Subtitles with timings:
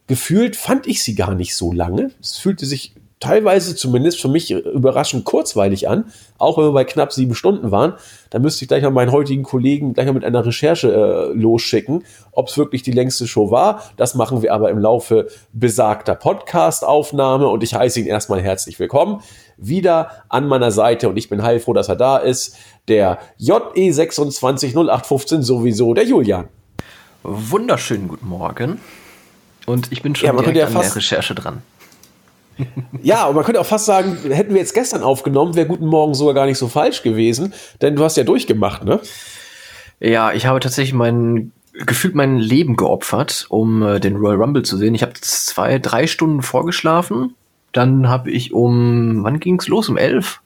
[0.07, 2.11] gefühlt fand ich sie gar nicht so lange.
[2.21, 7.13] Es fühlte sich teilweise zumindest für mich überraschend kurzweilig an, auch wenn wir bei knapp
[7.13, 7.95] sieben Stunden waren.
[8.31, 12.05] Da müsste ich gleich mal meinen heutigen Kollegen gleich mal mit einer Recherche äh, losschicken,
[12.33, 13.83] ob es wirklich die längste Show war.
[13.99, 19.21] Das machen wir aber im Laufe besagter Podcast-Aufnahme und ich heiße ihn erstmal herzlich willkommen.
[19.59, 22.57] Wieder an meiner Seite und ich bin heilfroh, dass er da ist.
[22.89, 26.49] Der JE260815 sowieso, der Julian.
[27.23, 28.81] Wunderschönen guten Morgen.
[29.67, 31.61] Und ich bin schon ja, direkt ja an der Recherche dran
[33.03, 36.15] ja, und man könnte auch fast sagen, hätten wir jetzt gestern aufgenommen, wäre Guten Morgen
[36.15, 39.01] sogar gar nicht so falsch gewesen, denn du hast ja durchgemacht, ne?
[40.01, 44.77] Ja, ich habe tatsächlich mein gefühlt mein Leben geopfert, um äh, den Royal Rumble zu
[44.77, 44.95] sehen.
[44.95, 47.35] Ich habe zwei, drei Stunden vorgeschlafen.
[47.73, 49.89] Dann habe ich um, wann ging's los?
[49.89, 50.41] Um elf?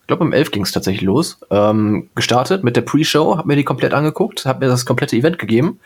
[0.00, 1.38] Ich glaube, um elf ging's tatsächlich los.
[1.50, 5.38] Ähm, gestartet mit der Pre-Show, habe mir die komplett angeguckt, habe mir das komplette Event
[5.38, 5.78] gegeben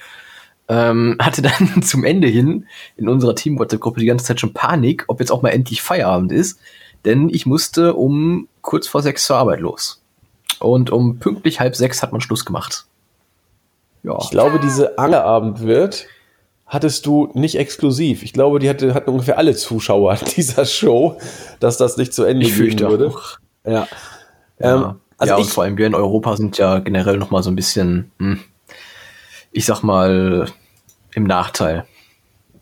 [0.73, 5.21] ähm, hatte dann zum Ende hin in unserer Team-WhatsApp-Gruppe die ganze Zeit schon Panik, ob
[5.21, 6.59] jetzt auch mal endlich Feierabend ist.
[7.05, 10.03] Denn ich musste um kurz vor sechs zur Arbeit los.
[10.61, 12.87] Und um pünktlich halb sechs hat man Schluss gemacht.
[14.03, 14.17] Ja.
[14.23, 16.07] Ich glaube, diese Angeabend wird
[16.67, 18.23] hattest du nicht exklusiv.
[18.23, 21.19] Ich glaube, die hatte, hatten ungefähr alle Zuschauer dieser Show,
[21.61, 23.09] dass das nicht zu Ende ich gehen würde.
[23.09, 23.39] Auch.
[23.67, 23.87] Ja.
[24.59, 24.75] Ja.
[24.75, 27.51] Ähm, also ja, und vor allem wir in Europa sind ja generell noch mal so
[27.51, 28.41] ein bisschen, hm,
[29.53, 30.47] ich sag mal,
[31.15, 31.85] im Nachteil.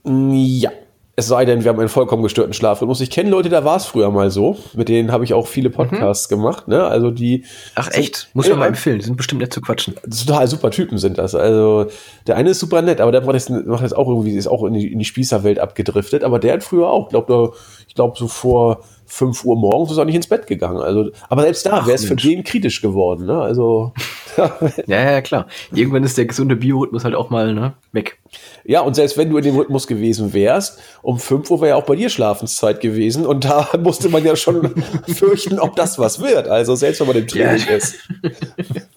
[0.04, 0.70] Ja.
[1.16, 3.02] Es sei denn, wir haben einen vollkommen gestörten Schlafrhythmus.
[3.02, 4.56] Ich kenne Leute, da war es früher mal so.
[4.72, 6.36] Mit denen habe ich auch viele Podcasts mhm.
[6.36, 6.66] gemacht.
[6.66, 6.82] Ne?
[6.82, 7.44] Also die.
[7.74, 8.30] Ach echt?
[8.32, 9.00] Muss man mal empfehlen.
[9.00, 9.96] Die sind bestimmt nett zu quatschen.
[10.02, 11.34] Total super Typen sind das.
[11.34, 11.88] Also
[12.26, 14.64] der eine ist super nett, aber der macht jetzt, macht jetzt auch irgendwie, ist auch
[14.64, 16.24] in die, in die Spießerwelt abgedriftet.
[16.24, 17.54] Aber der hat früher auch, glaub,
[17.86, 20.78] ich glaube, so vor 5 Uhr morgens ist er nicht ins Bett gegangen.
[20.78, 23.26] Also, aber selbst da wäre es für den kritisch geworden.
[23.26, 23.38] Ne?
[23.38, 23.92] Also,
[24.86, 25.46] ja, ja, klar.
[25.74, 28.18] Irgendwann ist der gesunde Biorhythmus halt auch mal ne, weg.
[28.64, 31.76] Ja, und selbst wenn du in dem Rhythmus gewesen wärst, um 5 Uhr wäre ja
[31.76, 34.74] auch bei dir Schlafenszeit gewesen und da musste man ja schon
[35.08, 36.46] fürchten, ob das was wird.
[36.46, 37.76] Also selbst wenn man im Training ja.
[37.76, 37.96] ist,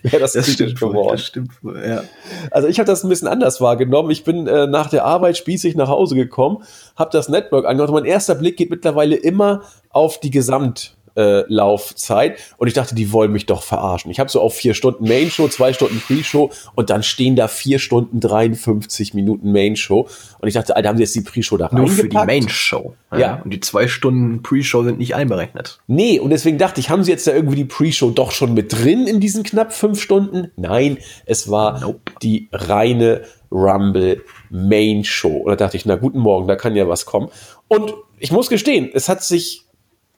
[0.03, 1.17] wäre das, das kritisch geworden.
[1.17, 2.03] Das stimmt ja.
[2.51, 4.11] Also ich habe das ein bisschen anders wahrgenommen.
[4.11, 6.63] Ich bin äh, nach der Arbeit spießig nach Hause gekommen,
[6.95, 11.43] habe das Network angehört und mein erster Blick geht mittlerweile immer auf die Gesamt äh,
[11.47, 14.11] Laufzeit und ich dachte, die wollen mich doch verarschen.
[14.11, 17.47] Ich habe so auf vier Stunden Main Show, zwei Stunden Pre-Show und dann stehen da
[17.47, 20.07] vier Stunden 53 Minuten Main Show
[20.39, 22.95] und ich dachte, Alter, haben sie jetzt die Pre-Show da Nur für die Main Show.
[23.11, 23.19] Ja.
[23.19, 23.41] ja.
[23.43, 25.79] Und die zwei Stunden Pre-Show sind nicht einberechnet.
[25.87, 28.73] Nee, und deswegen dachte ich, haben sie jetzt da irgendwie die Pre-Show doch schon mit
[28.73, 30.51] drin in diesen knapp fünf Stunden?
[30.55, 32.11] Nein, es war nope.
[32.21, 33.21] die reine
[33.53, 35.37] Rumble Main Show.
[35.37, 37.29] Und da dachte ich, na guten Morgen, da kann ja was kommen.
[37.67, 39.65] Und ich muss gestehen, es hat sich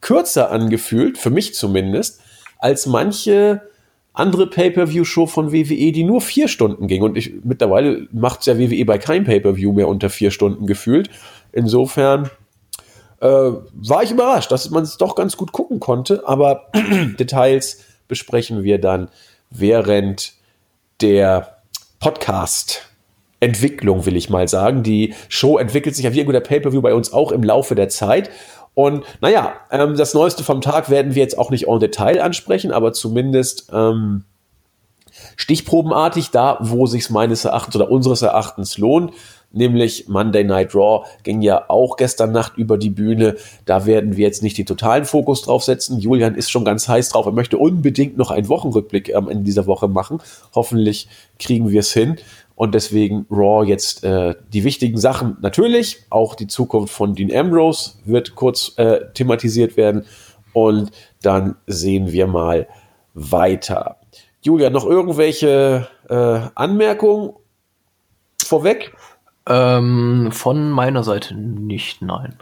[0.01, 2.21] kürzer angefühlt, für mich zumindest,
[2.59, 3.61] als manche
[4.13, 7.03] andere Pay-per-view-Show von WWE, die nur vier Stunden ging.
[7.03, 11.09] Und ich, mittlerweile macht es ja WWE bei keinem Pay-per-view mehr unter vier Stunden gefühlt.
[11.51, 12.29] Insofern
[13.19, 16.23] äh, war ich überrascht, dass man es doch ganz gut gucken konnte.
[16.25, 16.71] Aber
[17.19, 19.09] Details besprechen wir dann
[19.49, 20.33] während
[21.01, 21.57] der
[21.99, 22.94] Podcast.
[23.45, 24.81] Entwicklung, will ich mal sagen.
[24.81, 27.89] Die Show entwickelt sich ja wie ein guter Pay-Per-View bei uns auch im Laufe der
[27.89, 28.31] Zeit.
[28.73, 32.71] Und naja, ähm, das Neueste vom Tag werden wir jetzt auch nicht en Detail ansprechen,
[32.71, 34.23] aber zumindest ähm,
[35.37, 39.13] stichprobenartig da, wo sich meines Erachtens oder unseres Erachtens lohnt.
[39.51, 43.37] Nämlich Monday Night Raw ging ja auch gestern Nacht über die Bühne.
[43.63, 45.97] Da werden wir jetzt nicht den totalen Fokus drauf setzen.
[45.99, 47.25] Julian ist schon ganz heiß drauf.
[47.25, 50.19] Er möchte unbedingt noch einen Wochenrückblick am Ende dieser Woche machen.
[50.53, 51.07] Hoffentlich
[51.39, 52.17] kriegen wir es hin.
[52.55, 55.37] Und deswegen Raw jetzt äh, die wichtigen Sachen.
[55.41, 60.05] Natürlich, auch die Zukunft von Dean Ambrose wird kurz äh, thematisiert werden.
[60.53, 60.91] Und
[61.21, 62.67] dann sehen wir mal
[63.13, 63.97] weiter.
[64.41, 67.33] Julia, noch irgendwelche äh, Anmerkungen
[68.43, 68.93] vorweg?
[69.47, 72.35] Ähm, von meiner Seite nicht, nein.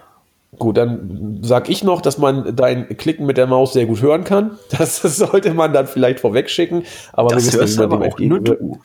[0.60, 4.24] Gut, dann sag ich noch, dass man dein Klicken mit der Maus sehr gut hören
[4.24, 4.58] kann.
[4.70, 6.84] Das, sollte man dann vielleicht vorweg schicken.
[7.14, 8.80] Aber das wir wissen, aber auch nur du.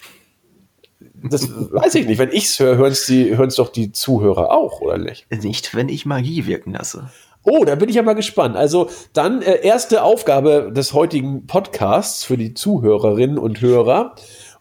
[1.23, 2.19] Das weiß ich nicht.
[2.19, 5.27] Wenn ich es höre, hören es doch die Zuhörer auch, oder nicht?
[5.31, 7.11] Nicht, wenn ich Magie wirken lasse.
[7.45, 8.57] Oh, da bin ich ja mal gespannt.
[8.57, 14.15] Also dann äh, erste Aufgabe des heutigen Podcasts für die Zuhörerinnen und Hörer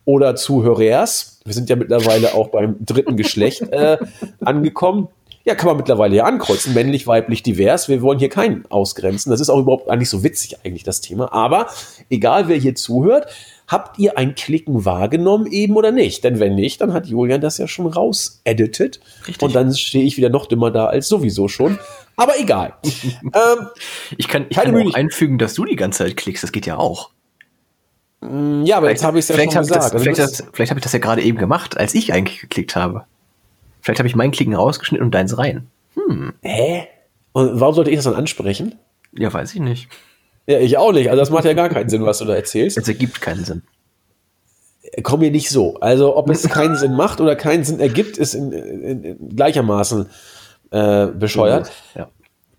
[0.05, 1.39] oder Zuhörers.
[1.43, 3.97] Wir sind ja mittlerweile auch beim dritten Geschlecht äh,
[4.39, 5.09] angekommen.
[5.43, 7.87] Ja, kann man mittlerweile ja ankreuzen, männlich, weiblich, divers.
[7.89, 9.31] Wir wollen hier keinen ausgrenzen.
[9.31, 11.31] Das ist auch überhaupt eigentlich so witzig eigentlich das Thema.
[11.33, 11.67] Aber
[12.09, 13.27] egal wer hier zuhört,
[13.67, 16.23] habt ihr ein Klicken wahrgenommen eben oder nicht?
[16.23, 18.99] Denn wenn nicht, dann hat Julian das ja schon raus-edited.
[19.41, 21.77] Und dann stehe ich wieder noch dümmer da als sowieso schon.
[22.15, 22.73] Aber egal.
[22.83, 23.67] ähm,
[24.17, 26.43] ich kann, ich kann auch einfügen, dass du die ganze Zeit klickst.
[26.43, 27.11] Das geht ja auch.
[28.21, 29.69] Mm, ja, aber vielleicht, jetzt habe ich es ja schon gesagt.
[29.69, 32.75] Das, also vielleicht, vielleicht habe ich das ja gerade eben gemacht, als ich eigentlich geklickt
[32.75, 33.05] habe.
[33.81, 35.67] Vielleicht habe ich mein Klicken rausgeschnitten und deins rein.
[35.93, 36.33] Hm.
[36.41, 36.87] Hä?
[37.33, 38.75] Und warum sollte ich das dann ansprechen?
[39.13, 39.89] Ja, weiß ich nicht.
[40.47, 41.09] Ja, ich auch nicht.
[41.09, 42.77] Also das macht ja gar keinen Sinn, was du da erzählst.
[42.77, 43.63] Es ergibt keinen Sinn.
[45.03, 45.77] Komm mir nicht so.
[45.81, 50.07] Also ob es keinen Sinn macht oder keinen Sinn ergibt, ist in, in, in gleichermaßen
[50.71, 51.71] äh, bescheuert.
[51.95, 52.07] Ja.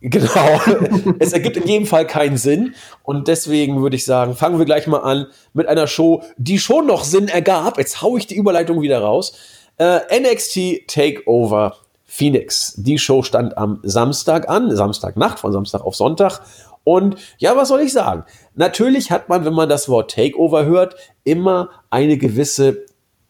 [0.00, 0.60] Genau.
[1.18, 2.74] es ergibt in jedem Fall keinen Sinn.
[3.02, 6.86] Und deswegen würde ich sagen, fangen wir gleich mal an mit einer Show, die schon
[6.86, 7.78] noch Sinn ergab.
[7.78, 9.32] Jetzt haue ich die Überleitung wieder raus.
[9.78, 12.74] Äh, NXT Takeover Phoenix.
[12.76, 16.40] Die Show stand am Samstag an, Samstagnacht, von Samstag auf Sonntag.
[16.84, 18.24] Und ja, was soll ich sagen?
[18.54, 22.86] Natürlich hat man, wenn man das Wort Takeover hört, immer eine gewisse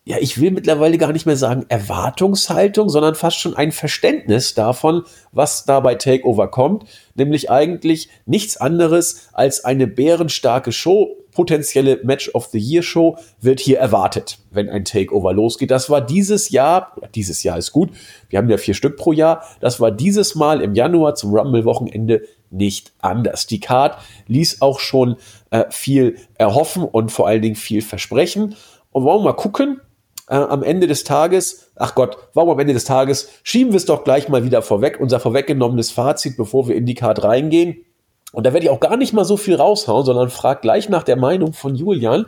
[0.08, 5.02] ja, ich will mittlerweile gar nicht mehr sagen Erwartungshaltung, sondern fast schon ein Verständnis davon,
[5.32, 12.30] was da bei Takeover kommt, nämlich eigentlich nichts anderes als eine bärenstarke Show, potenzielle Match
[12.34, 15.70] of the Year Show wird hier erwartet, wenn ein Takeover losgeht.
[15.70, 17.90] Das war dieses Jahr, dieses Jahr ist gut,
[18.30, 22.22] wir haben ja vier Stück pro Jahr, das war dieses Mal im Januar zum Rumble-Wochenende
[22.50, 23.46] nicht anders.
[23.46, 25.16] Die Card ließ auch schon
[25.50, 28.54] äh, viel erhoffen und vor allen Dingen viel versprechen.
[28.90, 29.80] Und wollen wir mal gucken,
[30.28, 33.86] äh, am Ende des Tages, ach Gott, warum am Ende des Tages, schieben wir es
[33.86, 37.84] doch gleich mal wieder vorweg, unser vorweggenommenes Fazit, bevor wir in die Card reingehen.
[38.32, 41.02] Und da werde ich auch gar nicht mal so viel raushauen, sondern frag gleich nach
[41.02, 42.26] der Meinung von Julian,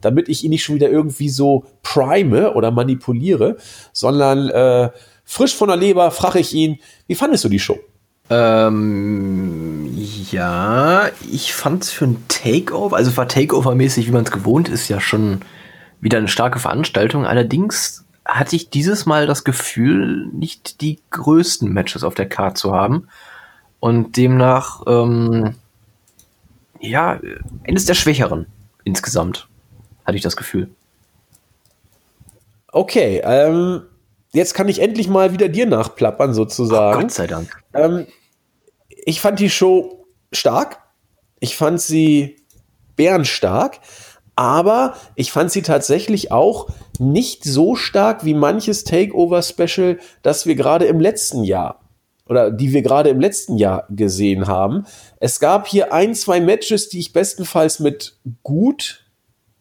[0.00, 3.56] damit ich ihn nicht schon wieder irgendwie so prime oder manipuliere,
[3.92, 4.90] sondern äh,
[5.24, 7.78] frisch von der Leber frage ich ihn, wie fandest du die Show?
[8.30, 9.90] Ähm,
[10.30, 15.00] ja, ich fand's für ein Takeover, also war Takeover-mäßig, wie man es gewohnt ist, ja
[15.00, 15.40] schon
[16.00, 17.26] wieder eine starke Veranstaltung.
[17.26, 22.72] Allerdings hatte ich dieses Mal das Gefühl, nicht die größten Matches auf der Karte zu
[22.72, 23.08] haben.
[23.80, 25.56] Und demnach, ähm,
[26.80, 27.20] ja,
[27.66, 28.46] eines der schwächeren
[28.84, 29.48] insgesamt,
[30.04, 30.70] hatte ich das Gefühl.
[32.68, 33.82] Okay, ähm,
[34.32, 36.98] jetzt kann ich endlich mal wieder dir nachplappern, sozusagen.
[36.98, 37.50] Oh, Gott sei Dank.
[37.74, 38.06] Ähm,
[38.88, 40.78] ich fand die Show stark.
[41.40, 42.36] Ich fand sie
[42.96, 43.80] bärenstark.
[44.34, 46.68] Aber ich fand sie tatsächlich auch
[46.98, 51.80] nicht so stark wie manches Takeover-Special, das wir gerade im letzten Jahr
[52.28, 54.86] oder die wir gerade im letzten Jahr gesehen haben.
[55.20, 59.04] Es gab hier ein, zwei Matches, die ich bestenfalls mit gut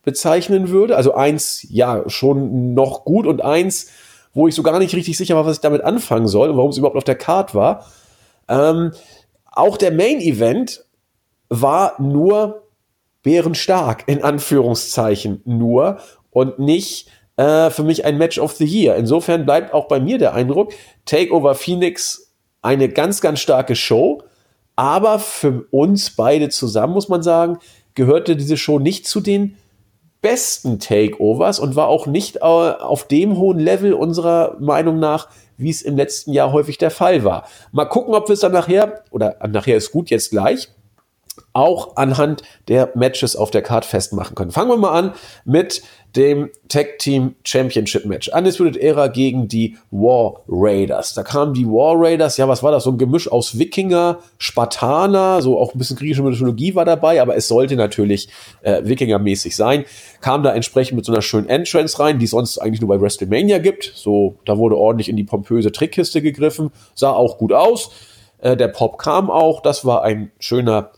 [0.03, 0.95] bezeichnen würde.
[0.95, 3.87] Also eins, ja, schon noch gut und eins,
[4.33, 6.71] wo ich so gar nicht richtig sicher war, was ich damit anfangen soll und warum
[6.71, 7.85] es überhaupt auf der Card war.
[8.47, 8.91] Ähm,
[9.45, 10.85] auch der Main Event
[11.49, 12.67] war nur
[13.23, 15.97] bärenstark, in Anführungszeichen nur,
[16.31, 18.95] und nicht äh, für mich ein Match of the Year.
[18.95, 20.73] Insofern bleibt auch bei mir der Eindruck,
[21.05, 24.23] Takeover Phoenix eine ganz, ganz starke Show,
[24.75, 27.59] aber für uns beide zusammen, muss man sagen,
[27.95, 29.57] gehörte diese Show nicht zu den
[30.21, 35.69] besten Takeovers und war auch nicht äh, auf dem hohen Level unserer Meinung nach, wie
[35.69, 37.47] es im letzten Jahr häufig der Fall war.
[37.71, 40.69] Mal gucken, ob wir es dann nachher, oder nachher ist gut, jetzt gleich,
[41.53, 44.51] auch anhand der Matches auf der Card festmachen können.
[44.51, 45.13] Fangen wir mal an
[45.45, 45.81] mit
[46.15, 48.29] dem Tag Team Championship Match.
[48.29, 51.13] Undisputed Era gegen die War Raiders.
[51.13, 52.83] Da kamen die War Raiders, ja, was war das?
[52.83, 57.35] So ein Gemisch aus Wikinger, Spartaner, so auch ein bisschen griechische Mythologie war dabei, aber
[57.35, 58.29] es sollte natürlich
[58.61, 59.85] äh, Wikinger-mäßig sein.
[60.19, 63.01] Kam da entsprechend mit so einer schönen Entrance rein, die es sonst eigentlich nur bei
[63.01, 63.91] WrestleMania gibt.
[63.95, 67.91] So, da wurde ordentlich in die pompöse Trickkiste gegriffen, sah auch gut aus.
[68.39, 70.91] Äh, der Pop kam auch, das war ein schöner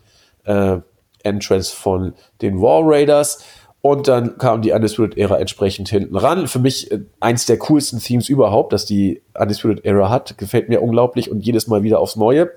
[0.45, 0.77] äh,
[1.23, 3.43] Entrance von den War Raiders.
[3.81, 6.47] Und dann kam die Undisputed Era entsprechend hinten ran.
[6.47, 10.37] Für mich äh, eins der coolsten Themes überhaupt, dass die Undisputed Era hat.
[10.37, 12.51] Gefällt mir unglaublich und jedes Mal wieder aufs Neue.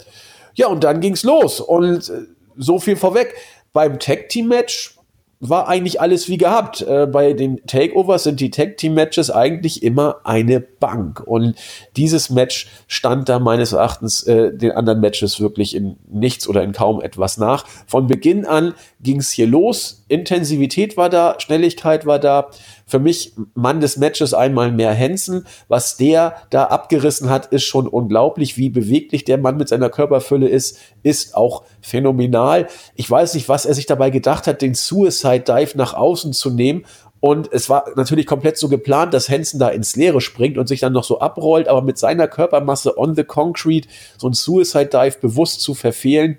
[0.55, 1.61] Ja, und dann ging's los.
[1.61, 2.23] Und äh,
[2.57, 3.35] so viel vorweg.
[3.73, 4.96] Beim Tag Team Match
[5.41, 6.83] war eigentlich alles wie gehabt.
[6.83, 11.21] Äh, bei den Takeovers sind die Tag Team Matches eigentlich immer eine Bank.
[11.21, 11.55] Und
[11.97, 16.73] dieses Match stand da meines Erachtens äh, den anderen Matches wirklich in nichts oder in
[16.73, 17.67] kaum etwas nach.
[17.87, 20.05] Von Beginn an ging es hier los.
[20.09, 22.51] Intensivität war da, Schnelligkeit war da.
[22.89, 25.45] Für mich Mann des Matches einmal mehr Hansen.
[25.67, 28.57] Was der da abgerissen hat, ist schon unglaublich.
[28.57, 32.69] Wie beweglich der Mann mit seiner Körperfülle ist, ist auch phänomenal.
[32.95, 36.51] Ich weiß nicht, was er sich dabei gedacht hat, den Suicide Dive nach außen zu
[36.51, 36.85] nehmen
[37.21, 40.81] und es war natürlich komplett so geplant, dass Hansen da ins Leere springt und sich
[40.81, 43.89] dann noch so abrollt, aber mit seiner Körpermasse on the concrete
[44.19, 46.39] so ein Suicide Dive bewusst zu verfehlen,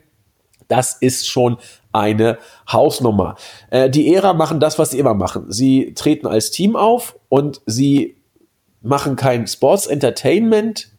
[0.67, 1.57] das ist schon
[1.91, 2.37] eine
[2.71, 3.35] Hausnummer.
[3.69, 5.51] Äh, die Ära machen das, was sie immer machen.
[5.51, 8.17] Sie treten als Team auf und sie
[8.81, 10.89] machen kein Sports Entertainment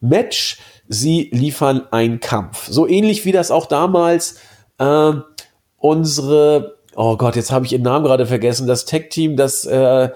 [0.00, 0.58] Match,
[0.88, 2.68] sie liefern einen Kampf.
[2.68, 4.40] So ähnlich wie das auch damals
[4.78, 5.12] äh,
[5.78, 10.10] unsere, oh Gott, jetzt habe ich ihren Namen gerade vergessen, das Tech-Team, das äh,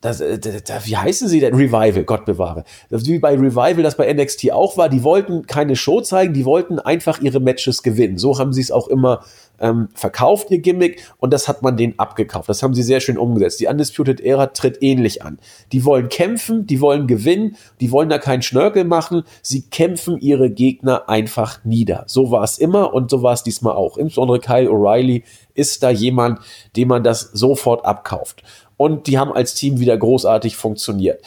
[0.00, 1.54] das, äh, das, wie heißen sie denn?
[1.54, 2.64] Revival, Gott bewahre.
[2.90, 6.78] Wie bei Revival, das bei NXT auch war, die wollten keine Show zeigen, die wollten
[6.78, 8.16] einfach ihre Matches gewinnen.
[8.16, 9.24] So haben sie es auch immer
[9.60, 12.48] ähm, verkauft, ihr Gimmick, und das hat man denen abgekauft.
[12.48, 13.58] Das haben sie sehr schön umgesetzt.
[13.58, 15.38] Die Undisputed Era tritt ähnlich an.
[15.72, 20.48] Die wollen kämpfen, die wollen gewinnen, die wollen da keinen Schnörkel machen, sie kämpfen ihre
[20.48, 22.04] Gegner einfach nieder.
[22.06, 23.96] So war es immer und so war es diesmal auch.
[23.96, 25.24] Insbesondere Kyle O'Reilly
[25.54, 26.38] ist da jemand,
[26.76, 28.44] dem man das sofort abkauft
[28.78, 31.22] und die haben als Team wieder großartig funktioniert.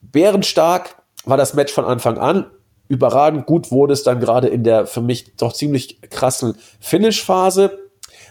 [0.00, 2.46] Bärenstark war das Match von Anfang an.
[2.88, 7.78] Überragend gut wurde es dann gerade in der für mich doch ziemlich krassen Finish-Phase.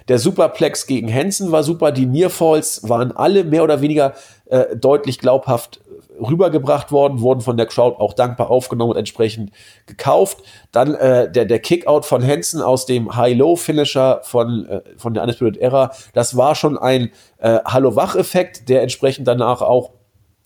[0.07, 1.91] Der Superplex gegen Hansen war super.
[1.91, 4.13] Die Nearfalls waren alle mehr oder weniger
[4.45, 5.80] äh, deutlich glaubhaft
[6.21, 9.51] rübergebracht worden, wurden von der Crowd auch dankbar aufgenommen und entsprechend
[9.85, 10.43] gekauft.
[10.71, 15.57] Dann äh, der, der Kickout von Hansen aus dem High-Low-Finisher von, äh, von der Undisputed
[15.57, 19.91] Era, das war schon ein äh, Hallo-Wach-Effekt, der entsprechend danach auch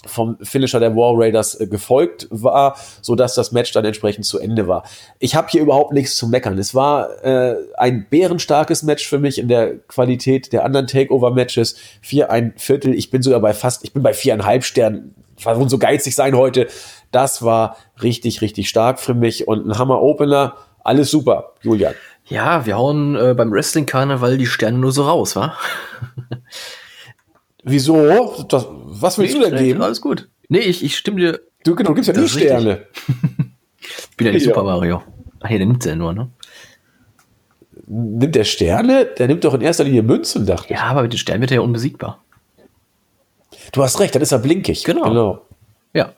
[0.05, 4.39] vom Finisher der War Raiders äh, gefolgt war, so dass das Match dann entsprechend zu
[4.39, 4.83] Ende war.
[5.19, 6.57] Ich habe hier überhaupt nichts zu meckern.
[6.57, 11.75] Es war äh, ein bärenstarkes Match für mich in der Qualität der anderen Takeover-Matches.
[12.01, 12.93] Vier, ein Viertel.
[12.93, 15.15] Ich bin sogar bei fast, ich bin bei viereinhalb Sternen.
[15.37, 16.67] Ich versuche so geizig sein heute.
[17.11, 20.55] Das war richtig, richtig stark für mich und ein Hammer-Opener.
[20.83, 21.93] Alles super, Julian.
[22.25, 25.55] Ja, wir hauen äh, beim Wrestling-Karneval die Sterne nur so raus, wa?
[27.63, 28.45] Wieso?
[28.47, 29.81] Das, was willst nee, du denn geben?
[29.81, 30.29] Alles gut.
[30.49, 31.39] Nee, ich, ich stimme dir.
[31.63, 32.85] Du, genau, du gibst ja nie Sterne.
[33.79, 34.53] ich bin ja nicht ja.
[34.53, 35.03] Super Mario.
[35.39, 36.29] Ach nee, der nimmt ja nur, ne?
[37.87, 39.05] Nimmt der Sterne?
[39.05, 40.79] Der nimmt doch in erster Linie Münzen, dachte ich.
[40.79, 42.23] Ja, aber mit den Sternen wird er ja unbesiegbar.
[43.71, 44.83] Du hast recht, dann ist er blinkig.
[44.83, 45.03] Genau.
[45.03, 45.41] genau.
[45.93, 46.13] Ja.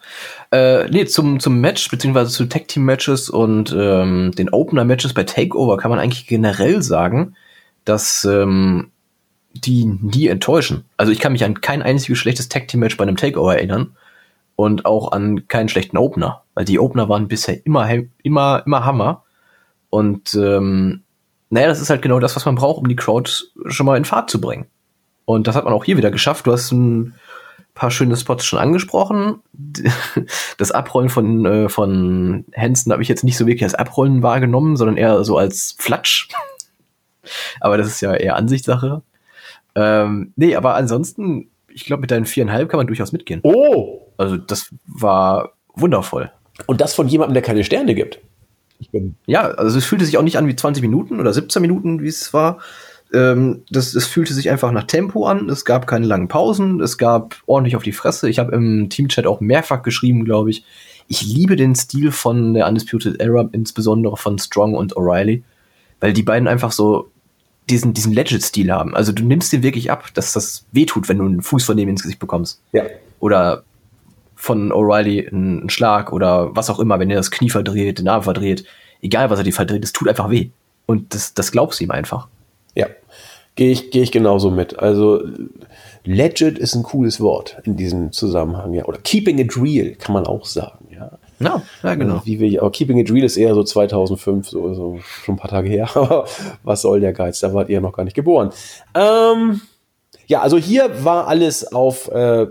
[0.52, 5.92] Äh, nee, zum, zum Match, beziehungsweise zu Tag-Team-Matches und ähm, den Opener-Matches bei Takeover kann
[5.92, 7.36] man eigentlich generell sagen,
[7.86, 8.92] dass ähm,
[9.54, 10.86] die nie enttäuschen.
[10.98, 13.96] Also ich kann mich an kein einziges schlechtes Tag-Team-Match bei einem Takeover erinnern
[14.56, 17.88] und auch an keinen schlechten Opener, weil die Opener waren bisher immer,
[18.24, 19.24] immer, immer Hammer.
[19.92, 21.04] Und ähm,
[21.52, 23.32] naja, das ist halt genau das, was man braucht, um die Crowd
[23.68, 24.66] schon mal in Fahrt zu bringen.
[25.26, 26.48] Und das hat man auch hier wieder geschafft.
[26.48, 27.14] Du hast ein
[27.78, 29.42] paar schöne Spots schon angesprochen.
[30.58, 34.76] Das Abrollen von, äh, von Hansen habe ich jetzt nicht so wirklich als Abrollen wahrgenommen,
[34.76, 36.30] sondern eher so als Flatsch.
[37.60, 39.04] Aber das ist ja eher Ansichtssache.
[39.76, 43.42] Ähm, nee, aber ansonsten, ich glaube, mit deinen viereinhalb kann man durchaus mitgehen.
[43.44, 44.08] Oh!
[44.18, 46.32] Also, das war wundervoll.
[46.66, 48.20] Und das von jemandem, der keine Sterne gibt.
[49.28, 52.08] ja, also es fühlte sich auch nicht an wie 20 Minuten oder 17 Minuten, wie
[52.08, 52.60] es war.
[53.14, 55.50] Ähm, das, es fühlte sich einfach nach Tempo an.
[55.50, 56.82] Es gab keine langen Pausen.
[56.82, 58.30] Es gab ordentlich auf die Fresse.
[58.30, 60.64] Ich habe im Teamchat auch mehrfach geschrieben, glaube ich.
[61.08, 65.44] Ich liebe den Stil von der Undisputed Era, insbesondere von Strong und O'Reilly,
[66.02, 67.10] weil die beiden einfach so
[67.70, 68.96] diesen, diesen Legit-Stil haben.
[68.96, 71.90] Also du nimmst den wirklich ab, dass das wehtut, wenn du einen Fuß von dem
[71.90, 72.62] ins Gesicht bekommst.
[72.74, 72.84] Ja.
[73.20, 73.64] Oder
[74.36, 78.24] von O'Reilly einen Schlag oder was auch immer, wenn er das Knie verdreht, den Arm
[78.24, 78.66] verdreht.
[79.02, 80.50] Egal, was er dir verdreht, es tut einfach weh.
[80.86, 82.28] Und das, das glaubst du ihm einfach.
[82.78, 82.88] Ja,
[83.56, 84.78] gehe ich, geh ich genauso mit.
[84.80, 85.22] Also
[86.04, 88.86] legit ist ein cooles Wort in diesem Zusammenhang, ja.
[88.86, 91.18] Oder keeping it real kann man auch sagen, ja.
[91.40, 92.16] No, ja, genau.
[92.16, 95.38] Also, wie wir, aber Keeping It Real ist eher so 2005, so, so schon ein
[95.38, 95.88] paar Tage her.
[95.96, 96.26] Aber
[96.64, 97.40] was soll der Geiz?
[97.40, 98.52] Da wart ihr noch gar nicht geboren.
[98.96, 99.62] Ähm,
[100.26, 102.48] ja, also hier war alles auf äh,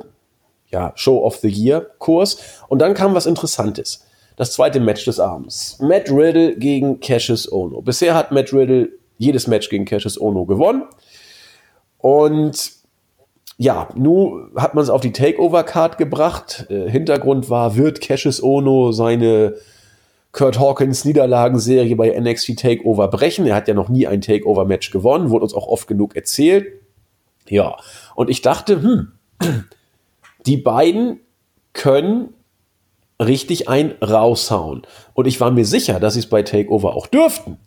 [0.70, 2.38] ja, Show of the Year Kurs.
[2.68, 4.06] Und dann kam was Interessantes.
[4.36, 5.78] Das zweite Match des Abends.
[5.80, 7.80] Matt Riddle gegen Cassius Ono.
[7.82, 10.84] Bisher hat Matt Riddle jedes Match gegen Cassius Ono gewonnen.
[11.98, 12.72] Und
[13.58, 16.66] ja, nun hat man es auf die Takeover-Card gebracht.
[16.68, 19.54] Äh, Hintergrund war, wird Cassius Ono seine
[20.32, 23.46] Kurt Hawkins Niederlagenserie bei NXT Takeover brechen?
[23.46, 26.66] Er hat ja noch nie ein Takeover-Match gewonnen, wurde uns auch oft genug erzählt.
[27.48, 27.76] Ja,
[28.14, 29.12] und ich dachte, hm,
[30.44, 31.20] die beiden
[31.72, 32.34] können
[33.18, 34.82] richtig ein raushauen.
[35.14, 37.58] Und ich war mir sicher, dass sie es bei Takeover auch dürften.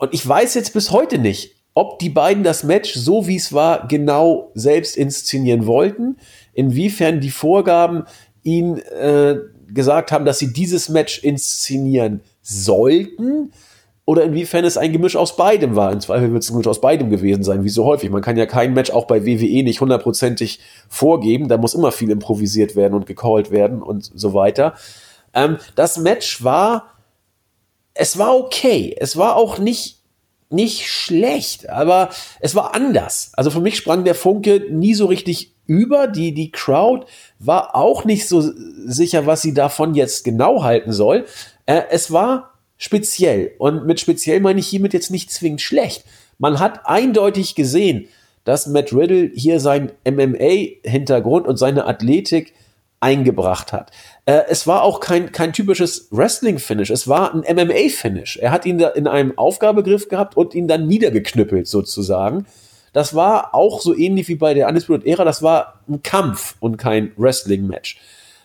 [0.00, 3.52] Und ich weiß jetzt bis heute nicht, ob die beiden das Match so wie es
[3.52, 6.16] war genau selbst inszenieren wollten,
[6.54, 8.04] inwiefern die Vorgaben
[8.42, 9.36] ihnen äh,
[9.68, 13.52] gesagt haben, dass sie dieses Match inszenieren sollten
[14.06, 15.92] oder inwiefern es ein Gemisch aus beidem war.
[15.92, 18.08] Im Zweifel wird es ein Gemisch aus beidem gewesen sein, wie so häufig.
[18.08, 21.48] Man kann ja kein Match auch bei WWE nicht hundertprozentig vorgeben.
[21.48, 24.74] Da muss immer viel improvisiert werden und gecallt werden und so weiter.
[25.34, 26.86] Ähm, das Match war,
[28.00, 28.96] es war okay.
[28.98, 29.98] Es war auch nicht
[30.52, 32.08] nicht schlecht, aber
[32.40, 33.30] es war anders.
[33.34, 36.08] Also für mich sprang der Funke nie so richtig über.
[36.08, 37.06] Die, die Crowd
[37.38, 38.42] war auch nicht so
[38.84, 41.26] sicher, was sie davon jetzt genau halten soll.
[41.66, 43.52] Äh, es war speziell.
[43.58, 46.04] Und mit speziell meine ich hiermit jetzt nicht zwingend schlecht.
[46.38, 48.08] Man hat eindeutig gesehen,
[48.42, 52.54] dass Matt Riddle hier seinen MMA-Hintergrund und seine Athletik
[53.00, 53.90] eingebracht hat.
[54.26, 58.36] Äh, es war auch kein, kein typisches Wrestling-Finish, es war ein MMA-Finish.
[58.36, 62.46] Er hat ihn da in einem Aufgabegriff gehabt und ihn dann niedergeknüppelt sozusagen.
[62.92, 66.76] Das war auch so ähnlich wie bei der Undisputed Era, das war ein Kampf und
[66.76, 67.98] kein Wrestling-Match.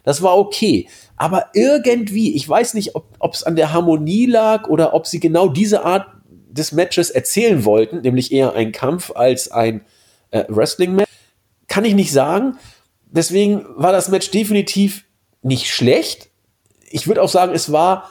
[0.03, 0.87] Das war okay.
[1.17, 5.49] Aber irgendwie, ich weiß nicht, ob es an der Harmonie lag oder ob sie genau
[5.49, 9.81] diese Art des Matches erzählen wollten, nämlich eher ein Kampf als ein
[10.31, 11.09] äh, Wrestling-Match,
[11.67, 12.57] kann ich nicht sagen
[13.15, 15.05] deswegen war das Match definitiv
[15.41, 16.29] nicht schlecht.
[16.89, 18.09] Ich würde auch sagen, es war,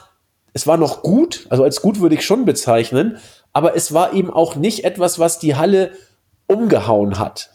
[0.53, 1.47] es war noch gut.
[1.49, 3.17] Also als gut würde ich schon bezeichnen.
[3.53, 5.91] Aber es war eben auch nicht etwas, was die Halle
[6.47, 7.51] umgehauen hat.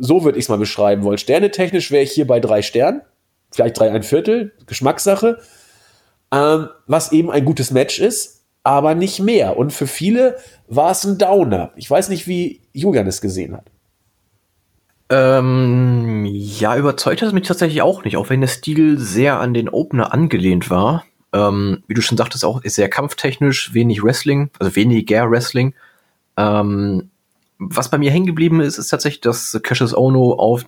[0.00, 1.18] So würde ich es mal beschreiben wollen.
[1.18, 3.02] Sternetechnisch wäre ich hier bei drei Sternen.
[3.50, 4.52] Vielleicht drei ein Viertel.
[4.66, 5.38] Geschmackssache.
[6.32, 9.56] Ähm, was eben ein gutes Match ist, aber nicht mehr.
[9.56, 11.72] Und für viele war es ein Downer.
[11.76, 13.70] Ich weiß nicht, wie Julian es gesehen hat.
[15.08, 19.54] Ähm, ja, überzeugt hat es mich tatsächlich auch nicht, auch wenn der Stil sehr an
[19.54, 21.04] den Opener angelehnt war.
[21.32, 25.74] Ähm, wie du schon sagtest, auch sehr kampftechnisch, wenig Wrestling, also weniger Wrestling.
[26.36, 27.10] Ähm,
[27.58, 30.64] was bei mir hängen geblieben ist, ist tatsächlich, dass Cassius Ono auf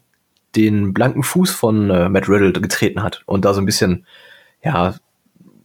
[0.57, 4.07] den blanken Fuß von äh, Matt Riddle getreten hat und da so ein bisschen,
[4.63, 4.95] ja,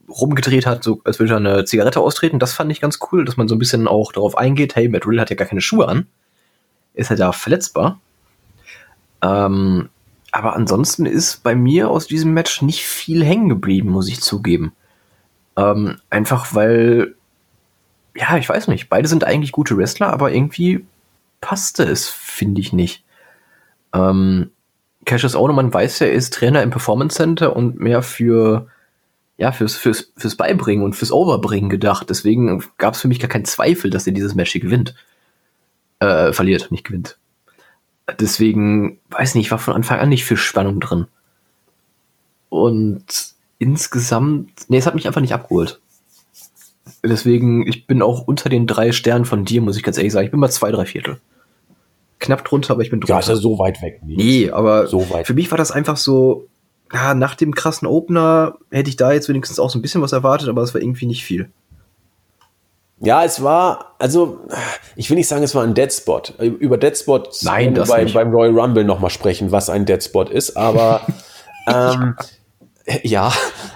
[0.08, 2.38] rumgedreht hat, so als würde er eine Zigarette austreten.
[2.38, 5.06] Das fand ich ganz cool, dass man so ein bisschen auch darauf eingeht, hey, Matt
[5.06, 6.06] Riddle hat ja gar keine Schuhe an.
[6.92, 8.00] Ist halt da verletzbar.
[9.24, 9.88] Ähm,
[10.32, 14.72] aber ansonsten ist bei mir aus diesem Match nicht viel hängen geblieben, muss ich zugeben.
[15.56, 17.14] Ähm, einfach weil,
[18.14, 20.84] ja, ich weiß nicht, beide sind eigentlich gute Wrestler, aber irgendwie
[21.40, 23.04] passte es, finde ich nicht.
[23.94, 24.50] Ähm,
[25.06, 28.66] Cassius Ohne, man weiß ja, er ist Trainer im Performance Center und mehr für,
[29.38, 32.10] ja, fürs, fürs, fürs Beibringen und fürs Overbringen gedacht.
[32.10, 34.94] Deswegen gab es für mich gar keinen Zweifel, dass er dieses Match hier gewinnt.
[36.00, 37.18] Äh, verliert, nicht gewinnt.
[38.20, 41.06] Deswegen, weiß nicht, war von Anfang an nicht viel Spannung drin.
[42.50, 45.80] Und insgesamt, nee, es hat mich einfach nicht abgeholt.
[47.02, 50.26] Deswegen, ich bin auch unter den drei Sternen von dir, muss ich ganz ehrlich sagen.
[50.26, 51.18] Ich bin mal zwei, drei Viertel.
[52.18, 53.14] Knapp drunter, aber ich bin drunter.
[53.14, 54.00] Ja, ist ja so weit weg.
[54.04, 55.26] Nee, nee aber so weit.
[55.26, 56.46] für mich war das einfach so,
[56.92, 60.12] ja, nach dem krassen Opener hätte ich da jetzt wenigstens auch so ein bisschen was
[60.12, 61.50] erwartet, aber es war irgendwie nicht viel.
[63.04, 64.40] Ja, es war, also
[64.96, 66.34] ich will nicht sagen, es war ein Deadspot.
[66.38, 71.02] Über Deadspot Nein, das bei, beim Royal Rumble nochmal sprechen, was ein Deadspot ist, aber
[71.66, 72.16] ähm,
[73.02, 73.32] ja,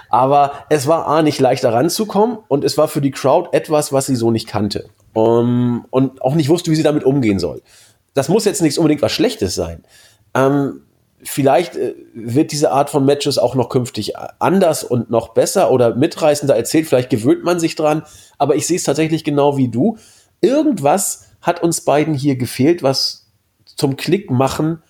[0.09, 4.05] aber es war A, nicht leichter ranzukommen und es war für die Crowd etwas, was
[4.07, 7.61] sie so nicht kannte um, und auch nicht wusste, wie sie damit umgehen soll.
[8.13, 9.83] Das muss jetzt nicht unbedingt was Schlechtes sein.
[10.33, 10.81] Ähm,
[11.23, 15.95] vielleicht äh, wird diese Art von Matches auch noch künftig anders und noch besser oder
[15.95, 16.87] mitreißender erzählt.
[16.87, 18.03] Vielleicht gewöhnt man sich dran.
[18.37, 19.97] Aber ich sehe es tatsächlich genau wie du.
[20.41, 23.27] Irgendwas hat uns beiden hier gefehlt, was
[23.65, 24.81] zum Klick machen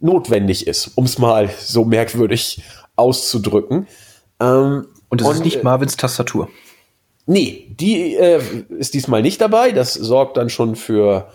[0.00, 2.62] notwendig ist, um es mal so merkwürdig
[2.96, 3.86] auszudrücken.
[4.40, 6.48] Ähm, und es ist nicht äh, Marvins Tastatur.
[7.26, 8.40] Nee, die äh,
[8.78, 9.72] ist diesmal nicht dabei.
[9.72, 11.28] Das sorgt dann schon für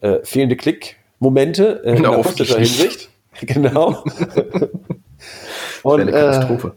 [0.00, 3.09] äh, fehlende Klickmomente äh, in der Hinsicht.
[3.46, 4.04] Genau.
[5.82, 6.68] und, eine Katastrophe.
[6.68, 6.70] Äh,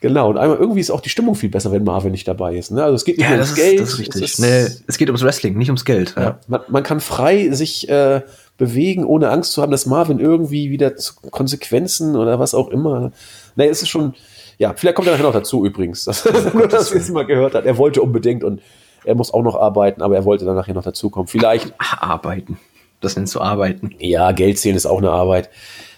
[0.00, 2.70] genau, und einmal irgendwie ist auch die Stimmung viel besser, wenn Marvin nicht dabei ist.
[2.70, 2.82] Ne?
[2.82, 3.80] Also es geht nicht ja, ums Geld.
[3.80, 4.22] Das ist richtig.
[4.22, 6.14] Es, ist, nee, es geht ums Wrestling, nicht ums Geld.
[6.16, 6.22] Ja.
[6.22, 8.22] ja man, man, kann frei sich äh,
[8.56, 13.12] bewegen, ohne Angst zu haben, dass Marvin irgendwie wieder zu Konsequenzen oder was auch immer.
[13.56, 14.14] Nee, es ist schon,
[14.58, 17.64] ja, vielleicht kommt er nachher noch dazu übrigens, dass, nur das jetzt mal gehört hat.
[17.64, 18.60] Er wollte unbedingt und
[19.04, 21.26] er muss auch noch arbeiten, aber er wollte dann nachher noch dazukommen.
[21.26, 21.72] Vielleicht.
[21.78, 22.58] Arbeiten.
[23.00, 23.94] Das nennst du Arbeiten.
[23.98, 25.50] Ja, Geld zählen ist auch eine Arbeit.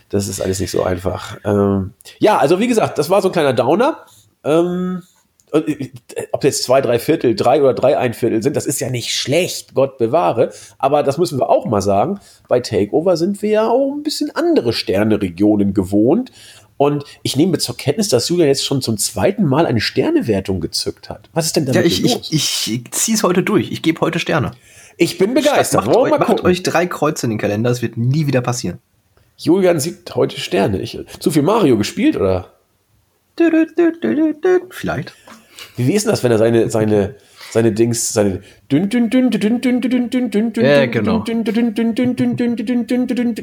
[0.09, 1.39] Das ist alles nicht so einfach.
[1.45, 4.05] Ähm, ja, also wie gesagt, das war so ein kleiner Downer.
[4.45, 5.03] Ähm,
[5.53, 5.89] äh,
[6.33, 9.15] ob jetzt zwei, drei Viertel, drei oder drei ein Viertel sind, das ist ja nicht
[9.15, 10.53] schlecht, Gott bewahre.
[10.79, 12.21] Aber das müssen wir auch mal sagen.
[12.49, 16.31] Bei Takeover sind wir ja auch ein bisschen andere Sterneregionen gewohnt.
[16.77, 21.11] Und ich nehme zur Kenntnis, dass Julian jetzt schon zum zweiten Mal eine Sternewertung gezückt
[21.11, 21.31] hat.
[21.33, 22.29] Was ist denn damit ja, ich, los?
[22.33, 23.71] Ich, ich ziehe es heute durch.
[23.71, 24.53] Ich gebe heute Sterne.
[24.97, 25.87] Ich bin begeistert.
[25.87, 27.71] Macht, euch, macht euch drei Kreuze in den Kalender.
[27.71, 28.79] Es wird nie wieder passieren.
[29.37, 30.81] Julian sieht heute Sterne.
[30.81, 32.53] Ich, zu viel Mario gespielt, oder?
[34.71, 35.15] Vielleicht.
[35.77, 37.15] Wie, ist denn das, wenn er seine, seine,
[37.51, 41.25] seine Dings, seine dünn, dünn, dünn, dünn, dünn, dünn, dünn, dünn, dünn, ja, genau.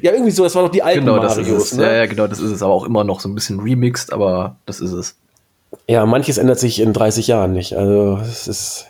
[0.03, 1.83] Ja, irgendwie so, das war doch die alten genau, Marios, ne?
[1.83, 4.57] Ja, ja, genau, das ist es, aber auch immer noch so ein bisschen remixed, aber
[4.65, 5.15] das ist es.
[5.87, 7.75] Ja, manches ändert sich in 30 Jahren nicht.
[7.75, 8.87] Also, es ist.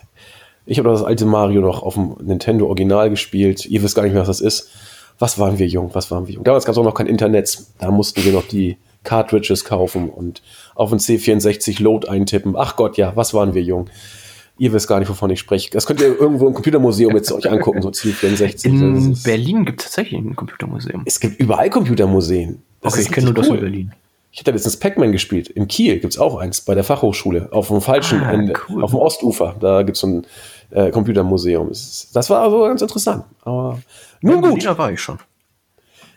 [0.70, 3.66] Ich habe das alte Mario noch auf dem Nintendo Original gespielt.
[3.66, 4.70] Ihr wisst gar nicht mehr, was das ist.
[5.18, 5.90] Was waren wir jung?
[5.94, 6.44] Was waren wir jung?
[6.44, 7.58] Damals gab es auch noch kein Internet.
[7.80, 10.42] Da mussten wir noch die Cartridges kaufen und
[10.76, 12.54] auf den C64 Load eintippen.
[12.56, 13.90] Ach Gott, ja, was waren wir jung?
[14.58, 15.70] Ihr wisst gar nicht, wovon ich spreche.
[15.72, 18.66] Das könnt ihr irgendwo im Computermuseum jetzt euch angucken, so C64.
[18.66, 21.02] In Berlin gibt es tatsächlich ein Computermuseum.
[21.04, 22.62] Es gibt überall Computermuseen.
[22.80, 23.92] Das okay, ich kenne nur das in Berlin.
[24.32, 25.48] Ich hatte letztens Pac-Man gespielt.
[25.48, 28.84] In Kiel gibt es auch eins, bei der Fachhochschule, auf dem falschen ah, Ende, cool.
[28.84, 29.56] auf dem Ostufer.
[29.58, 30.26] Da gibt es so ein
[30.70, 31.68] äh, Computermuseum.
[31.68, 33.24] Das war also ganz interessant.
[33.42, 33.78] Aber
[34.20, 34.64] nun gut.
[34.64, 35.18] Da war ich schon.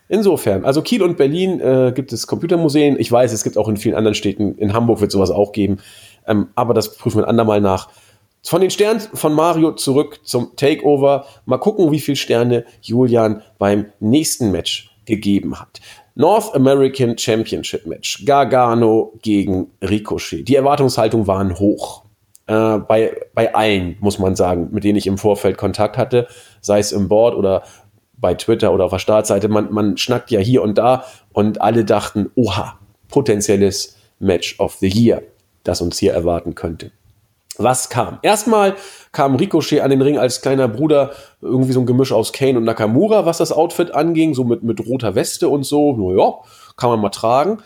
[0.09, 2.99] Insofern, also Kiel und Berlin äh, gibt es Computermuseen.
[2.99, 4.55] Ich weiß, es gibt auch in vielen anderen Städten.
[4.57, 5.79] In Hamburg wird sowas auch geben.
[6.27, 7.89] Ähm, aber das prüfen wir ein andermal nach.
[8.43, 11.25] Von den Sternen von Mario zurück zum Takeover.
[11.45, 15.79] Mal gucken, wie viele Sterne Julian beim nächsten Match gegeben hat.
[16.15, 18.23] North American Championship Match.
[18.25, 20.47] Gargano gegen Ricochet.
[20.47, 22.02] Die Erwartungshaltung waren hoch.
[22.47, 26.27] Äh, bei, bei allen, muss man sagen, mit denen ich im Vorfeld Kontakt hatte,
[26.61, 27.63] sei es im Board oder
[28.17, 29.47] bei Twitter oder auf der Startseite.
[29.47, 32.79] Man, man schnackt ja hier und da und alle dachten, oha,
[33.09, 35.21] potenzielles Match of the Year,
[35.63, 36.91] das uns hier erwarten könnte.
[37.57, 38.17] Was kam?
[38.23, 38.75] Erstmal
[39.11, 42.63] kam Ricochet an den Ring als kleiner Bruder, irgendwie so ein Gemisch aus Kane und
[42.63, 45.95] Nakamura, was das Outfit anging, so mit, mit roter Weste und so.
[45.95, 46.33] Naja,
[46.77, 47.59] kann man mal tragen.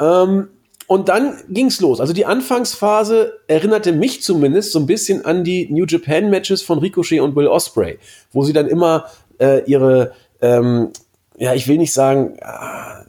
[0.00, 0.48] Ähm,
[0.86, 2.00] und dann ging's los.
[2.00, 6.78] Also die Anfangsphase erinnerte mich zumindest so ein bisschen an die New Japan Matches von
[6.78, 7.98] Ricochet und Will Osprey,
[8.32, 9.06] wo sie dann immer
[9.38, 10.90] äh, ihre, ähm,
[11.36, 13.04] ja, ich will nicht sagen, ah,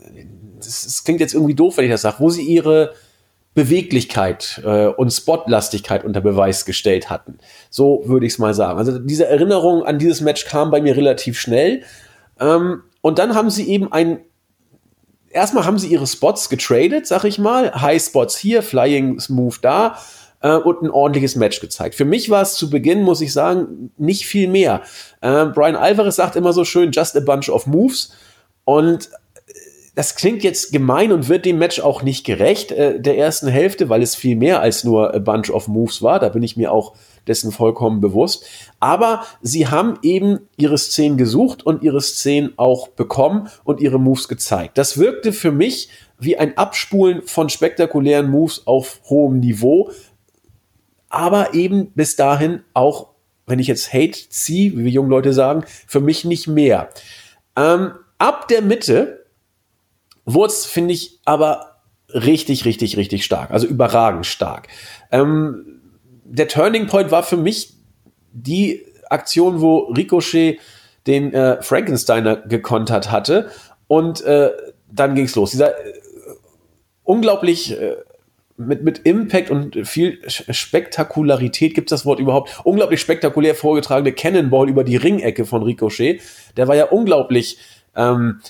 [0.57, 2.93] das, klingt jetzt irgendwie doof, wenn ich das sage, wo sie ihre
[3.53, 7.37] Beweglichkeit äh, und Spotlastigkeit unter Beweis gestellt hatten.
[7.69, 8.77] So würde ich es mal sagen.
[8.77, 11.83] Also diese Erinnerung an dieses Match kam bei mir relativ schnell.
[12.39, 14.19] Ähm, und dann haben sie eben ein
[15.37, 17.71] erstmal haben sie ihre Spots getradet, sag ich mal.
[17.81, 19.97] High Spots hier, Flying Move da
[20.41, 21.95] äh, und ein ordentliches Match gezeigt.
[21.95, 24.81] Für mich war es zu Beginn, muss ich sagen, nicht viel mehr.
[25.21, 28.13] Äh, Brian Alvarez sagt immer so schön, just a bunch of moves.
[28.65, 29.09] Und
[29.97, 33.89] das klingt jetzt gemein und wird dem Match auch nicht gerecht, äh, der ersten Hälfte,
[33.89, 36.19] weil es viel mehr als nur a bunch of moves war.
[36.19, 36.93] Da bin ich mir auch
[37.25, 38.45] dessen vollkommen bewusst.
[38.79, 44.27] Aber sie haben eben ihre Szenen gesucht und ihre Szenen auch bekommen und ihre Moves
[44.27, 44.77] gezeigt.
[44.77, 49.89] Das wirkte für mich wie ein Abspulen von spektakulären Moves auf hohem Niveau,
[51.09, 53.07] aber eben bis dahin auch,
[53.47, 56.89] wenn ich jetzt Hate ziehe, wie wir jungen Leute sagen, für mich nicht mehr.
[57.55, 59.25] Ähm, ab der Mitte
[60.27, 61.77] es, finde ich, aber
[62.13, 63.51] richtig, richtig, richtig stark.
[63.51, 64.67] Also überragend stark.
[65.11, 65.81] Ähm,
[66.23, 67.73] der Turning Point war für mich
[68.31, 70.59] die Aktion, wo Ricochet
[71.05, 73.49] den äh, Frankensteiner gekontert hatte
[73.87, 74.51] und äh,
[74.91, 75.51] dann ging's los.
[75.51, 75.93] Dieser äh,
[77.03, 77.95] unglaublich äh,
[78.57, 82.59] mit, mit Impact und viel Spektakularität gibt es das Wort überhaupt.
[82.63, 86.21] Unglaublich spektakulär vorgetragene Cannonball über die Ringecke von Ricochet.
[86.57, 87.59] Der war ja unglaublich,
[87.95, 88.41] ähm,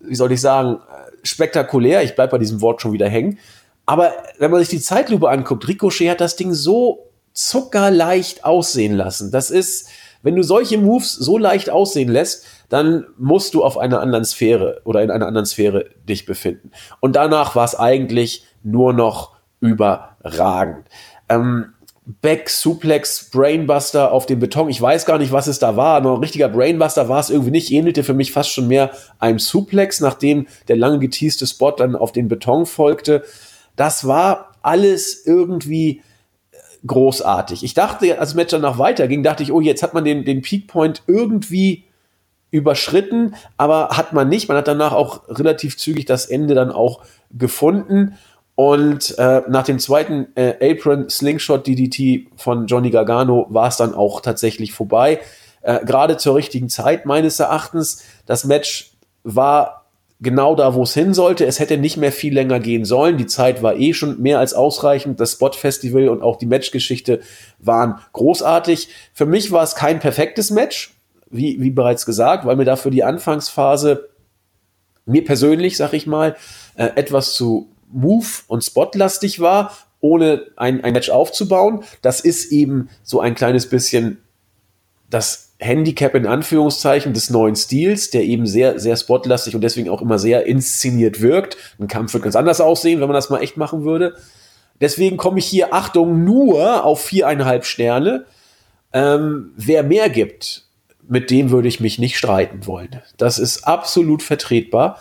[0.00, 0.80] wie soll ich sagen,
[1.24, 2.02] spektakulär.
[2.02, 3.38] Ich bleib bei diesem Wort schon wieder hängen.
[3.86, 9.30] Aber wenn man sich die Zeitlupe anguckt, Ricochet hat das Ding so zuckerleicht aussehen lassen.
[9.30, 9.88] Das ist,
[10.22, 14.80] wenn du solche Moves so leicht aussehen lässt, dann musst du auf einer anderen Sphäre
[14.84, 16.70] oder in einer anderen Sphäre dich befinden.
[17.00, 20.86] Und danach war es eigentlich nur noch überragend.
[21.28, 21.73] Ähm,
[22.06, 24.68] Back Suplex Brainbuster auf dem Beton.
[24.68, 26.00] Ich weiß gar nicht, was es da war.
[26.02, 27.72] Nur ein richtiger Brainbuster war es irgendwie nicht.
[27.72, 32.12] Ähnelte für mich fast schon mehr einem Suplex, nachdem der lange geteaste Spot dann auf
[32.12, 33.24] den Beton folgte.
[33.76, 36.02] Das war alles irgendwie
[36.86, 37.64] großartig.
[37.64, 40.42] Ich dachte, als das Match danach weiterging, dachte ich, oh, jetzt hat man den, den
[40.42, 41.84] Peak Point irgendwie
[42.50, 44.48] überschritten, aber hat man nicht.
[44.48, 48.16] Man hat danach auch relativ zügig das Ende dann auch gefunden.
[48.56, 53.94] Und äh, nach dem zweiten äh, Apron Slingshot DDT von Johnny Gargano war es dann
[53.94, 55.20] auch tatsächlich vorbei.
[55.62, 58.04] Äh, Gerade zur richtigen Zeit meines Erachtens.
[58.26, 58.92] Das Match
[59.24, 59.84] war
[60.20, 61.44] genau da, wo es hin sollte.
[61.44, 63.16] Es hätte nicht mehr viel länger gehen sollen.
[63.16, 65.18] Die Zeit war eh schon mehr als ausreichend.
[65.18, 67.20] Das Spot-Festival und auch die Matchgeschichte
[67.58, 68.88] waren großartig.
[69.12, 70.94] Für mich war es kein perfektes Match,
[71.28, 74.08] wie, wie bereits gesagt, weil mir dafür die Anfangsphase,
[75.06, 76.36] mir persönlich, sag ich mal,
[76.76, 81.84] äh, etwas zu Move- und Spotlastig war, ohne ein, ein Match aufzubauen.
[82.02, 84.18] Das ist eben so ein kleines bisschen
[85.08, 90.02] das Handicap in Anführungszeichen des neuen Stils, der eben sehr, sehr spotlastig und deswegen auch
[90.02, 91.56] immer sehr inszeniert wirkt.
[91.78, 94.16] Ein Kampf wird ganz anders aussehen, wenn man das mal echt machen würde.
[94.80, 98.26] Deswegen komme ich hier, Achtung, nur auf viereinhalb Sterne.
[98.92, 100.66] Ähm, wer mehr gibt,
[101.08, 103.00] mit dem würde ich mich nicht streiten wollen.
[103.16, 104.98] Das ist absolut vertretbar.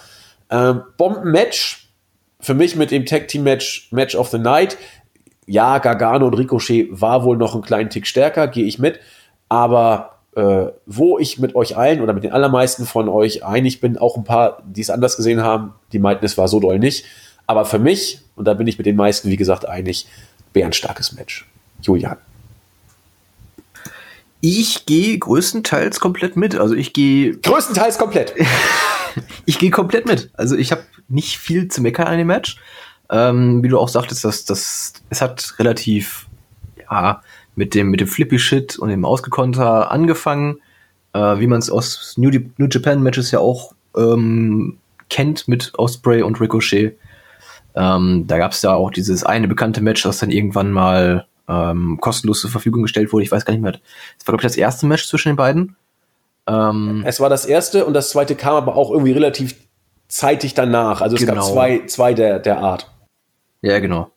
[0.49, 1.82] Ähm, Bombenmatch,
[2.43, 4.77] für mich mit dem Tag Team Match, Match of the Night.
[5.45, 8.99] Ja, Gargano und Ricochet war wohl noch einen kleinen Tick stärker, gehe ich mit.
[9.47, 13.97] Aber äh, wo ich mit euch allen oder mit den allermeisten von euch einig bin,
[13.97, 17.05] auch ein paar, die es anders gesehen haben, die meinten, es war so doll nicht.
[17.47, 20.05] Aber für mich, und da bin ich mit den meisten, wie gesagt, einig,
[20.51, 21.47] bärenstarkes Match.
[21.81, 22.17] Julian.
[24.45, 26.57] Ich gehe größtenteils komplett mit.
[26.57, 27.37] Also ich gehe.
[27.37, 28.33] Größtenteils komplett.
[29.45, 30.31] ich gehe komplett mit.
[30.33, 32.57] Also ich habe nicht viel zu meckern an dem Match.
[33.09, 36.27] Ähm, wie du auch sagtest, dass das, es hat relativ,
[36.91, 37.21] ja,
[37.55, 40.57] mit dem, mit dem Flippy Shit und dem Ausgekonter angefangen,
[41.13, 44.77] äh, wie man es aus New, New Japan Matches ja auch ähm,
[45.09, 46.97] kennt mit Osprey und Ricochet.
[47.75, 51.97] Ähm, da gab es ja auch dieses eine bekannte Match, das dann irgendwann mal ähm,
[51.99, 53.23] kostenlos zur Verfügung gestellt wurde.
[53.23, 53.71] Ich weiß gar nicht mehr.
[53.71, 55.75] Das war, glaube ich, das erste Match zwischen den beiden.
[56.47, 59.55] Ähm, es war das erste und das zweite kam aber auch irgendwie relativ
[60.07, 61.01] zeitig danach.
[61.01, 61.35] Also es genau.
[61.35, 62.91] gab zwei, zwei der, der Art.
[63.61, 64.11] Ja, genau.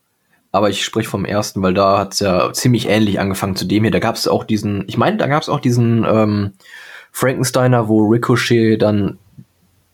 [0.53, 3.83] Aber ich spreche vom ersten, weil da hat es ja ziemlich ähnlich angefangen zu dem
[3.83, 3.91] hier.
[3.91, 6.53] Da gab es auch diesen, ich meine, da gab es auch diesen ähm,
[7.13, 9.19] Frankensteiner, wo Ricochet dann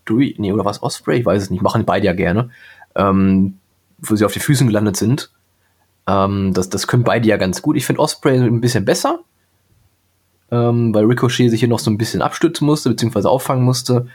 [0.05, 2.51] durch, nee, oder was, Osprey, ich weiß es nicht, machen beide ja gerne,
[2.95, 3.59] ähm,
[3.99, 5.31] wo sie auf die Füßen gelandet sind
[6.07, 7.77] ähm, das, das können beide ja ganz gut.
[7.77, 9.21] Ich finde Osprey ein bisschen besser,
[10.51, 14.09] ähm, weil Ricochet sich hier noch so ein bisschen abstützen musste, beziehungsweise auffangen musste.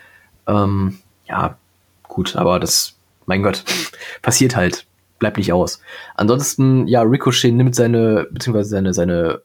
[0.48, 1.58] Ähm, ja,
[2.04, 2.96] gut, aber das,
[3.26, 3.64] mein Gott,
[4.22, 4.86] passiert halt.
[5.20, 5.82] Bleibt nicht aus.
[6.14, 9.42] Ansonsten, ja, Ricochet nimmt seine, beziehungsweise seine, seine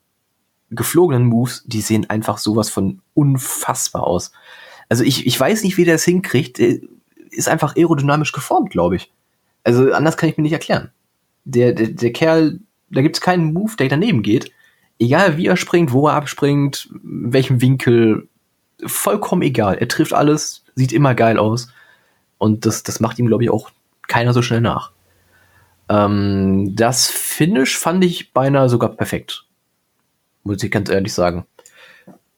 [0.71, 4.33] geflogenen Moves, die sehen einfach sowas von unfassbar aus.
[4.91, 6.59] Also ich, ich weiß nicht, wie der es hinkriegt.
[6.59, 9.11] Ist einfach aerodynamisch geformt, glaube ich.
[9.65, 10.91] Also anders kann ich mir nicht erklären
[11.45, 14.53] der, der, der Kerl, da gibt es keinen Move, der daneben geht.
[14.99, 18.29] Egal wie er springt, wo er abspringt, welchem Winkel,
[18.85, 19.79] vollkommen egal.
[19.79, 21.69] Er trifft alles, sieht immer geil aus.
[22.39, 23.71] Und das, das macht ihm, glaube ich, auch
[24.09, 24.93] keiner so schnell nach.
[25.89, 29.45] Ähm, das Finish fand ich beinahe sogar perfekt.
[30.45, 31.47] Muss ich ganz ehrlich sagen.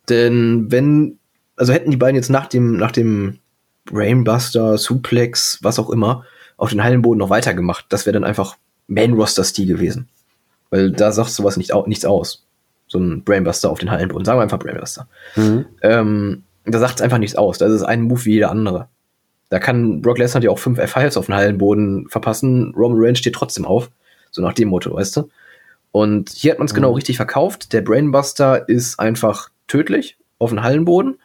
[0.09, 1.19] Denn wenn,
[1.57, 3.39] also hätten die beiden jetzt nach dem, nach dem
[3.87, 6.25] Brainbuster, Suplex, was auch immer,
[6.57, 10.09] auf den Hallenboden noch weitergemacht, das wäre dann einfach Main-Roster-Stil gewesen.
[10.71, 12.45] Weil da sagt sowas nicht, nichts aus.
[12.87, 14.25] So ein Brainbuster auf den Hallenboden.
[14.25, 15.09] Sagen wir einfach Brainbuster.
[15.37, 15.67] Mhm.
[15.83, 17.59] Ähm, da sagt es einfach nichts aus.
[17.59, 18.89] Das ist ein Move wie jeder andere.
[19.51, 22.75] Da kann Brock Lesnar dir auch fünf F5s auf den Hallenboden verpassen.
[22.77, 23.91] Roman Reigns steht trotzdem auf.
[24.31, 25.29] So nach dem Motto, weißt du?
[25.93, 26.77] Und hier hat man es mhm.
[26.77, 27.73] genau richtig verkauft.
[27.73, 31.19] Der Brainbuster ist einfach tödlich auf den Hallenboden.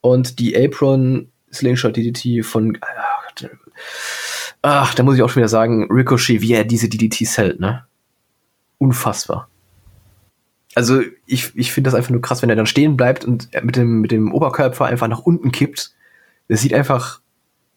[0.00, 2.78] Und die Apron Slingshot DDT von.
[2.80, 3.32] Ach,
[4.62, 7.84] Ach, da muss ich auch schon wieder sagen, Ricochet, wie er diese DDTs hält, ne?
[8.78, 9.48] Unfassbar.
[10.74, 13.76] Also, ich, ich finde das einfach nur krass, wenn er dann stehen bleibt und mit
[13.76, 15.94] dem, mit dem Oberkörper einfach nach unten kippt.
[16.48, 17.20] Das sieht einfach,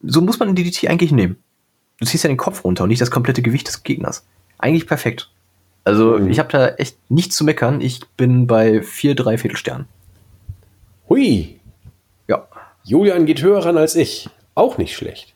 [0.01, 1.37] so muss man ein DDT eigentlich nehmen.
[1.99, 4.25] Du ziehst ja den Kopf runter und nicht das komplette Gewicht des Gegners.
[4.57, 5.31] Eigentlich perfekt.
[5.85, 6.29] Also, mhm.
[6.29, 7.81] ich habe da echt nichts zu meckern.
[7.81, 9.87] Ich bin bei vier, drei Viertelsternen.
[11.07, 11.59] Hui.
[12.27, 12.47] Ja.
[12.83, 14.29] Julian geht höher ran als ich.
[14.55, 15.33] Auch nicht schlecht.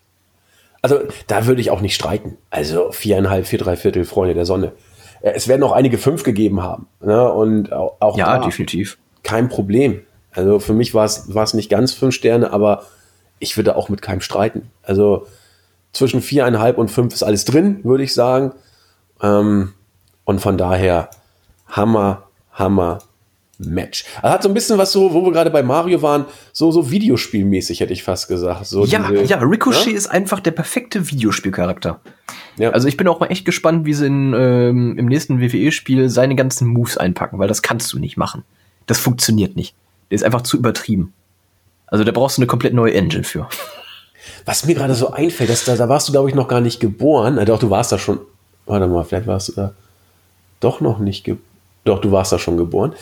[0.83, 2.37] Also da würde ich auch nicht streiten.
[2.49, 4.73] Also viereinhalb, vier, drei Viertel Freunde der Sonne.
[5.21, 6.87] Äh, es werden auch einige fünf gegeben haben.
[7.01, 7.31] Ne?
[7.31, 8.99] Und auch, auch ja, definitiv.
[9.23, 10.01] Kein Problem.
[10.31, 12.83] Also für mich war es, war es nicht ganz fünf Sterne, aber
[13.39, 14.69] ich würde auch mit keinem streiten.
[14.83, 15.25] Also
[15.93, 18.51] zwischen viereinhalb und fünf ist alles drin, würde ich sagen.
[19.21, 19.73] Ähm,
[20.25, 21.09] und von daher
[21.67, 22.99] Hammer, Hammer,
[23.59, 24.05] Match.
[24.21, 26.89] Also hat so ein bisschen was so, wo wir gerade bei Mario waren, so, so
[26.89, 28.65] Videospielmäßig hätte ich fast gesagt.
[28.65, 29.97] So ja, diese, ja, Ricochet ja?
[29.97, 31.99] ist einfach der perfekte Videospielcharakter.
[32.57, 32.71] Ja.
[32.71, 36.35] Also ich bin auch mal echt gespannt, wie sie in, ähm, im nächsten WWE-Spiel seine
[36.35, 38.43] ganzen Moves einpacken, weil das kannst du nicht machen.
[38.87, 39.75] Das funktioniert nicht.
[40.09, 41.13] Der ist einfach zu übertrieben.
[41.87, 43.47] Also da brauchst du eine komplett neue Engine für.
[44.45, 46.79] Was mir gerade so einfällt, dass da, da warst du, glaube ich, noch gar nicht
[46.79, 47.37] geboren.
[47.37, 48.19] Äh, doch, du warst da schon.
[48.65, 49.73] Warte mal, vielleicht warst du da
[50.59, 51.45] doch noch nicht geboren.
[51.85, 52.93] Doch, du warst da schon geboren.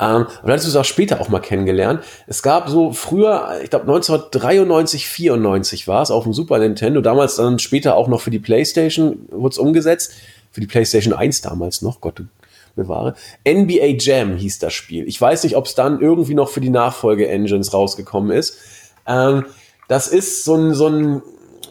[0.00, 2.02] Ähm, und dann hast du es auch später auch mal kennengelernt.
[2.26, 7.36] Es gab so früher, ich glaube 1993, 94 war es, auf dem Super Nintendo, damals
[7.36, 10.12] dann später auch noch für die Playstation, wurde es umgesetzt,
[10.50, 12.22] für die Playstation 1 damals noch, Gott
[12.76, 13.14] bewahre.
[13.46, 15.06] NBA Jam hieß das Spiel.
[15.06, 18.56] Ich weiß nicht, ob es dann irgendwie noch für die Nachfolge-Engines rausgekommen ist.
[19.06, 19.44] Ähm,
[19.88, 21.22] das ist so ein, so ein,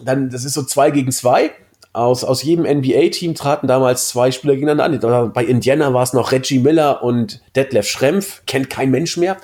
[0.04, 1.52] dann, das ist so zwei gegen zwei
[1.94, 5.34] aus, aus jedem NBA-Team traten damals zwei Spieler gegeneinander an.
[5.34, 9.38] Bei Indiana war es noch Reggie Miller und Detlef Schrempf, kennt kein Mensch mehr.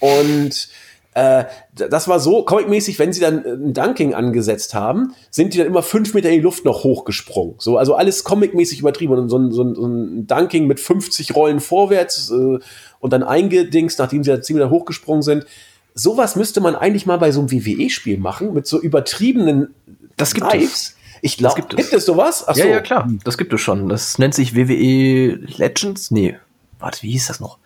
[0.00, 0.68] Und
[1.14, 5.66] äh, das war so comicmäßig, wenn sie dann ein Dunking angesetzt haben, sind die dann
[5.66, 7.56] immer fünf Meter in die Luft noch hochgesprungen.
[7.58, 9.14] So, also alles comicmäßig übertrieben.
[9.14, 12.58] Und so ein, so ein, so ein Dunking mit 50 Rollen vorwärts äh,
[13.00, 15.46] und dann eingedingst, nachdem sie da zehn Meter hochgesprungen sind.
[15.94, 19.74] Sowas müsste man eigentlich mal bei so einem WWE-Spiel machen, mit so übertriebenen
[20.16, 20.72] das gibt Dives.
[20.72, 20.97] Es.
[21.22, 22.44] Ich glaube, gibt, gibt es sowas?
[22.46, 22.70] Ach ja, so.
[22.70, 23.08] ja, klar.
[23.24, 23.88] Das gibt es schon.
[23.88, 26.10] Das nennt sich WWE Legends.
[26.10, 26.36] Nee,
[26.78, 27.58] warte, wie hieß das noch?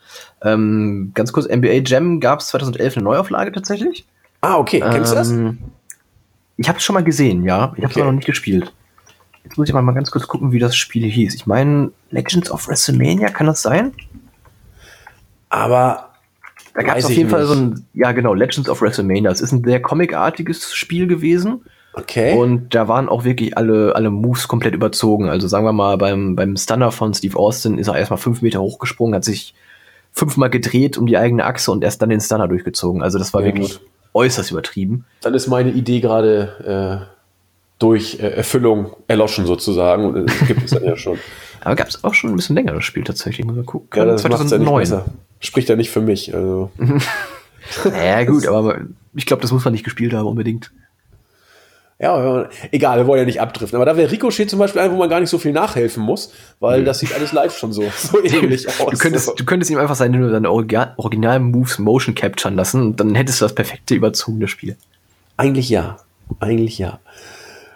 [0.42, 4.06] Ähm, ganz kurz, NBA Jam gab es 2011 eine Neuauflage tatsächlich.
[4.40, 4.80] Ah, okay.
[4.80, 5.30] Kennst du das?
[5.30, 5.58] Ähm,
[6.56, 7.72] ich habe es schon mal gesehen, ja.
[7.76, 8.04] Ich habe es okay.
[8.04, 8.72] noch nicht gespielt.
[9.44, 11.34] Jetzt muss ich mal, mal ganz kurz gucken, wie das Spiel hieß.
[11.34, 13.92] Ich meine, Legends of WrestleMania, kann das sein?
[15.48, 16.10] Aber
[16.74, 17.30] da gab es auf jeden nicht.
[17.30, 19.30] Fall so ein, ja genau, Legends of WrestleMania.
[19.30, 21.62] Es ist ein sehr comicartiges Spiel gewesen.
[21.94, 22.36] Okay.
[22.36, 25.28] Und da waren auch wirklich alle, alle Moves komplett überzogen.
[25.28, 28.60] Also sagen wir mal, beim, beim Stunner von Steve Austin ist er erstmal fünf Meter
[28.60, 29.54] hochgesprungen, hat sich
[30.10, 33.02] fünfmal gedreht um die eigene Achse und erst dann den Stunner durchgezogen.
[33.02, 33.88] Also das war ja, wirklich gut.
[34.14, 35.04] äußerst übertrieben.
[35.20, 37.12] Dann ist meine Idee gerade äh,
[37.78, 40.06] durch äh, Erfüllung erloschen sozusagen.
[40.06, 41.18] Und es gibt es dann ja schon.
[41.60, 43.88] Aber gab es auch schon ein bisschen länger das Spiel tatsächlich, muss man gucken.
[43.94, 44.86] Ja, das 2009.
[44.86, 45.04] Ja
[45.40, 46.34] Spricht ja nicht für mich.
[46.34, 46.70] Also.
[47.84, 48.80] ja gut, aber
[49.14, 50.72] ich glaube, das muss man nicht gespielt haben unbedingt.
[52.02, 53.76] Ja, egal, wir wollen ja nicht abdriften.
[53.76, 56.32] Aber da wäre Ricochet zum Beispiel ein, wo man gar nicht so viel nachhelfen muss,
[56.58, 56.84] weil mhm.
[56.84, 58.90] das sieht alles live schon so, so ähnlich aus.
[58.90, 63.40] Du könntest, du könntest ihm einfach seine, seine Original-Moves Motion capturen lassen und dann hättest
[63.40, 64.76] du das perfekte überzogene Spiel.
[65.36, 65.98] Eigentlich ja.
[66.40, 66.98] Eigentlich ja.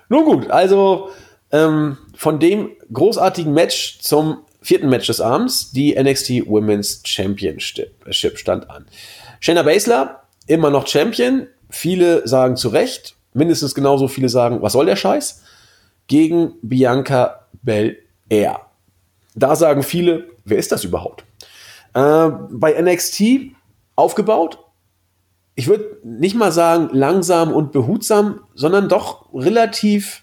[0.08, 1.10] Nun gut, also
[1.52, 8.68] ähm, von dem großartigen Match zum vierten Match des Abends, die NXT Women's Championship stand
[8.70, 8.86] an.
[9.38, 11.46] Shayna Baszler, immer noch Champion.
[11.70, 15.42] Viele sagen zu Recht, mindestens genauso viele sagen, was soll der Scheiß?
[16.06, 18.60] Gegen Bianca Belair.
[19.34, 21.24] Da sagen viele, wer ist das überhaupt?
[21.94, 23.22] Äh, bei NXT
[23.94, 24.58] aufgebaut.
[25.54, 30.22] Ich würde nicht mal sagen langsam und behutsam, sondern doch relativ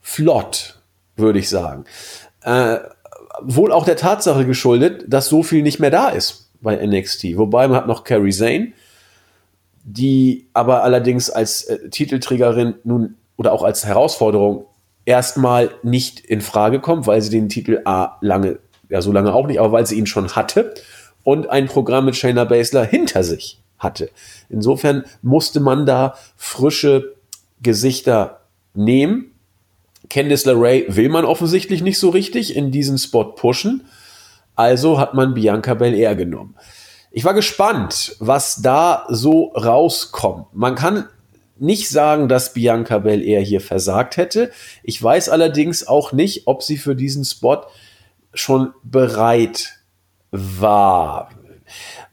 [0.00, 0.80] flott,
[1.16, 1.84] würde ich sagen.
[2.42, 2.78] Äh,
[3.40, 7.36] wohl auch der Tatsache geschuldet, dass so viel nicht mehr da ist bei NXT.
[7.36, 8.72] Wobei man hat noch Carrie Zane,
[9.84, 14.66] die aber allerdings als äh, Titelträgerin nun oder auch als Herausforderung
[15.04, 19.46] erstmal nicht in Frage kommt, weil sie den Titel A lange, ja so lange auch
[19.46, 20.74] nicht, aber weil sie ihn schon hatte
[21.24, 24.10] und ein Programm mit Shayna Baszler hinter sich hatte.
[24.48, 27.14] Insofern musste man da frische
[27.62, 28.40] Gesichter
[28.74, 29.32] nehmen.
[30.08, 33.84] Candice LeRae will man offensichtlich nicht so richtig in diesen Spot pushen.
[34.54, 36.54] Also hat man Bianca Belair genommen.
[37.14, 40.46] Ich war gespannt, was da so rauskommt.
[40.54, 41.08] Man kann
[41.58, 44.50] nicht sagen, dass Bianca Belair hier versagt hätte.
[44.82, 47.66] Ich weiß allerdings auch nicht, ob sie für diesen Spot
[48.32, 49.74] schon bereit
[50.30, 51.28] war.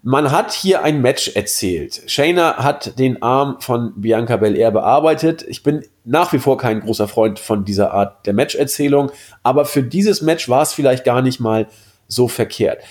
[0.03, 2.03] Man hat hier ein Match erzählt.
[2.07, 5.45] Shayna hat den Arm von Bianca Belair bearbeitet.
[5.47, 9.11] Ich bin nach wie vor kein großer Freund von dieser Art der Matcherzählung,
[9.43, 11.67] aber für dieses Match war es vielleicht gar nicht mal
[12.07, 12.81] so verkehrt.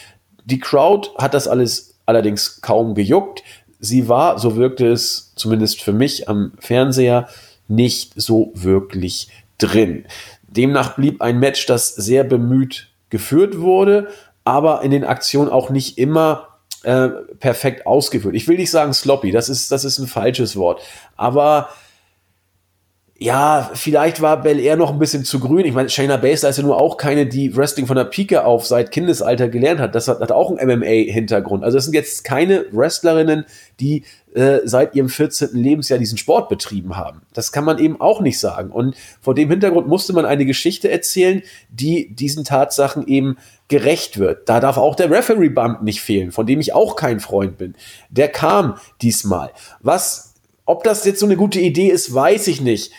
[0.45, 3.43] Die Crowd hat das alles allerdings kaum gejuckt.
[3.81, 7.29] Sie war, so wirkte es zumindest für mich am Fernseher,
[7.69, 10.07] nicht so wirklich drin.
[10.43, 14.09] Demnach blieb ein Match, das sehr bemüht geführt wurde,
[14.45, 16.49] aber in den Aktionen auch nicht immer
[16.83, 18.35] äh, perfekt ausgeführt.
[18.35, 20.81] Ich will nicht sagen sloppy, das ist, das ist ein falsches Wort,
[21.17, 21.69] aber
[23.21, 25.67] ja, vielleicht war Bel Air noch ein bisschen zu grün.
[25.67, 28.65] Ich meine, Shayna Baszler ist ja nur auch keine, die Wrestling von der Pike auf
[28.65, 29.97] seit Kindesalter gelernt hat.
[29.97, 31.65] Das hat, hat auch einen MMA-Hintergrund.
[31.65, 33.45] Also es sind jetzt keine Wrestlerinnen,
[33.81, 34.05] die
[34.35, 35.49] äh, seit ihrem 14.
[35.53, 37.23] Lebensjahr diesen Sport betrieben haben.
[37.33, 38.71] Das kann man eben auch nicht sagen.
[38.71, 44.49] Und vor dem Hintergrund musste man eine Geschichte erzählen, die diesen Tatsachen eben gerecht wird.
[44.49, 47.75] Da darf auch der Referee-Bump nicht fehlen, von dem ich auch kein Freund bin.
[48.11, 49.51] Der kam diesmal.
[49.81, 50.35] Was,
[50.67, 52.93] ob das jetzt so eine gute Idee ist, weiß ich nicht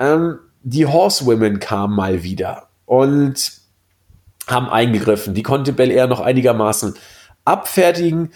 [0.00, 3.52] ähm, die Horsewomen kamen mal wieder und
[4.48, 5.34] haben eingegriffen.
[5.34, 6.94] Die konnte Bel Air noch einigermaßen
[7.44, 8.32] abfertigen.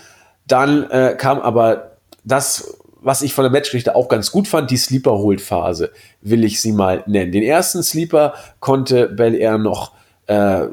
[0.47, 4.77] Dann äh, kam aber das, was ich von der Matchgeschichte auch ganz gut fand, die
[4.77, 7.33] Sleeper-Hold-Phase, will ich sie mal nennen.
[7.33, 9.93] Den ersten Sleeper konnte Bel Air noch,
[10.27, 10.67] äh,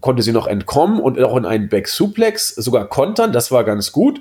[0.00, 3.32] konnte sie noch entkommen und auch in einen Back-Suplex sogar kontern.
[3.32, 4.20] Das war ganz gut.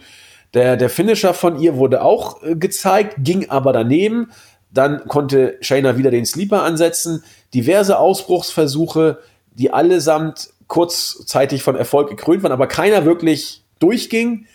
[0.54, 4.32] Der, der Finisher von ihr wurde auch äh, gezeigt, ging aber daneben.
[4.72, 7.24] Dann konnte Shayna wieder den Sleeper ansetzen.
[7.54, 9.20] Diverse Ausbruchsversuche,
[9.54, 14.46] die allesamt kurzzeitig von Erfolg gekrönt waren, aber keiner wirklich durchging.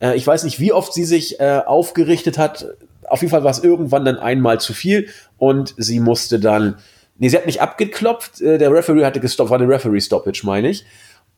[0.00, 2.66] Äh, ich weiß nicht, wie oft sie sich äh, aufgerichtet hat.
[3.08, 5.08] Auf jeden Fall war es irgendwann dann einmal zu viel
[5.38, 6.76] und sie musste dann
[7.16, 10.84] Nee, sie hat nicht abgeklopft, äh, der Referee hatte gestoppt, war eine Referee-Stoppage, meine ich.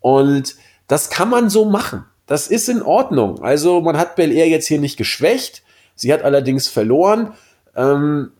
[0.01, 0.57] Und
[0.89, 2.05] das kann man so machen.
[2.27, 3.43] Das ist in Ordnung.
[3.43, 5.63] Also man hat Bel Air jetzt hier nicht geschwächt.
[5.95, 7.35] Sie hat allerdings verloren.
[7.77, 8.33] Ähm,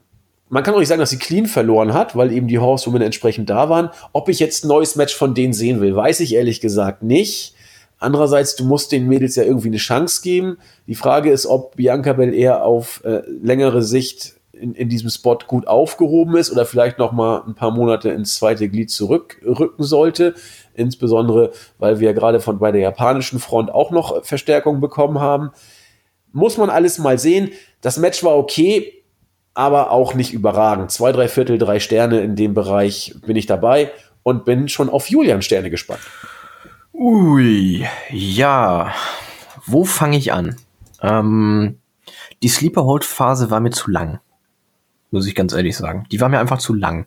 [0.49, 3.51] man kann auch nicht sagen, dass sie clean verloren hat, weil eben die Horsewomen entsprechend
[3.51, 3.91] da waren.
[4.13, 7.55] Ob ich jetzt ein neues Match von denen sehen will, weiß ich ehrlich gesagt nicht.
[7.99, 10.59] Andererseits, du musst den Mädels ja irgendwie eine Chance geben.
[10.87, 15.67] Die Frage ist, ob Bianca Belair auf äh, längere Sicht in, in diesem Spot gut
[15.67, 20.35] aufgehoben ist oder vielleicht noch mal ein paar Monate ins zweite Glied zurückrücken sollte.
[20.75, 25.51] Insbesondere, weil wir gerade von bei der japanischen Front auch noch Verstärkung bekommen haben.
[26.33, 27.51] Muss man alles mal sehen.
[27.81, 29.05] Das Match war okay,
[29.57, 30.91] aber auch nicht überragend.
[30.91, 33.91] Zwei, drei Viertel, drei Sterne in dem Bereich bin ich dabei
[34.23, 36.03] und bin schon auf Julian Sterne gespannt.
[36.93, 38.93] Ui, ja.
[39.65, 40.57] Wo fange ich an?
[41.01, 41.79] Ähm,
[42.43, 44.21] die Sleeper Hold Phase war mir zu lang.
[45.11, 46.07] Muss ich ganz ehrlich sagen.
[46.13, 47.07] Die war mir einfach zu lang.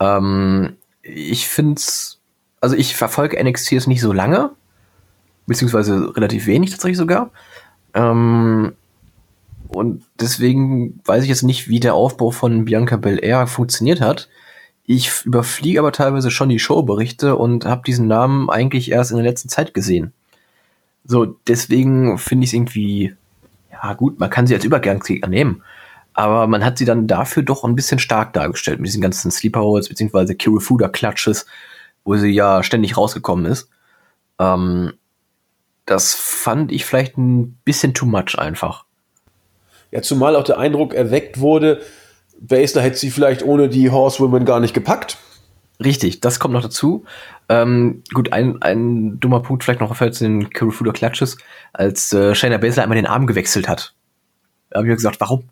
[0.00, 2.22] Ähm, ich find's,
[2.62, 4.52] also ich verfolge NXT jetzt nicht so lange.
[5.46, 7.30] Beziehungsweise relativ wenig tatsächlich sogar.
[7.92, 8.72] Ähm,
[9.74, 14.28] und deswegen weiß ich jetzt nicht, wie der Aufbau von Bianca Belair funktioniert hat.
[14.84, 19.26] Ich überfliege aber teilweise schon die Showberichte und habe diesen Namen eigentlich erst in der
[19.26, 20.12] letzten Zeit gesehen.
[21.04, 23.14] So, deswegen finde ich es irgendwie,
[23.72, 25.62] ja gut, man kann sie als Übergangsgegner nehmen,
[26.14, 29.62] aber man hat sie dann dafür doch ein bisschen stark dargestellt mit diesen ganzen Sleeper
[29.62, 31.46] Holds beziehungsweise Kirifuda Clutches,
[32.04, 33.68] wo sie ja ständig rausgekommen ist.
[34.38, 34.92] Ähm,
[35.86, 38.84] das fand ich vielleicht ein bisschen too much einfach.
[39.92, 41.82] Ja, zumal auch der Eindruck erweckt wurde,
[42.40, 45.18] Basler hätte sie vielleicht ohne die Horsewomen gar nicht gepackt.
[45.82, 47.04] Richtig, das kommt noch dazu.
[47.48, 51.38] Ähm, gut, ein, ein dummer Punkt vielleicht noch fällt zu den Kirifuda Clutches,
[51.72, 53.94] als äh, Shayna Baszler einmal den Arm gewechselt hat.
[54.70, 55.48] Da habe ich mir gesagt, warum?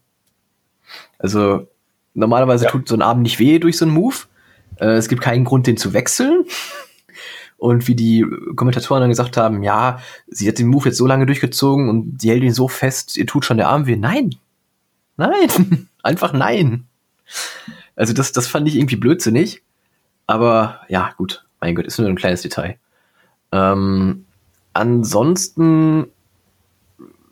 [1.18, 1.68] Also,
[2.14, 2.70] normalerweise ja.
[2.70, 4.16] tut so ein Arm nicht weh durch so einen Move.
[4.76, 6.44] Äh, es gibt keinen Grund, den zu wechseln.
[7.60, 8.24] Und wie die
[8.56, 12.30] Kommentatoren dann gesagt haben, ja, sie hat den Move jetzt so lange durchgezogen und sie
[12.30, 13.96] hält ihn so fest, ihr tut schon der Arm weh.
[13.96, 14.34] Nein.
[15.18, 15.88] Nein.
[16.02, 16.86] Einfach nein.
[17.96, 19.62] Also das, das fand ich irgendwie blödsinnig.
[20.26, 22.78] Aber ja, gut, mein Gott, ist nur ein kleines Detail.
[23.52, 24.24] Ähm,
[24.72, 26.06] ansonsten,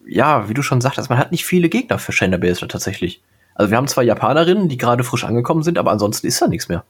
[0.06, 3.22] ja, wie du schon sagtest, man hat nicht viele Gegner für Shayna Baszler tatsächlich.
[3.54, 6.68] Also wir haben zwei Japanerinnen, die gerade frisch angekommen sind, aber ansonsten ist da nichts
[6.68, 6.84] mehr.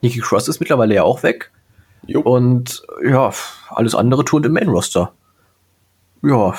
[0.00, 1.50] Nikki Cross ist mittlerweile ja auch weg.
[2.08, 2.20] Jo.
[2.22, 3.30] Und ja,
[3.68, 5.12] alles andere turnt im Main-Roster.
[6.22, 6.54] Ja,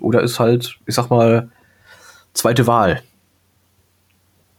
[0.00, 1.50] oder ist halt, ich sag mal,
[2.34, 3.02] zweite Wahl.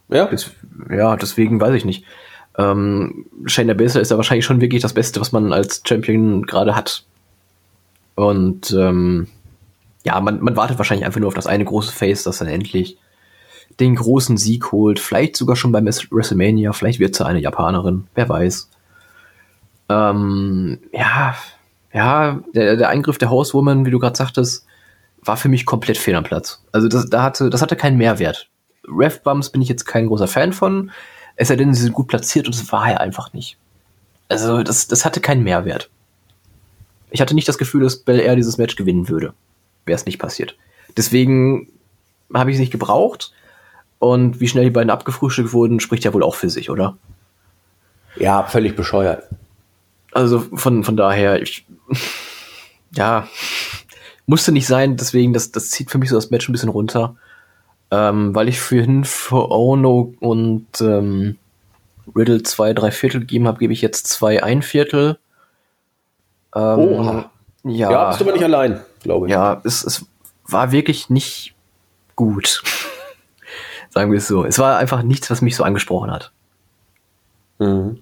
[0.08, 0.26] Ja.
[0.26, 0.50] Des,
[0.90, 2.04] ja, deswegen weiß ich nicht.
[2.58, 6.74] Ähm, Shayna Baszler ist ja wahrscheinlich schon wirklich das Beste, was man als Champion gerade
[6.74, 7.04] hat.
[8.16, 9.28] Und ähm,
[10.04, 12.98] ja, man, man wartet wahrscheinlich einfach nur auf das eine große Face, das dann endlich
[13.78, 14.98] den großen Sieg holt.
[14.98, 16.72] Vielleicht sogar schon beim WrestleMania.
[16.72, 18.08] Vielleicht wird sie eine Japanerin.
[18.16, 18.68] Wer weiß.
[19.88, 21.34] Ähm, ja,
[21.92, 24.66] ja, der, der Eingriff der Horsewoman, wie du gerade sagtest,
[25.22, 26.62] war für mich komplett fehl am Platz.
[26.72, 28.48] Also das, da hatte, das hatte keinen Mehrwert.
[28.86, 30.90] Rev-Bumps bin ich jetzt kein großer Fan von.
[31.36, 33.56] Es sei denn, sie sind gut platziert und das war er einfach nicht.
[34.28, 35.90] Also, das, das hatte keinen Mehrwert.
[37.10, 39.32] Ich hatte nicht das Gefühl, dass Bel Air dieses Match gewinnen würde.
[39.86, 40.56] Wäre es nicht passiert.
[40.96, 41.68] Deswegen
[42.34, 43.32] habe ich es nicht gebraucht.
[43.98, 46.96] Und wie schnell die beiden abgefrühstückt wurden, spricht ja wohl auch für sich, oder?
[48.16, 49.24] Ja, völlig bescheuert.
[50.12, 51.66] Also von, von daher, ich,
[52.94, 53.28] ja,
[54.26, 57.16] musste nicht sein, deswegen, das, das zieht für mich so das Match ein bisschen runter.
[57.90, 61.38] Ähm, weil ich vorhin für Ono und ähm,
[62.14, 65.18] Riddle zwei, drei Viertel gegeben habe, gebe ich jetzt zwei, ein Viertel.
[66.54, 67.30] Ähm, Oha.
[67.64, 69.32] Ja, ja, bist du aber nicht allein, glaube ich.
[69.32, 70.06] Ja, es, es
[70.46, 71.54] war wirklich nicht
[72.14, 72.62] gut.
[73.90, 74.44] Sagen wir es so.
[74.44, 76.32] Es war einfach nichts, was mich so angesprochen hat.
[77.58, 78.00] Mhm.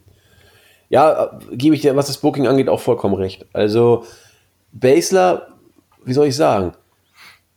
[0.89, 3.47] Ja, gebe ich dir, was das Booking angeht, auch vollkommen recht.
[3.53, 4.05] Also,
[4.73, 5.49] Basler,
[6.05, 6.73] wie soll ich sagen?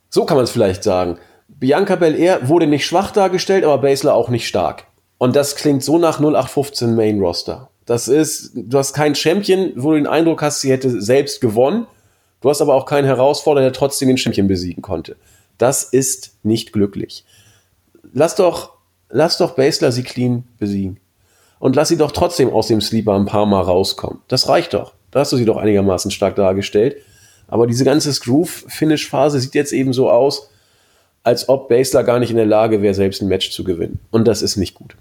[0.10, 1.18] So kann man es vielleicht sagen.
[1.48, 4.86] Bianca Belair wurde nicht schwach dargestellt, aber Basler auch nicht stark.
[5.18, 7.70] Und das klingt so nach 0815 Main Roster.
[7.86, 11.88] Das ist, du hast keinen Champion, wo du den Eindruck hast, sie hätte selbst gewonnen.
[12.42, 15.18] Du hast aber auch keinen Herausforderer, der trotzdem den Champion besiegen konnte.
[15.58, 17.26] Das ist nicht glücklich.
[18.14, 18.74] Lass doch,
[19.10, 21.00] lass doch Basler sie clean besiegen.
[21.60, 24.22] Und lass sie doch trotzdem aus dem Sleeper ein paar Mal rauskommen.
[24.28, 24.94] Das reicht doch.
[25.12, 26.98] Da hast du sie doch einigermaßen stark dargestellt.
[27.48, 30.50] Aber diese ganze Groove-Finish-Phase sieht jetzt eben so aus,
[31.24, 34.00] als ob Basler gar nicht in der Lage wäre, selbst ein Match zu gewinnen.
[34.12, 34.96] Und das ist nicht gut.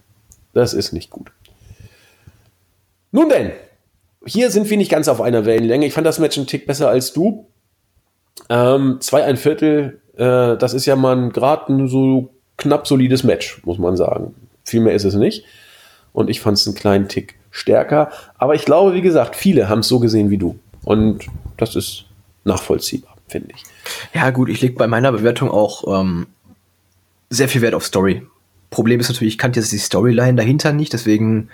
[0.53, 1.31] Das ist nicht gut.
[3.13, 3.53] Nun denn,
[4.27, 5.87] hier sind wir nicht ganz auf einer Wellenlänge.
[5.87, 7.47] Ich fand das Match einen Tick besser als du.
[8.49, 13.61] Ähm, zwei, ein Viertel, äh, das ist ja mal gerade ein so knapp solides Match,
[13.65, 14.35] muss man sagen.
[14.65, 15.45] Viel mehr ist es nicht.
[16.19, 18.11] Und ich fand es einen kleinen Tick stärker.
[18.39, 20.59] Aber ich glaube, wie gesagt, viele haben es so gesehen wie du.
[20.83, 22.07] Und das ist
[22.43, 23.62] nachvollziehbar, finde ich.
[24.12, 26.27] Ja, gut, ich lege bei meiner Bewertung auch ähm,
[27.31, 28.27] sehr viel Wert auf Story.
[28.71, 31.51] Problem ist natürlich, ich kannte jetzt die Storyline dahinter nicht, deswegen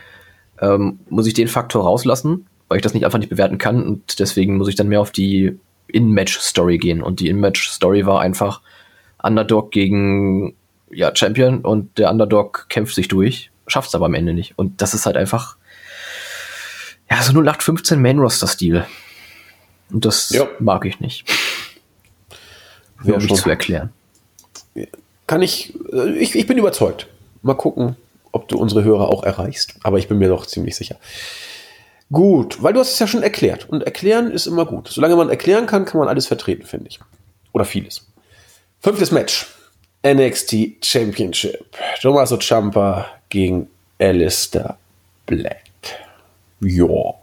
[0.63, 4.19] ähm, muss ich den Faktor rauslassen, weil ich das nicht einfach nicht bewerten kann und
[4.19, 5.59] deswegen muss ich dann mehr auf die
[5.89, 7.03] In-Match-Story gehen.
[7.03, 8.63] Und die In-Match-Story war einfach
[9.23, 10.55] Underdog gegen
[10.91, 14.59] ja, Champion und der Underdog kämpft sich durch, schafft es aber am Ende nicht.
[14.59, 15.57] Und das ist halt einfach
[17.11, 18.87] ja, so 0815 Main-Roster-Stil.
[19.91, 20.49] Und das ja.
[20.59, 21.25] mag ich nicht.
[23.01, 23.93] Wäre nicht zu erklären.
[25.27, 27.09] Kann ich, äh, ich, ich bin überzeugt.
[27.43, 27.97] Mal gucken,
[28.33, 29.75] ob du unsere Hörer auch erreichst.
[29.83, 30.97] Aber ich bin mir doch ziemlich sicher.
[32.11, 33.69] Gut, weil du hast es ja schon erklärt.
[33.69, 34.89] Und erklären ist immer gut.
[34.89, 37.01] Solange man erklären kann, kann man alles vertreten, finde ich.
[37.53, 38.07] Oder vieles.
[38.81, 39.47] Fünftes Match.
[40.07, 41.65] NXT Championship.
[42.03, 43.69] Tommaso Ciampa gegen
[43.99, 44.79] Alistair
[45.27, 45.65] Black.
[46.61, 47.15] Ja.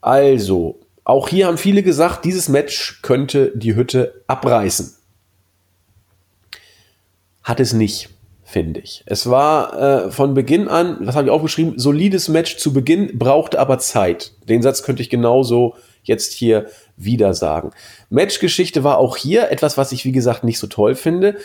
[0.00, 4.96] Also, auch hier haben viele gesagt, dieses Match könnte die Hütte abreißen.
[7.44, 8.08] Hat es nicht,
[8.42, 9.04] finde ich.
[9.06, 13.60] Es war äh, von Beginn an, was habe ich aufgeschrieben, solides Match zu Beginn, brauchte
[13.60, 14.32] aber Zeit.
[14.48, 16.66] Den Satz könnte ich genauso jetzt hier
[16.96, 17.70] wieder sagen.
[18.10, 21.36] Matchgeschichte war auch hier etwas, was ich wie gesagt nicht so toll finde.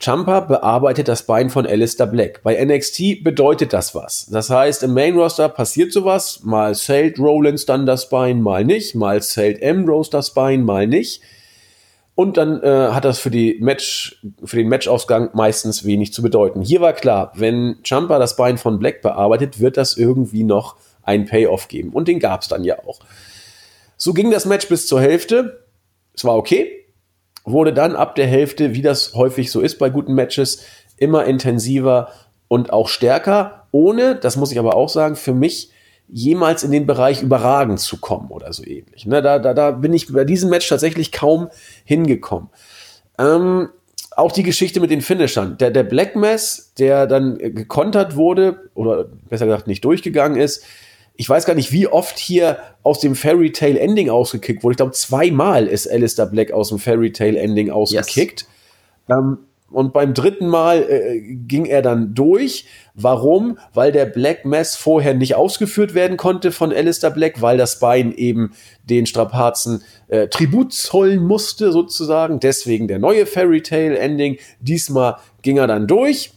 [0.00, 2.42] Champa bearbeitet das Bein von Alistair Black.
[2.44, 4.26] Bei NXT bedeutet das was.
[4.26, 6.40] Das heißt, im Main Roster passiert sowas.
[6.44, 8.94] Mal zählt Rollins dann das Bein, mal nicht.
[8.94, 11.20] Mal zählt Ambrose das Bein, mal nicht.
[12.14, 16.62] Und dann äh, hat das für, die Match, für den Matchausgang meistens wenig zu bedeuten.
[16.62, 21.26] Hier war klar, wenn Champa das Bein von Black bearbeitet, wird das irgendwie noch ein
[21.26, 21.90] Payoff geben.
[21.90, 23.00] Und den gab es dann ja auch.
[23.96, 25.64] So ging das Match bis zur Hälfte.
[26.14, 26.78] Es war okay
[27.50, 30.64] wurde dann ab der Hälfte, wie das häufig so ist bei guten Matches,
[30.96, 32.08] immer intensiver
[32.48, 35.70] und auch stärker, ohne, das muss ich aber auch sagen, für mich
[36.08, 39.06] jemals in den Bereich überragend zu kommen oder so ähnlich.
[39.06, 41.48] Ne, da, da, da bin ich bei diesem Match tatsächlich kaum
[41.84, 42.48] hingekommen.
[43.18, 43.68] Ähm,
[44.16, 45.58] auch die Geschichte mit den Finishern.
[45.58, 50.64] Der, der Black Mass, der dann gekontert wurde, oder besser gesagt nicht durchgegangen ist,
[51.20, 54.74] ich weiß gar nicht, wie oft hier aus dem Fairy Tale Ending ausgekickt wurde.
[54.74, 58.46] Ich glaube, zweimal ist Alistair Black aus dem Fairy Tale Ending ausgekickt.
[59.08, 59.18] Yes.
[59.18, 59.38] Ähm,
[59.70, 62.66] und beim dritten Mal äh, ging er dann durch.
[62.94, 63.58] Warum?
[63.74, 68.12] Weil der Black Mass vorher nicht ausgeführt werden konnte von Alistair Black, weil das Bein
[68.12, 68.52] eben
[68.84, 72.38] den Strapazen äh, Tribut zollen musste, sozusagen.
[72.38, 74.38] Deswegen der neue Fairy Tale Ending.
[74.60, 76.30] Diesmal ging er dann durch.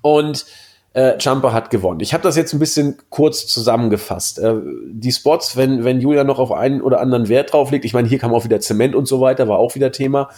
[0.00, 0.46] Und
[0.94, 2.00] äh, Jumper hat gewonnen.
[2.00, 4.38] Ich habe das jetzt ein bisschen kurz zusammengefasst.
[4.38, 4.54] Äh,
[4.90, 8.08] die Spots, wenn, wenn Julia noch auf einen oder anderen Wert drauf legt, ich meine,
[8.08, 10.30] hier kam auch wieder Zement und so weiter, war auch wieder Thema.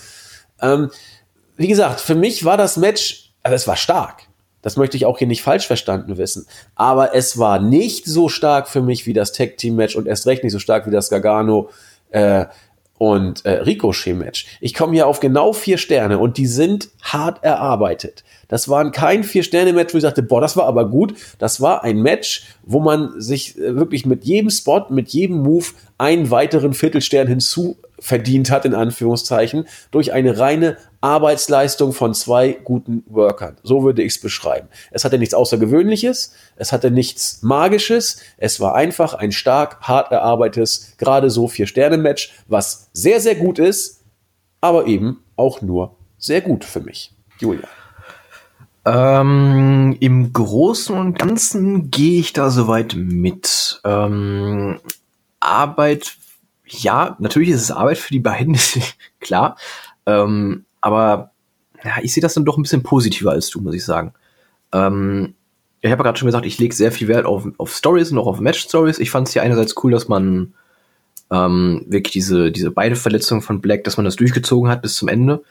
[0.61, 0.91] Ähm,
[1.57, 4.23] wie gesagt, für mich war das Match, also es war stark.
[4.63, 6.47] Das möchte ich auch hier nicht falsch verstanden wissen.
[6.75, 10.27] Aber es war nicht so stark für mich wie das Tag Team Match und erst
[10.27, 11.69] recht nicht so stark wie das Gargano
[12.11, 12.47] äh,
[12.99, 14.59] und äh, Ricochet-Match.
[14.61, 18.25] Ich komme hier auf genau vier Sterne und die sind hart erarbeitet.
[18.49, 21.15] Das waren kein Vier-Sterne-Match, wo ich sagte, boah, das war aber gut.
[21.39, 25.67] Das war ein Match, wo man sich äh, wirklich mit jedem Spot, mit jedem Move
[25.99, 30.77] einen weiteren Viertelstern hinzu verdient hat, in Anführungszeichen, durch eine reine
[31.07, 33.57] Arbeitsleistung von zwei guten Workern.
[33.63, 34.67] So würde ich es beschreiben.
[34.91, 40.97] Es hatte nichts Außergewöhnliches, es hatte nichts Magisches, es war einfach ein stark, hart erarbeitetes,
[40.99, 44.03] gerade so Vier-Sterne-Match, was sehr, sehr gut ist,
[44.61, 47.15] aber eben auch nur sehr gut für mich.
[47.39, 47.69] Julia.
[48.85, 53.81] Ähm, Im Großen und Ganzen gehe ich da soweit mit.
[53.85, 54.81] Ähm,
[55.39, 56.17] Arbeit,
[56.67, 58.59] ja, natürlich ist es Arbeit für die beiden,
[59.21, 59.57] klar.
[60.05, 61.33] Ähm, aber
[61.85, 64.15] ja, ich sehe das dann doch ein bisschen positiver als du, muss ich sagen.
[64.73, 65.35] Ähm,
[65.81, 68.29] ich habe gerade schon gesagt, ich lege sehr viel Wert auf, auf Stories und auch
[68.29, 69.01] auf Match-Stories.
[69.01, 70.55] Ich fand es ja einerseits cool, dass man
[71.33, 75.09] ähm, wirklich diese, diese beide Verletzungen von Black, dass man das durchgezogen hat bis zum
[75.09, 75.43] Ende.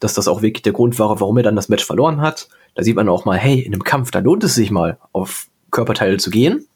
[0.00, 2.50] Dass das auch wirklich der Grund war, warum er dann das Match verloren hat.
[2.74, 5.46] Da sieht man auch mal, hey, in einem Kampf, da lohnt es sich mal, auf
[5.70, 6.66] Körperteile zu gehen.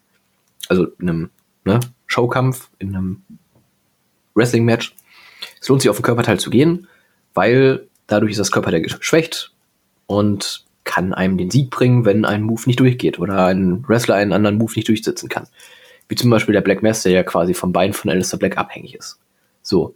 [0.67, 1.29] Also in einem
[1.63, 3.21] ne, Showkampf, in einem
[4.33, 4.95] Wrestling-Match.
[5.61, 6.87] Es lohnt sich, auf den Körperteil zu gehen,
[7.35, 9.51] weil dadurch ist das Körperteil geschwächt
[10.07, 14.33] und kann einem den Sieg bringen, wenn ein Move nicht durchgeht oder ein Wrestler einen
[14.33, 15.47] anderen Move nicht durchsetzen kann.
[16.07, 18.95] Wie zum Beispiel der Black Mass, der ja quasi vom Bein von Alistair Black abhängig
[18.95, 19.19] ist.
[19.61, 19.95] So.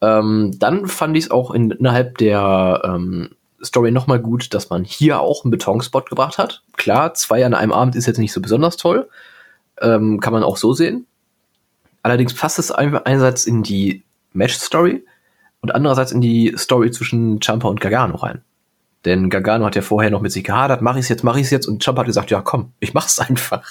[0.00, 3.30] Ähm, dann fand ich es auch in, innerhalb der ähm,
[3.62, 6.62] Story nochmal gut, dass man hier auch einen Betonspot gebracht hat.
[6.76, 9.08] Klar, zwei an einem Abend ist jetzt nicht so besonders toll.
[9.80, 11.06] Ähm, kann man auch so sehen.
[12.02, 14.02] Allerdings passt es einerseits in die
[14.32, 15.04] Match-Story
[15.64, 18.42] und andererseits in die Story zwischen Champa und Gargano rein.
[19.06, 21.66] Denn Gargano hat ja vorher noch mit sich gehadert, mach ich's jetzt, mach ich's jetzt.
[21.66, 23.66] Und Ciampa hat gesagt, ja komm, ich mach's einfach.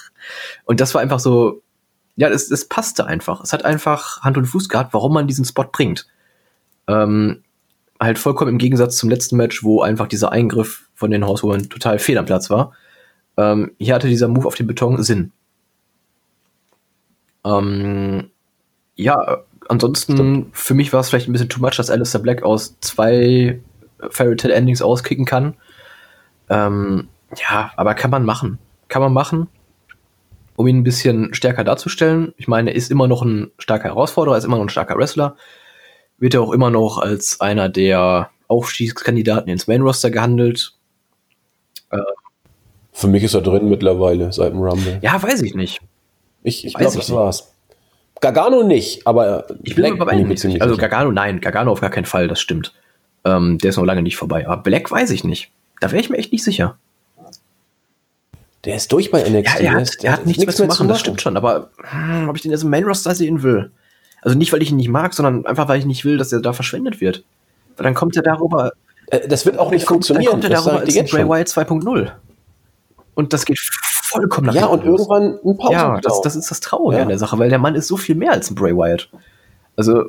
[0.66, 1.62] Und das war einfach so,
[2.16, 3.42] ja, es, es passte einfach.
[3.42, 6.08] Es hat einfach Hand und Fuß gehabt, warum man diesen Spot bringt.
[6.88, 7.44] Ähm,
[8.00, 12.00] halt vollkommen im Gegensatz zum letzten Match, wo einfach dieser Eingriff von den Horsewomen total
[12.00, 12.74] fehl am Platz war.
[13.38, 15.32] Ähm, hier hatte dieser Move auf den Beton Sinn.
[17.46, 18.32] Ähm,
[18.96, 20.58] ja, ansonsten, Stimmt.
[20.58, 23.60] für mich war es vielleicht ein bisschen too much, dass Alistair Black aus zwei
[24.10, 25.56] Fairy Tale Endings auskicken kann.
[26.50, 27.08] Ähm,
[27.38, 28.60] ja, aber kann man machen.
[28.90, 29.48] Kann man machen,
[30.56, 32.34] um ihn ein bisschen stärker darzustellen.
[32.38, 34.98] Ich meine, er ist immer noch ein starker Herausforderer, er ist immer noch ein starker
[34.98, 35.36] Wrestler.
[36.20, 40.74] Wird er auch immer noch als einer der Aufstiegskandidaten ins Main Roster gehandelt.
[41.90, 41.98] Äh,
[42.92, 45.00] Für mich ist er drin mittlerweile seit dem Rumble.
[45.02, 45.82] Ja, weiß ich nicht.
[46.44, 47.53] Ich, ich glaube, das war's.
[48.24, 50.62] Gargano nicht, aber ich bin mir bei nicht.
[50.62, 52.74] Also Gargano nein, Gargano auf gar keinen Fall, das stimmt.
[53.26, 54.48] Ähm, der ist noch lange nicht vorbei.
[54.48, 55.52] Aber Black weiß ich nicht.
[55.82, 56.78] Da wäre ich mir echt nicht sicher.
[58.64, 59.60] Der ist durch bei NXT.
[59.60, 61.36] Ja, er hat, er hat nichts, nichts mehr zu machen, das stimmt schon.
[61.36, 63.72] Aber hm, ob ich den jetzt im Main Roster sehen will?
[64.22, 66.40] Also nicht, weil ich ihn nicht mag, sondern einfach, weil ich nicht will, dass er
[66.40, 67.26] da verschwendet wird.
[67.76, 68.72] Weil dann kommt er darüber.
[69.08, 70.40] Äh, das wird auch nicht funktionieren.
[70.40, 72.12] Dann kommt er darüber als Bray Wyatt 2.0.
[73.16, 73.60] Und das geht
[74.14, 75.02] vollkommen nach Ja, und los.
[75.02, 75.74] irgendwann ein Pause.
[75.74, 77.04] Ja, das, das, ist das Traurige ja.
[77.04, 79.10] an der Sache, weil der Mann ist so viel mehr als ein Bray Wyatt.
[79.76, 80.06] Also,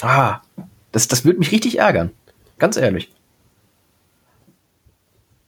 [0.00, 0.40] ah,
[0.92, 2.10] das, das würde mich richtig ärgern.
[2.58, 3.10] Ganz ehrlich.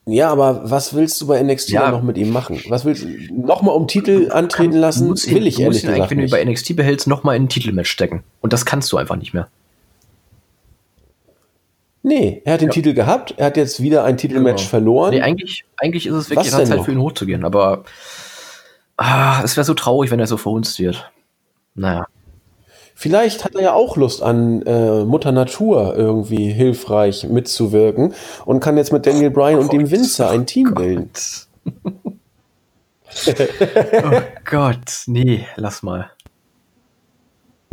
[0.07, 1.91] Ja, aber was willst du bei NXT ja.
[1.91, 2.61] noch mit ihm machen?
[2.69, 5.09] Was willst du nochmal um Titel antreten lassen?
[5.09, 7.91] Muss will ich ehrlich gesagt wenn du ihn bei NXT behältst, nochmal in ein Titelmatch
[7.91, 8.23] stecken.
[8.43, 9.49] Und das kannst du einfach nicht mehr.
[12.07, 12.73] Nee, er hat den ja.
[12.75, 14.69] Titel gehabt, er hat jetzt wieder ein Titelmatch genau.
[14.69, 15.15] verloren.
[15.15, 16.85] Nee, eigentlich, eigentlich ist es wirklich an Zeit noch?
[16.85, 17.85] für ihn hochzugehen, aber
[18.99, 21.11] ah, es wäre so traurig, wenn er so verhunzt wird.
[21.75, 22.07] Naja.
[22.95, 28.13] Vielleicht hat er ja auch Lust an äh, Mutter Natur irgendwie hilfreich mitzuwirken
[28.45, 31.11] und kann jetzt mit Daniel Bryan oh und dem Winzer ein Team oh bilden.
[34.05, 36.11] oh Gott, nee, lass mal.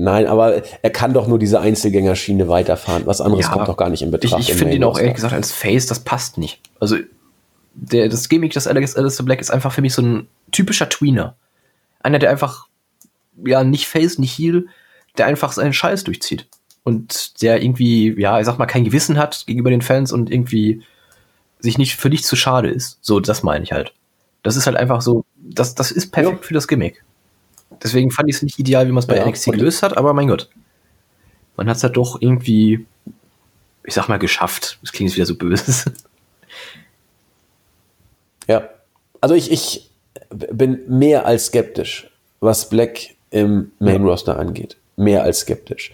[0.02, 3.06] Nein, aber er kann doch nur diese Einzelgängerschiene weiterfahren.
[3.06, 4.42] Was anderes ja, kommt doch gar nicht in Betracht.
[4.42, 6.60] Ich, ich finde ihn auch ehrlich gesagt als Face, das passt nicht.
[6.80, 6.98] Also
[7.76, 11.36] der, das Gimmick des Alex Alistair Black ist einfach für mich so ein typischer Tweener.
[12.00, 12.66] Einer, der einfach,
[13.46, 14.70] ja, nicht Face, nicht Heel,
[15.20, 16.48] der einfach seinen Scheiß durchzieht.
[16.84, 20.82] Und der irgendwie, ja, ich sag mal, kein Gewissen hat gegenüber den Fans und irgendwie
[21.60, 22.98] sich nicht für nichts zu schade ist.
[23.02, 23.94] So, das meine ich halt.
[24.42, 26.48] Das ist halt einfach so, das, das ist perfekt ja.
[26.48, 27.04] für das Gimmick.
[27.84, 30.14] Deswegen fand ich es nicht ideal, wie man es bei ja, NXT gelöst hat, aber
[30.14, 30.50] mein Gott.
[31.58, 32.86] Man hat es halt doch irgendwie,
[33.84, 34.80] ich sag mal, geschafft.
[34.82, 35.92] Das klingt jetzt wieder so böse.
[38.48, 38.68] Ja.
[39.22, 39.92] Also ich, ich
[40.30, 42.10] bin mehr als skeptisch,
[42.42, 45.92] was Black im Main Roster angeht mehr als skeptisch.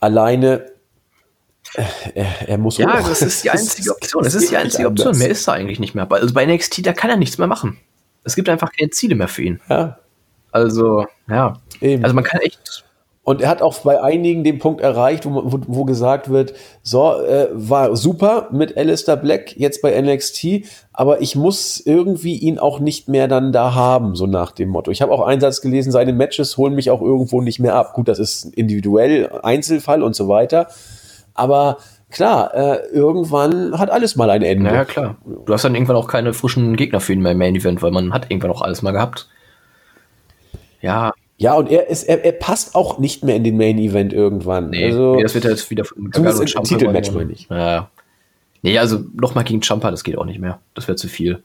[0.00, 0.70] Alleine,
[1.74, 1.82] äh,
[2.14, 3.08] er, er muss Ja, hoch.
[3.08, 4.24] das ist die einzige Option.
[4.24, 5.18] Das, das ist die einzige Option.
[5.18, 6.10] Mehr ist da eigentlich nicht mehr.
[6.10, 7.78] Also bei NXT, da kann er nichts mehr machen.
[8.22, 9.60] Es gibt einfach keine Ziele mehr für ihn.
[9.68, 9.98] Ja.
[10.54, 11.54] Also, ja.
[11.80, 12.04] Eben.
[12.04, 12.84] Also man kann echt
[13.24, 16.52] und er hat auch bei einigen den Punkt erreicht, wo, wo, wo gesagt wird,
[16.82, 22.58] so, äh, war super mit Alistair Black jetzt bei NXT, aber ich muss irgendwie ihn
[22.58, 24.90] auch nicht mehr dann da haben, so nach dem Motto.
[24.90, 27.94] Ich habe auch einen Satz gelesen, seine Matches holen mich auch irgendwo nicht mehr ab.
[27.94, 30.68] Gut, das ist individuell, Einzelfall und so weiter.
[31.32, 31.78] Aber
[32.10, 34.70] klar, äh, irgendwann hat alles mal ein Ende.
[34.70, 35.16] Ja, klar.
[35.24, 37.90] Du hast dann irgendwann auch keine frischen Gegner für ihn mehr im Main Event, weil
[37.90, 39.28] man hat irgendwann auch alles mal gehabt.
[40.84, 44.12] Ja, ja, und er, ist, er, er passt auch nicht mehr in den Main Event
[44.12, 44.70] irgendwann.
[44.70, 46.68] Nee, also, nee das wird jetzt wieder von Gargano und Champa.
[46.68, 47.48] Titelmatch meine ich.
[47.50, 47.90] Ja.
[48.62, 50.60] Nee, also nochmal gegen Champa, das geht auch nicht mehr.
[50.74, 51.42] Das wäre zu viel.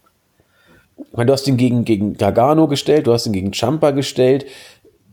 [1.13, 4.45] Meine, du hast ihn gegen, gegen Gargano gestellt, du hast ihn gegen Champa gestellt.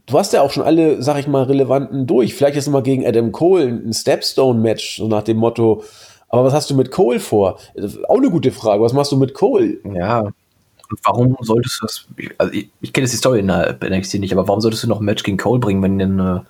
[0.04, 2.34] Du hast ja auch schon alle, sag ich mal, relevanten durch.
[2.34, 5.82] Vielleicht ist mal gegen Adam Cole ein Stepstone-Match, so nach dem Motto.
[6.28, 7.58] Aber was hast du mit Cole vor?
[8.08, 8.82] Auch eine gute Frage.
[8.82, 9.78] Was machst du mit Cole?
[9.94, 10.30] Ja,
[11.04, 12.06] warum solltest du das,
[12.38, 14.88] also ich, ich kenne jetzt die Story in der NXT nicht, aber warum solltest du
[14.88, 16.40] noch ein Match gegen Cole bringen, wenn denn äh,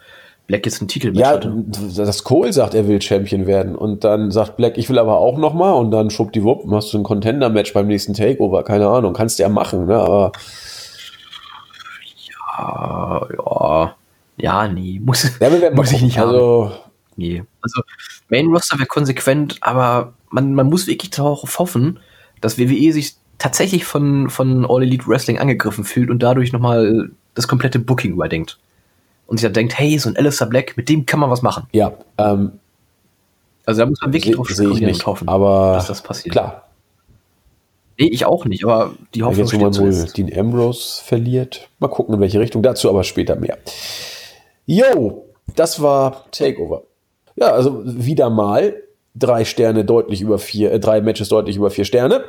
[0.46, 1.64] Black jetzt einen Titel ja, hatte?
[1.72, 5.18] Ja, dass Cole sagt, er will Champion werden und dann sagt Black, ich will aber
[5.18, 9.12] auch noch mal und dann schwuppdiwupp, machst du ein Contender-Match beim nächsten Takeover, keine Ahnung,
[9.12, 10.32] kannst du ja machen, ne, aber
[12.58, 13.96] ja, ja,
[14.36, 16.74] ja, nee, muss, ja, muss ich nicht also, haben.
[17.16, 17.82] Nee, also
[18.28, 21.98] Main Roster wäre konsequent, aber man, man muss wirklich darauf hoffen,
[22.40, 27.48] dass WWE sich tatsächlich von, von All Elite Wrestling angegriffen fühlt und dadurch nochmal das
[27.48, 28.58] komplette Booking überdenkt.
[29.26, 31.66] Und sich dann denkt, hey, so ein Alistair Black, mit dem kann man was machen.
[31.72, 32.52] Ja, ähm,
[33.64, 36.32] also da muss man wirklich drauf spekulieren und hoffen, aber dass das passiert.
[36.32, 36.68] Klar.
[37.98, 41.68] Nee, ich auch nicht, aber die Hoffnung Jetzt, wo man wohl Dean Ambrose verliert.
[41.78, 42.62] Mal gucken, in welche Richtung.
[42.62, 43.58] Dazu aber später mehr.
[44.66, 45.24] Yo,
[45.56, 46.82] das war Takeover.
[47.36, 48.74] Ja, also wieder mal
[49.14, 52.24] drei Sterne deutlich über vier, äh, drei Matches deutlich über vier Sterne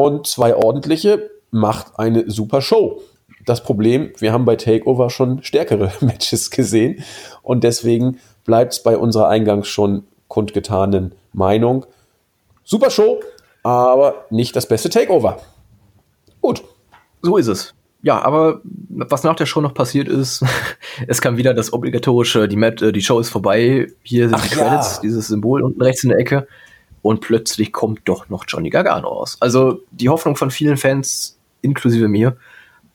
[0.00, 3.02] und zwei ordentliche macht eine super Show.
[3.44, 7.04] Das Problem, wir haben bei Takeover schon stärkere Matches gesehen
[7.42, 11.84] und deswegen bleibt es bei unserer eingangs schon kundgetanen Meinung.
[12.64, 13.20] Super Show,
[13.62, 15.38] aber nicht das beste Takeover.
[16.40, 16.62] Gut.
[17.22, 17.74] So ist es.
[18.02, 20.42] Ja, aber was nach der Show noch passiert ist,
[21.06, 24.48] es kam wieder das obligatorische, die, Mat äh, die Show ist vorbei, hier sind Ach
[24.48, 24.66] die ja.
[24.66, 26.46] Credits, dieses Symbol unten rechts in der Ecke
[27.02, 29.36] und plötzlich kommt doch noch Johnny Gargano raus.
[29.40, 32.36] Also die Hoffnung von vielen Fans, inklusive mir,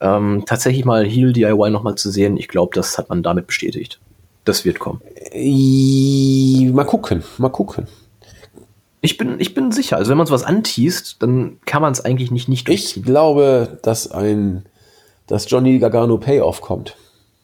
[0.00, 4.00] ähm, tatsächlich mal Heal DIY nochmal zu sehen, ich glaube, das hat man damit bestätigt.
[4.44, 5.00] Das wird kommen.
[6.72, 7.86] Mal gucken, mal gucken.
[9.00, 12.30] Ich bin, ich bin sicher, also wenn man sowas anteast, dann kann man es eigentlich
[12.30, 14.64] nicht nicht Ich glaube, dass ein,
[15.26, 16.96] dass Johnny Gargano Payoff kommt.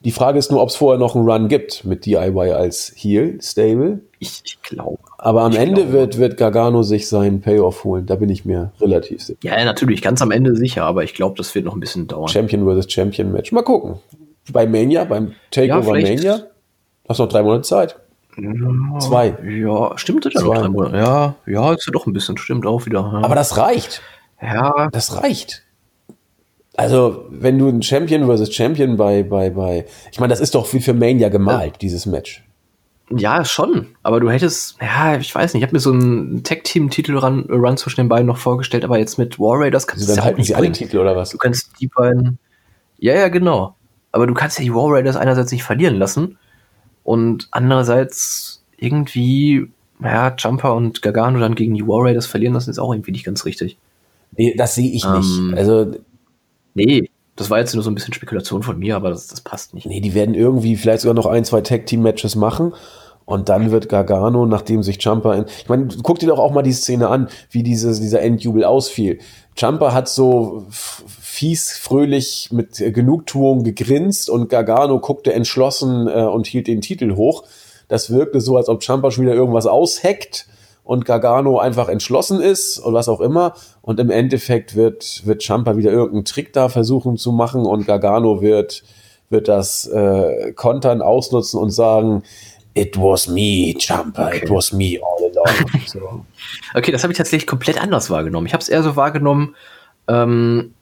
[0.03, 3.39] Die Frage ist nur, ob es vorher noch einen Run gibt mit DIY als Heel,
[3.41, 4.01] Stable.
[4.19, 4.99] Ich, ich glaube.
[5.17, 5.93] Aber am Ende glaube.
[5.93, 8.05] wird, wird Gargano sich seinen Payoff holen.
[8.05, 9.39] Da bin ich mir relativ sicher.
[9.43, 12.07] Ja, ja, natürlich, ganz am Ende sicher, aber ich glaube, das wird noch ein bisschen
[12.07, 12.27] dauern.
[12.27, 13.51] Champion versus Champion Match.
[13.53, 13.99] Mal gucken.
[14.51, 16.39] Bei Mania, beim Ja, Takeover vielleicht- Mania,
[17.07, 17.95] hast noch drei Monate Zeit.
[18.99, 19.37] Zwei.
[19.47, 20.47] Ja, stimmt, das ja Zwei.
[20.55, 20.97] noch drei Monate.
[20.97, 22.99] Ja, ja, ist ja doch ein bisschen, stimmt auch wieder.
[22.99, 23.21] Ja.
[23.23, 24.01] Aber das reicht.
[24.41, 25.62] ja, Das reicht.
[26.75, 30.71] Also, wenn du ein Champion versus Champion bei, bei, bei, ich meine, das ist doch
[30.73, 32.43] wie für Mania gemalt, dieses Match.
[33.15, 33.87] ja, schon.
[34.01, 38.01] Aber du hättest, ja, ich weiß nicht, ich habe mir so einen Tag-Team-Titel-Run Run zwischen
[38.01, 40.43] den beiden noch vorgestellt, aber jetzt mit War Raiders kannst Also du dann ja halten
[40.43, 40.71] sie alle.
[40.71, 41.29] Titel oder was?
[41.29, 42.39] Du kannst die beiden.
[42.97, 43.75] Ja, ja, genau.
[44.11, 46.37] Aber du kannst ja die War Raiders einerseits nicht verlieren lassen
[47.03, 49.67] und andererseits irgendwie,
[50.01, 53.25] ja, Jumper und Gargano dann gegen die War Raiders verlieren lassen, ist auch irgendwie nicht
[53.25, 53.77] ganz richtig.
[54.35, 55.57] Nee, das sehe ich Ähm, nicht.
[55.57, 55.91] Also,
[56.73, 59.73] Nee, das war jetzt nur so ein bisschen Spekulation von mir, aber das, das passt
[59.73, 59.87] nicht.
[59.87, 62.73] nee, die werden irgendwie vielleicht sogar noch ein, zwei Tag-Team-Matches machen.
[63.25, 65.45] Und dann wird Gargano, nachdem sich Jumper in.
[65.47, 69.19] Ich meine, guck dir doch auch mal die Szene an, wie dieses, dieser Endjubel ausfiel.
[69.57, 76.67] Jumper hat so fies, fröhlich mit Genugtuung gegrinst und Gargano guckte entschlossen äh, und hielt
[76.67, 77.45] den Titel hoch.
[77.87, 80.47] Das wirkte so, als ob Jumper schon wieder irgendwas ausheckt
[80.83, 83.53] und Gargano einfach entschlossen ist und was auch immer.
[83.81, 88.41] Und im Endeffekt wird, wird Champa wieder irgendeinen Trick da versuchen zu machen und Gargano
[88.41, 88.83] wird,
[89.29, 92.23] wird das äh, kontern, ausnutzen und sagen,
[92.75, 94.55] It was me, Champa, it Okay.
[94.55, 95.69] was me all along.
[95.85, 96.25] so.
[96.73, 98.47] Okay, das habe ich tatsächlich komplett anders wahrgenommen.
[98.47, 99.55] Ich habe es eher so wahrgenommen,
[100.07, 100.73] ähm,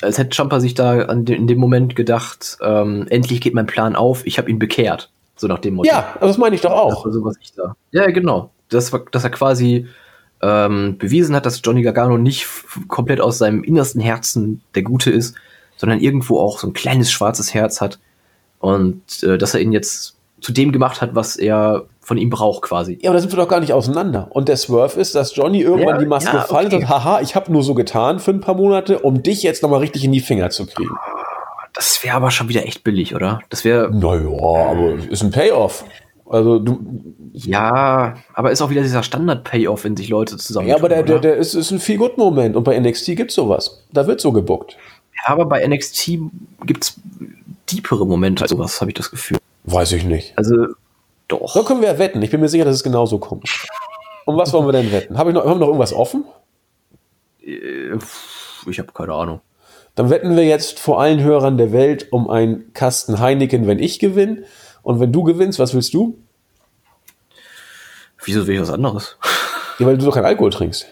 [0.00, 4.26] als hätte Jumper sich da in dem Moment gedacht, ähm, endlich geht mein Plan auf,
[4.26, 5.10] ich habe ihn bekehrt.
[5.36, 5.88] So nach dem Motto.
[5.90, 7.04] Ja, das meine ich doch Das auch.
[7.04, 7.76] war so, was ich da.
[7.92, 8.50] Ja, genau.
[8.68, 9.86] Das war, dass er quasi
[10.42, 12.46] ähm, bewiesen hat, dass Johnny Gargano nicht
[12.88, 15.34] komplett aus seinem innersten Herzen der Gute ist,
[15.76, 17.98] sondern irgendwo auch so ein kleines schwarzes Herz hat.
[18.58, 22.62] Und äh, dass er ihn jetzt zu dem gemacht hat, was er von ihm braucht,
[22.62, 22.98] quasi.
[23.02, 24.28] Ja, aber da sind wir doch gar nicht auseinander.
[24.30, 26.76] Und der Swerve ist, dass Johnny irgendwann Ja, die Maske ja, fallen okay.
[26.76, 29.62] und sagt, haha, ich habe nur so getan für ein paar Monate, um dich jetzt
[29.62, 30.94] nochmal richtig in die Finger zu kriegen.
[31.74, 33.40] Das wäre aber schon wieder echt billig, oder?
[33.50, 34.30] Das wäre, Naja,
[34.70, 35.84] aber ist ein Payoff.
[36.28, 36.78] Also du,
[37.32, 40.68] ja, aber ist auch wieder dieser Standard-Payoff, wenn sich Leute zusammen.
[40.68, 43.34] ja, aber der, der, der ist, ist ein viel gut Moment und bei NXT gibt's
[43.34, 43.84] sowas.
[43.92, 44.76] Da wird so gebuckt.
[45.14, 46.18] ja, aber bei NXT
[46.64, 46.96] gibt's
[47.70, 49.38] deepere Momente als sowas, habe ich das Gefühl.
[49.64, 50.36] Weiß ich nicht.
[50.36, 50.54] Also,
[51.28, 51.54] doch.
[51.54, 52.22] Da können wir ja wetten.
[52.22, 53.48] Ich bin mir sicher, dass es genauso kommt.
[54.24, 55.18] Um was wollen wir denn wetten?
[55.18, 56.24] Hab ich noch, haben wir noch irgendwas offen?
[57.44, 57.96] Äh,
[58.68, 59.40] Ich habe keine Ahnung.
[59.94, 63.98] Dann wetten wir jetzt vor allen Hörern der Welt um einen Kasten Heineken, wenn ich
[63.98, 64.44] gewinne.
[64.86, 66.16] Und wenn du gewinnst, was willst du?
[68.24, 69.16] Wieso will ich was anderes?
[69.80, 70.86] Ja, weil du doch keinen Alkohol trinkst.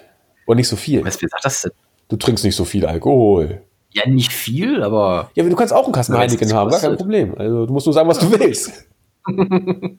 [0.47, 1.05] Und nicht so viel.
[1.05, 1.71] Was, wer sagt das denn?
[2.09, 3.63] Du trinkst nicht so viel Alkohol.
[3.93, 5.31] Ja, nicht viel, aber.
[5.37, 6.97] Ja, aber du kannst auch einen Kasten Heineken haben, gar kein.
[6.97, 7.37] Problem.
[7.39, 8.85] Also du musst nur sagen, was du willst.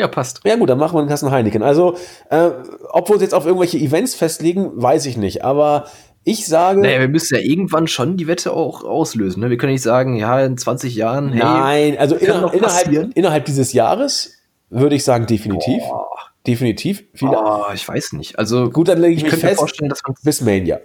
[0.00, 0.42] Ja, passt.
[0.44, 1.64] Ja gut, dann machen wir einen Kasten Heineken.
[1.64, 1.96] Also,
[2.30, 2.50] äh,
[2.90, 5.44] ob wir uns jetzt auf irgendwelche Events festlegen, weiß ich nicht.
[5.44, 5.88] Aber
[6.28, 9.40] ich sage, Naja, wir müssen ja irgendwann schon die Wette auch auslösen.
[9.40, 9.50] Ne?
[9.50, 13.72] Wir können nicht sagen, ja, in 20 Jahren, hey, nein, also inner, innerhalb, innerhalb dieses
[13.72, 14.32] Jahres
[14.70, 15.82] würde ich sagen definitiv.
[15.82, 16.08] Boah.
[16.46, 17.04] Definitiv.
[17.22, 18.38] Oh, ich weiß nicht.
[18.38, 20.14] Also, Gut, dann lege ich, ich könnte mir fest, vorstellen, dass man.
[20.22, 20.80] bis Mania.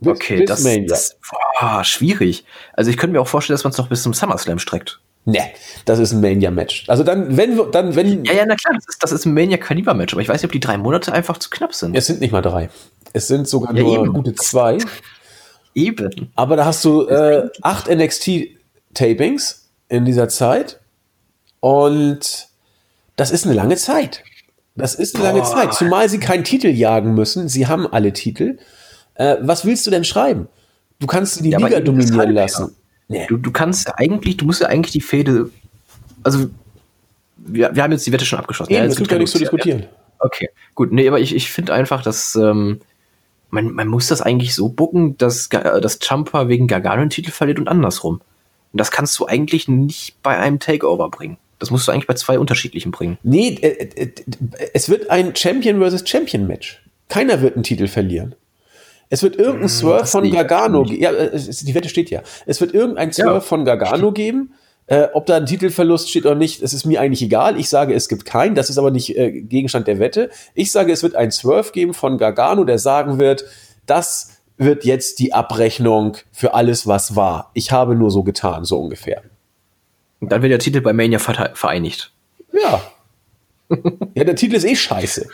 [0.00, 0.86] Bis, Okay, bis das, Mania.
[0.88, 1.16] das
[1.60, 2.44] boah, schwierig.
[2.72, 5.00] Also, ich könnte mir auch vorstellen, dass man es noch bis zum SummerSlam streckt.
[5.26, 5.40] Ne,
[5.86, 6.84] das ist ein Mania-Match.
[6.86, 9.34] Also dann, wenn wir, dann, wenn, Ja, ja, na klar, das ist, das ist ein
[9.34, 11.96] Mania-Kaliber-Match, aber ich weiß nicht, ob die drei Monate einfach zu knapp sind.
[11.96, 12.68] es sind nicht mal drei.
[13.12, 14.12] Es sind sogar Ja, nur eben.
[14.12, 14.78] gute zwei.
[15.74, 16.30] Eben.
[16.34, 20.80] Aber da hast du äh, acht NXT-Tapings in dieser Zeit.
[21.60, 22.48] Und
[23.16, 24.22] das ist eine lange Zeit.
[24.74, 25.46] Das ist eine lange Boah.
[25.54, 25.74] Zeit.
[25.74, 27.48] Zumal sie keinen Titel jagen müssen.
[27.48, 28.58] Sie haben alle Titel.
[29.14, 30.48] Äh, was willst du denn schreiben?
[30.98, 32.42] Du kannst die Ja, Liga dominieren ja.
[32.42, 32.74] lassen.
[33.08, 33.26] Nee.
[33.28, 35.50] Du, du kannst ja eigentlich, du musst ja eigentlich die Fehde,
[36.22, 36.46] also
[37.36, 38.72] wir, wir haben jetzt die Wette schon abgeschlossen.
[38.72, 39.86] Eben, ja, es jetzt gibt ja nichts zu diskutieren.
[40.18, 40.92] Okay, gut.
[40.92, 42.80] Nee, aber ich, ich finde einfach, dass ähm,
[43.50, 47.30] man, man muss das eigentlich so bucken, dass, Ga- dass Champa wegen Gargano den Titel
[47.30, 48.20] verliert und andersrum.
[48.72, 51.38] Und das kannst du eigentlich nicht bei einem Takeover bringen.
[51.58, 53.16] Das musst du eigentlich bei zwei unterschiedlichen bringen.
[53.22, 54.12] Nee, äh, äh, äh,
[54.74, 56.82] es wird ein Champion versus Champion Match.
[57.08, 58.34] Keiner wird einen Titel verlieren.
[59.08, 60.90] Es wird irgendein Swerve das von Gargano, nicht.
[60.94, 62.22] ge- ja, äh, die Wette steht ja.
[62.44, 63.40] Es wird irgendein Swerve Ja.
[63.40, 64.52] von Gargano geben.
[64.88, 67.58] Äh, ob da ein Titelverlust steht oder nicht, das ist mir eigentlich egal.
[67.58, 68.54] Ich sage, es gibt keinen.
[68.54, 70.30] Das ist aber nicht äh, Gegenstand der Wette.
[70.54, 73.44] Ich sage, es wird ein Swerve geben von Gargano, der sagen wird,
[73.86, 77.50] das wird jetzt die Abrechnung für alles, was war.
[77.54, 79.22] Ich habe nur so getan, so ungefähr.
[80.20, 82.12] Und dann wird der Titel bei Mania vereinigt.
[82.52, 82.80] Ja.
[84.14, 85.26] ja, der Titel ist eh scheiße.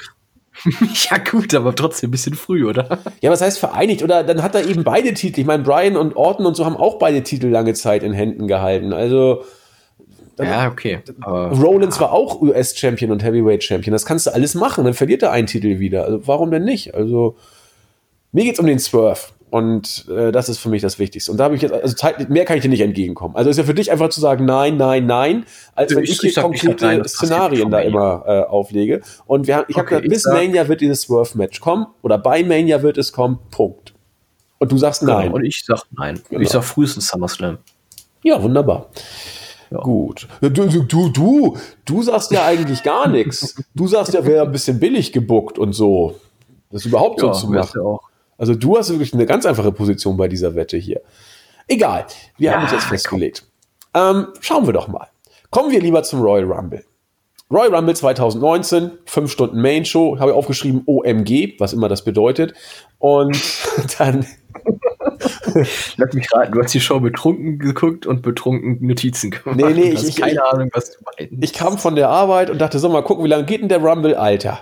[1.11, 2.98] ja, gut, aber trotzdem ein bisschen früh, oder?
[3.20, 4.03] Ja, was heißt vereinigt?
[4.03, 5.40] Oder dann hat er eben beide Titel.
[5.40, 8.46] Ich meine, Brian und Orton und so haben auch beide Titel lange Zeit in Händen
[8.48, 8.92] gehalten.
[8.92, 9.44] Also
[10.38, 11.00] Ja, okay.
[11.20, 13.92] Aber Rollins war auch US-Champion und Heavyweight-Champion.
[13.92, 14.84] Das kannst du alles machen.
[14.84, 16.05] Dann verliert er einen Titel wieder.
[16.05, 16.94] Also warum denn nicht?
[16.94, 17.36] Also
[18.32, 19.20] mir geht's um den Swerve.
[19.53, 21.30] Und äh, das ist für mich das Wichtigste.
[21.30, 23.36] Und da habe ich jetzt, also Zeit, mehr kann ich dir nicht entgegenkommen.
[23.36, 25.44] Also ist ja für dich einfach zu sagen, nein, nein, nein,
[25.74, 29.03] als wenn Ich- ich, hier sag- konkrete nein, Szenarien da immer äh, auflege.
[29.26, 31.86] Und wir haben, ich habe Okay, gesagt, ich bis sag- Mania wird dieses Swerve-Match kommen
[32.00, 33.40] oder bei Mania wird es kommen.
[33.50, 33.92] Punkt.
[34.59, 35.24] Und du sagst nein.
[35.24, 36.18] Genau, und ich sag nein.
[36.30, 36.40] Genau.
[36.40, 37.59] Ich sag frühestens SummerSlam.
[38.22, 38.86] Ja, wunderbar.
[39.70, 39.80] Ja.
[39.80, 40.28] Gut.
[40.40, 43.55] Du, du, du, du, sagst ja eigentlich gar nichts.
[43.74, 46.14] Du sagst ja, wäre ein bisschen billig gebuckt und so.
[46.70, 47.70] Das überhaupt so zu machen.
[47.74, 48.00] ja auch.
[48.39, 51.01] Also du hast wirklich eine ganz einfache Position bei dieser Wette hier.
[51.68, 52.07] Egal,
[52.39, 53.45] wir Ja, haben uns jetzt festgelegt.
[53.95, 55.07] Ähm, schauen wir doch mal.
[55.51, 56.85] Kommen wir lieber zum Royal Rumble.
[57.51, 62.55] Royal Rumble 2019, 5 Stunden Main Show, habe ich aufgeschrieben OMG, was immer das bedeutet.
[62.99, 63.39] Und
[63.99, 64.26] dann
[65.97, 69.57] Lass mich raten, du hast die Show betrunken geguckt und betrunken Notizen gemacht.
[69.57, 71.35] Nee, nee, ich- keine ich- Ahnung, was du meinst.
[71.41, 73.83] ich kam von der Arbeit und dachte, so mal gucken, wie lange geht denn der
[73.83, 74.14] Rumble?
[74.14, 74.61] Alter,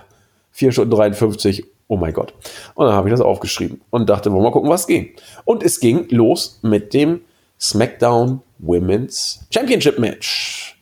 [0.52, 2.32] 4 Stunden 53, oh mein Gott.
[2.74, 5.10] Und dann habe ich das aufgeschrieben und dachte, wollen wir mal gucken, was ging.
[5.44, 7.22] Und es ging los mit dem
[7.60, 10.80] SmackDown Women's Championship Match.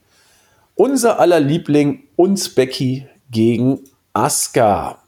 [0.74, 3.80] Unser aller Liebling, uns Becky gegen
[4.12, 4.98] Asuka.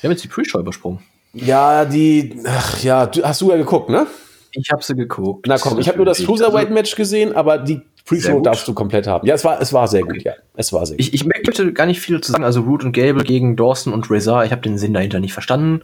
[0.00, 1.00] Wir haben jetzt die Pre-Show übersprungen.
[1.34, 4.06] Ja, die, ach ja, du, hast du ja geguckt, ne?
[4.52, 5.46] Ich habe sie geguckt.
[5.48, 6.24] Na komm, ich habe nur das.
[6.24, 9.26] Cruiserweight-Match gesehen, aber die Pre-Show darfst du komplett haben.
[9.26, 10.34] Ja, es war, es war sehr gut, ja.
[10.54, 11.06] Es war sehr gut.
[11.06, 12.44] Ich, ich möchte gar nicht viel zu sagen.
[12.44, 14.44] Also Root und Gable gegen Dawson und Razor.
[14.44, 15.82] Ich habe den Sinn dahinter nicht verstanden.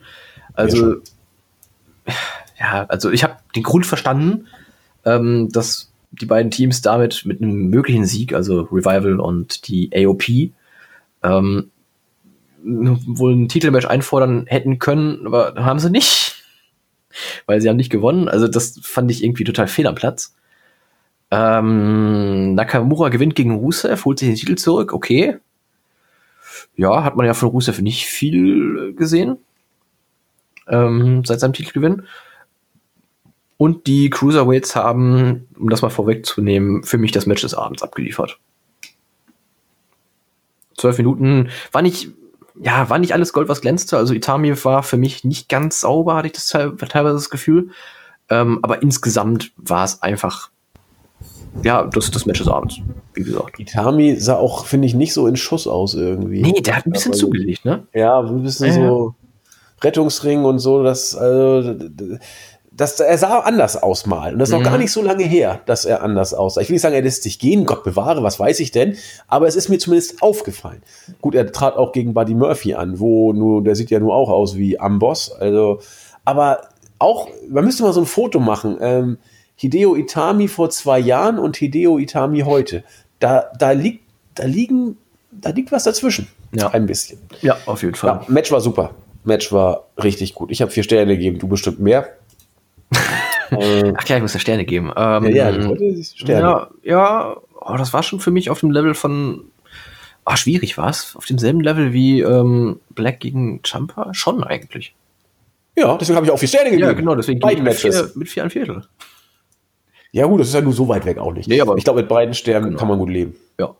[0.54, 0.96] Also
[2.58, 4.46] ja, also ich habe den Grund verstanden,
[5.04, 10.52] ähm, dass die beiden Teams damit mit einem möglichen Sieg, also Revival und die AOP,
[11.22, 11.70] ähm,
[12.64, 16.27] wohl ein Titelmatch einfordern hätten können, aber haben sie nicht.
[17.46, 18.28] Weil sie haben nicht gewonnen.
[18.28, 20.34] Also das fand ich irgendwie total fehl am Platz.
[21.30, 25.38] Ähm, Nakamura gewinnt gegen Rusev, holt sich den Titel zurück, okay.
[26.76, 29.36] Ja, hat man ja von Rusev nicht viel gesehen.
[30.68, 32.04] Ähm, seit seinem Titelgewinn.
[33.56, 38.38] Und die Cruiserweights haben, um das mal vorwegzunehmen, für mich das Match des Abends abgeliefert.
[40.76, 42.10] Zwölf Minuten war nicht,
[42.62, 43.96] ja, war nicht alles Gold, was glänzte.
[43.96, 47.70] Also Itami war für mich nicht ganz sauber, hatte ich das teil- teilweise das Gefühl.
[48.30, 50.50] Ähm, aber insgesamt war es einfach,
[51.62, 52.76] ja, das, das Match des Abends,
[53.14, 53.58] wie gesagt.
[53.58, 56.42] Itami sah auch, finde ich, nicht so in Schuss aus irgendwie.
[56.42, 57.86] Nee, der hat ein bisschen Aber- zugelegt, ne?
[57.94, 59.14] Ja, ein bisschen Ja, so
[59.82, 61.74] Rettungsring und so, das, also,
[62.78, 64.32] das, er sah anders aus mal.
[64.32, 64.64] Und das ist noch Mhm.
[64.64, 66.60] gar nicht so lange her, dass er anders aussah.
[66.62, 68.96] Ich will nicht sagen, er lässt sich gehen, Gott bewahre, was weiß ich denn.
[69.26, 70.80] Aber es ist mir zumindest aufgefallen.
[71.20, 74.30] Gut, er trat auch gegen Buddy Murphy an, wo nur, der sieht ja nur auch
[74.30, 75.30] aus wie Amboss.
[75.32, 75.80] Also,
[76.24, 76.68] aber
[76.98, 78.78] auch, man müsste mal so ein Foto machen.
[78.80, 79.18] Ähm,
[79.56, 82.84] Hideo Itami vor zwei Jahren und Hideo Itami heute.
[83.18, 84.04] Da, da liegt,
[84.36, 84.96] da liegen,
[85.32, 86.28] da liegt was dazwischen.
[86.52, 86.68] Ja.
[86.70, 87.18] Ein bisschen.
[87.42, 88.20] Ja, auf jeden Fall.
[88.22, 88.92] Ja, Match war super.
[89.24, 90.52] Match war richtig gut.
[90.52, 92.08] Ich habe vier Sterne gegeben, du bestimmt mehr.
[93.50, 94.92] Äh, Ach ja, ich muss ja Sterne geben.
[94.96, 96.42] Ähm, ja, ja, Sterne.
[96.42, 99.44] Ja, ja oh, das war schon für mich auf dem Level von.
[100.24, 101.16] Ah, schwierig war es.
[101.16, 104.12] Auf demselben Level wie ähm, Black gegen Champa?
[104.12, 104.94] Schon eigentlich.
[105.76, 106.88] Ja, deswegen habe ich auch vier Sterne gegeben.
[106.88, 107.96] Ja, genau, deswegen Beiden mit Matches.
[107.96, 108.84] vier, mit vier ein Viertel.
[110.12, 111.48] Ja, gut, das ist ja nur so weit weg auch nicht.
[111.48, 112.78] Nee, aber- ich glaube, mit beiden Sternen Genau.
[112.78, 113.36] kann man gut leben.
[113.58, 113.74] Ja.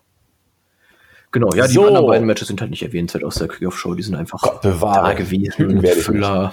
[1.33, 1.87] Genau, ja, die So.
[1.87, 3.95] anderen beiden Matches sind halt nicht erwähnenswert aus der Kickoff-Show.
[3.95, 5.09] Die sind einfach Gott bewahre.
[5.09, 5.83] da gewesen.
[6.01, 6.53] Füller.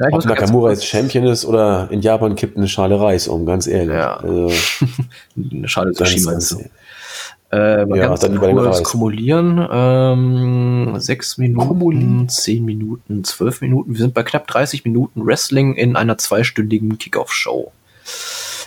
[0.00, 3.44] Ja, ich Ob Nakamura jetzt Champion ist oder in Japan kippt eine Schale Reis um,
[3.44, 3.94] ganz ehrlich.
[3.94, 4.16] Ja.
[4.16, 4.46] Also,
[5.36, 7.54] ganz, Tsushima ganz, meinst du.
[7.54, 9.68] Äh, mal Ja, ganz dann kurz kumulieren.
[9.70, 13.92] Ähm, sechs Minuten, zehn Minuten, zwölf Minuten.
[13.92, 17.70] Wir sind bei knapp 30 Minuten Wrestling in einer zweistündigen Kickoff-Show.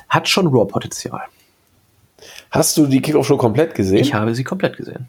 [0.09, 1.23] Hat schon Raw-Potenzial.
[2.51, 3.97] Hast du die Kickoff-Show komplett gesehen?
[3.97, 5.07] Ich habe sie komplett gesehen.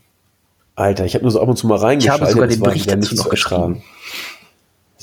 [0.76, 2.28] Alter, ich habe nur so ab und zu mal reingeschaltet.
[2.28, 3.82] Ich habe sogar den Bericht dazu nicht noch ertragen.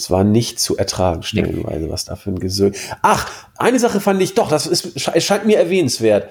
[0.02, 2.72] Es war nicht zu ertragen, stellenweise, was da für ein Gesöhl.
[3.04, 6.30] Ach, eine Sache fand ich doch, das ist, scheint mir erwähnenswert.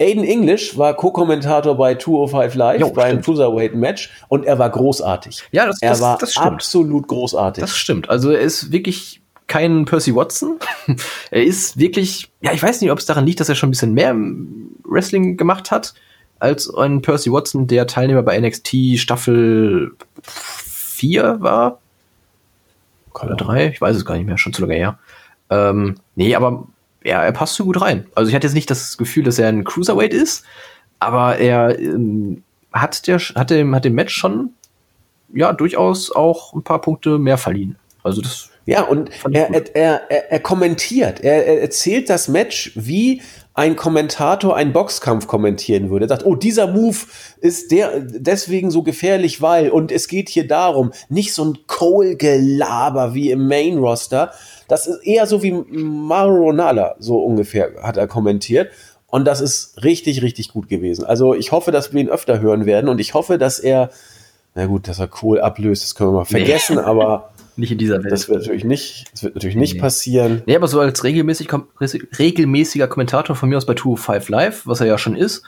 [0.00, 3.24] Aiden English war Co-Kommentator bei 205 Live Jo, beim stimmt.
[3.26, 5.42] Cruiserweight Match und er war großartig.
[5.52, 6.46] Ja, das- er das- war das stimmt.
[6.46, 7.60] absolut großartig.
[7.60, 8.08] Das stimmt.
[8.08, 10.58] Also er ist wirklich kein Percy Watson.
[11.30, 13.72] er ist wirklich, ja, ich weiß nicht, ob es daran liegt, dass er schon ein
[13.72, 14.16] bisschen mehr
[14.84, 15.92] Wrestling gemacht hat
[16.38, 19.92] als ein Percy Watson, der Teilnehmer bei NXT Staffel
[20.22, 21.78] 4 war.
[23.14, 24.98] Oder 3, ich weiß es gar nicht mehr, schon zu lange her.
[25.50, 26.66] Ähm, nee, aber
[27.04, 28.06] ja, er passt so gut rein.
[28.14, 30.44] Also ich hatte jetzt nicht das Gefühl, dass er ein Cruiserweight ist,
[30.98, 32.42] aber er ähm,
[32.72, 34.50] hat, der, hat, dem, hat dem Match schon
[35.32, 37.76] ja durchaus auch ein paar Punkte mehr verliehen.
[38.02, 43.22] Also das Ja, und er, er, er, er kommentiert, er, er erzählt das Match, wie
[43.54, 46.06] ein Kommentator einen Boxkampf kommentieren würde.
[46.06, 46.96] Er sagt, oh, dieser Move
[47.40, 53.14] ist der deswegen so gefährlich, weil, und es geht hier darum, nicht so ein Cole-Gelaber
[53.14, 54.32] wie im Main-Roster.
[54.68, 58.70] Das ist eher so wie Mauro Ronala, so ungefähr, hat er kommentiert.
[59.08, 61.04] Und das ist richtig, richtig gut gewesen.
[61.04, 63.90] Also ich hoffe, dass wir ihn öfter hören werden und ich hoffe, dass er,
[64.54, 66.38] na gut, dass er Cole ablöst, das können wir mal Nee.
[66.38, 68.12] vergessen, aber nicht in dieser Welt.
[68.12, 69.80] das wird natürlich nicht, das wird natürlich nicht Nee.
[69.80, 70.42] passieren.
[70.46, 71.48] Nee, aber so als regelmäßig,
[72.18, 75.42] regelmäßiger Kommentator von mir aus bei 205 Live, was er ja schon ist,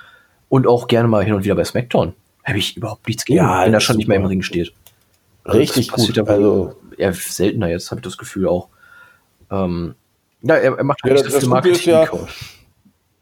[0.49, 2.13] und auch gerne mal hin und wieder bei SmackDown,
[2.45, 4.27] habe ich überhaupt nichts gegen, Ja, wenn er das schon nicht mehr im.
[4.27, 4.73] Ring steht.
[5.45, 6.19] Also Richtig das gut.
[6.29, 8.69] Also, eher seltener jetzt, habe ich das Gefühl auch.
[9.51, 9.95] Ähm,
[10.43, 12.27] ja, er, er macht Ja, halt das- viel das Gute ist ja- Marketing.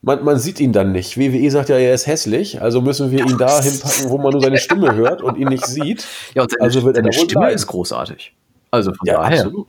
[0.03, 1.17] man, man sieht ihn dann nicht.
[1.19, 4.41] WWE sagt ja, er ist hässlich, also müssen wir ihn da hinpacken, wo man nur
[4.43, 6.05] seine Stimme hört und ihn nicht sieht.
[6.35, 7.55] ja, und seine, also wird seine Stimme bleiben.
[7.55, 8.35] ist großartig.
[8.73, 9.39] Also von Ja, daher.
[9.45, 9.69] absolut.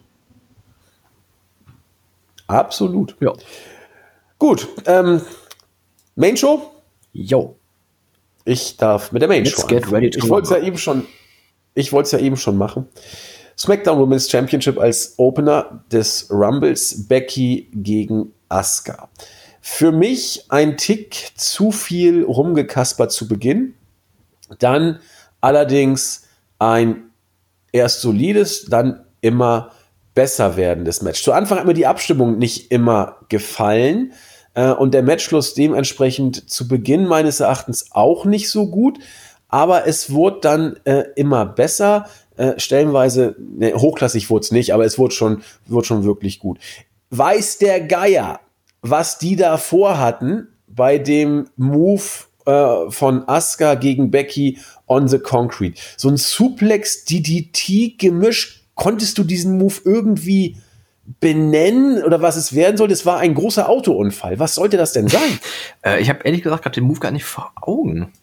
[2.48, 3.16] Absolut.
[3.20, 3.34] Ja.
[4.40, 4.68] Gut.
[4.86, 5.22] Ähm,
[6.16, 6.72] Main Show?
[7.12, 7.56] Yo.
[8.46, 9.68] Ich darf mit der Main Let's Show.
[9.68, 11.06] get ready to ich wollte es ja eben schon,
[11.76, 12.88] ich wollte es ja eben schon machen.
[13.58, 19.10] SmackDown Women's Championship als Opener des Rumbles Becky gegen Asuka.
[19.62, 23.76] Für mich ein Tick zu viel rumgekaspert zu Beginn.
[24.60, 25.00] Dann
[25.40, 26.28] allerdings
[26.60, 27.12] ein
[27.74, 29.72] erst solides, dann immer
[30.16, 31.24] besser werdendes Match.
[31.24, 34.14] Zu Anfang hat mir die Abstimmung nicht immer gefallen
[34.54, 39.00] äh, und der Matchschluss dementsprechend zu Beginn meines Erachtens auch nicht so gut,
[39.50, 42.08] aber es wurde dann äh, immer besser.
[42.38, 46.60] Äh, stellenweise, ne, hochklassig wurde es nicht, aber es wurde schon, wurde schon wirklich gut.
[47.10, 48.40] Weiß der Geier,
[48.82, 52.02] was die da vorhatten bei dem Move
[52.46, 55.80] äh, von Asuka gegen Becky on the Concrete.
[55.98, 58.62] So ein Suplex DDT Gemisch.
[58.76, 60.58] Konntest du diesen Move irgendwie
[61.20, 62.88] benennen oder was es werden soll?
[62.88, 64.40] Das war ein großer Autounfall.
[64.40, 65.22] Was sollte das denn sein?
[65.86, 68.14] Äh, ich habe ehrlich gesagt gerade den Move gar nicht vor Augen.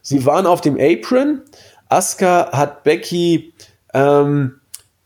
[0.00, 1.42] Sie waren auf dem Apron.
[1.90, 3.52] Asuka hat Becky
[3.92, 4.60] ähm,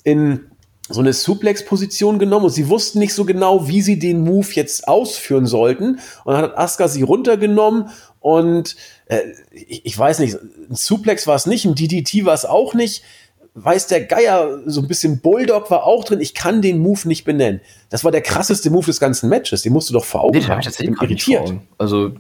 [0.05, 0.51] in
[0.89, 4.87] so eine Suplex-Position genommen und sie wussten nicht so genau, wie sie den Move jetzt
[4.87, 6.01] ausführen sollten.
[6.25, 7.91] Und dann hat Asuka sie runtergenommen
[8.21, 12.45] und äh, ich, ich weiß nicht, ein Suplex war es nicht, ein DDT war es
[12.45, 13.03] auch nicht.
[13.55, 16.21] Weiß der Geier, so ein bisschen Bulldog war auch drin.
[16.21, 17.61] Ich kann den Move nicht benennen.
[17.89, 19.63] Das war der krasseste Move des ganzen Matches.
[19.63, 20.61] Den musst du doch vor Augen Nee, haben.
[20.61, 21.55] ich bin irritiert.
[21.77, 22.13] Also,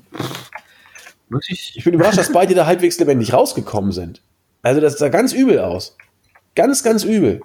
[1.29, 1.75] muss ich.
[1.77, 4.21] Ich bin überrascht, dass beide da halbwegs lebendig rausgekommen sind.
[4.63, 5.97] Also das sah ganz übel aus.
[6.57, 7.41] Ganz, ganz übel.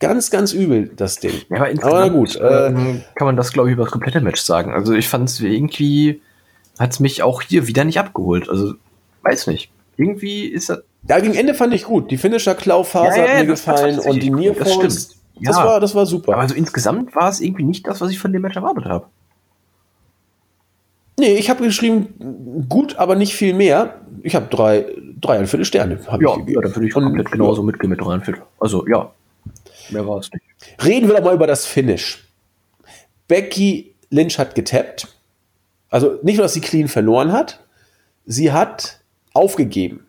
[0.00, 1.32] Ganz, ganz übel, das Ding.
[1.50, 2.36] Ja, aber, Aber gut.
[2.36, 4.72] Äh, ähm, kann man das, glaube ich, über das komplette Match sagen.
[4.72, 6.20] Also ich fand es irgendwie,
[6.78, 8.48] hat es mich auch hier wieder nicht abgeholt.
[8.48, 8.74] Also,
[9.22, 9.70] weiß nicht.
[9.96, 10.82] Irgendwie ist das.
[11.08, 12.10] ja, gegen Ende fand ich gut.
[12.10, 14.30] Die Finisher-Klaw-Phase Ja, ja, hat mir das- das gefallen und die.
[14.30, 14.84] Near Das stimmt.
[15.40, 15.64] Das, Ja.
[15.64, 16.34] war, das war super.
[16.34, 19.06] Aber so insgesamt war es irgendwie nicht das, was ich von dem Match erwartet habe.
[21.18, 24.00] nee, ich habe geschrieben, gut, aber nicht viel mehr.
[24.22, 24.86] Ich habe drei,
[25.20, 25.98] dreieinviertel Sterne.
[26.06, 28.36] Hab Ja, ich ja, da würde ich komplett genauso mitgehen mit 43.
[28.60, 29.10] Also, ja.
[29.90, 30.44] Mehr war es nicht.
[30.84, 32.24] Reden wir doch mal über das Finish.
[33.26, 35.08] Becky Lynch hat getappt.
[35.90, 37.64] Also nicht nur, dass sie clean verloren hat,
[38.26, 39.00] sie hat
[39.32, 40.06] aufgegeben.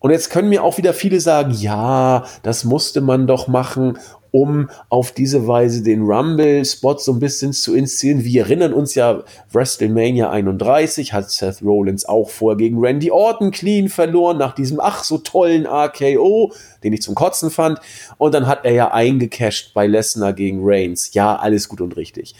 [0.00, 3.98] Und jetzt können mir auch wieder viele sagen, ja, das musste man doch machen,
[4.30, 8.24] um auf diese Weise den Rumble-Spot so ein bisschen zu inszenieren.
[8.24, 9.22] Wir erinnern uns ja,
[9.52, 15.02] WrestleMania 31 hat Seth Rollins auch vorher gegen Randy Orton clean verloren, nach diesem ach
[15.02, 16.52] so tollen RKO,
[16.84, 17.80] den ich zum Kotzen fand.
[18.18, 21.14] Und dann hat er ja eingecasht bei Lesnar gegen Reigns.
[21.14, 22.34] Ja, alles gut und richtig.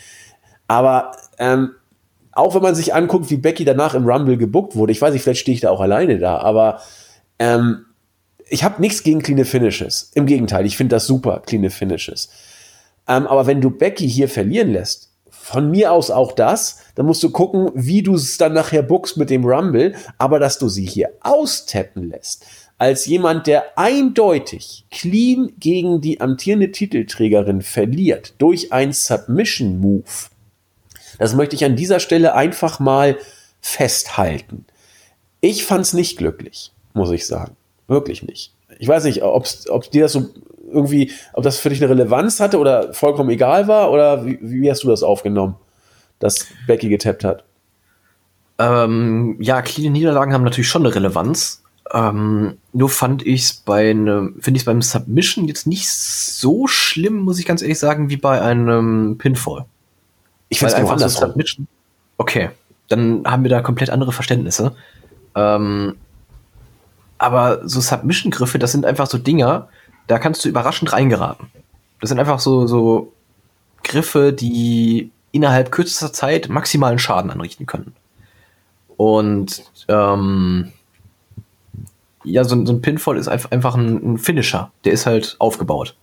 [0.68, 1.70] Aber ähm,
[2.38, 5.22] auch wenn man sich anguckt, wie Becky danach im Rumble gebuckt wurde, ich weiß nicht,
[5.22, 6.80] vielleicht stehe ich da auch alleine da, aber
[7.38, 7.84] ähm,
[8.48, 10.10] ich habe nichts gegen clean Finishes.
[10.14, 12.30] Im Gegenteil, ich finde das super, clean Finishes.
[13.06, 15.08] Ähm, aber wenn du Becky hier verlieren lässt,
[15.48, 16.80] von mir aus auch das.
[16.94, 19.94] Dann musst du gucken, wie du es dann nachher buckst mit dem Rumble.
[20.18, 22.44] Aber dass du sie hier austappen lässt,
[22.76, 30.04] als jemand, der eindeutig clean gegen die amtierende Titelträgerin verliert durch ein Submission Move,
[31.18, 33.18] das möchte ich an dieser Stelle einfach mal
[33.60, 34.64] festhalten.
[35.40, 37.56] Ich fand's nicht glücklich, muss ich sagen.
[37.86, 38.52] Wirklich nicht.
[38.78, 40.28] Ich weiß nicht, ob dir das so
[40.70, 44.70] irgendwie, ob das für dich eine Relevanz hatte oder vollkommen egal war oder wie, wie
[44.70, 45.56] hast du das aufgenommen,
[46.18, 47.44] dass Becky getappt hat?
[48.58, 51.62] Ähm, ja, clean Niederlagen haben natürlich schon eine Relevanz.
[51.92, 57.20] Ähm, nur fand ich es bei einem, finde ich beim Submission jetzt nicht so schlimm,
[57.20, 59.64] muss ich ganz ehrlich sagen, wie bei einem Pinfall.
[60.48, 61.66] Ich finde es genau einfach so Submission.
[62.16, 62.50] Okay,
[62.88, 64.74] dann haben wir da komplett andere Verständnisse.
[65.34, 65.96] Ähm,
[67.18, 69.68] aber so Submission-Griffe, das sind einfach so Dinger,
[70.06, 71.48] da kannst du überraschend reingeraten.
[72.00, 73.12] Das sind einfach so, so
[73.82, 77.94] Griffe, die innerhalb kürzester Zeit maximalen Schaden anrichten können.
[78.96, 80.72] Und ähm,
[82.24, 84.70] ja, so, so ein Pinfall ist einfach ein, ein, Finisher.
[84.84, 85.94] Der ist halt aufgebaut.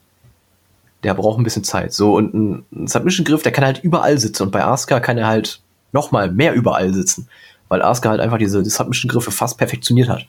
[1.05, 1.93] Der braucht ein bisschen Zeit.
[1.93, 4.43] So, und ein, Submission-Griff, der kann halt überall sitzen.
[4.43, 7.27] Und bei Asuka kann er halt noch mal mehr überall sitzen.
[7.69, 10.25] Weil Asuka halt einfach diese die Submission-Griffe fast perfektioniert hat.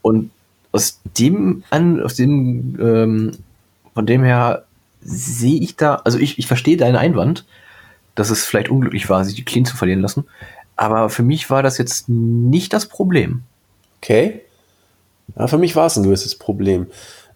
[0.00, 0.30] Und
[0.72, 3.32] aus dem an, aus dem, ähm,
[3.92, 4.64] von dem her
[5.00, 7.44] sehe ich da, also ich, ich verstehe deinen Einwand,
[8.14, 10.24] dass es vielleicht unglücklich war, sich die Clean zu verlieren lassen.
[10.76, 13.42] Aber für mich war das jetzt nicht das Problem.
[14.00, 14.40] Okay.
[15.36, 16.86] Ja, für mich war es ein gewisses Problem.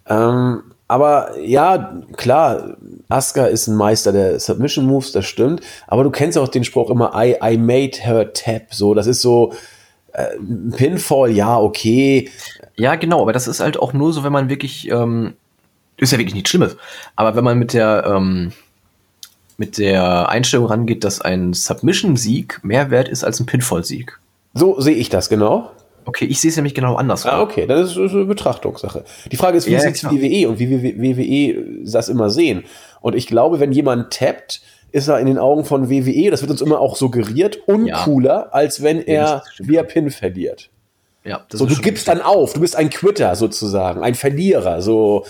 [0.06, 0.62] Ähm,
[0.92, 2.76] aber ja, klar,
[3.08, 5.62] Asuka ist ein Meister der Submission Moves, das stimmt.
[5.86, 8.74] Aber du kennst auch den Spruch immer, I, I made her tap.
[8.74, 9.54] So, das ist so,
[10.12, 10.36] äh,
[10.76, 12.30] Pinfall, ja, okay.
[12.76, 15.32] Ja, genau, aber das ist halt auch nur so, wenn man wirklich, ähm,
[15.96, 16.76] ist ja wirklich nichts Schlimmes,
[17.16, 18.52] aber wenn man mit der, ähm,
[19.56, 24.18] mit der Einstellung rangeht, dass ein Submission-Sieg mehr wert ist als ein Pinfall-Sieg.
[24.52, 25.70] So sehe ich das, genau.
[26.04, 27.26] Okay, ich sehe es nämlich genau anders.
[27.26, 29.04] Ah, okay, das ist eine Betrachtungssache.
[29.30, 32.64] Die Frage ist, wie ja, sieht die WWE und wie WWE das immer sehen.
[33.00, 36.50] Und ich glaube, wenn jemand tappt, ist er in den Augen von WWE, das wird
[36.50, 38.48] uns immer auch suggeriert, uncooler, ja.
[38.50, 40.70] als wenn er via Pin verliert.
[41.24, 44.82] Ja, so, du gibst dann auf, du bist ein Quitter sozusagen, ein Verlierer.
[44.82, 45.24] So,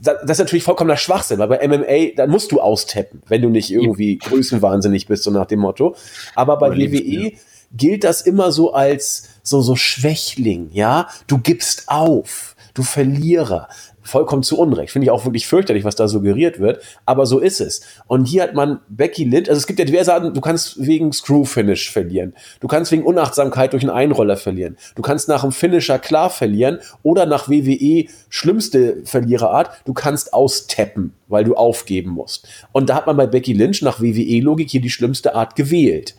[0.00, 3.70] das ist natürlich vollkommener Schwachsinn, weil bei MMA, dann musst du austappen, wenn du nicht
[3.70, 5.96] irgendwie größenwahnsinnig bist, so nach dem Motto.
[6.34, 7.32] Aber bei Oder WWE
[7.72, 11.08] gilt das immer so als so, so Schwächling, ja?
[11.26, 13.68] Du gibst auf, du Verlierer
[14.06, 14.92] vollkommen zu Unrecht.
[14.92, 16.82] Finde ich auch wirklich fürchterlich, was da suggeriert wird.
[17.04, 17.82] Aber so ist es.
[18.06, 21.12] Und hier hat man Becky Lynch, also es gibt ja diverse Arten, du kannst wegen
[21.12, 22.34] Screw-Finish verlieren.
[22.60, 24.76] Du kannst wegen Unachtsamkeit durch einen Einroller verlieren.
[24.94, 31.14] Du kannst nach einem Finisher klar verlieren oder nach WWE schlimmste Verliererart, du kannst austappen,
[31.28, 32.48] weil du aufgeben musst.
[32.72, 36.14] Und da hat man bei Becky Lynch nach WWE-Logik hier die schlimmste Art gewählt.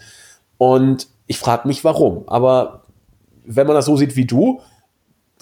[0.57, 2.27] Und ich frage mich warum.
[2.27, 2.83] Aber
[3.47, 4.61] wenn man das so sieht wie du,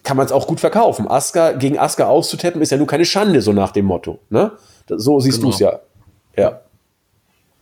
[0.03, 1.07] kann man es auch gut verkaufen.
[1.09, 4.19] Aska gegen Aska auszutappen ist ja nur keine Schande, so nach dem Motto.
[4.29, 4.51] Ne?
[4.87, 5.49] So siehst genau.
[5.49, 5.79] du es ja.
[6.37, 6.61] Ja.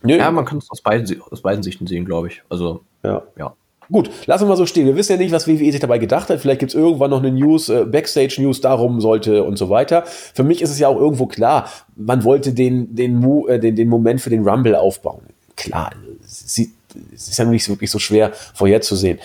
[0.02, 0.18] Nee.
[0.18, 2.42] Ja, man kann es aus beiden, aus beiden Sichten sehen, glaube ich.
[2.50, 3.22] Also, ja.
[3.38, 3.54] ja.
[3.90, 4.86] Gut, lassen wir mal so stehen.
[4.86, 6.40] Wir wissen ja nicht, was WWE sich dabei gedacht hat.
[6.40, 10.04] Vielleicht gibt es irgendwann noch eine News, äh, Backstage-News darum sollte und so weiter.
[10.06, 13.88] Für mich ist es ja auch irgendwo klar, man wollte den, den, äh, den, den
[13.88, 15.22] Moment für den Rumble aufbauen.
[15.56, 15.92] Klar,
[16.24, 19.18] es ist ja nicht wirklich so schwer vorherzusehen.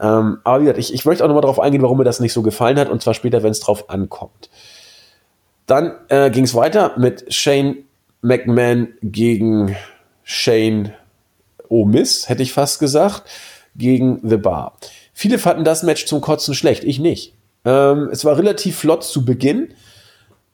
[0.00, 2.32] Ähm, aber wie gesagt, ich, ich möchte auch nochmal darauf eingehen, warum mir das nicht
[2.32, 4.50] so gefallen hat, und zwar später, wenn es drauf ankommt.
[5.66, 7.84] Dann äh, ging es weiter mit Shane
[8.22, 9.76] McMahon gegen
[10.22, 10.92] Shane
[11.68, 13.24] Omis, hätte ich fast gesagt,
[13.76, 14.76] gegen The Bar.
[15.12, 17.34] Viele fanden das Match zum Kotzen schlecht, ich nicht.
[17.64, 19.74] Ähm, es war relativ flott zu Beginn.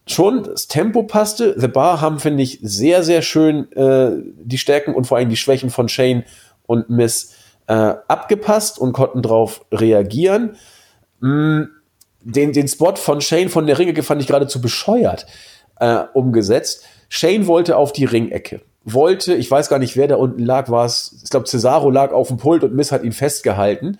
[0.06, 1.54] Schon das Tempo passte.
[1.58, 4.12] The Bar haben, finde ich, sehr, sehr schön äh,
[4.42, 6.24] die Stärken und vor allem die Schwächen von Shane
[6.66, 7.34] und Miss
[7.70, 10.56] äh, abgepasst und konnten darauf reagieren.
[11.20, 11.62] Mm,
[12.20, 15.26] den, den Spot von Shane von der Ringecke fand ich geradezu bescheuert
[15.78, 16.84] äh, umgesetzt.
[17.08, 18.60] Shane wollte auf die Ringecke.
[18.84, 22.12] Wollte, ich weiß gar nicht, wer da unten lag, war es, ich glaube, Cesaro lag
[22.12, 23.98] auf dem Pult und Miss hat ihn festgehalten.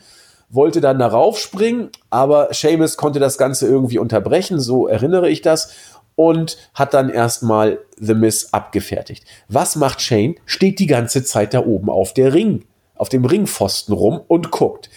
[0.49, 5.73] Wollte dann darauf springen, aber Seamus konnte das Ganze irgendwie unterbrechen, so erinnere ich das
[6.17, 9.25] und hat dann erstmal The Miss abgefertigt.
[9.49, 10.35] Was macht Shane?
[10.45, 12.65] Steht die ganze Zeit da oben auf der Ring
[13.01, 14.91] auf dem Ringpfosten rum und guckt.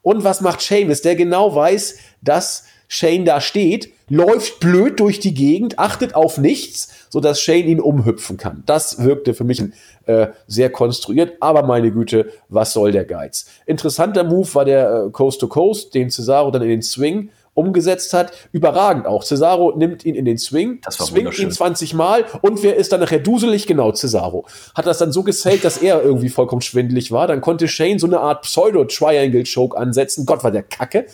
[0.00, 1.02] Und was macht Seamus?
[1.02, 7.06] Der genau weiß, dass Shane da steht, läuft blöd durch die Gegend, achtet auf nichts,
[7.10, 8.62] sodass Shane ihn umhüpfen kann.
[8.64, 9.62] Das wirkte für mich
[10.06, 13.46] äh, sehr konstruiert, aber meine Güte, was soll der Geiz?
[13.66, 18.14] Interessanter Move war der äh, Coast to Coast, den Cesaro dann in den Swing umgesetzt
[18.14, 19.24] hat, überragend auch.
[19.24, 23.18] Cesaro nimmt ihn in den Swing, swingt ihn 20 Mal und wer ist dann nachher
[23.18, 23.66] duselig?
[23.66, 24.46] Genau, Cesaro.
[24.74, 27.26] Hat das dann so gesellt, dass er irgendwie vollkommen schwindelig war.
[27.26, 30.24] Dann konnte Shane so eine Art Pseudo-Triangle-Choke ansetzen.
[30.24, 31.06] Gott, war der Kacke.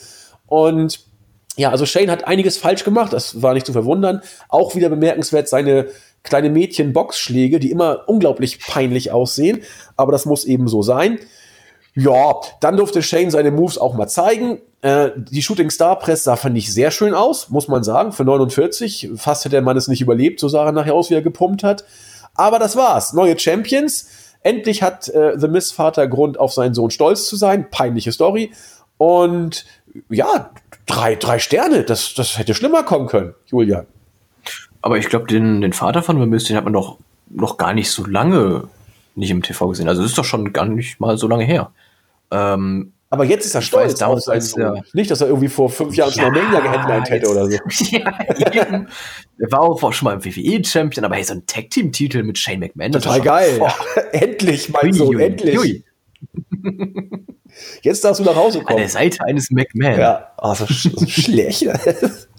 [0.46, 1.00] Und
[1.56, 4.20] ja, also Shane hat einiges falsch gemacht, das war nicht zu verwundern.
[4.48, 5.88] Auch wieder bemerkenswert seine
[6.24, 9.62] kleine Mädchen-Boxschläge, die immer unglaublich peinlich aussehen.
[9.96, 11.18] Aber das muss eben so sein.
[11.94, 14.58] Ja, dann durfte Shane seine Moves auch mal zeigen.
[14.82, 18.24] Äh, die Shooting Star Press sah, fand ich, sehr schön aus, muss man sagen, für
[18.24, 19.10] 49.
[19.16, 21.62] Fast hätte der Mann es nicht überlebt, so sah er nachher aus, wie er gepumpt
[21.62, 21.84] hat.
[22.34, 23.12] Aber das war's.
[23.12, 24.08] Neue Champions.
[24.42, 27.70] Endlich hat äh, The Miss Vater Grund, auf seinen Sohn stolz zu sein.
[27.70, 28.52] Peinliche Story.
[28.98, 29.64] Und
[30.10, 30.50] ja,
[30.86, 31.84] drei, drei Sterne.
[31.84, 33.86] Das, das hätte schlimmer kommen können, Julian.
[34.82, 36.98] Aber ich glaube, den, den Vater von The Miss, den hat man doch
[37.30, 38.68] noch gar nicht so lange
[39.14, 39.88] nicht im TV gesehen.
[39.88, 41.70] Also es ist doch schon gar nicht mal so lange her.
[42.35, 44.82] Ähm, aber jetzt ist er stolz auf seinen Sohn.
[44.93, 47.52] Nicht, dass er irgendwie vor fünf Jahren ja, Mania geheadlined hätte oder so.
[47.90, 48.12] ja,
[48.52, 48.89] eben.
[49.39, 52.90] Er war auch schon mal im WWE-Champion, aber hey, so ein Tag-Team-Titel mit Shane McMahon.
[52.90, 53.61] Total geil.
[54.12, 55.56] endlich, mein Sohn, endlich.
[55.56, 55.85] Ui.
[57.82, 58.70] Jetzt darfst du nach Hause kommen.
[58.70, 60.01] An der Seite eines McMahon.
[60.01, 61.69] Ja, oh, so, so schlecht.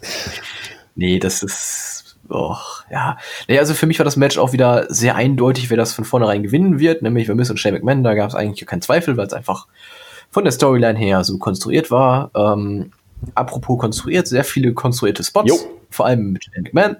[0.95, 1.94] nee, das ist,
[2.29, 2.55] oh,
[2.89, 3.17] ja.
[3.47, 6.43] Nee, also für mich war das Match auch wieder sehr eindeutig, wer das von vornherein
[6.43, 9.33] gewinnen wird, nämlich wir müssen Shane McMahon, da gab es eigentlich keinen Zweifel, weil es
[9.33, 9.67] einfach
[10.31, 12.31] von der Storyline her so konstruiert war.
[12.35, 12.91] Ähm,
[13.33, 15.57] apropos konstruiert, sehr viele konstruierte Spots, jo.
[15.89, 16.97] vor allem mit Shane McMahon.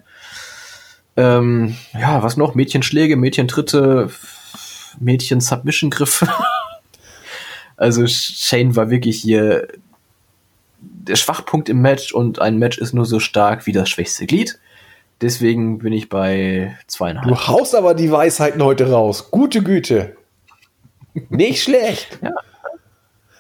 [1.18, 2.56] Ähm, ja, was noch?
[2.56, 4.10] Mädchenschläge, Mädchentritte,
[5.00, 6.28] Mädchen-Submission-Griffe.
[7.78, 9.68] also Shane war wirklich hier
[10.82, 14.60] der Schwachpunkt im Match und ein Match ist nur so stark wie das schwächste Glied.
[15.22, 17.28] Deswegen bin ich bei zweieinhalb.
[17.28, 19.32] Du haust aber die Weisheiten heute raus.
[19.32, 20.18] Gute Güte.
[21.30, 22.20] Nicht schlecht.
[22.22, 22.32] Ja.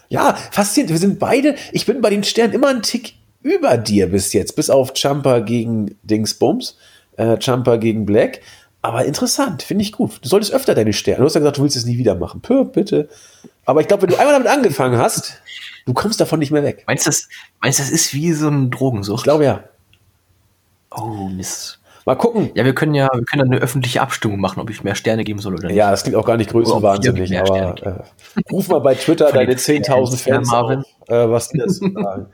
[0.07, 0.91] Ja, faszinierend.
[0.91, 4.55] Wir sind beide, ich bin bei den Sternen immer ein Tick über dir bis jetzt,
[4.55, 6.77] bis auf Jumper gegen Dingsbums,
[7.17, 8.41] äh, Jumper gegen Black.
[8.81, 10.19] Aber interessant, finde ich gut.
[10.23, 11.19] Du solltest öfter deine Sterne.
[11.19, 12.41] Du hast ja gesagt, du willst es nie wieder machen.
[12.41, 13.09] Pö, bitte.
[13.65, 15.41] Aber ich glaube, wenn du einmal damit angefangen hast,
[15.85, 16.83] du kommst davon nicht mehr weg.
[16.85, 17.27] Meinst du, das,
[17.61, 19.21] meinst, das ist wie so ein Drogensucht?
[19.21, 19.63] Ich glaube ja.
[20.97, 21.79] Oh, Mist.
[22.05, 22.51] Mal gucken.
[22.53, 25.39] Ja, wir können ja, wir können eine öffentliche Abstimmung machen, ob ich mehr Sterne geben
[25.39, 25.75] soll oder nicht.
[25.75, 30.17] Ja, das klingt auch gar nicht größenwahnsinnig, aber äh, ruf mal bei Twitter deine 10.000
[30.17, 30.79] Fans Marvin.
[30.79, 32.27] Auf, äh, was die dazu sagen.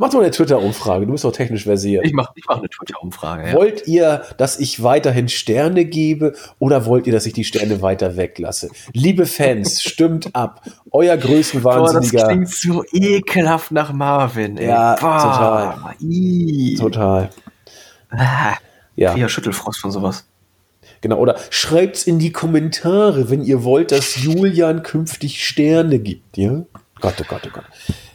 [0.00, 2.04] Mach doch eine Twitter-Umfrage, du bist doch technisch versiert.
[2.04, 3.48] Ich mache ich mach eine Twitter-Umfrage.
[3.48, 3.54] Ja.
[3.54, 8.16] Wollt ihr, dass ich weiterhin Sterne gebe oder wollt ihr, dass ich die Sterne weiter
[8.16, 8.68] weglasse?
[8.92, 10.62] Liebe Fans, stimmt ab.
[10.92, 12.10] Euer Größenwahnsinniger.
[12.10, 14.58] Boah, das klingt so ekelhaft nach Marvin.
[14.58, 14.68] Ey.
[14.68, 15.18] Ja, Boah.
[15.18, 15.96] total.
[16.00, 16.76] Ii.
[16.76, 17.30] Total.
[18.10, 18.56] Ah,
[18.96, 19.16] ja.
[19.16, 20.24] Eher Schüttelfrost von sowas.
[21.00, 26.62] Genau, oder schreibt's in die Kommentare, wenn ihr wollt, dass Julian künftig Sterne gibt, ja?
[27.00, 27.64] Gott, oh Gott, oh Gott.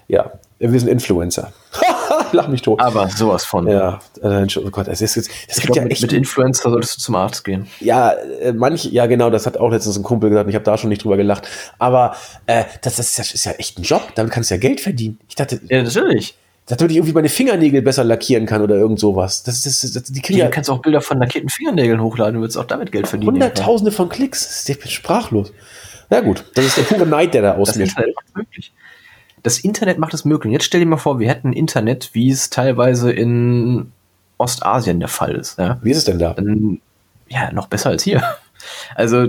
[0.07, 1.53] Ja, wir sind Influencer.
[2.34, 2.82] Lach mich tot.
[2.82, 3.68] Aber sowas von.
[3.68, 5.30] Ja, äh, oh Gott, es ist jetzt.
[5.48, 6.02] Es gibt glaub, ja echt.
[6.02, 7.68] Mit Influencer solltest du zum Arzt gehen.
[7.80, 10.78] Ja, äh, manche, ja, genau, das hat auch letztens ein Kumpel gesagt, ich habe da
[10.78, 11.48] schon nicht drüber gelacht.
[11.80, 12.15] Aber
[12.45, 14.82] äh, das, das, ist ja, ist ja echt ein Job, damit kannst du ja Geld
[14.82, 15.20] verdienen.
[15.30, 15.61] Ich dachte.
[15.70, 19.44] Ja, natürlich damit ich irgendwie meine Fingernägel besser lackieren kann oder irgend sowas.
[19.44, 22.41] Das, das, das, die kriegen ja, du kannst auch Bilder von lackierten Fingernägeln hochladen, du
[22.41, 23.34] würdest auch damit Geld verdienen.
[23.34, 24.68] Hunderttausende von Klicks.
[24.69, 25.52] Ich bin sprachlos.
[26.10, 27.88] Ja gut, das ist der pure Neid, der da aus mir
[29.41, 30.53] Das Internet macht es möglich.
[30.53, 33.91] Jetzt stell dir mal vor, wir hätten Internet, wie es teilweise in
[34.38, 35.57] Ostasien der Fall ist.
[35.57, 35.80] Ja?
[35.81, 36.35] Wie ist es denn da?
[37.30, 38.22] Ja, noch besser als hier.
[38.95, 39.27] Also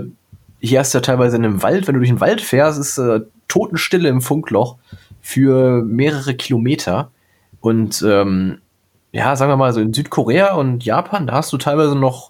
[0.61, 2.97] hier hast du ja teilweise in einem Wald, wenn du durch den Wald fährst, ist
[2.97, 4.77] äh, Totenstille im Funkloch
[5.21, 7.11] für mehrere Kilometer.
[7.65, 8.59] Und ähm,
[9.11, 12.29] ja, sagen wir mal so in Südkorea und Japan, da hast du teilweise noch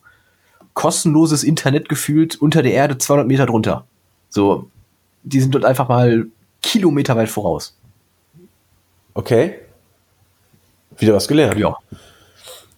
[0.74, 3.86] kostenloses Internet gefühlt unter der Erde 200 Meter drunter.
[4.30, 4.70] So,
[5.24, 6.28] die sind dort einfach mal
[6.62, 7.76] Kilometer weit voraus.
[9.14, 9.56] Okay.
[10.98, 11.60] Wieder was gelernt.
[11.60, 11.76] Ja.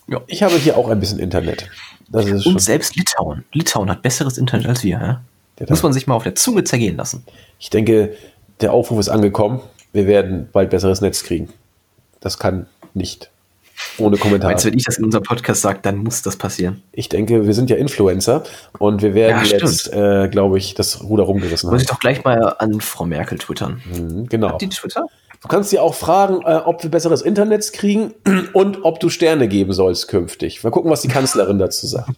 [0.07, 0.19] ja.
[0.25, 1.69] Ich habe hier auch ein bisschen Internet.
[2.11, 3.45] und selbst Litauen.
[3.53, 5.21] Litauen hat besseres Internet als wir.
[5.59, 5.65] Ja?
[5.69, 7.23] Muss man sich mal auf der Zunge zergehen lassen.
[7.59, 8.17] Ich denke,
[8.61, 9.59] der Aufruf ist angekommen.
[9.93, 11.53] Wir werden bald besseres Netz kriegen.
[12.27, 13.29] Das kann nicht
[13.97, 14.49] ohne Kommentar.
[14.49, 16.83] Meinst du, wenn ich das in unserem Podcast sage, dann muss das passieren?
[16.91, 18.43] Ich denke, wir sind ja Influencer
[18.79, 21.75] und wir werden ja, jetzt, äh, glaube ich, das Ruder rumgerissen haben.
[21.75, 23.81] Muss ich doch gleich mal an Frau Merkel twittern.
[23.85, 24.49] Mhm, genau.
[24.49, 25.07] Habt ihr Twitter?
[25.41, 28.13] Du kannst dir auch fragen, äh, ob wir besseres Internet kriegen
[28.53, 30.65] und ob du Sterne geben sollst künftig.
[30.65, 32.11] Mal gucken, was die Kanzlerin dazu sagt.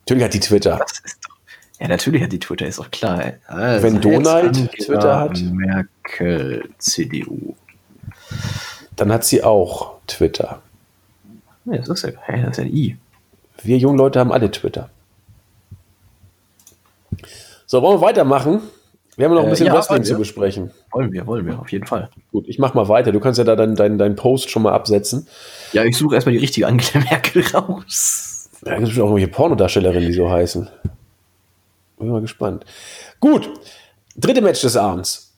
[0.00, 0.84] Natürlich hat die Twitter.
[1.80, 3.32] ja, natürlich hat die Twitter, ist auch klar.
[3.46, 5.40] Also Wenn Donald Twitter hat.
[5.40, 7.54] Merkel, CDU.
[8.96, 10.60] Dann hat sie auch Twitter.
[11.64, 12.96] Nee, das ist ja, hey, das ist ja ein I.
[13.62, 14.88] Wir jungen Leute haben alle Twitter.
[17.66, 18.60] So, wollen wir weitermachen?
[19.16, 20.70] Wir haben noch ein Äh, bisschen ja, Wrestling zu besprechen.
[20.92, 22.08] Wollen wir, wollen wir, auf jeden Fall.
[22.32, 23.12] Gut, ich mach mal weiter.
[23.12, 25.26] Du kannst ja da deinen dein, dein Post schon mal absetzen.
[25.72, 28.48] Ja, ich suche erstmal die richtige Angela Merkel raus.
[28.62, 30.68] Da gibt es auch irgendwelche Pornodarstellerinnen, die so heißen.
[31.98, 32.64] Bin mal gespannt.
[33.20, 33.50] Gut,
[34.16, 35.29] dritte Match des Abends.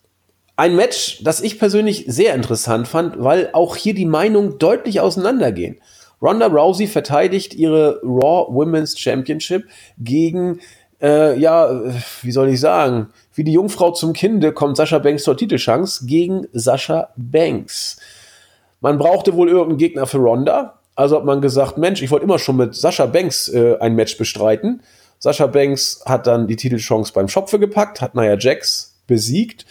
[0.62, 5.80] Ein Match, das ich persönlich sehr interessant fand, weil auch hier die Meinungen deutlich auseinandergehen.
[6.22, 9.64] Ronda Rousey verteidigt ihre Raw Women's Championship
[9.98, 10.60] gegen,
[11.02, 11.82] äh, ja,
[12.22, 16.46] wie soll ich sagen, wie die Jungfrau zum Kinde kommt Sascha Banks zur Titelchance gegen
[16.52, 17.96] Sascha Banks.
[18.80, 20.78] Man brauchte wohl irgendeinen Gegner für Ronda.
[20.94, 24.16] Also hat man gesagt, Mensch, ich wollte immer schon mit Sascha Banks äh, ein Match
[24.16, 24.80] bestreiten.
[25.18, 29.66] Sascha Banks hat dann die Titelchance beim Schopfe gepackt, hat Nia Jax besiegt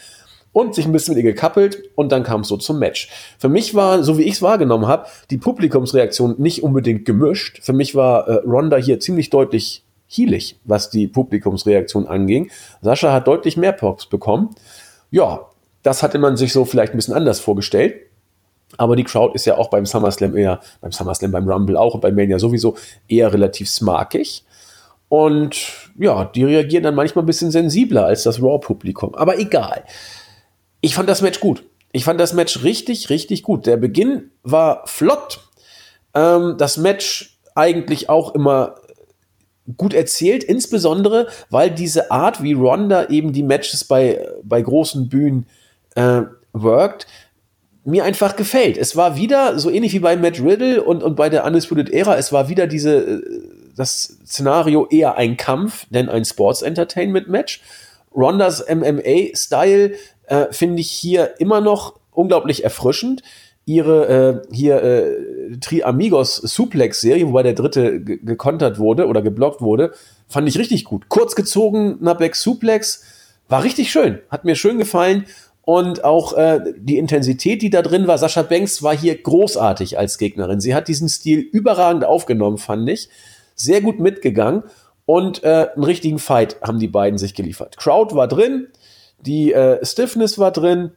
[0.54, 3.10] und sich ein bisschen mit ihr gekappelt und dann kam es so zum Match.
[3.38, 7.60] Für mich war, so wie ich es wahrgenommen habe, die Publikumsreaktion nicht unbedingt gemischt.
[7.62, 12.52] Für mich war äh, Ronda hier ziemlich deutlich heelig, was die Publikumsreaktion anging.
[12.82, 14.50] Sascha hat deutlich mehr Pops bekommen.
[15.10, 15.48] Ja,
[15.84, 17.96] das hatte man sich so vielleicht ein bisschen anders vorgestellt.
[18.78, 22.02] Aber die Crowd ist ja auch beim SummerSlam eher, beim SummerSlam, beim Rumble auch und
[22.02, 22.76] beim Mania sowieso
[23.08, 24.44] eher relativ smarkig.
[25.10, 29.14] Und ja, die reagieren dann manchmal ein bisschen sensibler als das Raw-Publikum.
[29.16, 29.84] Aber egal.
[30.82, 31.64] Ich fand das Match gut.
[31.92, 33.66] Ich fand das Match richtig, richtig gut.
[33.66, 35.48] Der Beginn war flott.
[36.14, 38.76] Ähm, das Match eigentlich auch immer
[39.78, 45.46] gut erzählt, insbesondere weil diese Art, wie Ronda eben die Matches bei, bei großen Bühnen
[45.96, 47.08] äh, worked,
[47.84, 48.78] mir einfach gefällt.
[48.78, 52.18] Es war wieder so ähnlich wie bei Matt Riddle und, und bei der Undisputed Era,
[52.18, 53.22] es war wieder diese, äh,
[53.76, 57.62] das Szenario eher ein Kampf, denn ein Sports Entertainment Match.
[58.14, 59.94] Rondas MMA-Style
[60.32, 63.22] äh, finde ich hier immer noch unglaublich erfrischend.
[63.66, 69.62] Ihre äh, hier äh, Tri Amigos Suplex-Serie, wobei der dritte ge- gekontert wurde oder geblockt
[69.62, 69.92] wurde,
[70.28, 71.10] fand ich richtig gut.
[71.10, 73.04] Kurz gezogener Back Suplex
[73.48, 75.26] war richtig schön, hat mir schön gefallen.
[75.64, 80.18] Und auch äh, die Intensität, die da drin war, Sascha Banks war hier großartig als
[80.18, 80.60] Gegnerin.
[80.60, 83.10] Sie hat diesen Stil überragend aufgenommen, fand ich.
[83.54, 84.64] Sehr gut mitgegangen.
[85.06, 87.78] Und äh, einen richtigen Fight haben die beiden sich geliefert.
[87.78, 88.70] Crowd war drin,
[89.26, 90.92] die äh, Stiffness war drin.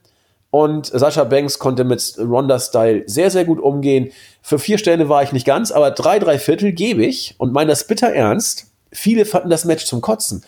[0.51, 4.13] Und Sascha Banks konnte mit Ronda-Style sehr, sehr gut umgehen.
[4.41, 7.71] Für vier Sterne war ich nicht ganz, aber drei, drei Viertel gebe ich und meine
[7.71, 8.71] das bitter ernst.
[8.93, 10.45] Viele fanden das Match zum Kotzen.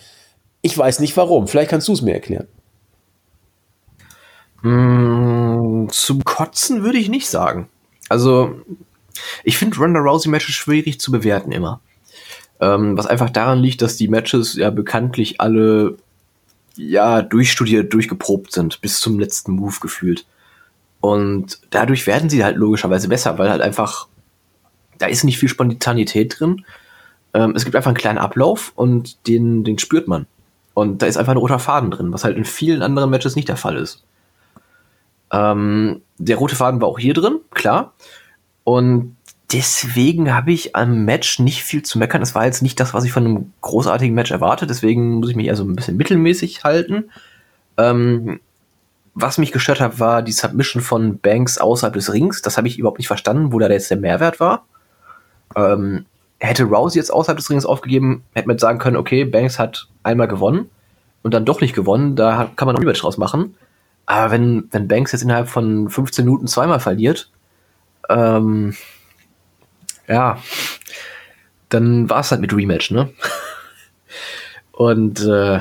[0.62, 1.48] Ich weiß nicht warum.
[1.48, 2.46] Vielleicht kannst du es mir erklären.
[4.62, 7.68] Mm, zum Kotzen würde ich nicht sagen.
[8.08, 8.54] Also,
[9.42, 11.80] ich finde Ronda Rousey Matches schwierig zu bewerten immer.
[12.60, 15.96] Ähm, was einfach daran liegt, dass die Matches ja bekanntlich alle
[16.76, 20.26] ja durchstudiert, durchgeprobt sind, bis zum letzten Move gefühlt.
[21.00, 24.08] Und dadurch werden sie halt logischerweise besser, weil halt einfach,
[24.98, 26.64] da ist nicht viel Spontanität drin.
[27.34, 30.26] Ähm, es gibt einfach einen kleinen Ablauf und den, den spürt man.
[30.74, 33.48] Und da ist einfach ein roter Faden drin, was halt in vielen anderen Matches nicht
[33.48, 34.04] der Fall ist.
[35.32, 37.94] Ähm, der rote Faden war auch hier drin, klar.
[38.64, 39.15] Und
[39.52, 42.22] deswegen habe ich am Match nicht viel zu meckern.
[42.22, 44.66] Es war jetzt nicht das, was ich von einem großartigen Match erwarte.
[44.66, 47.10] Deswegen muss ich mich eher so ein bisschen mittelmäßig halten.
[47.76, 48.40] Ähm,
[49.14, 52.42] was mich gestört hat, war die Submission von Banks außerhalb des Rings.
[52.42, 54.66] Das habe ich überhaupt nicht verstanden, wo da jetzt der Mehrwert war.
[55.54, 56.04] Ähm,
[56.38, 59.88] hätte Rousey jetzt außerhalb des Rings aufgegeben, hätte man jetzt sagen können, okay, Banks hat
[60.02, 60.68] einmal gewonnen
[61.22, 62.14] und dann doch nicht gewonnen.
[62.14, 63.54] Da kann man ein Rematch draus machen.
[64.04, 67.30] Aber wenn, wenn Banks jetzt innerhalb von 15 Minuten zweimal verliert,
[68.10, 68.74] ähm,
[70.08, 70.38] ja,
[71.68, 73.10] dann war es halt mit Rematch, ne?
[74.72, 75.58] Und äh,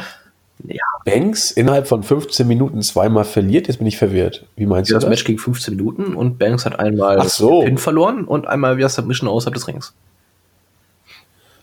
[0.68, 4.46] ja, Banks innerhalb von 15 Minuten zweimal verliert, jetzt bin ich verwirrt.
[4.56, 5.10] Wie meinst du das das?
[5.10, 7.62] Match ging 15 Minuten und Banks hat einmal Ach so.
[7.62, 9.94] Pin verloren und einmal via Submission außerhalb des Rings.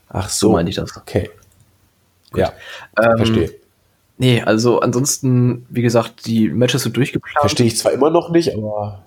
[0.09, 0.97] Ach so, So meinte ich das.
[0.97, 1.31] Okay.
[2.35, 2.53] Ja,
[3.03, 3.55] Ähm, verstehe.
[4.19, 7.41] Nee, also ansonsten, wie gesagt, die Matches sind durchgeplant.
[7.41, 9.03] Verstehe ich zwar immer noch nicht, aber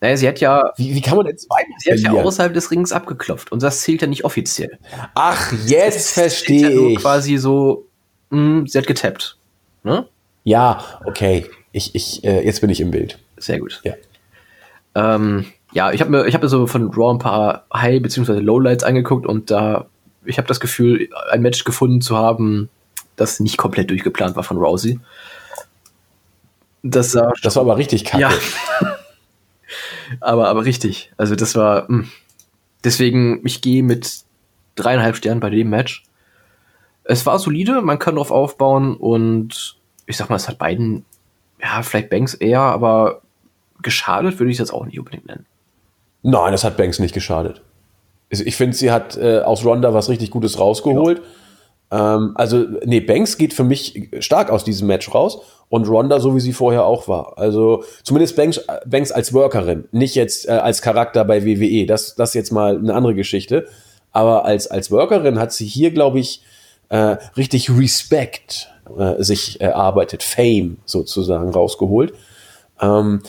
[0.00, 2.26] Naja, sie hat ja, wie, wie kann man denn zweimal sie hat ja verlieren?
[2.26, 4.78] außerhalb des Rings abgeklopft und das zählt ja nicht offiziell.
[5.14, 6.98] Ach, jetzt verstehe ja ich.
[6.98, 7.86] quasi so,
[8.30, 9.36] mh, sie hat getappt.
[9.82, 10.06] Ne?
[10.44, 11.46] Ja, okay.
[11.72, 13.18] Ich, ich, äh, jetzt bin ich im Bild.
[13.36, 13.80] Sehr gut.
[13.84, 13.94] Ja.
[14.94, 18.40] Ähm, ja, ich habe mir, ich habe mir so von Raw ein paar High- bzw.
[18.40, 19.86] Lowlights angeguckt und da,
[20.24, 22.68] ich habe das Gefühl, ein Match gefunden zu haben,
[23.16, 24.98] das nicht komplett durchgeplant war von Rousey.
[26.82, 28.22] Das sah Das war aber richtig kacke.
[28.22, 28.30] Ja.
[30.20, 31.12] aber, aber richtig.
[31.16, 31.90] Also das war.
[31.90, 32.06] Mh.
[32.82, 34.24] Deswegen, ich gehe mit
[34.74, 36.04] dreieinhalb Sternen bei dem Match.
[37.04, 39.76] Es war solide, man kann drauf aufbauen und
[40.06, 41.04] ich sag mal, es hat beiden,
[41.60, 43.20] ja, vielleicht Banks eher, aber
[43.82, 45.46] geschadet würde ich es jetzt auch nicht unbedingt nennen.
[46.22, 47.62] Nein, das hat Banks nicht geschadet.
[48.30, 51.22] Also Ich finde, sie hat äh, aus Ronda was richtig Gutes rausgeholt.
[51.90, 56.34] Ähm, also, nee, Banks geht für mich stark aus diesem Match raus und Ronda so,
[56.36, 57.38] wie sie vorher auch war.
[57.38, 61.86] Also zumindest Banks, Banks als Workerin, nicht jetzt äh, als Charakter bei WWE.
[61.86, 63.66] Das, das ist jetzt mal eine andere Geschichte.
[64.12, 66.42] Aber als, als Workerin hat sie hier, glaube ich,
[66.88, 68.68] äh, richtig Respect
[68.98, 72.12] äh, sich erarbeitet, Fame sozusagen rausgeholt.
[72.80, 73.22] Ähm,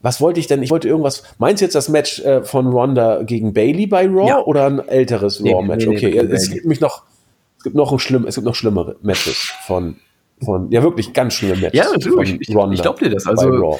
[0.00, 0.62] was wollte ich denn?
[0.62, 1.24] Ich wollte irgendwas.
[1.38, 4.38] Meinst du jetzt das Match äh, von Ronda gegen Bailey bei Raw ja.
[4.44, 5.86] oder ein älteres Raw-Match?
[5.86, 7.02] Nee, nee, okay, es gibt mich noch.
[7.58, 9.96] Es gibt noch ein schlimm, es gibt noch schlimmere Matches von
[10.44, 11.78] von, ja wirklich ganz schlimme Matches.
[11.78, 12.40] Ja, natürlich.
[12.40, 13.26] Ich, ich glaube dir das.
[13.26, 13.78] Also,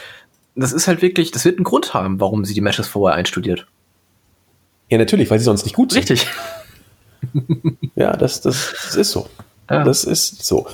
[0.54, 3.66] das ist halt wirklich, das wird einen Grund haben, warum sie die Matches vorher einstudiert.
[4.90, 6.00] Ja, natürlich, weil sie sonst nicht gut sind.
[6.00, 6.26] Richtig.
[7.94, 9.28] ja, das, das, das ist so.
[9.70, 9.84] Ja.
[9.84, 10.66] Das ist so.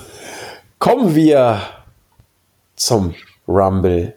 [0.78, 1.60] Kommen wir
[2.76, 3.14] zum
[3.46, 4.14] Rumble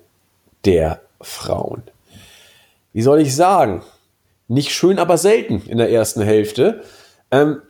[0.66, 1.84] der Frauen.
[2.94, 3.84] Wie soll ich sagen?
[4.48, 6.84] Nicht schön, aber selten in der ersten Hälfte.
[7.32, 7.62] Ähm,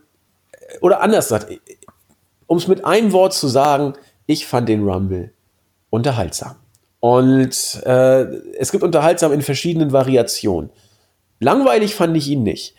[0.80, 1.48] oder anders gesagt,
[2.46, 3.94] um es mit einem Wort zu sagen,
[4.26, 5.32] ich fand den Rumble
[5.90, 6.56] unterhaltsam.
[7.00, 8.22] Und äh,
[8.58, 10.70] es gibt unterhaltsam in verschiedenen Variationen.
[11.38, 12.74] Langweilig fand ich ihn nicht.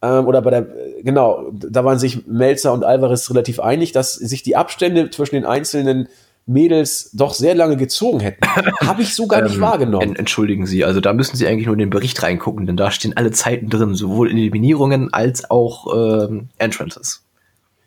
[0.04, 0.66] ähm, oder bei der,
[1.02, 5.46] genau, da waren sich Melzer und Alvarez relativ einig, dass sich die Abstände zwischen den
[5.46, 6.08] einzelnen
[6.46, 8.46] Mädels doch sehr lange gezogen hätten.
[8.86, 10.14] Habe ich so gar nicht ähm, wahrgenommen.
[10.14, 13.16] Entschuldigen Sie, also da müssen Sie eigentlich nur in den Bericht reingucken, denn da stehen
[13.16, 17.22] alle Zeiten drin, sowohl Eliminierungen als auch ähm, Entrances.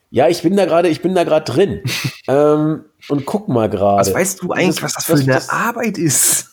[0.09, 1.81] Ja, ich bin da gerade, ich bin da gerade drin.
[2.27, 3.99] ähm, und guck mal gerade.
[3.99, 6.49] Was weißt du eigentlich, was das für eine Arbeit ist?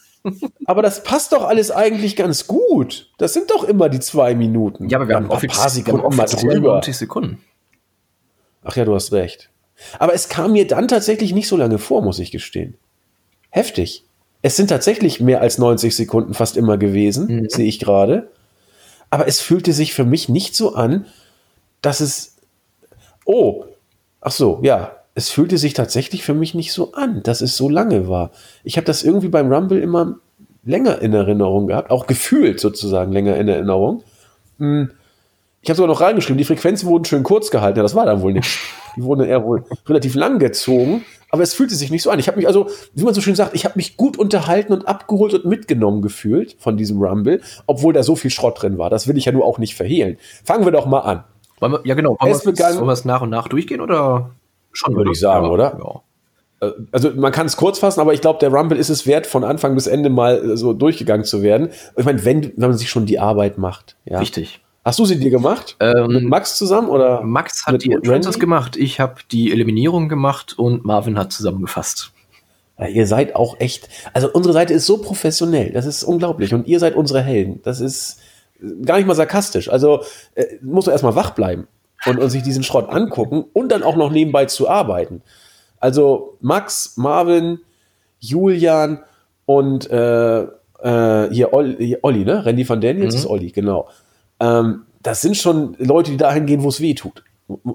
[0.64, 3.10] Aber das passt doch alles eigentlich ganz gut.
[3.18, 4.88] Das sind doch immer die zwei Minuten.
[4.88, 6.74] Ja, aber wir haben ein paar Sekunden mal drüber.
[6.74, 7.42] 90 Sekunden.
[8.62, 9.51] Ach ja, du hast recht.
[9.98, 12.76] Aber es kam mir dann tatsächlich nicht so lange vor, muss ich gestehen.
[13.51, 14.05] Heftig.
[14.40, 17.48] Es sind tatsächlich mehr als 90 Sekunden fast immer gewesen, mhm.
[17.48, 18.30] sehe ich gerade.
[19.10, 21.06] Aber es fühlte sich für mich nicht so an,
[21.82, 22.36] dass es.
[23.26, 23.64] Oh,
[24.20, 27.68] ach so, ja es fühlte sich tatsächlich für mich nicht so an, dass es so
[27.68, 28.30] lange war.
[28.64, 30.16] Ich habe das irgendwie beim Rumble immer
[30.64, 34.02] länger in Erinnerung gehabt, auch gefühlt sozusagen länger in Erinnerung.
[34.58, 34.90] Hm.
[35.62, 37.78] Ich habe sogar noch reingeschrieben, die Frequenzen wurden schön kurz gehalten.
[37.78, 38.58] Ja, das war dann wohl nicht.
[38.96, 42.18] Die wurden eher wohl relativ lang gezogen, aber es fühlte sich nicht so an.
[42.18, 44.86] Ich habe mich also, wie man so schön sagt, ich habe mich gut unterhalten und
[44.86, 48.90] abgeholt und mitgenommen gefühlt von diesem Rumble, obwohl da so viel Schrott drin war.
[48.90, 50.18] Das will ich ja nur auch nicht verhehlen.
[50.44, 51.24] Fangen wir doch mal an.
[51.60, 52.16] Wir, ja, genau.
[52.76, 54.30] Wollen wir es nach und nach durchgehen oder?
[54.74, 55.78] Schon, würde ich sagen, ja, oder?
[55.78, 56.68] Ja.
[56.68, 59.26] Äh, also man kann es kurz fassen, aber ich glaube, der Rumble ist es wert,
[59.26, 61.70] von Anfang bis Ende mal äh, so durchgegangen zu werden.
[61.96, 63.96] Ich meine, wenn, wenn man sich schon die Arbeit macht.
[64.05, 64.18] Ja.
[64.18, 64.60] Richtig.
[64.84, 65.76] Hast du sie dir gemacht?
[65.80, 67.22] Ähm, mit Max zusammen oder?
[67.22, 72.12] Max hat die Entrances gemacht, ich habe die Eliminierung gemacht und Marvin hat zusammengefasst.
[72.78, 76.66] Ja, ihr seid auch echt, also unsere Seite ist so professionell, das ist unglaublich und
[76.66, 77.60] ihr seid unsere Helden.
[77.62, 78.20] Das ist
[78.84, 79.70] gar nicht mal sarkastisch.
[79.70, 80.02] Also
[80.34, 81.66] äh, muss man erstmal wach bleiben
[82.06, 85.22] und, und sich diesen Schrott angucken und dann auch noch nebenbei zu arbeiten.
[85.78, 87.60] Also Max, Marvin,
[88.18, 89.02] Julian
[89.47, 92.44] und äh, äh, hier Olli, Olli, ne?
[92.44, 93.20] Randy van Daniels mhm.
[93.20, 93.89] ist Olli, genau.
[94.40, 97.22] Ähm, das sind schon Leute, die dahin gehen, wo es weh tut.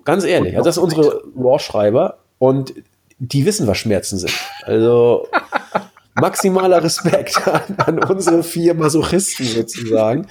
[0.03, 0.57] Ganz ehrlich.
[0.57, 2.73] Also das sind unsere Raw-Schreiber und
[3.19, 4.33] die wissen, was Schmerzen sind.
[4.63, 5.27] Also
[6.15, 10.27] maximaler Respekt an, an unsere vier Masochisten sozusagen.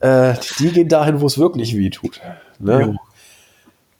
[0.00, 2.20] Äh, die gehen dahin, wo es wirklich weh tut.
[2.58, 2.96] Ne?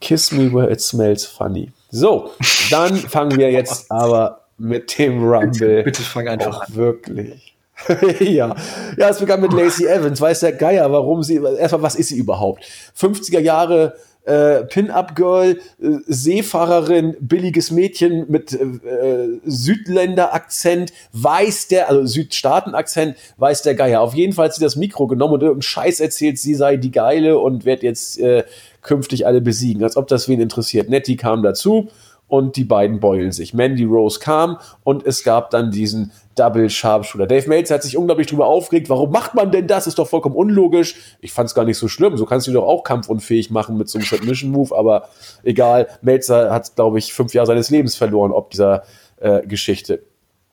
[0.00, 1.72] Kiss me where it smells funny.
[1.90, 2.30] So,
[2.70, 5.50] dann fangen wir jetzt aber mit dem Rumble.
[5.50, 6.74] Bitte, bitte fang einfach an.
[6.74, 7.54] Wirklich.
[8.20, 8.54] ja.
[8.96, 10.20] ja, es begann mit Lacey Evans.
[10.20, 12.64] Weiß der Geier, warum sie, erstmal, was ist sie überhaupt?
[12.98, 13.94] 50er Jahre
[14.24, 23.74] äh, Pin-Up-Girl, äh, Seefahrerin, billiges Mädchen mit äh, Südländer-Akzent, weiß der, also Südstaaten-Akzent, weiß der
[23.74, 24.00] Geier.
[24.00, 26.90] Auf jeden Fall hat sie das Mikro genommen und irgendeinen Scheiß erzählt, sie sei die
[26.90, 28.44] Geile und wird jetzt äh,
[28.82, 30.88] künftig alle besiegen, als ob das wen interessiert.
[30.88, 31.88] Nettie kam dazu
[32.34, 33.54] und die beiden beulen sich.
[33.54, 37.28] Mandy Rose kam und es gab dann diesen Double Sharpshooter.
[37.28, 38.90] Dave Meltzer hat sich unglaublich drüber aufgeregt.
[38.90, 39.86] Warum macht man denn das?
[39.86, 40.96] Ist doch vollkommen unlogisch.
[41.20, 42.16] Ich fand es gar nicht so schlimm.
[42.16, 45.08] So kannst du doch auch kampfunfähig machen mit so einem Submission Move, aber
[45.44, 45.86] egal.
[46.02, 48.82] Meltzer hat, glaube ich, fünf Jahre seines Lebens verloren ob dieser
[49.20, 50.02] äh, Geschichte.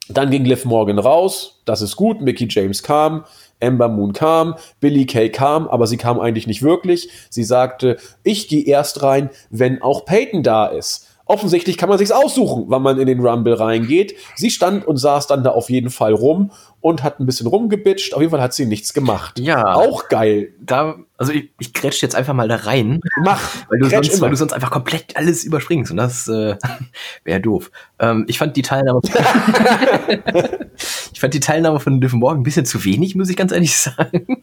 [0.08, 1.62] Dann ging Liv Morgan raus.
[1.64, 2.20] Das ist gut.
[2.20, 3.24] Mickey James kam.
[3.62, 7.08] Amber Moon kam, Billy Kay kam, aber sie kam eigentlich nicht wirklich.
[7.30, 11.08] Sie sagte, ich gehe erst rein, wenn auch Peyton da ist.
[11.24, 14.14] Offensichtlich kann man sich's aussuchen, wann man in den Rumble reingeht.
[14.34, 16.50] Sie stand und saß dann da auf jeden Fall rum
[16.80, 18.12] und hat ein bisschen rumgebitscht.
[18.12, 19.38] Auf jeden Fall hat sie nichts gemacht.
[19.38, 19.74] Ja.
[19.74, 20.52] Auch geil.
[20.60, 23.00] Da, also ich, ich grätsch jetzt einfach mal da rein.
[23.22, 23.40] Mach.
[23.68, 24.22] Weil du, sonst, immer.
[24.22, 26.56] weil du sonst einfach komplett alles überspringst und das äh,
[27.24, 27.70] wäre doof.
[28.00, 29.00] Ähm, ich fand die Teilnahme
[31.12, 33.76] ich fand die Teilnahme von Liv Morgan ein bisschen zu wenig, muss ich ganz ehrlich
[33.78, 34.42] sagen.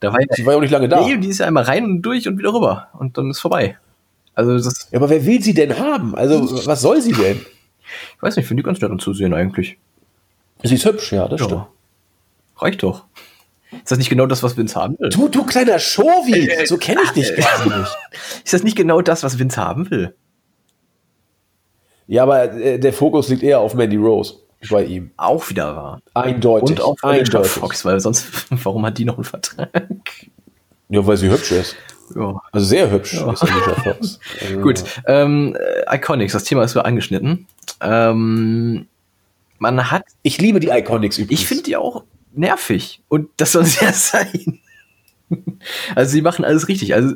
[0.00, 1.00] Da war ja, Sie war ja auch nicht lange da.
[1.00, 3.76] nee, die ist ja einmal rein und durch und wieder rüber und dann ist vorbei.
[4.38, 6.14] Also das, Ja, aber wer will sie denn haben?
[6.14, 7.38] Also, was soll sie denn?
[7.38, 9.78] ich weiß nicht, finde die ganz nett anzusehen eigentlich.
[10.62, 11.54] Sie ist hübsch, ja, das stimmt.
[11.54, 11.68] Ja.
[12.58, 13.04] Reicht doch.
[13.72, 15.08] Ist das nicht genau das, was Vince haben will?
[15.08, 17.96] Du, du kleiner Shovi, so kenne ich dich gar nicht.
[18.44, 20.14] Ist das nicht genau das, was Vince haben will?
[22.06, 24.36] Ja, aber äh, der Fokus liegt eher auf Mandy Rose
[24.70, 25.10] bei ihm.
[25.16, 26.00] Auch wieder wahr.
[26.14, 26.70] Eindeutig.
[26.70, 27.50] Und auch Alicia eindeutig.
[27.50, 28.28] Fox, weil sonst,
[28.64, 29.70] warum hat die noch einen Vertrag?
[30.90, 31.74] Ja, weil sie hübsch ist.
[32.14, 32.40] Ja.
[32.52, 34.18] Also sehr hübsch ist Alicia Fox.
[34.42, 37.46] Also, Gut, ähm, äh, Iconics, das Thema ist so angeschnitten.
[37.80, 38.86] Ähm,
[39.58, 41.40] man hat, Ich liebe die Iconics übrigens.
[41.40, 42.04] ich finde die auch
[42.34, 44.60] nervig und das soll sie ja sein.
[45.94, 46.94] Also sie machen alles richtig.
[46.94, 47.14] Also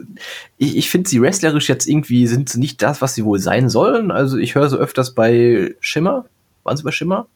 [0.58, 3.70] ich, ich finde sie wrestlerisch jetzt irgendwie sind sie nicht das, was sie wohl sein
[3.70, 4.10] sollen.
[4.10, 6.26] Also ich höre so öfters bei Schimmer.
[6.62, 7.26] Waren sie bei Schimmer?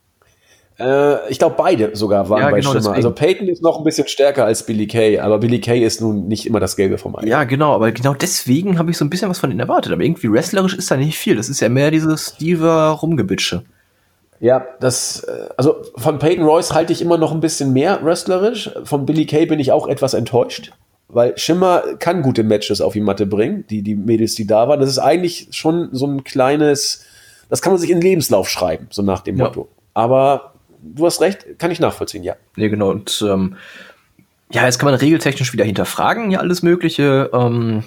[0.78, 2.80] Äh, ich glaube, beide sogar waren Ja, bei genau, Schimmer.
[2.80, 2.96] deswegen.
[2.96, 6.28] Also Peyton ist noch ein bisschen stärker als Billy Kay, aber Billy Kay ist nun
[6.28, 7.26] nicht immer das Gelbe vom Ei.
[7.26, 9.92] Ja, genau, aber genau deswegen habe ich so ein bisschen was von ihnen erwartet.
[9.92, 11.36] Aber irgendwie wrestlerisch ist da nicht viel.
[11.36, 13.62] Das ist ja mehr dieses Diva Rumgebitsche.
[14.38, 18.70] Ja, das, äh, also von Peyton Royce halte ich immer noch ein bisschen mehr wrestlerisch.
[18.84, 20.72] Von Billy Kay bin ich auch etwas enttäuscht,
[21.08, 24.78] weil Schimmer kann gute Matches auf die Matte bringen, die, die Mädels, die da waren.
[24.78, 27.06] Das ist eigentlich schon so ein kleines,
[27.48, 29.44] das kann man sich in den Lebenslauf schreiben, so nach dem Ja.
[29.44, 29.68] Motto.
[29.94, 30.52] Aber
[30.94, 32.34] du hast recht, kann ich nachvollziehen, ja.
[32.56, 32.90] Nee, genau.
[32.90, 33.56] Und ähm,
[34.50, 37.30] ja, jetzt kann man regeltechnisch wieder hinterfragen, ja, alles Mögliche.
[37.32, 37.84] Ähm,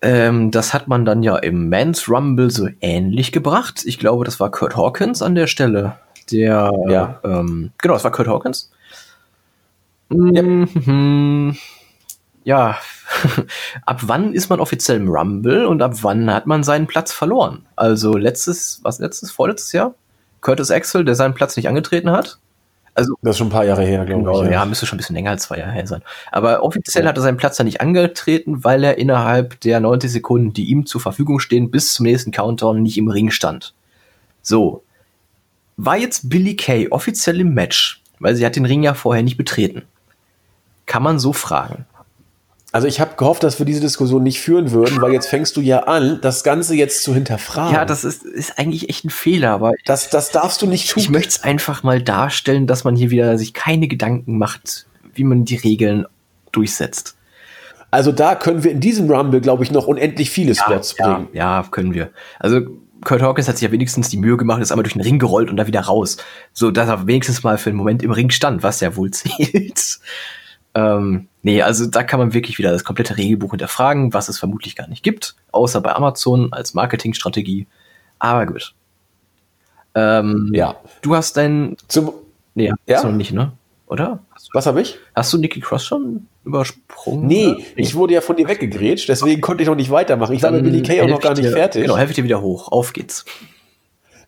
[0.00, 3.82] ähm, das hat man dann ja im Men's Rumble so ähnlich gebracht.
[3.84, 5.98] Ich glaube, das war Kurt Hawkins an der Stelle.
[6.30, 7.20] Der, Ja.
[7.24, 8.70] ähm, genau, es war Kurt Hawkins.
[10.08, 11.56] Mhm.
[12.44, 12.76] Ja,
[13.86, 17.64] ab wann ist man offiziell im Rumble und ab wann hat man seinen Platz verloren?
[17.76, 19.94] Also letztes, was letztes, vorletztes Jahr?
[20.42, 22.38] Curtis Axel, der seinen Platz nicht angetreten hat.
[22.94, 24.50] Also Das ist schon ein paar Jahre her, glaube Genau, ich.
[24.50, 24.66] ja.
[24.66, 26.02] müsste schon ein bisschen länger als zwei Jahre her sein.
[26.30, 27.08] Aber offiziell Ja.
[27.08, 30.84] hat er seinen Platz da nicht angetreten, weil er innerhalb der 90 Sekunden, die ihm
[30.84, 33.72] zur Verfügung stehen, bis zum nächsten Countdown nicht im Ring stand.
[34.42, 34.84] So.
[35.78, 39.38] War jetzt Billy Kay offiziell im Match, weil sie hat den Ring ja vorher nicht
[39.38, 39.82] betreten.
[40.84, 41.86] Kann man so fragen.
[42.72, 45.60] Also ich habe gehofft, dass wir diese Diskussion nicht führen würden, weil jetzt fängst du
[45.60, 47.74] ja an, das Ganze jetzt zu hinterfragen.
[47.74, 51.02] Ja, das ist, ist eigentlich echt ein Fehler, aber das, das darfst du nicht tun.
[51.02, 55.24] ich möchte es einfach mal darstellen, dass man hier wieder sich keine Gedanken macht, wie
[55.24, 56.06] man die Regeln
[56.50, 57.16] durchsetzt.
[57.90, 61.28] Also da können wir in diesem Rumble, glaube ich, noch unendlich viele Spots ja, bringen.
[61.34, 62.10] Ja, können wir.
[62.38, 62.62] Also
[63.04, 65.50] Kurt Hawkins hat sich ja wenigstens die Mühe gemacht, ist einmal durch den Ring gerollt
[65.50, 66.16] und da wieder raus.
[66.54, 69.98] So, dass er wenigstens mal für einen Moment im Ring stand, was ja wohl zählt.
[70.74, 74.76] ähm, nee, also da kann man wirklich wieder das komplette Regelbuch hinterfragen, was es vermutlich
[74.76, 77.66] gar nicht gibt, außer bei Amazon als Marketingstrategie.
[78.18, 78.74] Aber gut.
[79.94, 80.76] Ähm, Ja.
[81.02, 81.76] Du hast dein.
[81.88, 82.12] Zum,
[82.54, 82.96] Nee, Ja?
[82.96, 83.52] hast du noch nicht, ne?
[83.86, 84.20] Oder?
[84.54, 84.98] Was habe ich?
[85.14, 87.26] hast du Nikki Cross schon übersprungen?
[87.26, 87.58] Nee, oder?
[87.76, 90.34] ich wurde ja von dir weggegrätscht, deswegen konnte ich noch nicht weitermachen.
[90.34, 91.82] Ich war mit Billy Kay auch noch gar ich nicht dir- fertig.
[91.82, 92.70] Genau, helfe ich dir wieder hoch.
[92.72, 93.24] Auf geht's.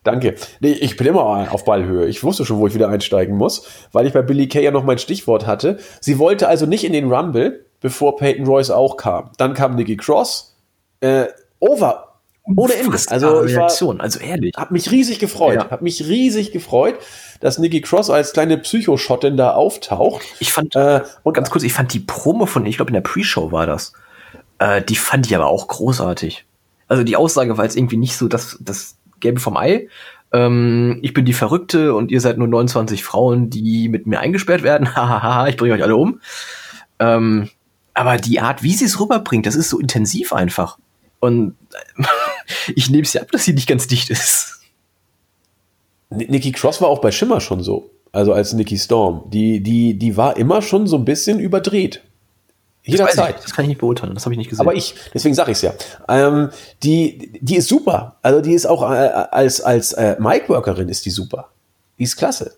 [0.05, 0.35] Danke.
[0.59, 2.05] Nee, ich bin immer auf Ballhöhe.
[2.07, 4.83] Ich wusste schon, wo ich wieder einsteigen muss, weil ich bei Billy Kay ja noch
[4.83, 5.79] mein Stichwort hatte.
[5.99, 9.31] Sie wollte also nicht in den Rumble, bevor Peyton Royce auch kam.
[9.37, 10.55] Dann kam Nikki Cross.
[10.99, 11.25] Äh,
[11.59, 12.19] over.
[12.55, 12.91] Ohne Ende.
[13.07, 14.53] Also ich war, Reaktion, also ehrlich.
[14.55, 15.55] hab mich riesig gefreut.
[15.55, 15.69] Ja.
[15.71, 16.99] Hab mich riesig gefreut,
[17.39, 20.21] dass Nikki Cross als kleine Psychoschottin da auftaucht.
[20.39, 23.01] Ich fand, Äh, und ganz kurz, ich fand die Promo von, ich glaube in der
[23.01, 23.93] Pre-Show war das,
[24.59, 26.45] äh, die fand ich aber auch großartig.
[26.87, 29.87] Also die Aussage war jetzt irgendwie nicht so das, das Gelbe vom Ei.
[30.33, 34.63] Ähm, ich bin die Verrückte und ihr seid nur 29 Frauen, die mit mir eingesperrt
[34.63, 34.95] werden.
[34.95, 36.19] Hahaha, ich bringe euch alle um.
[36.99, 37.49] Ähm,
[37.93, 40.77] aber die Art, wie sie es rüberbringt, das ist so intensiv einfach.
[41.19, 41.55] Und
[42.75, 44.59] ich nehme es ja ab, dass sie nicht ganz dicht ist.
[46.09, 47.89] Ni- Nikki Cross war auch bei Schimmer schon so.
[48.11, 49.29] Also als Nikki Storm.
[49.29, 52.03] Die, die, die war immer schon so ein bisschen überdreht.
[52.85, 53.43] Jederzeit.
[53.43, 54.65] das kann ich nicht beurteilen, das habe ich nicht gesehen.
[54.65, 55.73] Aber ich, deswegen sage ich es ja.
[56.07, 56.49] Ähm,
[56.83, 58.17] die, die ist super.
[58.21, 61.49] Also die ist auch äh, als, als äh, Mic-Workerin ist die super.
[61.97, 62.55] Die ist klasse.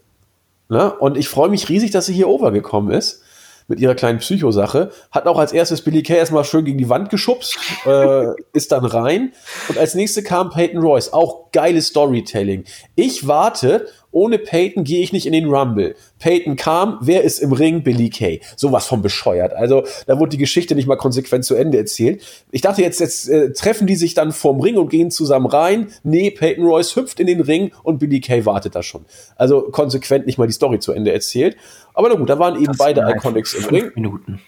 [0.69, 0.93] Ne?
[0.93, 3.23] Und ich freue mich riesig, dass sie hier overgekommen ist
[3.67, 4.91] mit ihrer kleinen Psychosache.
[5.11, 8.85] Hat auch als erstes Billy Kay erstmal schön gegen die Wand geschubst, äh, ist dann
[8.85, 9.33] rein.
[9.69, 11.13] Und als nächste kam Peyton Royce.
[11.13, 12.63] Auch geiles Storytelling.
[12.95, 13.87] Ich warte
[14.18, 15.95] ohne Peyton gehe ich nicht in den Rumble.
[16.18, 17.84] Peyton kam, wer ist im Ring?
[17.84, 18.41] Billy Kay.
[18.56, 19.53] Sowas von bescheuert.
[19.53, 22.23] Also da wurde die Geschichte nicht mal konsequent zu Ende erzählt.
[22.49, 25.91] Ich dachte jetzt, jetzt äh, treffen die sich dann vorm Ring und gehen zusammen rein.
[26.02, 29.06] Nee, Peyton Royce hüpft in den Ring und Billy Kay wartet da schon.
[29.35, 31.56] Also konsequent nicht mal die Story zu Ende erzählt.
[31.94, 33.91] Aber na gut, da waren eben das beide Iconics im Ring.
[33.94, 34.41] Minuten.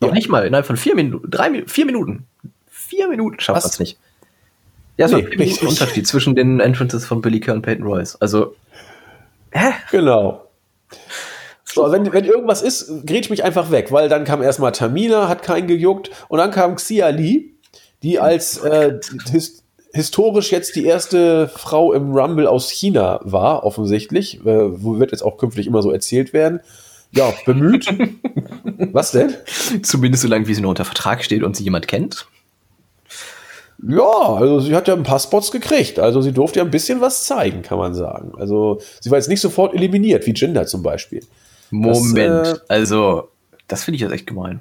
[0.00, 0.14] Noch ja.
[0.14, 2.24] nicht mal, innerhalb von vier Minuten, drei, vier Minuten.
[2.70, 3.98] Vier Minuten schafft das nicht.
[4.98, 8.16] Ja, so nee, ein Unterschied zwischen den Entrances von Billy Kay und Peyton Royce.
[8.16, 8.56] Also,
[9.50, 9.72] hä?
[9.90, 10.42] Genau.
[11.64, 15.42] So, wenn, wenn irgendwas ist, grätsch mich einfach weg, weil dann kam erstmal Tamina, hat
[15.42, 17.58] keinen gejuckt, und dann kam Xia Li,
[18.02, 18.98] die als äh,
[19.30, 19.62] his
[19.92, 24.40] historisch jetzt die erste Frau im Rumble aus China war, offensichtlich.
[24.40, 26.60] Äh, wird jetzt auch künftig immer so erzählt werden.
[27.12, 27.86] Ja, bemüht.
[28.92, 29.34] Was denn?
[29.82, 32.26] Zumindest so lange, wie sie noch unter Vertrag steht und sie jemand kennt.
[33.82, 35.98] Ja, also sie hat ja ein paar Spots gekriegt.
[35.98, 38.32] Also sie durfte ja ein bisschen was zeigen, kann man sagen.
[38.38, 41.22] Also sie war jetzt nicht sofort eliminiert, wie Jinder zum Beispiel.
[41.70, 43.28] Moment, das, äh, also
[43.68, 44.60] das finde ich jetzt echt gemein.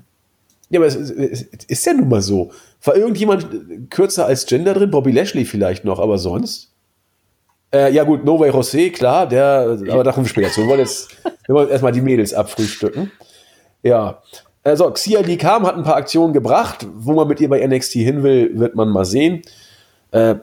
[0.69, 2.51] Ja, aber es, es, ist ja nun mal so.
[2.83, 3.47] War irgendjemand
[3.89, 4.91] kürzer als Jinder drin?
[4.91, 6.71] Bobby Lashley vielleicht noch, aber sonst?
[7.71, 10.61] Äh, ja gut, Novay José, klar, der, aber da kommen wir später zu.
[10.61, 11.09] Wir wollen jetzt,
[11.45, 13.11] wir wollen erstmal die Mädels abfrühstücken.
[13.83, 14.21] Ja,
[14.65, 16.87] also Xia Li kam, hat ein paar Aktionen gebracht.
[16.95, 19.43] Wo man mit ihr bei NXT hin will, wird man mal sehen.
[20.11, 20.35] Äh,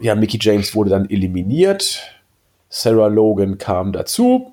[0.00, 2.00] ja, Mickey James wurde dann eliminiert.
[2.68, 4.52] Sarah Logan kam dazu.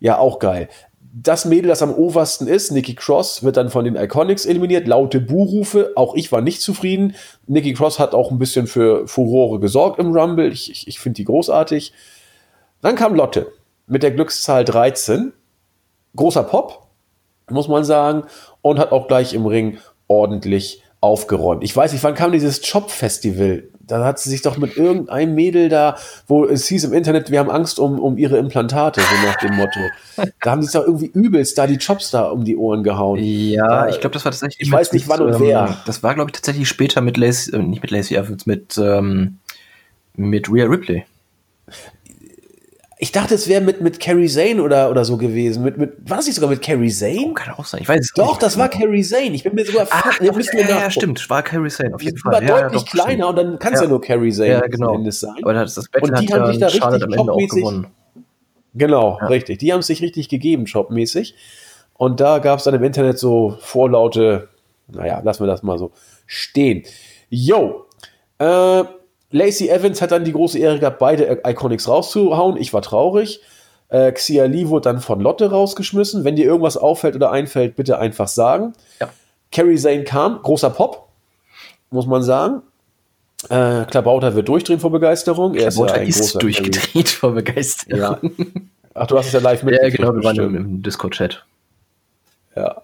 [0.00, 0.68] Ja, auch geil.
[1.14, 4.88] Das Mädel, das am obersten ist, Nikki Cross, wird dann von den Iconics eliminiert.
[4.88, 5.92] Laute Buhrufe.
[5.94, 7.14] Auch ich war nicht zufrieden.
[7.46, 10.50] Nikki Cross hat auch ein bisschen für Furore gesorgt im Rumble.
[10.50, 11.92] Ich, ich, ich finde die großartig.
[12.80, 13.52] Dann kam Lotte
[13.86, 15.34] mit der Glückszahl 13.
[16.16, 16.81] Großer Pop
[17.52, 18.24] muss man sagen,
[18.60, 21.64] und hat auch gleich im Ring ordentlich aufgeräumt.
[21.64, 23.64] Ich weiß nicht, wann kam dieses Job-Festival?
[23.80, 25.96] Da hat sie sich doch mit irgendeinem Mädel da,
[26.28, 29.56] wo es hieß im Internet, wir haben Angst um, um ihre Implantate, so nach dem
[29.56, 29.80] Motto.
[30.40, 33.18] Da haben sie sich doch irgendwie übelst da die Jobs da um die Ohren gehauen.
[33.20, 34.60] Ja, ich glaube, das war tatsächlich.
[34.60, 35.76] Ich weiß nicht, wann und ähm, wer.
[35.84, 39.38] Das war, glaube ich, tatsächlich später mit Lacey, äh, nicht mit Lacey Evans, mit, ähm,
[40.14, 41.04] mit Rhea Ripley.
[43.02, 45.64] Ich dachte, es wäre mit, mit Carrie Zane oder, oder so gewesen.
[45.64, 47.18] Mit, mit, war es nicht sogar mit Carrie Zane?
[47.30, 47.82] Oh, kann auch sein.
[47.82, 48.42] Ich weiß es Doch, nicht.
[48.44, 49.32] das war Carrie Zane.
[49.32, 50.20] Ich bin mir sogar fast.
[50.20, 51.28] Ah, müssen wir ja, ja, stimmt.
[51.28, 52.34] War Carrie Zane auf jeden Fall.
[52.34, 53.88] War ja, deutlich ja, kleiner und dann kann es ja.
[53.88, 55.02] nur Carrie Zane ja, genau.
[55.10, 55.34] sein.
[55.42, 57.64] Aber das, das und die haben sich da richtig jobmäßig.
[58.74, 59.58] Genau, richtig.
[59.58, 61.34] Die haben sich richtig gegeben, jobmäßig.
[61.94, 64.48] Und da gab es dann im Internet so vorlaute,
[64.86, 65.90] naja, lassen wir das mal so
[66.26, 66.84] stehen.
[67.30, 67.86] Yo,
[68.38, 68.84] äh,
[69.32, 72.56] Lacey Evans hat dann die große Ehre gehabt, beide Iconics rauszuhauen.
[72.56, 73.40] Ich war traurig.
[73.88, 76.24] Äh, Xia Li wurde dann von Lotte rausgeschmissen.
[76.24, 78.74] Wenn dir irgendwas auffällt oder einfällt, bitte einfach sagen.
[79.00, 79.08] Ja.
[79.50, 81.08] Carrie Zane kam, großer Pop,
[81.90, 82.62] muss man sagen.
[83.48, 85.54] Äh, Klabauter wird durchdrehen vor Begeisterung.
[85.54, 87.06] Er Klabauter ist, ja ist durchgedreht Carrie.
[87.06, 87.98] vor Begeisterung.
[87.98, 88.18] Ja.
[88.94, 89.98] Ach, du hast es ja live mitgekriegt.
[89.98, 91.44] Ja, genau, wir waren im, im Discord-Chat.
[92.54, 92.82] Ja.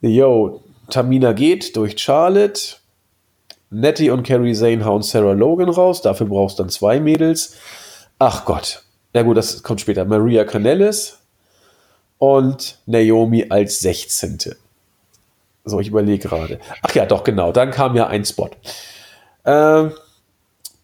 [0.00, 2.76] Yo, Tamina geht durch Charlotte.
[3.72, 6.02] Nettie und Carrie Zane hauen Sarah Logan raus.
[6.02, 7.56] Dafür brauchst du dann zwei Mädels.
[8.18, 8.82] Ach Gott.
[9.14, 10.04] Na gut, das kommt später.
[10.04, 11.18] Maria Canellis
[12.18, 14.38] und Naomi als 16.
[15.64, 16.60] So, ich überlege gerade.
[16.82, 17.52] Ach ja, doch, genau.
[17.52, 18.50] Dann kam ja ein Spot.
[19.44, 19.92] Ähm,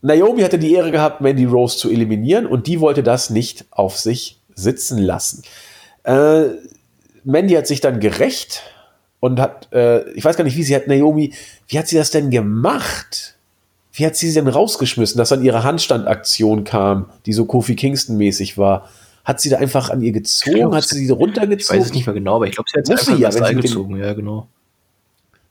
[0.01, 3.99] Naomi hatte die Ehre gehabt, Mandy Rose zu eliminieren und die wollte das nicht auf
[3.99, 5.43] sich sitzen lassen.
[6.05, 6.45] Äh,
[7.25, 8.63] Mandy hat sich dann gerecht
[9.21, 11.35] und hat, äh, ich weiß gar nicht, wie sie hat Naomi,
[11.69, 13.37] wie hat sie das denn gemacht?
[13.93, 18.57] Wie hat sie sie denn rausgeschmissen, dass dann ihre Handstandaktion kam, die so Kofi Kingston-mäßig
[18.59, 18.89] war?
[19.25, 20.57] Hat sie da einfach an ihr gezogen?
[20.57, 21.77] Glaub, hat sie sie runtergezogen?
[21.77, 23.61] Ich weiß es nicht mehr genau, aber ich glaube, sie hat sie einfach ja, wenn
[23.61, 23.97] gezogen.
[23.97, 24.49] Ja, genau.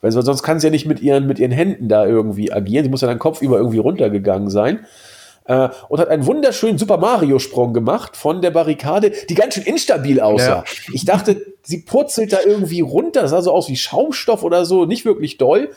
[0.02, 2.86] Weil sonst kann sie ja nicht mit ihren, mit ihren Händen da irgendwie agieren.
[2.86, 4.86] Sie muss ja dann kopfüber irgendwie runtergegangen sein.
[5.46, 10.20] Äh, und hat einen wunderschönen Super Mario-Sprung gemacht von der Barrikade, die ganz schön instabil
[10.20, 10.48] aussah.
[10.48, 10.64] Ja.
[10.94, 13.24] Ich dachte, sie purzelt da irgendwie runter.
[13.24, 15.72] Das sah so aus wie Schaumstoff oder so, nicht wirklich doll.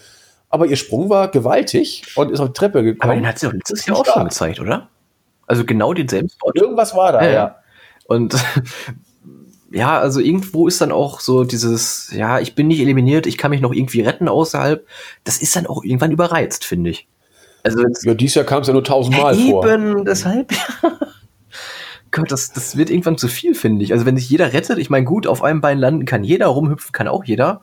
[0.50, 3.02] Aber ihr Sprung war gewaltig und ist auf die Treppe gekommen.
[3.02, 4.88] Aber den hat sie doch letztes Jahr auch schon gezeigt, oder?
[5.46, 6.50] Also genau denselben Spot.
[6.54, 7.30] Irgendwas war da, ja.
[7.30, 7.56] ja.
[8.06, 8.34] Und
[9.70, 13.50] ja, also irgendwo ist dann auch so dieses, ja, ich bin nicht eliminiert, ich kann
[13.50, 14.86] mich noch irgendwie retten außerhalb.
[15.22, 17.06] Das ist dann auch irgendwann überreizt, finde ich.
[17.62, 19.68] Also ja, dieses Jahr kam es ja nur tausendmal ja, vor.
[19.68, 20.52] Eben, deshalb.
[22.10, 23.92] Gott, das, das wird irgendwann zu viel, finde ich.
[23.92, 26.92] Also wenn sich jeder rettet, ich meine, gut, auf einem Bein landen kann jeder, rumhüpfen
[26.92, 27.60] kann auch jeder.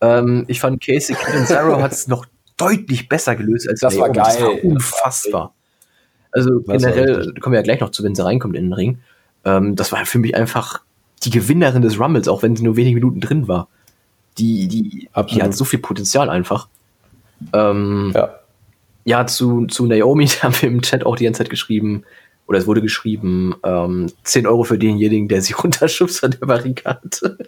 [0.00, 4.24] Ähm, ich fand Casey Catanzaro hat es noch deutlich besser gelöst als das war geil.
[4.24, 5.54] Das war unfassbar.
[6.32, 8.98] Also das generell kommen wir ja gleich noch zu, wenn sie reinkommt in den Ring.
[9.44, 10.80] Ähm, das war für mich einfach
[11.22, 13.68] die Gewinnerin des Rumbles, auch wenn sie nur wenige Minuten drin war.
[14.38, 16.68] Die, die, die hat so viel Potenzial einfach.
[17.52, 18.30] Ähm, ja.
[19.04, 22.04] ja, zu, zu Naomi haben wir im Chat auch die ganze Zeit geschrieben,
[22.46, 27.38] oder es wurde geschrieben, ähm, 10 Euro für denjenigen, der sie runterschubst an der Barrikade.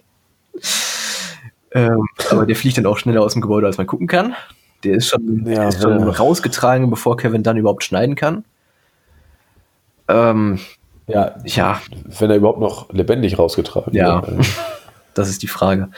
[1.74, 4.35] Ähm, aber der fliegt dann auch schneller aus dem Gebäude, als man gucken kann.
[4.85, 8.44] Der ist schon, ja, ist schon rausgetragen, bevor Kevin dann überhaupt schneiden kann.
[10.09, 10.59] Ähm,
[11.07, 11.81] ja, ja.
[12.19, 14.27] Wenn er überhaupt noch lebendig rausgetragen ja.
[14.27, 14.44] wird.
[14.44, 14.53] Ja,
[15.15, 15.89] das ist die Frage.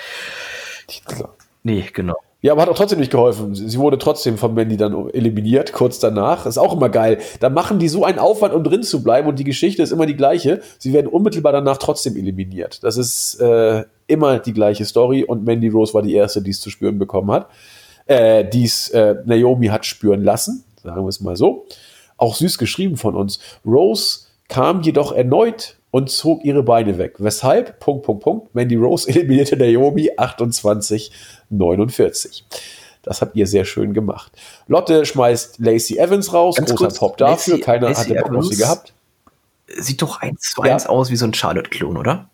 [1.63, 2.17] Nee, genau.
[2.43, 3.55] Ja, aber hat auch trotzdem nicht geholfen.
[3.55, 6.45] Sie wurde trotzdem von Mandy dann eliminiert, kurz danach.
[6.45, 7.19] Ist auch immer geil.
[7.41, 10.05] Da machen die so einen Aufwand, um drin zu bleiben und die Geschichte ist immer
[10.05, 10.61] die gleiche.
[10.79, 12.85] Sie werden unmittelbar danach trotzdem eliminiert.
[12.85, 16.61] Das ist äh, immer die gleiche Story und Mandy Rose war die erste, die es
[16.61, 17.49] zu spüren bekommen hat.
[18.07, 21.67] Äh, die es äh, Naomi hat spüren lassen, sagen wir es mal so.
[22.17, 23.39] Auch süß geschrieben von uns.
[23.65, 27.15] Rose kam jedoch erneut und zog ihre Beine weg.
[27.19, 27.81] Weshalb?
[27.81, 28.55] Punkt, Punkt, Punkt.
[28.55, 31.13] Mandy Rose eliminierte Naomi 28,
[31.51, 32.45] 49.
[33.03, 34.33] Das habt ihr sehr schön gemacht.
[34.67, 36.57] Lotte schmeißt Lacey Evans raus.
[36.57, 37.55] Ganz Großer kurz, Pop dafür.
[37.55, 38.93] Lacey, Keiner Lacey hatte Bock auf sie gehabt.
[39.79, 40.91] Sieht doch eins zu eins ja.
[40.91, 42.29] aus wie so ein Charlotte-Klon, oder?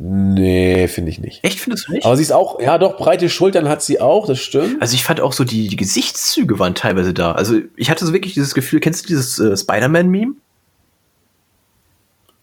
[0.00, 1.42] Nee, finde ich nicht.
[1.42, 2.06] Echt, findest du nicht?
[2.06, 4.80] Aber sie ist auch, ja doch, breite Schultern hat sie auch, das stimmt.
[4.80, 7.32] Also ich fand auch so, die, die Gesichtszüge waren teilweise da.
[7.32, 10.34] Also ich hatte so wirklich dieses Gefühl, kennst du dieses äh, Spider-Man-Meme?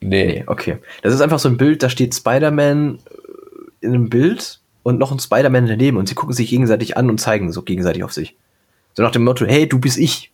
[0.02, 0.26] Nee.
[0.26, 0.44] nee.
[0.48, 0.80] Okay.
[1.02, 5.14] Das ist einfach so ein Bild, da steht Spider-Man äh, in einem Bild und noch
[5.14, 8.36] ein Spider-Man daneben und sie gucken sich gegenseitig an und zeigen so gegenseitig auf sich.
[8.95, 10.34] So nach dem Motto, hey, du bist ich.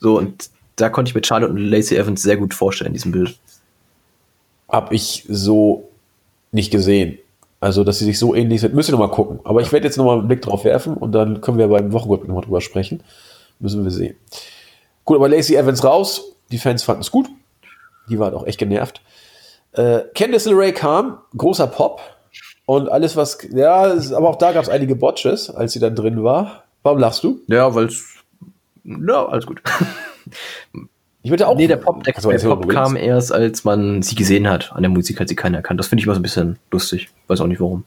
[0.00, 3.12] So, und da konnte ich mit Charlotte und Lacey Evans sehr gut vorstellen, in diesem
[3.12, 3.38] Bild.
[4.70, 5.91] Hab ich so
[6.52, 7.18] nicht gesehen.
[7.60, 9.40] Also, dass sie sich so ähnlich sind, müssen wir nochmal gucken.
[9.44, 12.28] Aber ich werde jetzt nochmal einen Blick drauf werfen und dann können wir beim Wochenrückblick
[12.28, 13.02] nochmal drüber sprechen.
[13.58, 14.16] Müssen wir sehen.
[15.04, 16.34] Gut, aber Lacey Evans raus.
[16.50, 17.28] Die Fans fanden es gut.
[18.08, 19.00] Die waren auch echt genervt.
[19.72, 22.00] Äh, Candice LeRae kam, großer Pop.
[22.66, 26.22] Und alles, was, ja, aber auch da gab es einige Botches, als sie dann drin
[26.22, 26.64] war.
[26.82, 27.40] Warum lachst du?
[27.46, 28.04] Ja, weil es,
[28.84, 29.62] ja, alles gut.
[31.22, 31.56] Ich würde auch.
[31.56, 34.72] Nee, der Pop, der, der Pop kam erst, als man sie gesehen hat.
[34.72, 35.78] An der Musik hat sie keiner erkannt.
[35.78, 37.10] Das finde ich immer so ein bisschen lustig.
[37.28, 37.84] Weiß auch nicht warum.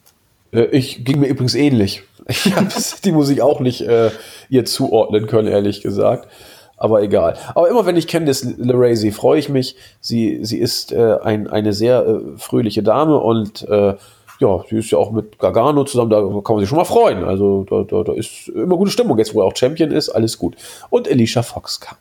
[0.54, 2.04] Äh, ich ging mir übrigens ähnlich.
[2.28, 2.68] Ich habe
[3.06, 4.10] die Musik auch nicht äh,
[4.50, 6.28] ihr zuordnen können, ehrlich gesagt.
[6.76, 7.38] Aber egal.
[7.54, 9.76] Aber immer wenn ich Candice LeRae sehe, freue ich mich.
[10.02, 13.94] Sie, sie ist äh, ein, eine sehr äh, fröhliche Dame und äh,
[14.40, 17.24] ja, sie ist ja auch mit Gargano zusammen, da kann man sich schon mal freuen.
[17.24, 19.20] Also da, da, da ist immer gute Stimmung.
[19.20, 20.56] Jetzt, wo er auch Champion ist, alles gut.
[20.90, 21.98] Und Alicia Fox kam.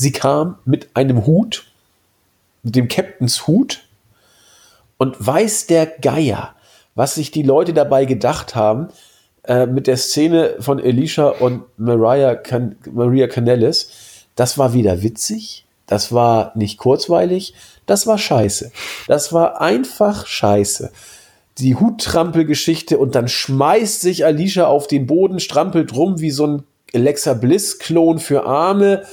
[0.00, 1.66] Sie kam mit einem Hut,
[2.62, 3.82] mit dem Captains Hut
[4.96, 6.54] und weiß der Geier,
[6.94, 8.88] was sich die Leute dabei gedacht haben
[9.44, 13.90] äh, mit der Szene von Alicia und Mariah Can Maria Canellis.
[14.36, 17.52] Das war wieder witzig, das war nicht kurzweilig,
[17.84, 18.72] das war scheiße.
[19.06, 20.92] Das war einfach scheiße.
[21.58, 26.62] Die Huttrampelgeschichte und dann schmeißt sich Alicia auf den Boden, strampelt rum wie so ein
[26.94, 29.04] Alexa Bliss-Klon für Arme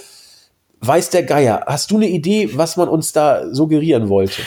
[0.81, 1.63] weiß der Geier.
[1.67, 4.41] Hast du eine Idee, was man uns da suggerieren wollte?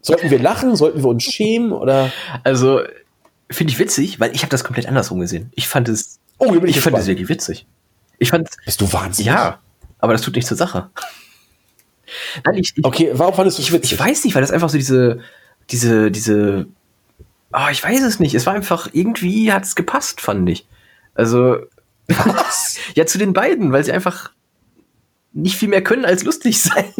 [0.00, 0.76] Sollten wir lachen?
[0.76, 1.72] Sollten wir uns schämen?
[1.72, 2.12] Oder?
[2.44, 2.80] Also,
[3.50, 5.50] finde ich witzig, weil ich habe das komplett andersrum gesehen.
[5.54, 6.20] Ich fand es.
[6.38, 7.66] Oh, ich, ich fand es wirklich witzig.
[8.18, 8.48] Ich fand.
[8.64, 9.26] Bist du wahnsinnig?
[9.26, 9.60] Ja,
[9.98, 10.90] aber das tut nichts zur Sache.
[12.44, 13.92] Nein, ich, ich, okay, warum fandest du es witzig?
[13.92, 15.20] Ich weiß nicht, weil das einfach so diese,
[15.70, 16.66] diese, diese.
[17.52, 18.34] Oh, ich weiß es nicht.
[18.34, 20.66] Es war einfach irgendwie hat es gepasst, fand ich.
[21.14, 21.56] Also.
[22.08, 22.76] Was?
[22.94, 24.30] ja, zu den beiden, weil sie einfach
[25.36, 26.92] nicht viel mehr können als lustig sein.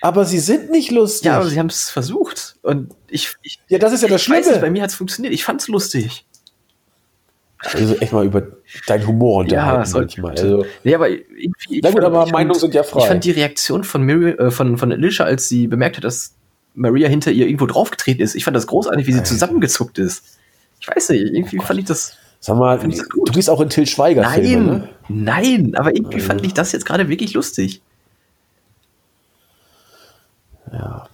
[0.00, 1.26] Aber sie sind nicht lustig.
[1.26, 2.56] Ja, aber sie haben es versucht.
[2.62, 4.46] Und ich, ich, Ja, das ist ja das Schlimme.
[4.46, 5.34] Nicht, bei mir hat es funktioniert.
[5.34, 6.24] Ich fand es lustig.
[7.58, 8.46] Also echt mal über
[8.86, 10.32] deinen Humor unterhalten ja, manchmal.
[10.32, 11.80] Also, nee, aber irgendwie.
[11.82, 13.00] Na gut, fand, aber Meinungen sind ja frei.
[13.00, 16.34] Ich fand die Reaktion von, Miri, äh, von, von Alicia, als sie bemerkt hat, dass
[16.74, 20.38] Maria hinter ihr irgendwo draufgetreten ist, ich fand das großartig, wie sie zusammengezuckt ist.
[20.80, 23.86] Ich weiß nicht, irgendwie oh fand ich das Sag mal, du gehst auch in Till
[23.86, 24.88] Schweiger Nein, Filme, ne?
[25.08, 27.82] nein, aber irgendwie fand ich das jetzt gerade wirklich lustig.
[30.72, 31.08] Ja.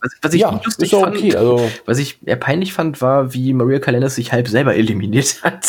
[0.00, 3.52] Was, was ich ja, lustig fand, okay, also was ich eher peinlich fand, war, wie
[3.52, 5.64] Maria Calendar sich halb selber eliminiert hat.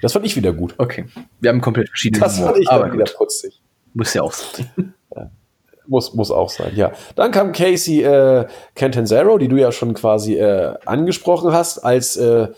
[0.00, 0.74] Das fand ich wieder gut.
[0.78, 1.06] Okay.
[1.40, 3.60] Wir haben komplett verschiedene Das Humor, fand ich aber wieder putzig.
[3.94, 4.68] Muss ja auch sein.
[5.14, 5.30] Ja.
[5.86, 6.92] Muss, muss auch sein, ja.
[7.16, 12.48] Dann kam Casey äh, Cantanzaro, die du ja schon quasi äh, angesprochen hast, als äh,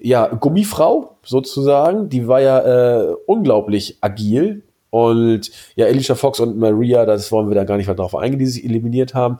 [0.00, 2.08] ja, Gummifrau sozusagen.
[2.08, 4.62] Die war ja äh, unglaublich agil.
[4.90, 8.38] Und ja, Alicia Fox und Maria, das wollen wir da gar nicht weiter drauf eingehen,
[8.38, 9.38] die sich eliminiert haben.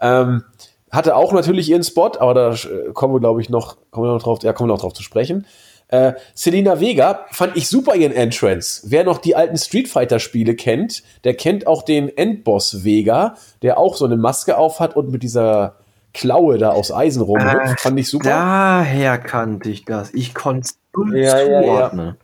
[0.00, 0.44] Ähm,
[0.90, 4.12] hatte auch natürlich ihren Spot, aber da äh, kommen wir, glaube ich, noch, kommen wir
[4.12, 5.46] noch drauf, ja, kommen wir noch drauf zu sprechen.
[5.88, 8.82] Äh, Selina Vega fand ich super ihren Entrance.
[8.86, 13.78] Wer noch die alten Street Fighter Spiele kennt, der kennt auch den Endboss Vega, der
[13.78, 15.76] auch so eine Maske aufhat und mit dieser
[16.14, 17.80] Klaue da aus Eisen rumhüpft.
[17.80, 18.28] Fand ich super.
[18.28, 20.12] Daher kannte ich das.
[20.12, 20.78] Ich konnte es
[21.14, 22.16] ja, zuordnen.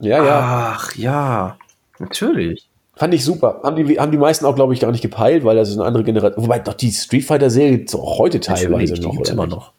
[0.00, 0.24] Ja, ja.
[0.24, 1.56] ja, Ach ja,
[1.98, 2.68] natürlich.
[2.94, 3.60] Fand ich super.
[3.62, 5.86] Haben die, haben die meisten auch, glaube ich, gar nicht gepeilt, weil das ist eine
[5.86, 6.44] andere Generation.
[6.44, 9.12] Wobei doch die Street Fighter-Serie gibt es auch heute teilweise noch.
[9.12, 9.72] gibt's immer noch.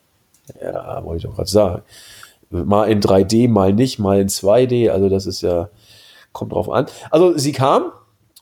[0.62, 1.82] Ja, wollte ich doch gerade sagen.
[2.50, 4.90] Mal in 3D, mal nicht, mal in 2D.
[4.90, 5.70] Also das ist ja,
[6.32, 6.86] kommt drauf an.
[7.10, 7.92] Also sie kam,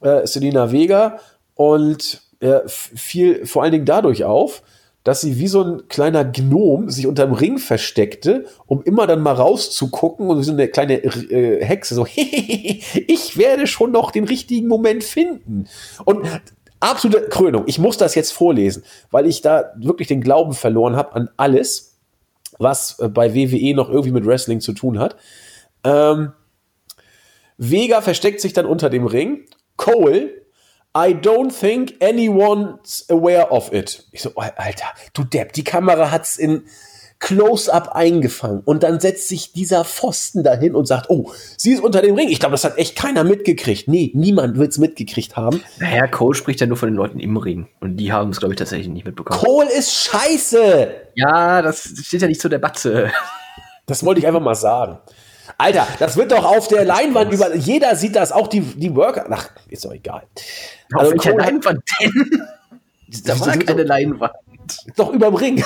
[0.01, 1.19] äh, Selina Vega,
[1.55, 4.63] und äh, fiel vor allen Dingen dadurch auf,
[5.05, 9.33] dass sie wie so ein kleiner Gnom sich unterm Ring versteckte, um immer dann mal
[9.33, 14.67] rauszugucken und wie so eine kleine äh, Hexe so, ich werde schon noch den richtigen
[14.67, 15.67] Moment finden.
[16.05, 16.27] Und
[16.79, 17.65] absolute Krönung.
[17.67, 21.99] Ich muss das jetzt vorlesen, weil ich da wirklich den Glauben verloren habe an alles,
[22.57, 25.17] was äh, bei WWE noch irgendwie mit Wrestling zu tun hat.
[25.83, 26.33] Ähm,
[27.57, 29.45] Vega versteckt sich dann unter dem Ring.
[29.77, 30.44] Cole,
[30.97, 34.05] I don't think anyone's aware of it.
[34.11, 36.63] Ich so, Alter, du Depp, die Kamera hat's in
[37.19, 42.01] Close-up eingefangen und dann setzt sich dieser Pfosten dahin und sagt, oh, sie ist unter
[42.01, 42.29] dem Ring.
[42.29, 43.87] Ich glaube, das hat echt keiner mitgekriegt.
[43.87, 45.61] Nee, niemand wird's mitgekriegt haben.
[45.79, 47.67] Naja, Cole spricht ja nur von den Leuten im Ring.
[47.79, 49.39] Und die haben es, glaube ich, tatsächlich nicht mitbekommen.
[49.39, 50.93] Cole ist scheiße.
[51.15, 53.11] Ja, das steht ja nicht zur Debatte.
[53.85, 54.99] Das wollte ich einfach mal sagen.
[55.57, 57.55] Alter, das wird doch auf der Leinwand über.
[57.55, 59.25] Jeder sieht das, auch die, die Worker.
[59.29, 60.23] Ach, ist doch egal.
[60.93, 62.41] Auf Also welcher Leinwand denn?
[63.23, 64.33] Da war keine Leinwand.
[64.97, 65.63] Doch überm Ring.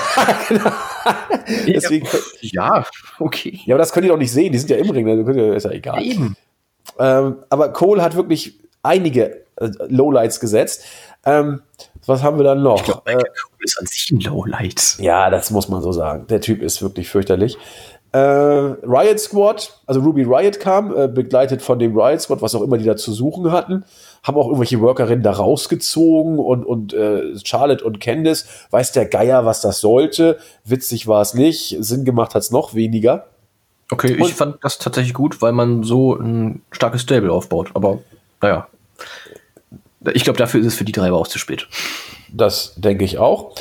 [1.68, 2.08] Deswegen,
[2.42, 2.86] Ja,
[3.18, 3.60] okay.
[3.66, 4.52] ja, aber das könnt ihr doch nicht sehen.
[4.52, 5.08] Die sind ja im Ring.
[5.08, 6.04] ihr- Ist ja egal.
[6.04, 6.36] Eben.
[7.00, 10.84] Ähm, aber Cole hat wirklich einige äh, Lowlights gesetzt.
[11.26, 11.62] Ähm,
[12.06, 12.80] was haben wir dann noch?
[12.80, 14.98] Ich glaube, Michael Cole ist an sich ein Lowlight.
[15.00, 16.28] Ja, das muss man so sagen.
[16.28, 17.58] Der Typ ist wirklich fürchterlich.
[18.12, 22.62] Äh, Riot Squad, also Ruby Riot kam, äh, begleitet von dem Riot Squad, was auch
[22.64, 23.84] immer die da zu suchen hatten,
[24.24, 29.46] haben auch irgendwelche Workerinnen da rausgezogen und, und äh, Charlotte und Candice, weiß der Geier,
[29.46, 30.40] was das sollte.
[30.66, 33.28] Witzig war es nicht, Sinn gemacht hat es noch weniger.
[33.92, 37.70] Okay, ich Und- fand das tatsächlich gut, weil man so ein starkes Stable aufbaut.
[37.76, 38.00] Aber
[38.42, 38.68] naja.
[40.14, 41.68] Ich glaube, dafür ist es für die drei aber auch zu spät.
[42.32, 43.54] Das denke ich auch.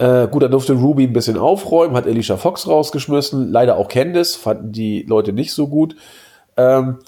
[0.00, 4.34] Äh, gut, dann durfte Ruby ein bisschen aufräumen, hat Alicia Fox rausgeschmissen, leider auch Candice,
[4.34, 5.94] fanden die Leute nicht so gut.
[6.56, 7.00] Ähm,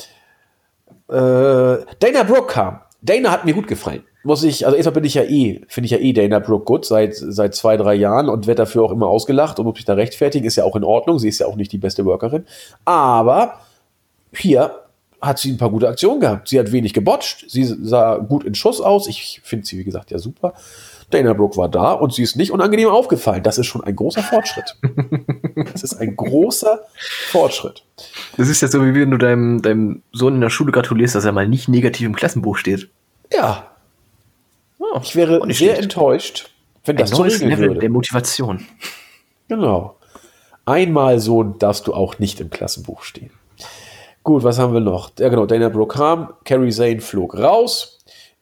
[1.08, 2.80] äh, Dana Brooke kam.
[3.00, 4.02] Dana hat mir gut gefallen.
[4.24, 6.84] Muss ich, also erstmal bin ich ja eh, finde ich ja eh Dana Brooke gut
[6.84, 9.94] seit, seit zwei, drei Jahren und werde dafür auch immer ausgelacht und muss mich da
[9.94, 11.18] rechtfertigen, ist ja auch in Ordnung.
[11.18, 12.44] Sie ist ja auch nicht die beste Workerin.
[12.84, 13.60] Aber
[14.34, 14.82] hier
[15.22, 16.48] hat sie ein paar gute Aktionen gehabt.
[16.48, 17.46] Sie hat wenig gebotcht.
[17.48, 19.06] Sie sah gut in Schuss aus.
[19.06, 20.52] Ich finde sie, wie gesagt, ja super.
[21.12, 23.42] Dana Brooke war da und sie ist nicht unangenehm aufgefallen.
[23.42, 24.76] Das ist schon ein großer Fortschritt.
[25.72, 26.80] das ist ein großer
[27.30, 27.84] Fortschritt.
[28.36, 31.24] Das ist ja so, wie wenn du deinem, deinem Sohn in der Schule gratulierst, dass
[31.24, 32.88] er mal nicht negativ im Klassenbuch steht.
[33.32, 33.68] Ja,
[34.94, 35.82] Oh, ich wäre sehr schlecht.
[35.84, 36.50] enttäuscht,
[36.84, 37.80] wenn Ein das so neues regeln Level würde.
[37.80, 38.66] der Motivation.
[39.48, 39.96] Genau.
[40.66, 43.30] Einmal so darfst du auch nicht im Klassenbuch stehen.
[44.24, 45.10] Gut, was haben wir noch?
[45.18, 47.91] Ja, genau, Dana Brooke kam, Carrie Zane flog raus,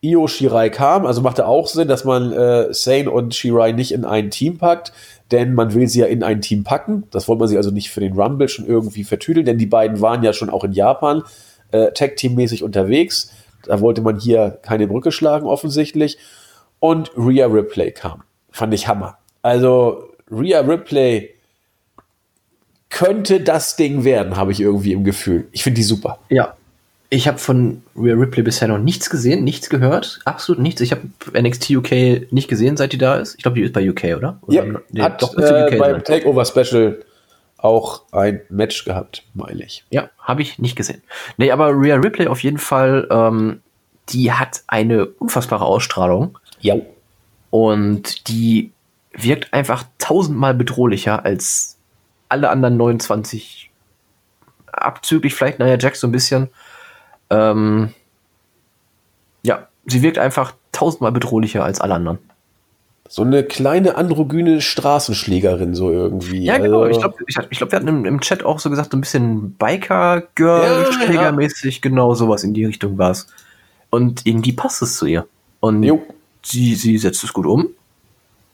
[0.02, 4.05] Io Shirai kam, also machte auch Sinn, dass man äh, Zane und Shirai nicht in
[4.05, 4.93] ein Team packt,
[5.31, 7.05] denn man will sie ja in ein Team packen.
[7.10, 10.01] Das wollte man sie also nicht für den Rumble schon irgendwie vertüdeln, denn die beiden
[10.01, 11.22] waren ja schon auch in Japan
[11.72, 13.31] äh, Tag-Team-mäßig unterwegs.
[13.64, 16.18] Da wollte man hier keine Brücke schlagen, offensichtlich.
[16.78, 18.22] Und Rhea Ripley kam.
[18.51, 19.18] Fand ich Hammer.
[19.43, 21.35] Also, Rhea Ripley
[22.89, 25.48] könnte das Ding werden, habe ich irgendwie im Gefühl.
[25.52, 26.18] Ich finde die super.
[26.28, 26.56] Ja.
[27.12, 30.80] Ich habe von Rhea Ripley bisher noch nichts gesehen, nichts gehört, absolut nichts.
[30.80, 31.02] Ich habe
[31.36, 33.34] NXT UK nicht gesehen, seit die da ist.
[33.36, 34.38] Ich glaube, die ist bei UK, oder?
[34.46, 36.04] Ja, oder nee, hat doch, äh, beim.
[36.04, 37.04] Takeover Special
[37.58, 39.84] auch ein Match gehabt, meine ich.
[39.90, 41.02] Ja, habe ich nicht gesehen.
[41.36, 43.60] Nee, aber Rhea Ripley auf jeden Fall, ähm,
[44.10, 46.76] die hat eine unfassbare Ausstrahlung Ja.
[47.50, 48.70] und die
[49.12, 51.76] wirkt einfach tausendmal bedrohlicher als
[52.28, 53.70] alle anderen 29.
[54.72, 56.48] Abzüglich vielleicht Nia Jax so ein bisschen.
[57.31, 57.90] Ähm,
[59.43, 62.19] ja, sie wirkt einfach tausendmal bedrohlicher als alle anderen.
[63.09, 66.44] So eine kleine androgyne Straßenschlägerin, so irgendwie.
[66.44, 66.82] Ja, genau.
[66.82, 68.97] Also- Ich glaube, ich, ich glaub, wir hatten im, im Chat auch so gesagt, so
[68.97, 73.27] ein bisschen Ja, Biker-Girl-Schlägermäßig, genau sowas in die Richtung war es.
[73.90, 75.27] Und irgendwie passt es zu ihr.
[75.59, 76.01] Und Jo.
[76.44, 77.66] sie, sie setzt es gut um.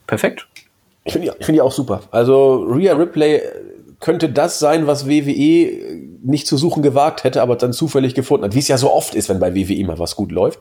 [0.06, 0.48] Perfekt.
[1.04, 2.00] Ich finde die, find die auch super.
[2.10, 3.42] Also Rhea Ripley
[4.06, 8.54] könnte das sein, was WWE nicht zu suchen gewagt hätte, aber dann zufällig gefunden hat,
[8.54, 10.60] wie es ja so oft ist, wenn bei WWE mal was gut läuft.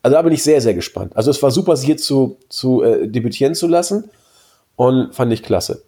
[0.00, 1.14] Also da bin ich sehr, sehr gespannt.
[1.14, 4.10] Also es war super, sie hier zu, zu äh, debütieren zu lassen
[4.74, 5.82] und fand ich klasse.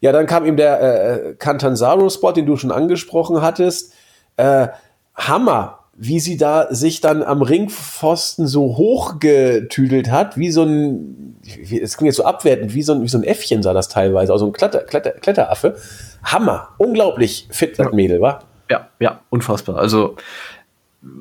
[0.00, 3.92] Ja, dann kam eben der äh, Cantanzaro-Spot, den du schon angesprochen hattest.
[4.38, 4.68] Äh,
[5.14, 11.96] Hammer, wie sie da sich dann am Ringpfosten so hochgetüdelt hat, wie so ein, es
[11.96, 14.46] klingt jetzt so abwertend, wie so ein, wie so ein Äffchen sah das teilweise, also
[14.46, 15.76] ein Kletter, Kletter, Kletteraffe.
[16.24, 18.44] Hammer, unglaublich fit, das Mädel, war.
[18.70, 19.76] Ja, ja, unfassbar.
[19.76, 20.16] Also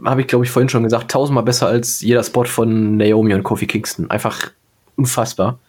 [0.06, 3.44] habe ich, glaube ich, vorhin schon gesagt, tausendmal besser als jeder Spot von Naomi und
[3.44, 4.10] Kofi Kingston.
[4.10, 4.52] Einfach
[4.96, 5.60] unfassbar.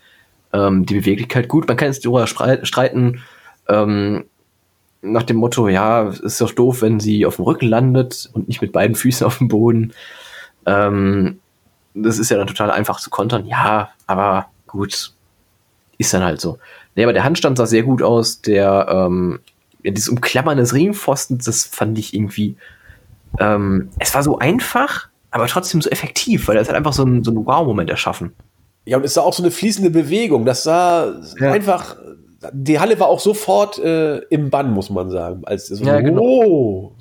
[0.53, 1.67] Ähm, die Beweglichkeit gut.
[1.67, 3.23] Man kann jetzt darüber streiten,
[3.69, 4.25] ähm,
[5.05, 8.49] nach dem Motto, ja, es ist doch doof, wenn sie auf dem Rücken landet und
[8.49, 9.93] nicht mit beiden Füßen auf dem Boden.
[10.67, 11.41] Ähm,
[11.95, 13.47] das ist ja dann total einfach zu kontern.
[13.47, 15.13] Ja, aber gut,
[15.99, 16.59] ist dann halt so.
[16.97, 18.41] Nee, aber der Handstand sah sehr gut aus.
[18.41, 19.41] Der, ähm,
[19.83, 22.57] ja, dieses Umklammern des Ringpfostens, das fand ich irgendwie,
[23.39, 27.23] ähm, es war so einfach, aber trotzdem so effektiv, weil er hat einfach so einen,
[27.25, 28.33] so einen Wow-Moment erschaffen.
[28.87, 30.45] Ja, und es war auch so eine fließende Bewegung.
[30.45, 31.53] Das sah ja.
[31.53, 31.97] einfach,
[32.53, 35.43] die Halle war auch sofort äh, im Bann, muss man sagen.
[35.45, 36.23] Als so, ja, genau.
[36.23, 36.93] Oh.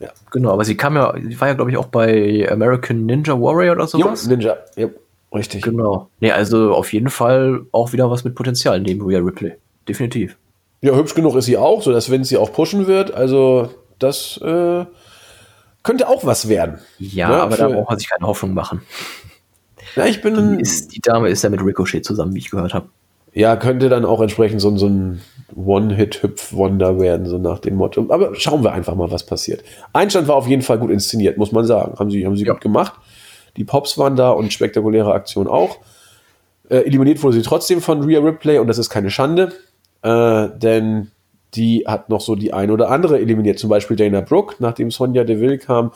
[0.00, 0.08] Ja.
[0.30, 3.74] Genau, aber sie kam ja, sie war ja, glaube ich, auch bei American Ninja Warrior
[3.74, 4.24] oder sowas.
[4.24, 4.88] Jo, Ninja, ja,
[5.34, 5.62] richtig.
[5.62, 6.08] Genau.
[6.20, 9.54] Nee, also auf jeden Fall auch wieder was mit Potenzial neben Rhea Ripley.
[9.86, 10.38] Definitiv.
[10.80, 13.68] Ja, hübsch genug ist sie auch, so dass wenn sie auch pushen wird, also
[13.98, 14.86] das äh,
[15.82, 16.78] könnte auch was werden.
[16.98, 18.80] Ja, ja ne, aber da braucht man sich keine Hoffnung machen.
[19.96, 20.56] Ja, ich bin.
[20.56, 22.88] Die, ist, die Dame ist ja mit Ricochet zusammen, wie ich gehört habe.
[23.32, 25.20] Ja, könnte dann auch entsprechend so, so ein
[25.54, 28.06] One-Hit-Hüpf-Wonder werden, so nach dem Motto.
[28.08, 29.62] Aber schauen wir einfach mal, was passiert.
[29.92, 31.98] Einstand war auf jeden Fall gut inszeniert, muss man sagen.
[31.98, 32.52] Haben sie, haben sie ja.
[32.52, 32.94] gut gemacht.
[33.56, 35.78] Die Pops waren da und spektakuläre Aktion auch.
[36.68, 39.52] Äh, eliminiert wurde sie trotzdem von Rhea Ripley und das ist keine Schande,
[40.02, 41.10] äh, denn
[41.54, 43.58] die hat noch so die eine oder andere eliminiert.
[43.58, 45.92] Zum Beispiel Dana Brooke, nachdem Sonja Deville kam.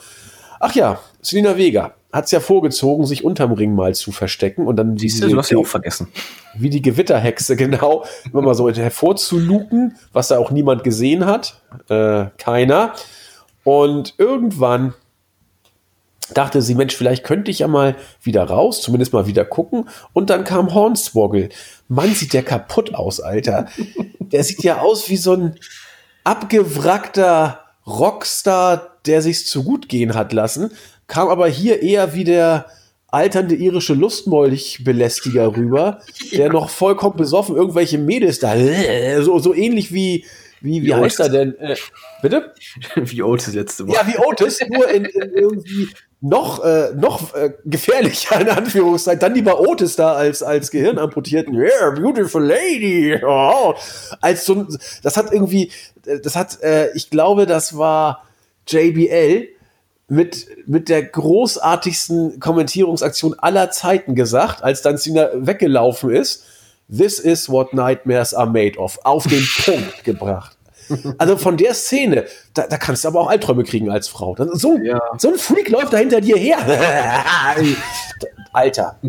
[0.59, 4.77] Ach ja, Selina Vega hat es ja vorgezogen, sich unterm Ring mal zu verstecken und
[4.77, 6.07] dann Siehst du, du hast ja auch vergessen.
[6.53, 11.61] Wie die Gewitterhexe, genau, immer mal so hervorzuluken, was da auch niemand gesehen hat.
[11.89, 12.93] Äh, keiner.
[13.65, 14.93] Und irgendwann
[16.33, 19.89] dachte sie, Mensch, vielleicht könnte ich ja mal wieder raus, zumindest mal wieder gucken.
[20.13, 21.49] Und dann kam Hornswoggle.
[21.89, 23.67] Mann, sieht der kaputt aus, Alter.
[24.19, 25.59] Der sieht ja aus wie so ein
[26.23, 30.71] abgewrackter Rockstar, der sich's zu gut gehen hat lassen
[31.07, 32.65] kam aber hier eher wie der
[33.07, 36.01] alternde irische Lustmolch-Belästiger rüber,
[36.31, 38.55] der noch vollkommen besoffen irgendwelche Mädels da,
[39.21, 40.25] so, so ähnlich wie,
[40.61, 41.57] wie, wie, wie heißt er denn?
[41.59, 41.75] Äh,
[42.21, 42.53] bitte?
[42.95, 43.97] Wie Otis letzte Woche.
[43.97, 45.89] Ja, wie Otis, nur in, in irgendwie
[46.21, 49.19] noch, äh, noch äh, gefährlicher, in Anführungszeichen.
[49.19, 51.53] Dann lieber Otis da als, als Gehirnamputierten.
[51.53, 53.19] Yeah, beautiful lady.
[53.23, 53.75] Oh.
[54.21, 54.65] Als so
[55.03, 55.71] das hat irgendwie,
[56.23, 58.25] das hat, äh, ich glaube, das war
[58.67, 59.49] JBL,
[60.07, 66.43] mit, mit der großartigsten Kommentierungsaktion aller Zeiten gesagt, als dann Cena weggelaufen ist.
[66.95, 68.99] This is what nightmares are made of.
[69.03, 70.57] Auf den Punkt gebracht.
[71.17, 74.35] Also von der Szene, da, da kannst du aber auch Albträume kriegen als Frau.
[74.53, 74.99] So, ja.
[75.17, 76.59] so ein Freak läuft da hinter dir her.
[78.53, 78.99] Alter.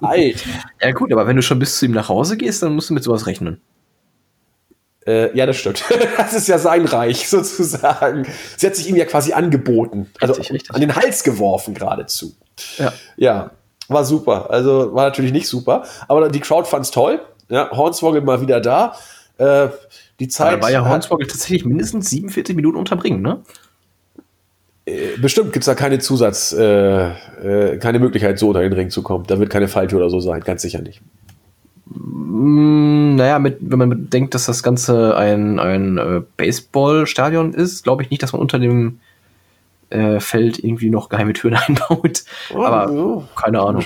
[0.00, 0.56] Alter.
[0.80, 2.94] Ja gut, aber wenn du schon bis zu ihm nach Hause gehst, dann musst du
[2.94, 3.60] mit sowas rechnen.
[5.06, 5.84] Äh, ja, das stimmt.
[6.16, 8.26] Das ist ja sein Reich sozusagen.
[8.56, 10.10] Sie hat sich ihm ja quasi angeboten.
[10.20, 10.74] Also richtig, richtig.
[10.74, 12.34] an den Hals geworfen geradezu.
[12.78, 12.92] Ja.
[13.16, 13.50] ja,
[13.88, 14.50] war super.
[14.50, 17.20] Also war natürlich nicht super, aber die Crowd fand's toll.
[17.48, 18.94] Ja, Hornswoggle mal wieder da.
[19.38, 19.68] Äh,
[20.20, 20.58] die Zeit.
[20.58, 23.42] Da war ja Hornswoggle tatsächlich mindestens 47 Minuten unterbringen, ne?
[24.84, 28.90] Äh, bestimmt gibt es da keine Zusatz, äh, äh, keine Möglichkeit, so unter den Ring
[28.90, 29.24] zu kommen.
[29.26, 31.00] Da wird keine Falltür oder so sein, ganz sicher nicht.
[32.04, 38.02] Mm, naja, mit, wenn man bedenkt, dass das Ganze ein, ein äh, Baseballstadion ist, glaube
[38.02, 38.98] ich nicht, dass man unter dem
[39.90, 42.24] äh, Feld irgendwie noch geheime Türen einbaut.
[42.52, 43.24] Oh, Aber oh.
[43.36, 43.84] keine Ahnung.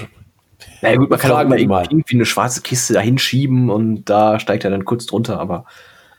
[0.81, 4.65] Naja, gut, man kann auch immer irgendwie eine schwarze Kiste da hinschieben und da steigt
[4.65, 5.65] er dann kurz drunter, aber.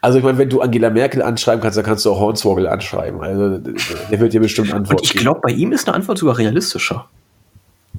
[0.01, 3.19] Also ich meine, wenn du Angela Merkel anschreiben kannst, dann kannst du auch Hornswoggle anschreiben.
[3.21, 5.03] Also der wird dir bestimmt antworten.
[5.03, 7.07] Ich glaube, bei ihm ist eine Antwort sogar realistischer.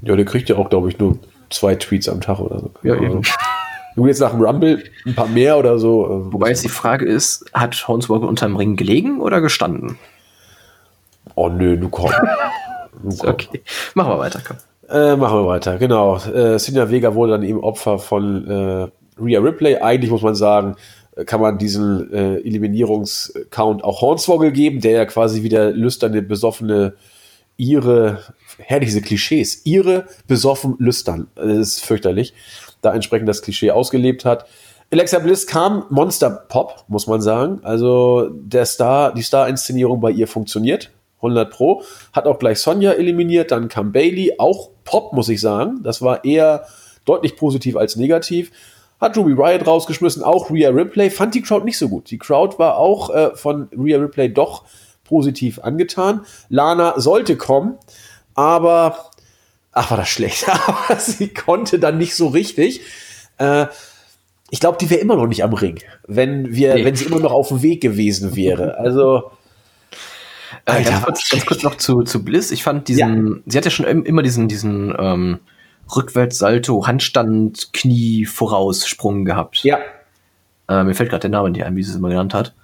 [0.02, 1.18] Ja, der kriegt ja auch, glaube ich, nur
[1.50, 2.70] zwei Tweets am Tag oder so.
[2.84, 3.22] Ja, eben.
[3.98, 6.04] Du jetzt nach dem Rumble ein paar mehr oder so.
[6.06, 9.98] Äh, Wobei jetzt die Frage ist, hat Hornswoggle unterm Ring gelegen oder gestanden?
[11.34, 12.12] Oh nö, du komm.
[13.02, 13.30] du komm.
[13.30, 13.60] Okay,
[13.94, 14.56] machen wir weiter, komm.
[14.88, 16.16] Äh, machen wir weiter, genau.
[16.16, 18.88] Äh, Cena Vega wurde dann eben Opfer von äh,
[19.20, 19.78] Rhea Ripley.
[19.78, 20.76] Eigentlich muss man sagen,
[21.16, 26.94] äh, kann man diesen äh, Eliminierungscount auch Hornswoggle geben, der ja quasi wieder lüsterne, besoffene
[27.56, 28.22] ihre,
[28.58, 31.26] herrlich diese Klischees, ihre besoffen lüstern.
[31.34, 32.32] Das ist fürchterlich
[32.80, 34.46] da entsprechend das Klischee ausgelebt hat.
[34.90, 37.60] Alexa Bliss kam Monster Pop, muss man sagen.
[37.62, 40.90] Also der Star, die Star-Inszenierung bei ihr funktioniert.
[41.16, 41.82] 100 Pro.
[42.12, 45.80] Hat auch gleich Sonja eliminiert, dann kam Bailey, auch Pop, muss ich sagen.
[45.82, 46.66] Das war eher
[47.04, 48.50] deutlich positiv als negativ.
[49.00, 51.10] Hat Ruby Riot rausgeschmissen, auch Rhea Ripley.
[51.10, 52.10] Fand die Crowd nicht so gut.
[52.10, 54.64] Die Crowd war auch äh, von Rhea Ripley doch
[55.04, 56.24] positiv angetan.
[56.48, 57.78] Lana sollte kommen,
[58.34, 59.07] aber
[59.78, 60.48] ach, war das schlecht.
[60.66, 62.80] Aber sie konnte dann nicht so richtig.
[63.38, 63.66] Äh,
[64.50, 66.84] ich glaube, die wäre immer noch nicht am Ring, wenn wir, nee.
[66.84, 68.78] wenn sie immer noch auf dem Weg gewesen wäre.
[68.78, 69.30] Also.
[70.64, 72.50] Äh, ganz, kurz, ganz, kurz, noch zu, zu Bliss.
[72.50, 73.42] Ich fand diesen, ja.
[73.46, 75.38] sie hat ja schon immer diesen, diesen ähm,
[75.94, 79.62] Rückwärtssalto, Handstand, Knie voraus Sprung gehabt.
[79.64, 79.78] Ja.
[80.68, 82.54] Äh, mir fällt gerade der Name nicht ein, wie sie es immer genannt hat.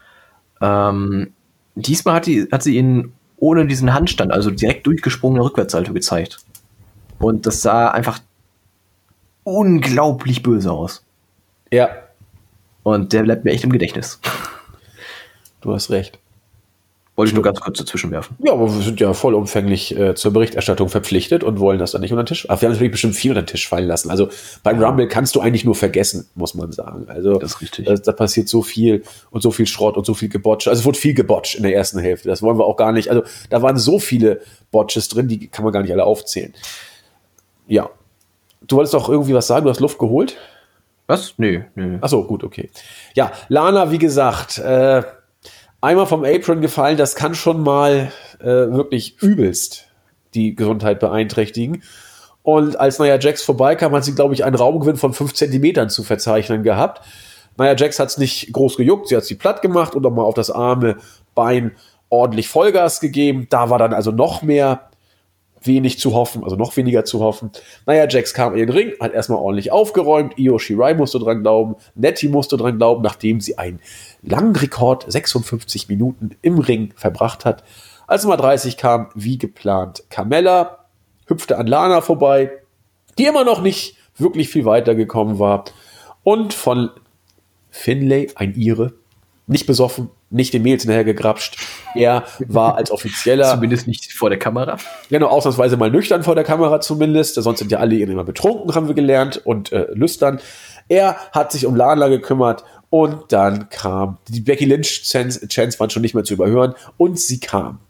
[0.61, 1.33] Ähm,
[1.75, 6.39] diesmal hat, die, hat sie ihn ohne diesen Handstand, also direkt durchgesprungene Rückwärtssalto gezeigt.
[7.19, 8.21] Und das sah einfach
[9.45, 11.05] unglaublich böse aus.
[11.71, 11.91] Ja.
[12.83, 14.21] Und der bleibt mir echt im Gedächtnis.
[15.61, 16.19] Du hast recht.
[17.17, 18.37] Wollte ich nur ganz kurz dazwischen werfen.
[18.45, 22.11] Ja, aber wir sind ja vollumfänglich äh, zur Berichterstattung verpflichtet und wollen das dann nicht
[22.11, 22.51] unter den Tisch.
[22.51, 24.11] Aber wir haben natürlich bestimmt viel unter den Tisch fallen lassen.
[24.11, 24.31] Also
[24.65, 27.07] beim Rumble kannst du eigentlich nur vergessen, muss man sagen.
[27.07, 27.87] Also das ist richtig.
[27.87, 30.67] Da, da passiert so viel und so viel Schrott und so viel Gebotsch.
[30.67, 32.29] Also es wurde viel gebotcht in der ersten Hälfte.
[32.29, 33.11] Das wollen wir auch gar nicht.
[33.11, 34.41] Also da waren so viele
[34.73, 36.53] Botches drin, die kann man gar nicht alle aufzählen.
[37.67, 37.91] Ja.
[38.67, 40.37] Du wolltest auch irgendwie was sagen, du hast Luft geholt?
[41.07, 41.35] Was?
[41.37, 41.99] Nö, nö.
[42.01, 42.71] Achso, gut, okay.
[43.15, 45.03] Ja, Lana, wie gesagt, äh,
[45.81, 48.11] einmal vom Apron gefallen, das kann schon mal
[48.41, 49.89] äh, wirklich übelst
[50.35, 51.83] die Gesundheit beeinträchtigen.
[52.43, 56.03] Und als Nia Jax vorbeikam, hat sie, glaube ich, einen Raumgewinn von fünf Zentimetern zu
[56.03, 57.03] verzeichnen gehabt.
[57.59, 60.35] Nia Jax hat es nicht groß gejuckt, sie hat sie platt gemacht und nochmal auf
[60.35, 60.97] das arme
[61.35, 61.73] Bein
[62.09, 63.47] ordentlich Vollgas gegeben.
[63.51, 64.91] Da war dann also noch mehr
[65.67, 67.51] wenig zu hoffen, also noch weniger zu hoffen.
[67.87, 70.39] Naja, Jax kam in den Ring, hat erstmal ordentlich aufgeräumt.
[70.39, 73.81] Io Shirai musste dran glauben, Nettie musste dran glauben, nachdem sie einen
[74.23, 77.65] langen Rekord 56 Minuten im Ring verbracht hat.
[78.07, 80.85] Als Nummer 30 kam, wie geplant, Carmella,
[81.27, 82.51] hüpfte an Lana vorbei,
[83.19, 85.65] die immer noch nicht wirklich viel weitergekommen war.
[86.23, 86.91] Und von
[87.71, 88.93] Finlay, ein Ire,
[89.47, 91.57] nicht besoffen, nicht den Mails hinterher gegrapscht.
[91.95, 93.51] Er war als Offizieller.
[93.51, 94.79] zumindest nicht vor der Kamera.
[95.09, 97.37] Genau, ausnahmsweise mal nüchtern vor der Kamera zumindest.
[97.37, 100.41] Sonst sind ja alle immer betrunken, haben wir gelernt, und äh, lüstern.
[100.89, 105.91] Er hat sich um Lana gekümmert und dann kam, die Becky Lynch Chance, Chance waren
[105.91, 107.81] schon nicht mehr zu überhören und sie kam.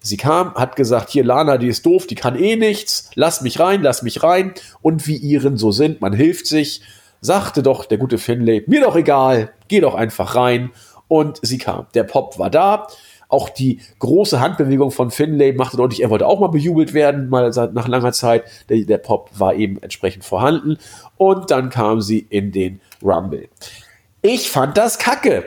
[0.00, 3.58] Sie kam, hat gesagt, hier Lana, die ist doof, die kann eh nichts, lass mich
[3.58, 4.52] rein, lass mich rein.
[4.82, 6.82] Und wie ihren so sind, man hilft sich,
[7.20, 10.70] sagte doch der gute Finlay, mir doch egal, geh doch einfach rein.
[11.14, 11.86] Und sie kam.
[11.94, 12.88] Der Pop war da.
[13.28, 17.50] Auch die große Handbewegung von Finlay machte deutlich, er wollte auch mal bejubelt werden, mal
[17.50, 18.42] nach langer Zeit.
[18.68, 20.76] Der, der Pop war eben entsprechend vorhanden.
[21.16, 23.48] Und dann kam sie in den Rumble.
[24.22, 25.44] Ich fand das kacke.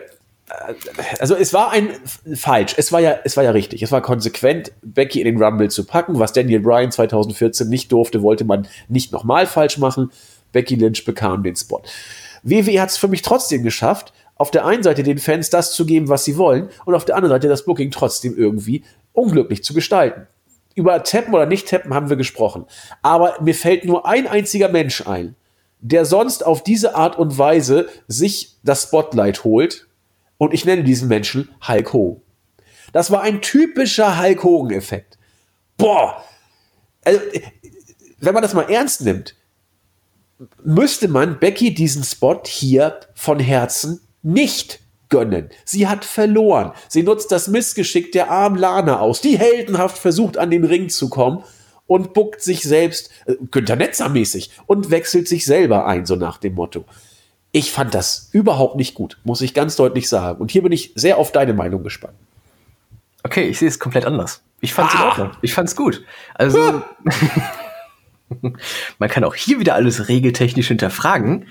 [1.19, 1.89] Also es war ein
[2.33, 2.75] falsch.
[2.77, 3.83] Es war ja, es war ja richtig.
[3.83, 6.17] Es war konsequent, Becky in den Rumble zu packen.
[6.17, 10.11] Was Daniel Bryan 2014 nicht durfte, wollte man nicht nochmal falsch machen.
[10.53, 11.81] Becky Lynch bekam den Spot.
[12.43, 15.85] WWE hat es für mich trotzdem geschafft, auf der einen Seite den Fans das zu
[15.85, 18.83] geben, was sie wollen, und auf der anderen Seite das Booking trotzdem irgendwie
[19.13, 20.27] unglücklich zu gestalten.
[20.75, 22.65] Über Tappen oder nicht Tappen haben wir gesprochen.
[23.01, 25.35] Aber mir fällt nur ein einziger Mensch ein,
[25.79, 29.87] der sonst auf diese Art und Weise sich das Spotlight holt.
[30.37, 32.21] Und ich nenne diesen Menschen Hulk Hogan.
[32.93, 35.17] Das war ein typischer Hulk Hogan-Effekt.
[35.77, 36.23] Boah!
[37.03, 37.21] Also,
[38.19, 39.35] wenn man das mal ernst nimmt,
[40.63, 44.79] müsste man Becky diesen Spot hier von Herzen nicht
[45.09, 45.49] gönnen.
[45.63, 46.73] Sie hat verloren.
[46.87, 51.09] Sie nutzt das Missgeschick der armen Lana aus, die heldenhaft versucht, an den Ring zu
[51.09, 51.43] kommen
[51.87, 56.37] und buckt sich selbst, äh, Günther Netzer mäßig, und wechselt sich selber ein, so nach
[56.37, 56.85] dem Motto.
[57.53, 60.41] Ich fand das überhaupt nicht gut, muss ich ganz deutlich sagen.
[60.41, 62.15] Und hier bin ich sehr auf deine Meinung gespannt.
[63.23, 64.43] Okay, ich sehe es komplett anders.
[64.59, 65.31] Ich fand es ah.
[65.41, 66.03] Ich fand es gut.
[66.33, 66.81] Also,
[68.99, 71.47] man kann auch hier wieder alles regeltechnisch hinterfragen.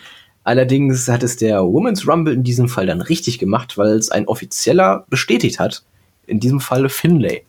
[0.46, 4.28] Allerdings hat es der Women's Rumble in diesem Fall dann richtig gemacht, weil es ein
[4.28, 5.82] offizieller bestätigt hat.
[6.28, 7.44] In diesem Falle Finlay.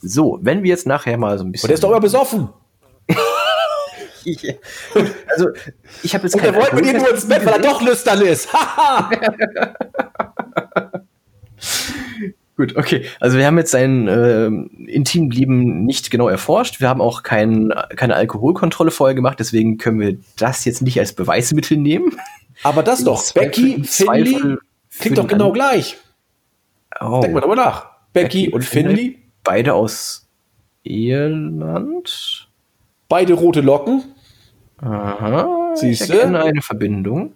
[0.00, 1.66] So, wenn wir jetzt nachher mal so ein bisschen.
[1.66, 2.48] Und der ist doch immer besoffen.
[4.24, 4.54] ja.
[5.30, 5.50] Also,
[6.02, 8.20] ich habe jetzt Und er wollte mit dir nur ins Bett, weil er doch lüstern
[8.22, 8.48] ist.
[12.62, 13.06] Gut, okay.
[13.18, 14.46] Also wir haben jetzt sein äh,
[14.86, 16.78] Intimleben nicht genau erforscht.
[16.80, 21.12] Wir haben auch kein, keine Alkoholkontrolle vorher gemacht, deswegen können wir das jetzt nicht als
[21.12, 22.16] Beweismittel nehmen.
[22.62, 23.32] Aber das doch.
[23.32, 24.58] Becky, Finley,
[24.96, 25.96] klingt doch genau gleich.
[27.00, 27.18] Oh.
[27.20, 27.86] Denk mal darüber nach.
[28.12, 29.18] Becky, Becky und Finley.
[29.42, 30.28] Beide aus
[30.84, 32.48] Irland.
[33.08, 34.04] Beide rote Locken.
[34.78, 35.61] Aha.
[35.76, 36.20] Siehst du?
[36.22, 37.34] eine Verbindung.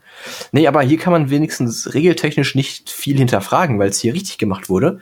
[0.52, 4.68] Nee, aber hier kann man wenigstens regeltechnisch nicht viel hinterfragen, weil es hier richtig gemacht
[4.68, 5.00] wurde.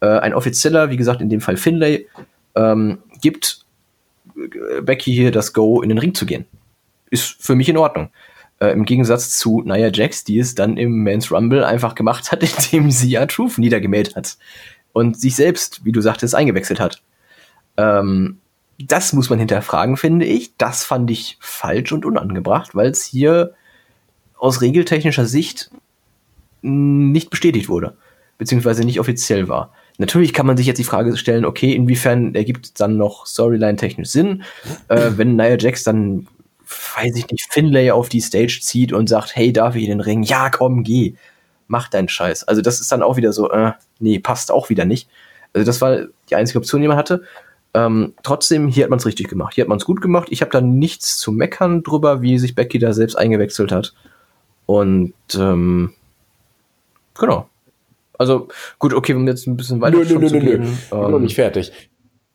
[0.00, 2.06] Äh, ein offizieller, wie gesagt, in dem Fall Finlay,
[2.54, 3.64] ähm, gibt
[4.36, 6.46] äh, Becky hier das Go, in den Ring zu gehen.
[7.10, 8.10] Ist für mich in Ordnung.
[8.60, 12.42] Äh, Im Gegensatz zu Nia Jax, die es dann im Men's Rumble einfach gemacht hat,
[12.72, 14.36] indem sie ja Truth niedergemäht hat.
[14.92, 17.02] Und sich selbst, wie du sagtest, eingewechselt hat.
[17.76, 18.38] Ähm,
[18.78, 20.56] das muss man hinterfragen, finde ich.
[20.56, 23.54] Das fand ich falsch und unangebracht, weil es hier
[24.38, 25.70] aus regeltechnischer Sicht
[26.62, 27.96] nicht bestätigt wurde,
[28.38, 29.72] beziehungsweise nicht offiziell war.
[29.98, 34.42] Natürlich kann man sich jetzt die Frage stellen, okay, inwiefern ergibt dann noch Storyline-technisch Sinn,
[34.88, 36.26] äh, wenn Nia Jax dann,
[36.96, 40.00] weiß ich nicht, Finlay auf die Stage zieht und sagt, hey, darf ich in den
[40.00, 40.24] Ring?
[40.24, 41.14] Ja, komm, geh.
[41.68, 42.44] Mach deinen Scheiß.
[42.44, 45.08] Also das ist dann auch wieder so, äh, nee, passt auch wieder nicht.
[45.52, 47.22] Also das war die einzige Option, die man hatte.
[47.74, 49.54] Ähm, trotzdem, hier hat man es richtig gemacht.
[49.54, 50.28] Hier hat man es gut gemacht.
[50.30, 53.94] Ich habe da nichts zu meckern drüber, wie sich Becky da selbst eingewechselt hat.
[54.66, 55.92] Und ähm,
[57.18, 57.48] genau.
[58.16, 58.48] Also
[58.78, 60.50] gut, okay, um jetzt ein bisschen weiter nö, nö, nö, zu nö, nö.
[60.50, 60.78] gehen.
[60.84, 61.72] Ich bin noch nicht fertig.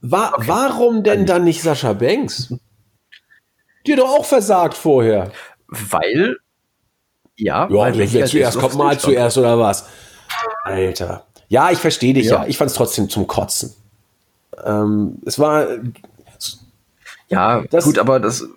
[0.01, 0.47] Wa Okay.
[0.47, 2.53] Warum denn dann nicht Sascha Banks?
[3.85, 5.31] Die hat doch auch versagt vorher.
[5.67, 6.37] Weil,
[7.37, 9.87] ja, Ja, weil Becky als zuerst kommt mal zuerst oder was?
[10.63, 11.25] Alter.
[11.47, 12.43] Ja, ich verstehe dich ja.
[12.43, 12.47] Ja.
[12.47, 13.73] Ich fand es trotzdem zum Kotzen.
[14.65, 15.67] Ähm, es war
[17.29, 18.47] Ja, Das- gut, aber das,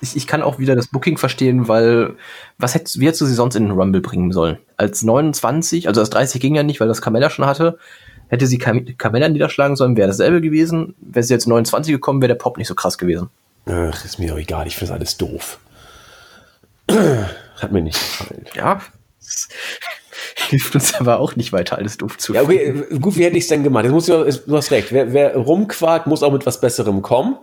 [0.00, 2.14] ich, ich kann auch wieder das Booking verstehen, weil
[2.56, 4.58] was hättest, wie hättest du sie sonst in den Rumble bringen sollen?
[4.76, 7.78] Als 29, also als 30 ging ja nicht, weil das Carmella schon hatte,
[8.28, 10.94] hätte sie Cam Carmella niederschlagen sollen, wäre dasselbe gewesen.
[11.00, 13.28] Wäre sie jetzt 29 gekommen, wäre der Pop nicht so krass gewesen.
[13.66, 15.58] Ach, ist mir doch egal, ich finde alles doof.
[16.88, 18.44] Hat mir nicht gefallen.
[18.54, 18.80] Ja.
[20.36, 23.44] Hilft uns aber auch nicht weiter, alles doof zu Ja, okay, gut, wie hätte ich
[23.44, 23.84] es denn gemacht?
[23.84, 24.92] Jetzt muss ich, du hast recht.
[24.92, 27.36] Wer, wer rumquakt, muss auch mit was Besserem kommen.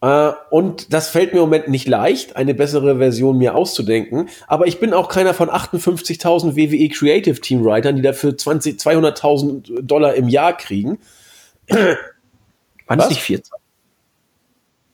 [0.00, 4.28] Äh, und das fällt mir im Moment nicht leicht, eine bessere Version mir auszudenken.
[4.46, 9.82] Aber ich bin auch keiner von 58.000 WWE Creative Team Writern, die dafür 20, 200.000
[9.82, 10.98] Dollar im Jahr kriegen.
[12.86, 13.52] War das nicht 14?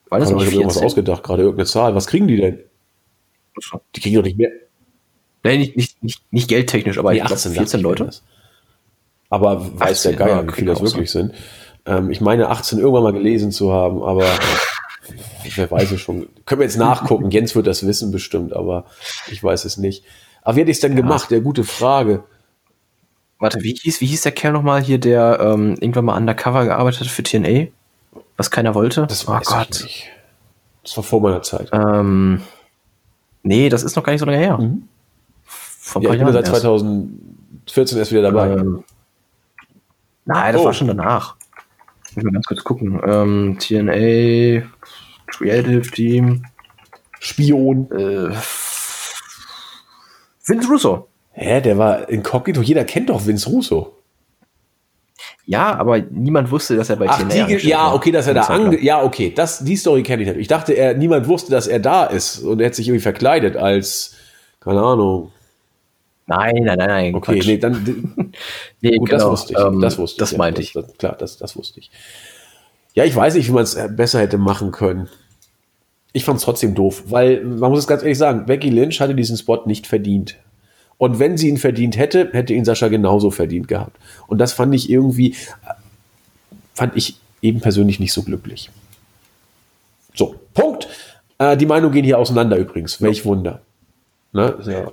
[0.09, 0.87] War das Ich habe nicht irgendwas 14?
[0.87, 1.95] ausgedacht, gerade irgendeine Zahl.
[1.95, 2.61] Was kriegen die denn?
[3.95, 4.51] Die kriegen doch nicht mehr.
[5.45, 8.05] Nee, nicht, nicht, nicht, nicht geldtechnisch, aber Nee, ich glaube 18 14 dachte ich, Leute.
[8.07, 8.13] war.
[9.31, 11.33] Aber weiß der 18, Geier, ja, wie viele das wirklich sind.
[11.87, 14.27] Ähm, ich meine 18 irgendwann mal gelesen zu haben, aber
[15.57, 16.29] wer weiß es schon.
[16.45, 17.31] Können wir jetzt nachgucken.
[17.31, 18.85] Jens wird das wissen bestimmt, aber
[19.31, 20.05] ich weiß es nicht.
[20.43, 21.31] Aber wie hätte ich es denn gemacht?
[21.31, 22.25] Ja, gute Frage.
[23.39, 27.01] Warte, wie hieß, wie hieß der Kerl nochmal hier, der ähm, irgendwann mal undercover gearbeitet
[27.01, 27.69] hat für TNA?
[28.37, 29.07] Was keiner wollte?
[29.09, 29.87] Das oh weiß Gott.
[30.83, 31.71] Das war vor meiner Zeit.
[31.73, 32.43] Ähm,
[33.43, 34.59] nee, das ist noch gar nicht so lange her.
[35.93, 36.63] Vor ja, ich bin seit Jahren erst.
[36.63, 38.51] 2014 erst wieder dabei.
[38.53, 38.85] Ähm,
[40.25, 40.65] nein, das Oh.
[40.67, 41.37] war schon danach.
[42.09, 43.01] Ich muss mal ganz kurz gucken.
[43.07, 44.63] Ähm, TNA,
[45.27, 46.45] Creative Team,
[47.21, 47.91] Spion.
[47.93, 48.35] äh,
[50.45, 51.09] Vince Russo.
[51.33, 52.61] Hä, der war inkognito.
[52.63, 53.97] Jeder kennt doch Vince Russo.
[55.45, 58.43] Ja, aber niemand wusste, dass er bei Ach, TNA die, ja, okay, dass er da
[58.43, 60.45] ange, ja, okay, das, die Story kenne ich natürlich.
[60.45, 63.57] Ich dachte, er, niemand wusste, dass er da ist und er hat sich irgendwie verkleidet
[63.57, 64.15] als,
[64.61, 65.33] keine Ahnung.
[66.27, 67.15] Nein, nein, nein, nein.
[67.15, 67.47] Okay, Quatsch.
[67.47, 68.33] nee, dann,
[68.81, 70.19] Nee, gut, genau, das wusste ich, ähm, das wusste ich.
[70.19, 70.73] Das ja, meinte ich.
[70.73, 71.91] Das, klar, das, das wusste ich.
[72.95, 75.09] Ja, ich weiß nicht, wie man es besser hätte machen können.
[76.13, 79.15] Ich fand es trotzdem doof, weil, man muss es ganz ehrlich sagen, Becky Lynch hatte
[79.15, 80.37] diesen Spot nicht verdient.
[80.99, 83.97] Und wenn sie ihn verdient hätte, hätte ihn Sascha genauso verdient gehabt.
[84.29, 85.35] Und das fand ich irgendwie,
[86.75, 88.71] fand ich eben persönlich nicht so glücklich.
[90.15, 90.89] So, Punkt.
[91.39, 93.01] Äh, die Meinungen gehen hier auseinander übrigens.
[93.01, 93.63] Welch Wunder.
[94.33, 94.59] Ne?
[94.65, 94.93] Ja.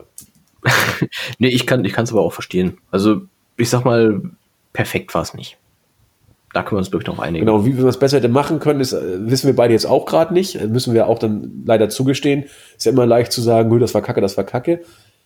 [1.37, 2.77] Nee, ich kann ich es aber auch verstehen.
[2.91, 3.21] Also,
[3.57, 4.21] ich sag mal,
[4.73, 5.57] perfekt war es nicht.
[6.53, 7.45] Da können wir uns wirklich noch einigen.
[7.45, 10.05] Genau, wie wir es besser hätte machen können, ist, äh, wissen wir beide jetzt auch
[10.05, 10.55] gerade nicht.
[10.55, 12.45] Äh, Müssen wir auch dann leider zugestehen.
[12.75, 14.81] Ist ja immer leicht zu sagen, "Nö, das war kacke, das war kacke.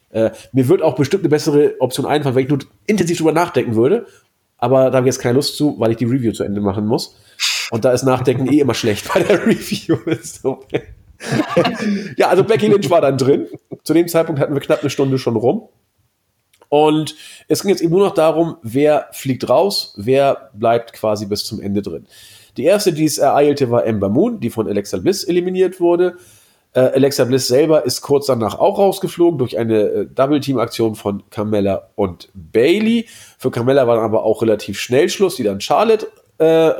[0.09, 3.75] Äh, mir wird auch bestimmt eine bessere Option einfallen, wenn ich nur intensiv drüber nachdenken
[3.75, 4.05] würde.
[4.57, 6.85] Aber da habe ich jetzt keine Lust zu, weil ich die Review zu Ende machen
[6.85, 7.17] muss.
[7.71, 9.97] Und da ist Nachdenken eh immer schlecht bei der Review.
[12.17, 13.47] Ja, also Becky Lynch war dann drin.
[13.83, 15.69] Zu dem Zeitpunkt hatten wir knapp eine Stunde schon rum.
[16.69, 17.15] Und
[17.47, 21.61] es ging jetzt eben nur noch darum, wer fliegt raus, wer bleibt quasi bis zum
[21.61, 22.07] Ende drin.
[22.57, 26.17] Die erste, die es ereilte, war Ember Moon, die von Alexa Bliss eliminiert wurde.
[26.73, 31.89] Äh, Alexa Bliss selber ist kurz danach auch rausgeflogen durch eine äh, Double-Team-Aktion von Carmella
[31.95, 33.07] und Bailey.
[33.37, 36.07] Für Carmella war dann aber auch relativ schnell Schluss, die dann Charlotte
[36.39, 36.71] äh,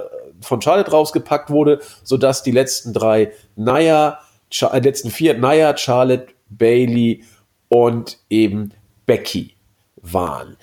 [0.42, 4.20] von Charlotte rausgepackt wurde, sodass die letzten drei Naya,
[4.54, 7.24] Cha äh, letzten vier Naya, Charlotte, Bailey
[7.70, 8.72] und eben
[9.06, 9.56] Becky
[10.02, 10.58] waren.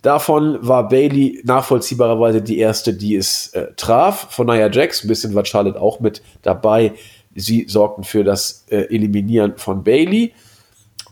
[0.00, 4.28] Davon war Bailey nachvollziehbarerweise die erste, die es äh, traf.
[4.30, 6.92] Von Nia Jax, ein bisschen war Charlotte auch mit dabei.
[7.34, 10.32] Sie sorgten für das äh, Eliminieren von Bailey.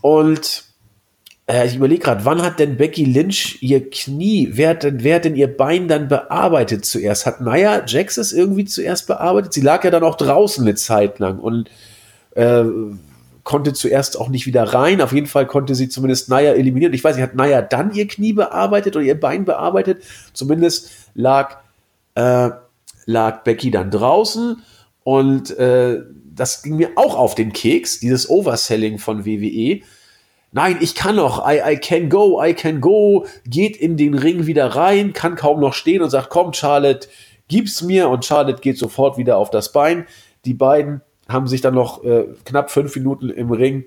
[0.01, 0.63] Und
[1.47, 5.15] äh, ich überlege gerade, wann hat denn Becky Lynch ihr Knie, wer hat, denn, wer
[5.15, 7.25] hat denn ihr Bein dann bearbeitet zuerst?
[7.25, 9.53] Hat Nia Jax es irgendwie zuerst bearbeitet?
[9.53, 11.69] Sie lag ja dann auch draußen eine Zeit lang und
[12.35, 12.63] äh,
[13.43, 15.01] konnte zuerst auch nicht wieder rein.
[15.01, 16.93] Auf jeden Fall konnte sie zumindest Naya eliminieren.
[16.93, 20.03] Ich weiß nicht, hat Naya dann ihr Knie bearbeitet oder ihr Bein bearbeitet?
[20.33, 21.57] Zumindest lag,
[22.15, 22.49] äh,
[23.05, 24.61] lag Becky dann draußen
[25.03, 26.01] und äh,
[26.35, 29.81] das ging mir auch auf den Keks, dieses Overselling von WWE.
[30.51, 34.47] nein, ich kann noch, I, I can go, I can go, geht in den Ring
[34.47, 37.07] wieder rein, kann kaum noch stehen und sagt, komm, Charlotte,
[37.47, 38.09] gib's mir.
[38.09, 40.05] Und Charlotte geht sofort wieder auf das Bein.
[40.45, 43.85] Die beiden haben sich dann noch äh, knapp fünf Minuten im Ring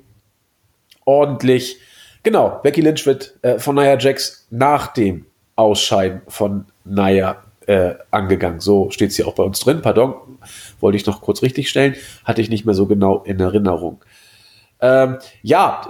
[1.04, 1.78] ordentlich.
[2.22, 8.60] Genau, Becky Lynch wird äh, von Nia Jax nach dem Ausscheiden von Nia äh, angegangen.
[8.60, 9.82] So steht es hier auch bei uns drin.
[9.82, 10.14] Pardon,
[10.80, 11.94] wollte ich noch kurz richtig stellen.
[12.24, 14.04] Hatte ich nicht mehr so genau in Erinnerung.
[14.80, 15.82] Ähm, ja,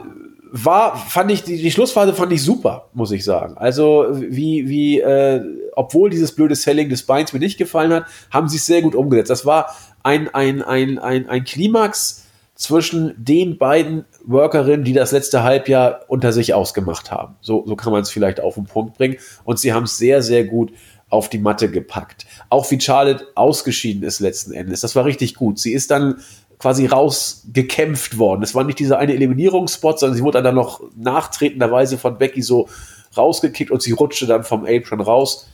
[0.52, 3.56] war, fand ich, die, die Schlussphase fand ich super, muss ich sagen.
[3.56, 5.42] Also, wie, wie, äh,
[5.76, 8.96] obwohl dieses blöde Selling des Beins mir nicht gefallen hat, haben sie es sehr gut
[8.96, 9.30] umgesetzt.
[9.30, 12.24] Das war ein, ein, ein, ein, ein Klimax
[12.56, 17.36] zwischen den beiden Workerinnen, die das letzte Halbjahr unter sich ausgemacht haben.
[17.40, 19.18] So, so kann man es vielleicht auf den Punkt bringen.
[19.44, 20.72] Und sie haben es sehr, sehr gut
[21.08, 22.26] auf die Matte gepackt.
[22.48, 24.80] Auch wie Charlotte ausgeschieden ist letzten Endes.
[24.80, 25.58] Das war richtig gut.
[25.58, 26.20] Sie ist dann
[26.58, 28.42] quasi rausgekämpft worden.
[28.42, 32.68] Es war nicht dieser eine Eliminierungsspot, sondern sie wurde dann noch nachtretenderweise von Becky so
[33.16, 35.46] rausgekickt und sie rutschte dann vom Apron raus.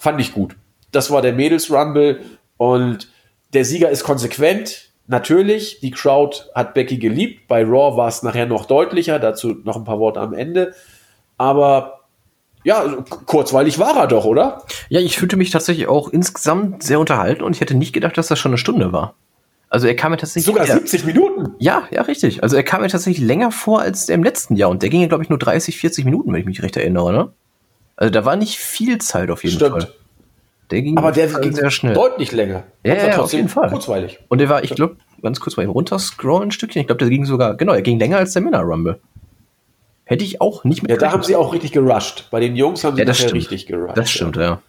[0.00, 0.56] Fand ich gut.
[0.92, 2.20] Das war der Mädels Rumble
[2.56, 3.10] und
[3.52, 4.92] der Sieger ist konsequent.
[5.06, 7.46] Natürlich, die Crowd hat Becky geliebt.
[7.48, 9.18] Bei Raw war es nachher noch deutlicher.
[9.18, 10.72] Dazu noch ein paar Worte am Ende.
[11.36, 12.00] Aber
[12.64, 12.82] ja,
[13.26, 14.62] kurzweilig war er doch, oder?
[14.88, 18.28] Ja, ich fühlte mich tatsächlich auch insgesamt sehr unterhalten und ich hätte nicht gedacht, dass
[18.28, 19.14] das schon eine Stunde war.
[19.68, 20.46] Also er kam mir tatsächlich.
[20.46, 21.56] Sogar 70 Minuten.
[21.58, 22.42] Ja, ja, richtig.
[22.42, 24.70] Also er kam mir tatsächlich länger vor als der im letzten Jahr.
[24.70, 27.12] Und der ging ja, glaube ich, nur 30, 40 Minuten, wenn ich mich recht erinnere,
[27.12, 27.32] ne?
[28.00, 29.82] Also da war nicht viel Zeit auf jeden Stimmt.
[29.82, 29.92] Fall.
[30.70, 31.94] Der ging Aber der ging sehr schnell.
[31.94, 32.64] Deutlich länger.
[32.84, 33.68] Ja, ja, auf jeden Fall.
[33.68, 34.20] Kurzweilig.
[34.28, 36.80] Und der war, ich glaube, ganz kurz mal eben runterscrollen ein Stückchen.
[36.80, 39.00] Ich glaube, der ging sogar, genau, er ging länger als der Männer Rumble.
[40.04, 40.90] Hätte ich auch nicht mit.
[40.90, 42.28] Ja, da haben sie auch richtig gerusht.
[42.30, 43.34] Bei den Jungs haben sie ja, das stimmt.
[43.34, 43.96] richtig gerusht.
[43.96, 44.42] Das stimmt, ja.
[44.42, 44.62] ja.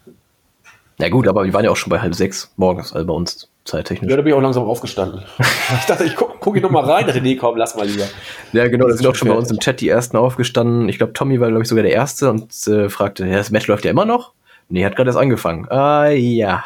[0.98, 3.50] Na gut, aber wir waren ja auch schon bei halb sechs morgens, also bei uns
[3.66, 4.10] zeittechnisch.
[4.10, 5.24] Ja, da bin ich auch langsam aufgestanden.
[5.40, 7.06] ich dachte, ich gucke guck ich noch mal rein.
[7.06, 8.06] dachte, nee, komm, lass mal lieber.
[8.54, 10.90] Ja, genau, da sind auch schon bei uns im Chat die ersten aufgestanden.
[10.90, 13.68] Ich glaube, Tommy war, glaube ich, sogar der Erste und äh, fragte, ja, das Match
[13.68, 14.34] läuft ja immer noch?
[14.70, 15.68] Nee, hat gerade erst angefangen.
[15.70, 16.64] Ah, ja.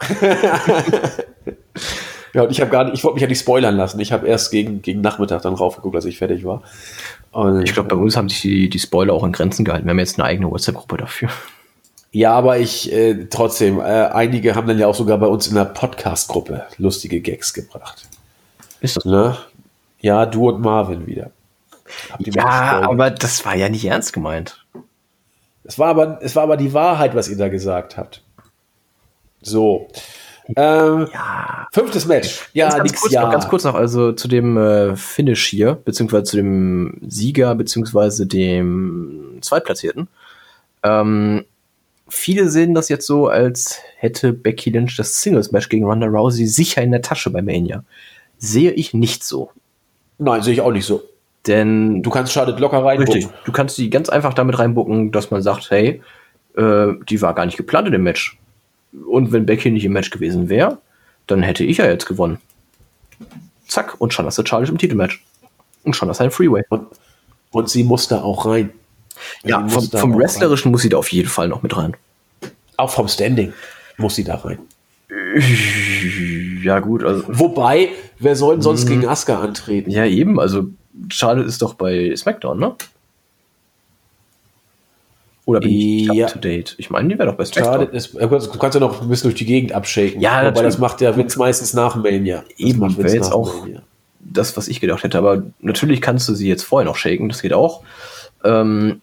[2.34, 3.98] ja, und ich habe gar nicht, ich wollte mich ja nicht spoilern lassen.
[3.98, 6.62] Ich habe erst gegen, gegen Nachmittag dann raufgeguckt, als ich fertig war.
[7.32, 9.86] Und ich glaube, bei uns haben sich die, die Spoiler auch in Grenzen gehalten.
[9.86, 11.28] Wir haben jetzt eine eigene WhatsApp-Gruppe dafür.
[12.16, 15.54] Ja, aber ich äh, trotzdem, äh, einige haben dann ja auch sogar bei uns in
[15.54, 18.08] der Podcast-Gruppe lustige Gags gebracht.
[18.80, 19.04] Ist das?
[19.04, 19.36] Ne?
[20.00, 21.30] Ja, du und Marvin wieder.
[22.20, 24.64] Ja, aber das war ja nicht ernst gemeint.
[25.62, 28.22] Es war aber, es war aber die Wahrheit, was ihr da gesagt habt.
[29.42, 29.88] So.
[30.56, 31.68] Ähm, ja.
[31.70, 32.48] Fünftes Match.
[32.54, 33.22] Ja, ganz, ganz, kurz, ja.
[33.24, 38.26] Noch, ganz kurz noch, also zu dem äh, Finish hier, beziehungsweise zu dem Sieger, beziehungsweise
[38.26, 40.08] dem Zweitplatzierten.
[40.82, 41.44] Ähm,
[42.08, 46.82] viele sehen das jetzt so, als hätte Becky Lynch das Singles-Match gegen Ronda Rousey sicher
[46.82, 47.84] in der Tasche bei Mania.
[48.38, 49.50] Sehe ich nicht so.
[50.18, 51.02] Nein, sehe ich auch nicht so.
[51.46, 53.14] Denn du kannst Charlotte locker reinbucken.
[53.14, 53.32] Richtig.
[53.44, 56.02] Du kannst sie ganz einfach damit reinbucken, dass man sagt, hey,
[56.56, 58.38] äh, die war gar nicht geplant in dem Match.
[59.08, 60.78] Und wenn Becky nicht im Match gewesen wäre,
[61.26, 62.38] dann hätte ich ja jetzt gewonnen.
[63.66, 65.24] Zack, und schon hast du Charlotte im Titelmatch.
[65.84, 66.64] Und schon hast du ein Freeway.
[66.68, 66.86] Und,
[67.50, 68.72] und sie muss da auch rein.
[69.44, 70.72] Ja, vom, vom Wrestlerischen rein.
[70.72, 71.96] muss sie da auf jeden Fall noch mit rein.
[72.76, 73.52] Auch vom Standing
[73.96, 74.58] muss sie da rein.
[76.62, 77.04] Ja, gut.
[77.04, 78.90] Also, Wobei, wer soll denn sonst mh.
[78.90, 79.90] gegen Asuka antreten?
[79.90, 80.40] Ja, eben.
[80.40, 80.68] Also,
[81.10, 82.74] Charlotte ist doch bei SmackDown, ne?
[85.44, 86.26] Oder bin ich ja.
[86.26, 86.74] up to date?
[86.78, 87.90] Ich meine, die wäre doch bei SmackDown.
[87.90, 90.20] Ist, du kannst ja noch ein bisschen durch die Gegend abschaken.
[90.20, 92.38] Ja, aber das macht ja Vince meistens nach Mania.
[92.38, 93.82] Das Eben, wäre jetzt auch Mania.
[94.20, 95.18] das, was ich gedacht hätte.
[95.18, 97.82] Aber natürlich kannst du sie jetzt vorher noch shaken, das geht auch.
[98.42, 99.00] Ähm,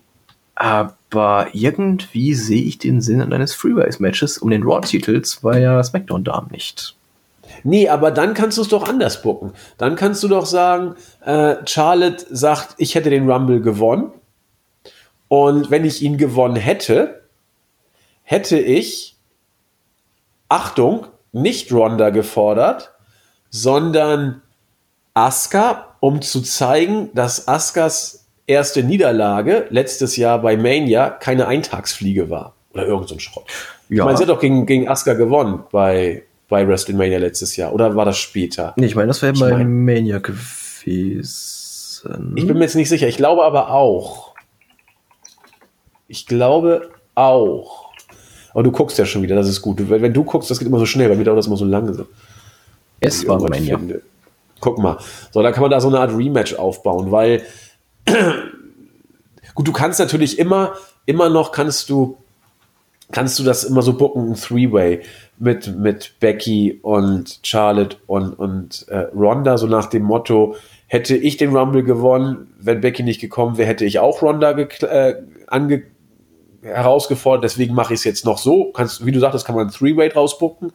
[0.56, 6.96] aber irgendwie sehe ich den Sinn eines Freeways-Matches um den Raw-Titels bei ja SmackDown-Damen nicht.
[7.64, 9.54] Nee, aber dann kannst du es doch anders bucken.
[9.78, 14.12] Dann kannst du doch sagen, äh, Charlotte sagt, ich hätte den Rumble gewonnen.
[15.28, 17.24] Und wenn ich ihn gewonnen hätte,
[18.24, 19.18] hätte ich,
[20.50, 22.92] Achtung, nicht Ronda gefordert,
[23.50, 24.42] sondern
[25.14, 32.56] Asuka, um zu zeigen, dass Askas erste Niederlage letztes Jahr bei Mania keine Eintagsfliege war.
[32.74, 33.45] Oder irgend so ein Schrott.
[33.90, 34.03] Ja.
[34.03, 37.74] Ich meine, sie hat doch gegen, gegen Asuka gewonnen bei, bei WrestleMania letztes Jahr.
[37.74, 38.74] Oder war das später?
[38.76, 41.34] Nee, ich meine, das wäre bei mein, Mania gewesen.
[42.36, 43.07] Ich bin mir jetzt nicht sicher.
[43.07, 44.34] Ich glaube aber auch.
[46.07, 47.91] Ich glaube auch.
[48.53, 49.90] Aber du guckst ja schon wieder, das ist gut.
[49.90, 51.65] Wenn, wenn du guckst, das geht immer so schnell, bei mir dauert das immer so
[51.65, 52.06] lange.
[52.99, 53.78] Es war Mania.
[53.78, 54.02] Finde.
[54.60, 54.98] Guck mal.
[55.32, 57.44] So, dann kann man da so eine Art Rematch aufbauen, weil
[59.56, 60.74] Gut, du kannst natürlich immer,
[61.06, 62.18] immer noch kannst du,
[63.12, 65.02] kannst du das immer so bucken, ein Three-Way
[65.38, 70.56] mit, mit Becky und Charlotte und, und äh, Ronda, so nach dem Motto,
[70.94, 75.16] Hätte ich den Rumble gewonnen, wenn Becky nicht gekommen wäre, hätte ich auch Ronda äh,
[75.48, 75.82] ange
[76.62, 77.46] herausgefordert.
[77.46, 78.72] Deswegen mache ich es jetzt noch so.
[78.74, 80.72] Kannst, wie du sagtest, kann man ein Three-Way rausbucken.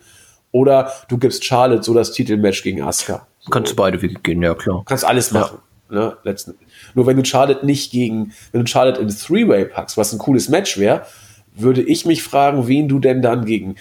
[0.51, 3.29] Oder du gibst Charlotte so das Titelmatch gegen Asuka.
[3.39, 3.51] So.
[3.53, 4.83] Kannst beide Wege gehen, ja klar.
[4.87, 5.59] Kannst alles machen.
[5.59, 5.68] Ja.
[5.91, 6.55] Ne, letzten.
[6.95, 10.51] Nur wenn du Charlotte nicht gegen, wenn du Charlotte in Three-Way packst, was ein cooles
[10.51, 11.07] Match wäre,
[11.55, 13.77] würde ich mich fragen, wen du denn dann gegen,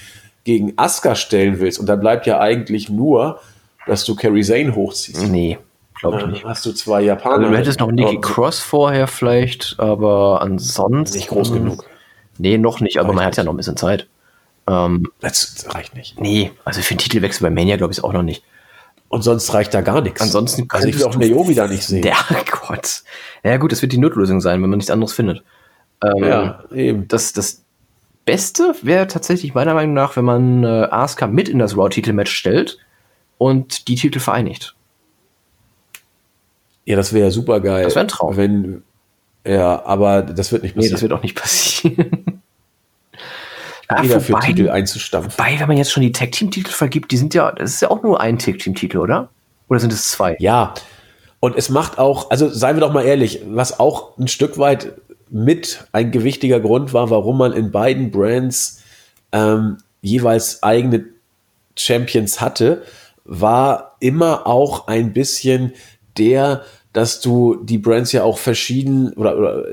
[0.45, 1.79] gegen Asuka stellen willst.
[1.79, 3.41] Und da bleibt ja eigentlich nur,
[3.87, 5.27] dass du Kerry Zane hochziehst.
[5.27, 5.57] Nee,
[5.99, 6.45] glaube ich nicht.
[6.45, 7.35] Hast du zwei Japaner.
[7.37, 11.17] Also du hättest noch Nikki Cross vorher vielleicht, aber ansonsten.
[11.17, 11.85] Nicht groß genug.
[12.37, 14.07] Nee, noch nicht, aber reicht man hat ja noch ein bisschen Zeit.
[14.67, 16.19] Ähm, das reicht nicht.
[16.19, 18.43] Nee, also für einen Titelwechsel bei Mania glaube ich auch noch nicht.
[19.09, 20.21] Und sonst reicht da gar nichts.
[20.21, 22.03] Ansonsten also ich will auch Naomi da nicht sehen.
[22.03, 22.17] Ja,
[22.67, 23.03] Gott.
[23.43, 25.43] Ja gut, das wird die Notlösung sein, wenn man nichts anderes findet.
[26.03, 27.07] Ähm, ja, eben.
[27.07, 27.63] Das, das
[28.25, 32.79] Beste wäre tatsächlich meiner Meinung nach, wenn man äh, Asuka mit in das Raw-Titelmatch stellt
[33.37, 34.75] und die Titel vereinigt.
[36.85, 37.85] Ja, das wäre super geil.
[37.85, 38.35] Das wäre ein Traum.
[38.35, 38.83] Wenn,
[39.45, 40.89] ja, aber das wird nicht passieren.
[40.89, 42.36] Nee, das wird auch nicht passieren.
[43.89, 45.33] Ja, Jeder für Titel einzustampfen.
[45.37, 48.03] Wobei, wenn man jetzt schon die Tag-Team-Titel vergibt, die sind ja, das ist ja auch
[48.03, 49.29] nur ein Tag-Team-Titel, oder?
[49.69, 50.35] Oder sind es zwei?
[50.39, 50.73] Ja.
[51.39, 54.93] Und es macht auch, also seien wir doch mal ehrlich, was auch ein Stück weit
[55.29, 58.81] mit ein gewichtiger Grund war, warum man in beiden Brands
[59.31, 61.05] ähm, jeweils eigene
[61.77, 62.83] Champions hatte,
[63.23, 65.73] war immer auch ein bisschen
[66.17, 69.65] der, dass du die Brands ja auch verschieden oder, oder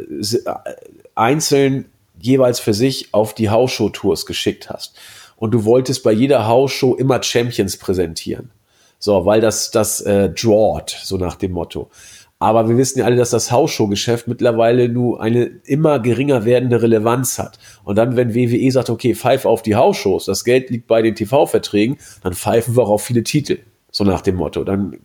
[1.14, 1.86] einzeln
[2.24, 4.96] jeweils für sich auf die Hausshow-Tours geschickt hast.
[5.36, 8.50] Und du wolltest bei jeder Hausshow immer Champions präsentieren.
[8.98, 11.90] So, weil das das äh, drawt, so nach dem Motto.
[12.38, 17.38] Aber wir wissen ja alle, dass das Hausshow-Geschäft mittlerweile nur eine immer geringer werdende Relevanz
[17.38, 17.58] hat.
[17.84, 21.14] Und dann, wenn WWE sagt, okay, pfeif auf die Hausshows, das Geld liegt bei den
[21.14, 23.58] TV-Verträgen, dann pfeifen wir auch auf viele Titel.
[23.90, 24.64] So nach dem Motto.
[24.64, 24.98] Dann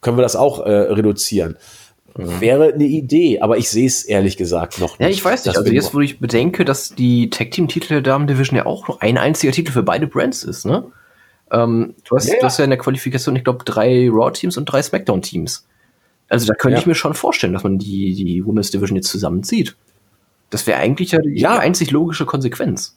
[0.00, 1.56] können wir das auch äh, reduzieren.
[2.16, 2.40] Mhm.
[2.40, 5.06] Wäre eine Idee, aber ich sehe es ehrlich gesagt noch nicht.
[5.06, 5.56] Ja, ich weiß nicht.
[5.56, 9.18] Also jetzt, wo ich bedenke, dass die Tag-Team-Titel der Damen Division ja auch nur ein
[9.18, 10.84] einziger Titel für beide Brands ist, ne?
[11.50, 12.34] Ähm, du, hast, ja.
[12.40, 15.66] du hast ja in der Qualifikation, ich glaube, drei Raw-Teams und drei SmackDown-Teams.
[16.28, 16.80] Also da könnte ja.
[16.80, 19.76] ich mir schon vorstellen, dass man die, die Women's Division jetzt zusammenzieht.
[20.50, 21.58] Das wäre eigentlich ja die ja.
[21.58, 22.96] einzig logische Konsequenz.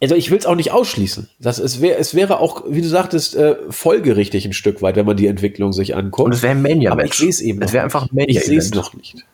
[0.00, 1.28] Also ich will es auch nicht ausschließen.
[1.38, 5.06] Das, es, wär, es wäre auch, wie du sagtest, äh, folgerichtig ein Stück weit, wenn
[5.06, 6.26] man die Entwicklung sich anguckt.
[6.26, 6.92] Und es wäre ein Mania-Match.
[6.92, 7.62] Aber ich sehe es eben.
[7.62, 9.24] Es wäre einfach ein Mania Ich sehe es noch nicht.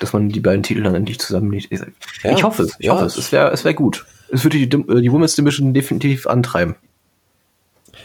[0.00, 1.68] Dass man die beiden Titel dann endlich zusammenlegt.
[1.70, 1.80] Ich,
[2.22, 2.76] ja, ich hoffe es.
[2.78, 2.94] Ich ja.
[2.94, 3.16] hoffe es.
[3.16, 4.06] Es wäre es wär gut.
[4.30, 6.76] Es würde die, die Women's Division definitiv antreiben.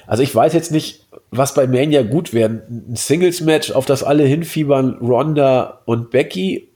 [0.05, 2.63] Also ich weiß jetzt nicht, was bei Mania gut wäre.
[2.69, 6.69] Ein Singles-Match, auf das alle hinfiebern, Ronda und Becky,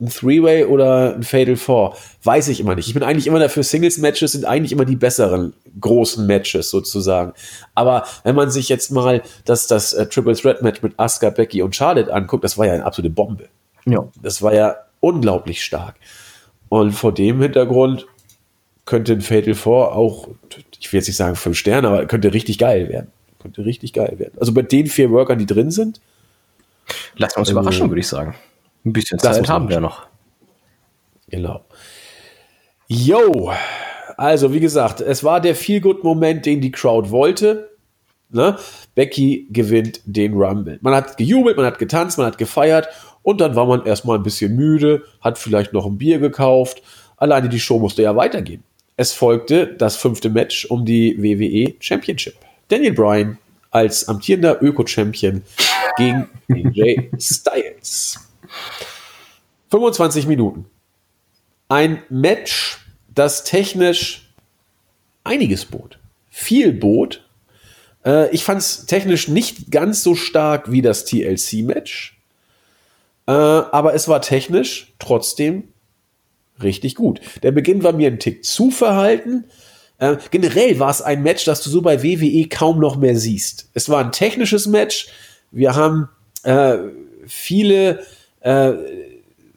[0.00, 1.96] ein Three-Way oder ein Fatal Four.
[2.22, 2.86] Weiß ich immer nicht.
[2.86, 7.32] Ich bin eigentlich immer dafür, Singles-Matches sind eigentlich immer die besseren großen Matches sozusagen.
[7.74, 11.62] Aber wenn man sich jetzt mal das, das uh, Triple Threat Match mit Asuka, Becky
[11.62, 13.48] und Charlotte anguckt, das war ja eine absolute Bombe.
[13.86, 14.06] Ja.
[14.22, 15.94] Das war ja unglaublich stark.
[16.68, 18.06] Und vor dem Hintergrund
[18.84, 20.28] könnte ein Fatal Four auch,
[20.78, 23.10] ich will jetzt nicht sagen fünf Sterne, aber könnte richtig geil werden.
[23.40, 24.34] Könnte richtig geil werden.
[24.38, 26.00] Also bei den vier Workern, die drin sind.
[27.16, 28.34] Lassen wir uns überraschen, würde ich sagen.
[28.86, 30.06] Ein bisschen Zeit haben wir noch.
[31.28, 31.64] Genau.
[32.86, 33.52] Yo,
[34.16, 37.70] also wie gesagt, es war der Feel-Good-Moment, den die Crowd wollte.
[38.30, 38.56] Ne?
[38.94, 40.78] Becky gewinnt den Rumble.
[40.82, 42.88] Man hat gejubelt, man hat getanzt, man hat gefeiert
[43.22, 46.80] und dann war man erstmal ein bisschen müde, hat vielleicht noch ein Bier gekauft.
[47.16, 48.62] Alleine die Show musste ja weitergehen.
[48.96, 52.34] Es folgte das fünfte Match um die WWE Championship.
[52.68, 53.38] Daniel Bryan
[53.72, 55.42] als amtierender Öko-Champion
[55.96, 58.25] gegen AJ Styles.
[59.70, 60.66] 25 Minuten.
[61.68, 62.78] Ein Match,
[63.12, 64.30] das technisch
[65.24, 65.98] einiges bot.
[66.30, 67.24] Viel bot.
[68.04, 72.18] Äh, ich fand es technisch nicht ganz so stark wie das TLC-Match.
[73.26, 75.64] Äh, aber es war technisch trotzdem
[76.62, 77.20] richtig gut.
[77.42, 79.44] Der Beginn war mir ein Tick zu verhalten.
[79.98, 83.68] Äh, generell war es ein Match, das du so bei WWE kaum noch mehr siehst.
[83.74, 85.08] Es war ein technisches Match.
[85.50, 86.08] Wir haben
[87.26, 88.04] viele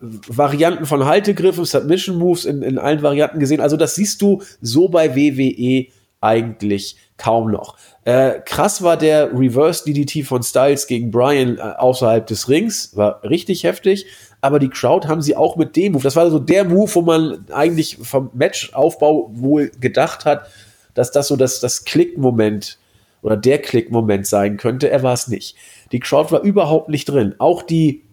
[0.01, 3.61] Varianten von Haltegriffen, Submission Moves in, in allen Varianten gesehen.
[3.61, 5.87] Also das siehst du so bei WWE
[6.21, 7.77] eigentlich kaum noch.
[8.05, 13.23] Äh, krass war der Reverse DDT von Styles gegen Brian äh, außerhalb des Rings, war
[13.23, 14.05] richtig heftig
[14.41, 16.03] aber die Crowd haben sie auch mit dem Move.
[16.03, 20.47] Das war so der Move, wo man eigentlich vom Matchaufbau wohl gedacht hat,
[20.93, 22.77] dass das so das, das Klickmoment
[23.21, 24.89] oder der Klickmoment sein könnte.
[24.89, 25.55] Er war es nicht.
[25.91, 27.35] Die Crowd war überhaupt nicht drin.
[27.37, 28.03] Auch die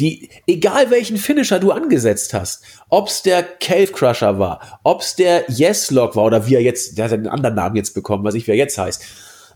[0.00, 5.90] die, egal welchen Finisher du angesetzt hast, ob's der Cave Crusher war, ob's der Yes
[5.90, 8.46] Lock war oder wie er jetzt, der hat einen anderen Namen jetzt bekommen, was ich
[8.46, 9.02] wie er jetzt heißt.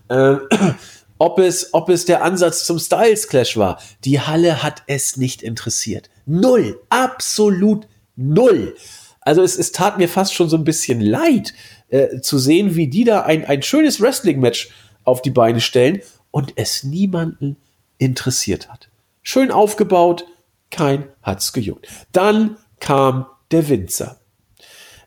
[0.09, 0.37] Äh,
[1.19, 3.81] ob es, ob es der Ansatz zum Styles Clash war.
[4.05, 6.11] Die Halle hat es nicht interessiert.
[6.27, 6.81] Null.
[6.91, 8.77] Absolut null.
[9.21, 11.55] Also es, es tat mir fast schon so ein bisschen leid,
[11.89, 14.71] äh, zu sehen, wie die da ein, ein schönes Wrestling-Match
[15.05, 16.01] auf die Beine stellen
[16.31, 17.57] und es niemanden
[17.97, 18.89] interessiert hat.
[19.23, 20.27] Schön aufgebaut,
[20.75, 21.89] kein hat's gejuckt.
[22.13, 24.19] Dann kam der Winzer.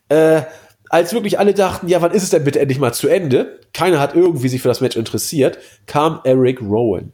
[0.10, 0.44] Äh,
[0.89, 3.60] als wirklich alle dachten, ja, wann ist es denn bitte endlich mal zu Ende?
[3.73, 7.11] Keiner hat irgendwie sich für das Match interessiert, kam Eric Rowan.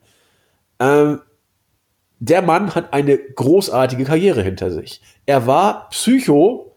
[0.80, 1.20] Ähm,
[2.20, 5.02] der Mann hat eine großartige Karriere hinter sich.
[5.26, 6.76] Er war Psycho,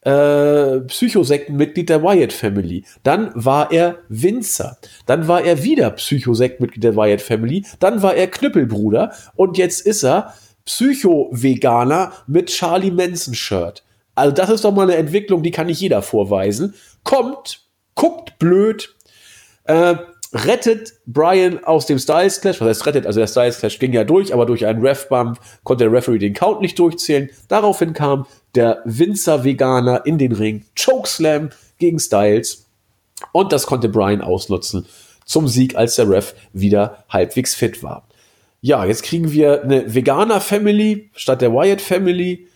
[0.00, 2.84] äh, Psychosektenmitglied der Wyatt Family.
[3.02, 4.78] Dann war er Winzer.
[5.06, 7.66] Dann war er wieder Psychosektenmitglied der Wyatt Family.
[7.78, 9.12] Dann war er Knüppelbruder.
[9.36, 10.34] Und jetzt ist er
[10.64, 13.82] Psycho-Veganer mit Charlie Manson Shirt.
[14.14, 16.74] Also das ist doch mal eine Entwicklung, die kann nicht jeder vorweisen.
[17.04, 18.94] Kommt, guckt blöd,
[19.64, 19.96] äh,
[20.32, 22.60] rettet Brian aus dem Styles Clash.
[22.60, 23.06] Was heißt rettet?
[23.06, 26.34] Also der Styles Clash ging ja durch, aber durch einen Ref-Bump konnte der Referee den
[26.34, 27.30] Count nicht durchzählen.
[27.48, 30.64] Daraufhin kam der Winzer-Veganer in den Ring.
[30.78, 32.66] Chokeslam gegen Styles.
[33.32, 34.86] Und das konnte Brian ausnutzen
[35.24, 38.06] zum Sieg, als der Ref wieder halbwegs fit war.
[38.62, 42.46] Ja, jetzt kriegen wir eine Veganer-Family statt der Wyatt-Family.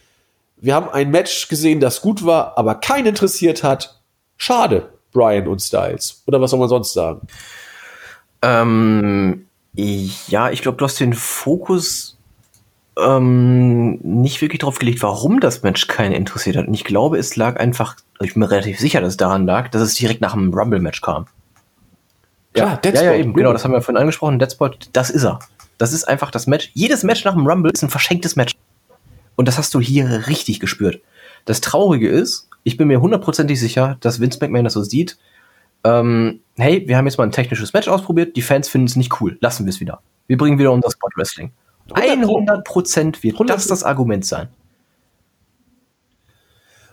[0.57, 4.01] Wir haben ein Match gesehen, das gut war, aber keinen interessiert hat.
[4.37, 6.23] Schade, Brian und Styles.
[6.27, 7.27] Oder was soll man sonst sagen?
[8.43, 12.19] Ähm, ja, ich glaube, du hast den Fokus
[12.99, 16.69] ähm, nicht wirklich darauf gelegt, warum das Match keinen interessiert hat.
[16.69, 19.47] Und ich glaube, es lag einfach, also ich bin mir relativ sicher, dass es daran
[19.47, 21.27] lag, dass es direkt nach dem Rumble-Match kam.
[22.53, 24.39] Klar, ja, ja, ja, eben, genau, das haben wir vorhin angesprochen.
[24.39, 25.41] Deadspot, das ist er.
[25.79, 26.71] Das ist einfach das Match.
[26.75, 28.55] Jedes Match nach dem Rumble ist ein verschenktes Match.
[29.37, 31.01] Und das hast du hier richtig gespürt.
[31.45, 35.19] Das Traurige ist, ich bin mir hundertprozentig sicher, dass Vince McMahon das so sieht.
[35.83, 39.21] Ähm, hey, wir haben jetzt mal ein technisches Match ausprobiert, die Fans finden es nicht
[39.21, 40.01] cool, lassen wir es wieder.
[40.27, 41.53] Wir bringen wieder unser Spot Wrestling.
[41.91, 43.47] 100% wird 100%.
[43.47, 44.49] das das Argument sein.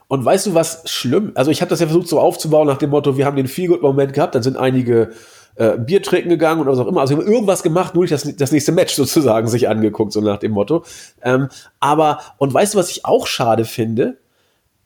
[0.10, 1.32] Und weißt du, was schlimm?
[1.36, 4.12] Also ich habe das ja versucht so aufzubauen nach dem Motto, wir haben den Feel-Good-Moment
[4.12, 5.14] gehabt, dann sind einige
[5.62, 7.02] äh, Bier trinken gegangen und was auch immer.
[7.02, 10.54] Also irgendwas gemacht, nur nicht das, das nächste Match sozusagen sich angeguckt, so nach dem
[10.54, 10.84] Motto.
[11.22, 14.18] Ähm, aber, und weißt du, was ich auch schade finde?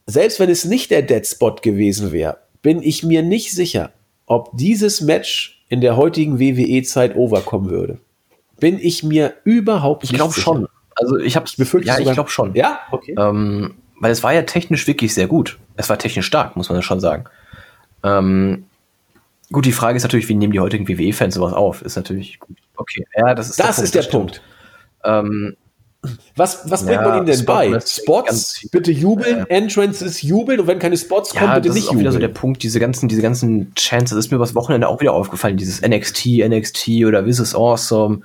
[0.04, 3.92] Selbst wenn es nicht der Dead Spot gewesen wäre, bin ich mir nicht sicher,
[4.26, 7.98] ob dieses Match in der heutigen WWE-Zeit overkommen würde.
[8.60, 10.28] Bin ich mir überhaupt ich nicht sicher.
[10.28, 10.68] Ich glaube schon.
[10.94, 11.98] Also ich habe es befürchtet.
[11.98, 12.54] Ja, ich glaube schon.
[12.54, 13.14] Ja, okay.
[13.18, 15.58] Ähm, weil es war ja technisch wirklich sehr gut.
[15.76, 17.24] Es war technisch stark, muss man ja schon sagen.
[18.02, 18.65] Ähm,
[19.52, 21.82] Gut, die Frage ist natürlich, wie nehmen die heutigen WWE-Fans sowas auf?
[21.82, 22.56] Ist natürlich gut.
[22.76, 23.94] Okay, ja, das ist das der Punkt.
[23.94, 24.42] Ist der Punkt.
[25.04, 25.56] Ähm,
[26.36, 27.80] was, was bringt ja, man ihnen denn bei?
[27.80, 32.04] Spots, bitte jubeln, äh, Entrances jubeln und wenn keine Spots ja, kommen, bitte nicht jubeln.
[32.04, 34.36] Das ist auch wieder so der Punkt, diese ganzen, diese ganzen Chances, das ist mir
[34.36, 38.20] übers Wochenende auch wieder aufgefallen, dieses NXT, NXT oder This is Awesome,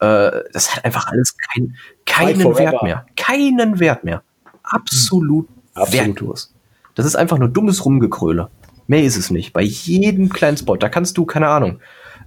[0.00, 3.06] äh, das hat einfach alles kein, keinen Wert mehr.
[3.16, 4.22] Keinen Wert mehr.
[4.62, 6.54] Absolut, Absolut wertlos.
[6.94, 8.50] Das ist einfach nur dummes Rumgekröle.
[8.86, 9.52] Mehr ist es nicht.
[9.52, 11.80] Bei jedem kleinen Spot, da kannst du, keine Ahnung,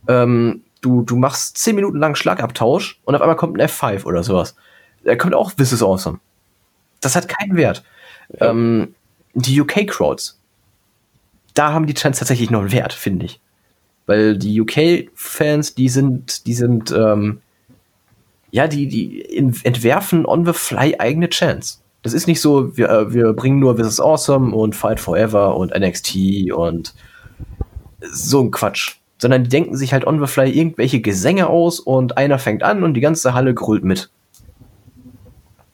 [0.07, 4.23] ähm, du, du machst 10 Minuten lang Schlagabtausch und auf einmal kommt ein F5 oder
[4.23, 4.55] sowas.
[5.03, 6.19] Da kommt auch This is awesome.
[7.01, 7.83] Das hat keinen Wert.
[8.39, 8.49] Ja.
[8.49, 8.95] Ähm,
[9.33, 10.41] die UK-Crowds,
[11.53, 13.39] da haben die Trends tatsächlich noch einen Wert, finde ich.
[14.07, 17.41] Weil die UK-Fans, die sind, die sind, ähm,
[18.51, 21.83] ja, die, die entwerfen on the fly eigene Chants.
[22.07, 25.57] Das ist nicht so, wir, äh, wir bringen nur This is Awesome und Fight Forever
[25.57, 26.93] und NXT und
[27.99, 28.95] so ein Quatsch.
[29.17, 32.83] Sondern die denken sich halt on the fly irgendwelche Gesänge aus und einer fängt an
[32.83, 34.09] und die ganze Halle grölt mit.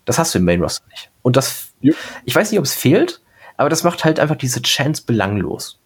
[0.06, 1.12] Das hast du im Main Roster nicht.
[1.22, 1.94] Und das, ja.
[2.26, 3.22] ich weiß nicht, ob es fehlt,
[3.56, 5.78] aber das macht halt einfach diese Chance belanglos.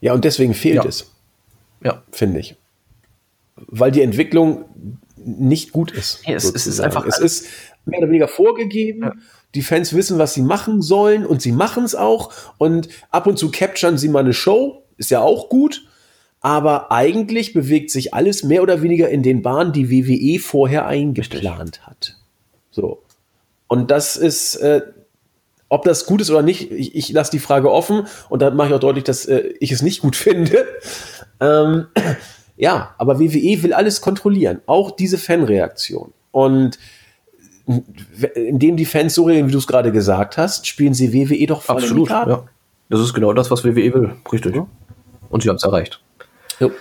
[0.00, 0.84] Ja, und deswegen fehlt ja.
[0.86, 1.12] es.
[1.84, 2.02] Ja.
[2.12, 2.56] Finde ich.
[3.56, 4.64] Weil die Entwicklung
[5.28, 6.26] nicht gut ist.
[6.26, 7.06] Ja, es, es, ist einfach.
[7.06, 7.46] Es ist
[7.84, 9.02] mehr oder weniger vorgegeben.
[9.02, 9.12] Ja.
[9.54, 12.32] Die Fans wissen, was sie machen sollen und sie machen es auch.
[12.58, 15.86] Und ab und zu capturen sie mal eine Show, ist ja auch gut.
[16.40, 21.86] Aber eigentlich bewegt sich alles mehr oder weniger in den Bahnen, die WWE vorher eingeplant
[21.86, 22.16] hat.
[22.70, 23.02] So.
[23.66, 24.82] Und das ist, äh,
[25.68, 28.68] ob das gut ist oder nicht, ich, ich lasse die Frage offen und dann mache
[28.68, 30.66] ich auch deutlich, dass äh, ich es nicht gut finde.
[31.40, 31.86] Ähm,
[32.58, 36.12] ja, aber WWE will alles kontrollieren, auch diese Fanreaktion.
[36.32, 36.78] Und
[38.34, 41.62] indem die Fans so reagieren, wie du es gerade gesagt hast, spielen sie WWE doch
[41.62, 42.44] voll Absolut, ja.
[42.88, 44.56] Das ist genau das, was WWE will, richtig.
[44.56, 44.66] Ja.
[45.30, 46.00] Und sie haben es erreicht.
[46.58, 46.72] Jo.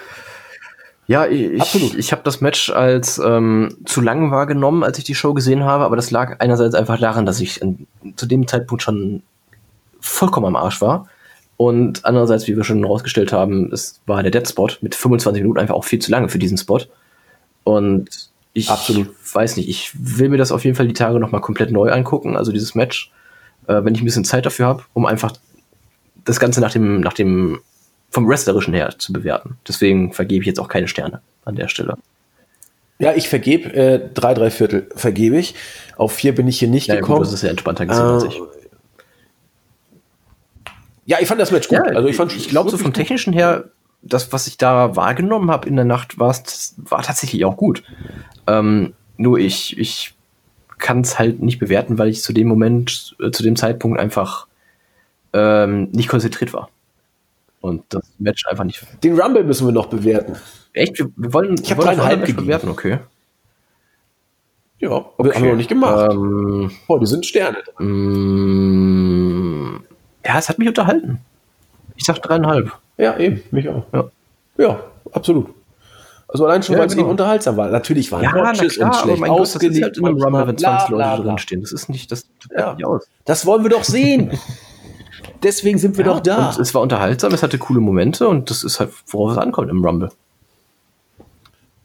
[1.05, 1.95] Ja, ich, Absolut.
[1.95, 5.85] ich habe das Match als ähm, zu lang wahrgenommen, als ich die Show gesehen habe,
[5.85, 9.21] aber das lag einerseits einfach daran, dass ich in, zu dem Zeitpunkt schon
[9.99, 11.07] vollkommen am Arsch war.
[11.57, 15.59] Und andererseits, wie wir schon herausgestellt haben, es war der Dead Spot mit 25 Minuten
[15.59, 16.81] einfach auch viel zu lange für diesen Spot.
[17.63, 19.09] Und ich Absolut.
[19.33, 22.37] weiß nicht, ich will mir das auf jeden Fall die Tage nochmal komplett neu angucken,
[22.37, 23.11] also dieses Match,
[23.67, 25.33] äh, wenn ich ein bisschen Zeit dafür habe, um einfach
[26.25, 27.59] das Ganze nach dem, nach dem,
[28.09, 29.57] vom Wrestlerischen her zu bewerten.
[29.67, 31.97] Deswegen vergebe ich jetzt auch keine Sterne an der Stelle.
[32.99, 35.53] Ja, ich vergebe äh, drei, drei Viertel vergebe ich.
[35.95, 37.19] Auf vier bin ich hier nicht ja, gekommen.
[37.19, 38.41] Gut, das ist ja entspannter gesehen äh, als ich.
[41.07, 41.79] Ja, ich fand das Match gut.
[41.79, 43.69] Ja, also ich fand, ich glaube so vom technischen her,
[44.01, 46.35] das, was ich da wahrgenommen habe in der Nacht, war
[47.01, 47.81] tatsächlich auch gut.
[48.45, 50.13] Ähm, nur ich, ich
[50.77, 54.47] kann es halt nicht bewerten, weil ich zu dem Moment, äh, zu dem Zeitpunkt einfach
[55.31, 56.69] ähm, nicht konzentriert war.
[57.61, 58.85] Und das Match einfach nicht.
[59.01, 60.35] Den Rumble müssen wir noch bewerten.
[60.73, 60.99] Echt?
[60.99, 62.43] Wir, wir wollen, ich habe dreieinhalb gegeben.
[62.43, 62.99] bewerten, okay.
[64.79, 65.33] Ja, okay.
[65.33, 66.11] haben wir noch nicht gemacht.
[66.11, 67.63] Ähm, oh, die sind Sterne.
[67.79, 69.77] Mm,
[70.27, 71.19] ja, es hat mich unterhalten.
[71.95, 72.71] Ich sag dreieinhalb.
[72.97, 73.85] Ja, eben, mich auch.
[73.93, 74.09] Ja,
[74.57, 74.79] ja
[75.11, 75.53] absolut.
[76.27, 77.07] Also allein schon, ja, weil es genau.
[77.07, 77.69] unterhaltsam war.
[77.69, 79.71] Natürlich waren ja, Matches klar, und schlecht aber ausgelegt.
[79.71, 81.61] Das ist halt in einem Rumble, wenn 20 Leute drinstehen.
[81.61, 82.73] Das ist nicht, das ja.
[82.73, 83.07] nicht aus.
[83.23, 84.37] Das wollen wir doch sehen.
[85.43, 86.55] Deswegen sind wir ja, doch da.
[86.59, 89.85] Es war unterhaltsam, es hatte coole Momente und das ist halt, worauf es ankommt im
[89.85, 90.09] Rumble.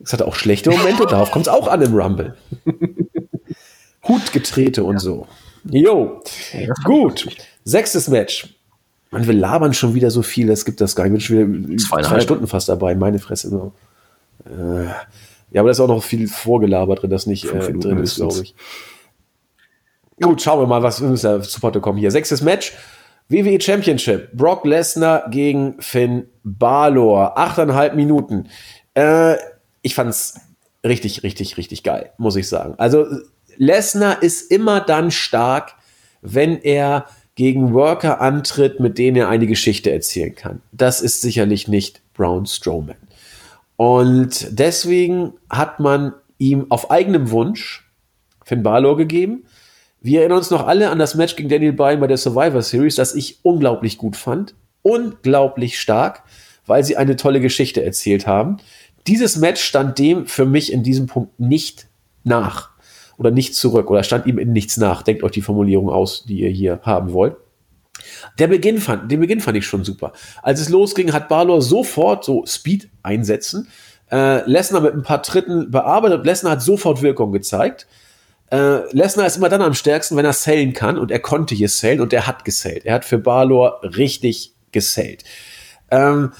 [0.03, 2.35] Es hatte auch schlechte Momente, darauf kommt es auch an im Rumble.
[4.09, 5.29] Hutgetrete und so.
[5.65, 6.21] Jo,
[6.85, 7.29] gut.
[7.65, 8.57] Sechstes Match.
[9.11, 11.31] Man, wir labern schon wieder so viel, es gibt das gar nicht.
[11.31, 13.51] Ich bin schon wieder zwei Stunden fast dabei, meine Fresse.
[13.51, 13.73] So.
[14.47, 14.87] Äh,
[15.51, 18.43] ja, aber da ist auch noch viel vorgelabert drin, das nicht äh, drin ist, glaube
[18.43, 18.55] ich.
[20.21, 22.11] Gut, schauen wir mal, was wir müssen zu Potte kommen hier.
[22.11, 22.73] Sechstes Match.
[23.29, 24.33] WWE Championship.
[24.33, 27.37] Brock Lesnar gegen Finn Balor.
[27.37, 28.49] Achteinhalb Minuten.
[28.95, 29.37] Äh,
[29.83, 30.41] ich fand's
[30.85, 32.75] richtig, richtig, richtig geil, muss ich sagen.
[32.79, 33.07] Also
[33.57, 35.75] Lesnar ist immer dann stark,
[36.21, 37.07] wenn er
[37.43, 40.63] gegen Worker antritt, mit denen er eine Geschichte erzählen kann.
[40.71, 42.95] Das ist sicherlich nicht Braun Strowman.
[43.75, 47.91] Und deswegen hat man ihm auf eigenem Wunsch
[48.45, 49.43] Finn Balor gegeben.
[50.01, 52.95] Wir erinnern uns noch alle an das Match gegen Daniel Bryan bei der Survivor Series,
[52.95, 54.55] das ich unglaublich gut fand.
[54.83, 56.23] Unglaublich stark,
[56.65, 58.59] weil sie eine tolle Geschichte erzählt haben.
[59.09, 61.89] Dieses Match stand dem für mich in diesem Punkt nicht
[62.23, 62.71] nach
[63.19, 65.03] oder nicht zurück oder stand ihm in nichts nach.
[65.03, 67.37] Denkt euch die Formulierung aus, die ihr hier haben wollt.
[68.39, 70.13] Der Beginn fand, den Beginn fand ich schon super.
[70.43, 73.69] Als es losging, hat Balor sofort so Speed einsetzen.
[74.11, 76.25] Äh, Lesnar mit ein paar Tritten bearbeitet.
[76.25, 77.87] Lesnar hat sofort Wirkung gezeigt.
[78.51, 80.99] Äh, Lesnar ist immer dann am stärksten, wenn er sellen kann.
[80.99, 82.85] Und er konnte hier sellen und er hat gesellt.
[82.85, 85.25] Er hat für Balor richtig gesellt.
[85.91, 86.33] Ähm,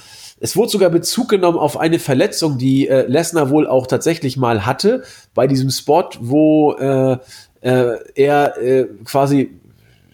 [0.43, 4.65] es wurde sogar Bezug genommen auf eine Verletzung, die äh, Lesnar wohl auch tatsächlich mal
[4.65, 5.03] hatte,
[5.33, 7.17] bei diesem Spot, wo äh,
[7.61, 9.57] äh, er äh, quasi,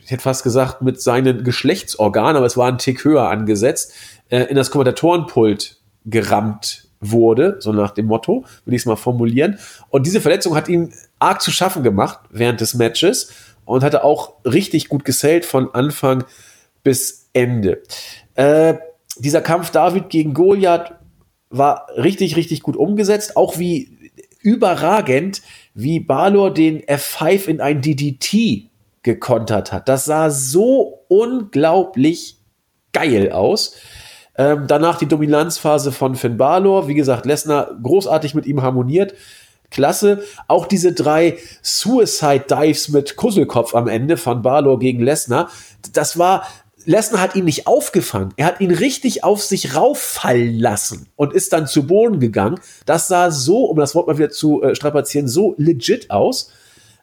[0.03, 3.93] ich hätte fast gesagt, mit seinen Geschlechtsorganen, aber es war ein Tick höher angesetzt,
[4.29, 9.57] äh, in das Kommentatorenpult gerammt wurde, so nach dem Motto, will ich es mal formulieren.
[9.89, 13.31] Und diese Verletzung hat ihm arg zu schaffen gemacht während des Matches
[13.65, 16.23] und hatte auch richtig gut gesellt von Anfang
[16.83, 17.81] bis Ende.
[18.35, 18.75] Äh,
[19.19, 20.93] dieser Kampf David gegen Goliath
[21.49, 23.37] war richtig, richtig gut umgesetzt.
[23.37, 23.97] Auch wie
[24.41, 25.41] überragend,
[25.73, 28.69] wie Balor den F5 in ein DDT
[29.03, 29.89] gekontert hat.
[29.89, 32.37] Das sah so unglaublich
[32.93, 33.75] geil aus.
[34.37, 36.87] Ähm, danach die Dominanzphase von Finn Balor.
[36.87, 39.13] Wie gesagt, Lesnar großartig mit ihm harmoniert.
[39.69, 40.23] Klasse.
[40.47, 45.49] Auch diese drei Suicide Dives mit Kusselkopf am Ende von Balor gegen Lesnar.
[45.93, 46.45] Das war
[46.85, 48.33] Lesnar hat ihn nicht aufgefangen.
[48.37, 52.59] Er hat ihn richtig auf sich rauffallen lassen und ist dann zu Boden gegangen.
[52.85, 56.51] Das sah so, um das Wort mal wieder zu äh, strapazieren, so legit aus.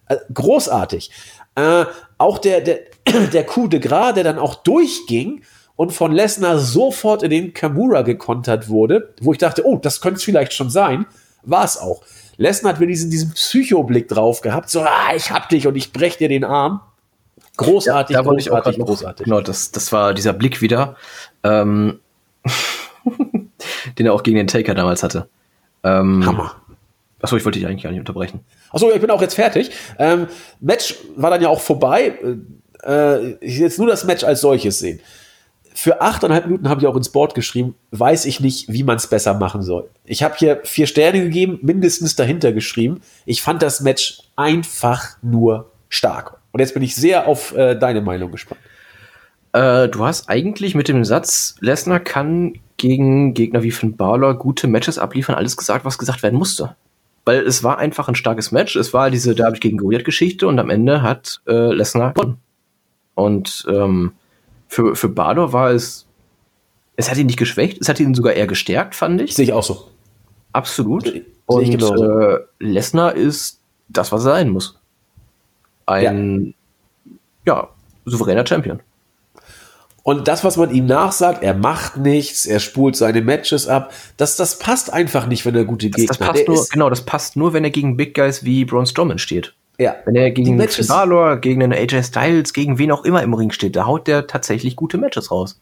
[0.08, 1.10] Äh, großartig.
[1.54, 1.84] Äh,
[2.18, 2.80] auch der, der,
[3.32, 5.42] der Coup de Gras, der dann auch durchging
[5.76, 10.18] und von Lesnar sofort in den Kamura gekontert wurde, wo ich dachte, oh, das könnte
[10.18, 11.06] es vielleicht schon sein.
[11.42, 12.02] War es auch.
[12.38, 15.92] Lesnar hat mir diesen, diesen Psychoblick drauf gehabt, so, ah, ich hab dich und ich
[15.92, 16.80] brech dir den Arm.
[17.56, 19.24] Großartig, ja, da großartig, ich auch noch, großartig.
[19.24, 20.96] Genau, das, das war dieser Blick wieder,
[21.42, 22.00] ähm,
[23.98, 25.28] den er auch gegen den Taker damals hatte.
[25.82, 26.56] Ähm, Hammer.
[27.22, 28.40] Achso, ich wollte dich eigentlich gar nicht unterbrechen.
[28.70, 29.70] Achso, ich bin auch jetzt fertig.
[29.98, 30.26] Ähm,
[30.60, 32.18] Match war dann ja auch vorbei.
[32.84, 35.00] Äh, ich will jetzt nur das Match als solches sehen.
[35.74, 39.06] Für achteinhalb Minuten habe ich auch ins Board geschrieben, weiß ich nicht, wie man es
[39.08, 39.90] besser machen soll.
[40.04, 43.02] Ich habe hier vier Sterne gegeben, mindestens dahinter geschrieben.
[43.26, 46.35] Ich fand das Match einfach nur stark.
[46.56, 48.62] Und jetzt bin ich sehr auf äh, deine Meinung gespannt.
[49.52, 54.66] Äh, du hast eigentlich mit dem Satz, Lesnar kann gegen Gegner wie Finn Balor gute
[54.66, 56.74] Matches abliefern, alles gesagt, was gesagt werden musste.
[57.26, 58.74] Weil es war einfach ein starkes Match.
[58.74, 62.38] Es war diese David gegen Goliath-Geschichte und am Ende hat äh, Lesnar gewonnen.
[63.14, 64.12] Und ähm,
[64.66, 66.06] für, für Balor war es
[66.96, 69.34] Es hat ihn nicht geschwächt, es hat ihn sogar eher gestärkt, fand ich.
[69.34, 69.88] Sehe ich auch so.
[70.54, 71.22] Absolut.
[71.44, 73.60] Und äh, Lesnar ist
[73.90, 74.78] das, was er sein muss.
[75.86, 76.54] Ein
[77.46, 77.68] ja.
[78.04, 78.80] souveräner Champion.
[80.02, 84.36] Und das, was man ihm nachsagt, er macht nichts, er spult seine Matches ab, das,
[84.36, 86.90] das passt einfach nicht, wenn er gute Das, Gegner das passt Der nur, ist- genau,
[86.90, 89.54] das passt nur, wenn er gegen Big Guys wie Braun Strowman steht.
[89.78, 89.96] ja.
[90.04, 90.58] Wenn er gegen
[90.88, 94.28] Balor, gegen einen AJ Styles, gegen wen auch immer im Ring steht, da haut der
[94.28, 95.60] tatsächlich gute Matches raus.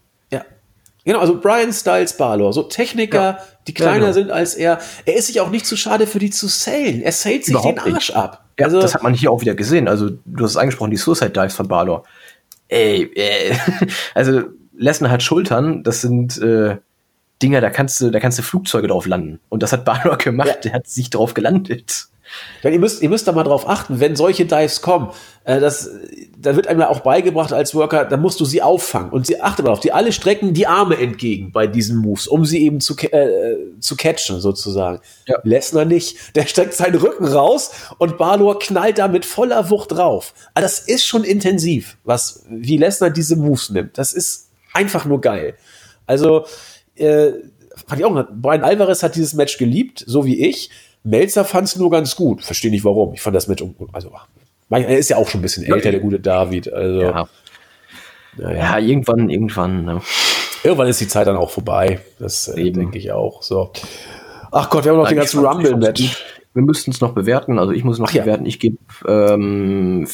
[1.04, 3.38] Genau, also Brian Styles Balor, so Techniker, Ja.
[3.66, 4.12] die kleiner genau.
[4.12, 4.78] sind als er.
[5.04, 7.02] Er ist sich auch nicht zu schade für die zu sellen.
[7.02, 8.44] Er zählt sich Überhaupt den Arsch ab.
[8.58, 9.86] Ja, also, das hat man hier auch wieder gesehen.
[9.88, 12.04] Also, du hast es angesprochen, die Suicide Dives von Balor.
[12.68, 13.54] Ey, äh,
[14.14, 14.42] also
[14.76, 16.76] Lesnar hat Schultern, das sind äh,
[17.42, 19.40] Dinger, da kannst du, da kannst du Flugzeuge drauf landen.
[19.50, 20.54] Und das hat Balor gemacht, Ja.
[20.56, 22.06] der hat sich drauf gelandet.
[22.62, 25.10] Ihr müsst, ihr müsst da mal drauf achten, wenn solche Dives kommen,
[25.44, 25.90] äh, das,
[26.38, 29.10] da wird einem ja auch beigebracht als Worker, da musst du sie auffangen.
[29.10, 32.44] Und sie achte mal auf, die alle strecken die Arme entgegen bei diesen Moves, um
[32.44, 35.00] sie eben zu, äh, zu catchen, sozusagen.
[35.26, 35.38] Ja.
[35.42, 36.36] Lesnar nicht.
[36.36, 40.32] Der streckt seinen Rücken raus und Balor knallt da mit voller Wucht drauf.
[40.54, 43.98] Also das ist schon intensiv, was, wie Lesnar diese Moves nimmt.
[43.98, 45.54] Das ist einfach nur geil.
[46.06, 46.46] Also,
[46.96, 47.32] äh,
[47.86, 50.70] fand ich auch, Brian Alvarez hat dieses Match geliebt, so wie ich.
[51.04, 52.42] Melzer fand es nur ganz gut.
[52.42, 53.14] Verstehe nicht warum.
[53.14, 53.90] Ich fand das ungut.
[53.92, 54.10] Also,
[54.70, 56.72] er ist ja auch schon ein bisschen älter, der gute David.
[56.72, 57.28] Also, Ja.
[58.36, 58.58] naja.
[58.58, 59.84] Ja, irgendwann, irgendwann.
[59.84, 60.00] Ne?
[60.64, 62.00] irgendwann ist die Zeit dann auch vorbei.
[62.18, 63.42] Das äh, denke ich auch.
[63.42, 63.70] So.
[64.50, 66.24] Ach Gott, wir haben noch den Ich ganzen Rumble-Match.
[66.54, 67.58] Wir müssten es noch bewerten.
[67.58, 68.22] Also ich muss noch Ach ja.
[68.22, 68.46] bewerten.
[68.46, 70.06] Ich gebe ähm,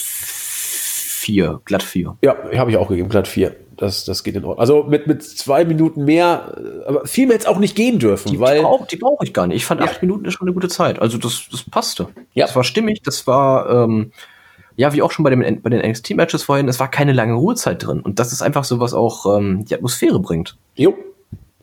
[1.31, 2.17] vier, glatt vier.
[2.23, 3.55] Ja, habe ich auch gegeben, glatt vier.
[3.76, 4.59] Das, das geht in Ordnung.
[4.60, 6.55] Also mit, mit zwei Minuten mehr,
[6.86, 8.57] aber viel mehr jetzt auch nicht gehen dürfen, Die, weil.
[8.59, 9.57] die brauche brauch ich gar nicht.
[9.59, 9.86] Ich fand Ja.
[9.86, 10.99] acht Minuten ist schon eine gute Zeit.
[11.00, 12.09] Also das, das passte.
[12.34, 12.44] Ja.
[12.47, 13.00] Das war stimmig.
[13.02, 14.12] Das war, ähm,
[14.76, 17.86] ja, wie auch schon bei, dem, bei den NXT-Matches vorhin, es war keine lange Ruhezeit
[17.86, 18.00] drin.
[18.00, 20.57] Und das ist einfach so, was auch ähm, die Atmosphäre bringt.
[20.75, 20.94] Jo,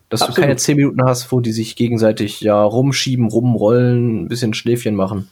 [0.10, 0.38] Dass Absolut.
[0.38, 4.96] du keine zehn Minuten hast, wo die sich gegenseitig ja rumschieben, rumrollen, ein bisschen Schläfchen
[4.96, 5.30] machen.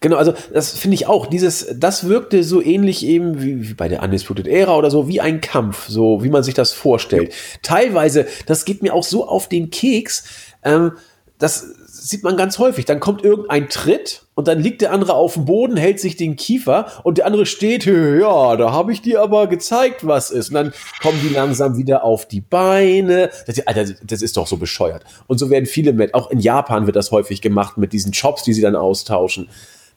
[0.00, 1.26] Genau, also das finde ich auch.
[1.26, 5.20] Dieses, das wirkte so ähnlich eben wie, wie bei der Undisputed Era oder so, wie
[5.20, 7.32] ein Kampf, so wie man sich das vorstellt.
[7.62, 10.24] Teilweise, das geht mir auch so auf den Keks,
[10.62, 10.92] ähm,
[11.38, 11.66] das
[12.06, 12.84] sieht man ganz häufig.
[12.84, 16.36] Dann kommt irgendein Tritt und dann liegt der andere auf dem Boden, hält sich den
[16.36, 20.50] Kiefer und der andere steht, ja, da habe ich dir aber gezeigt, was ist.
[20.50, 23.30] Und dann kommen die langsam wieder auf die Beine.
[23.46, 25.04] Das, Alter, das ist doch so bescheuert.
[25.26, 28.44] Und so werden viele mit, auch in Japan wird das häufig gemacht mit diesen Chops,
[28.44, 29.48] die sie dann austauschen.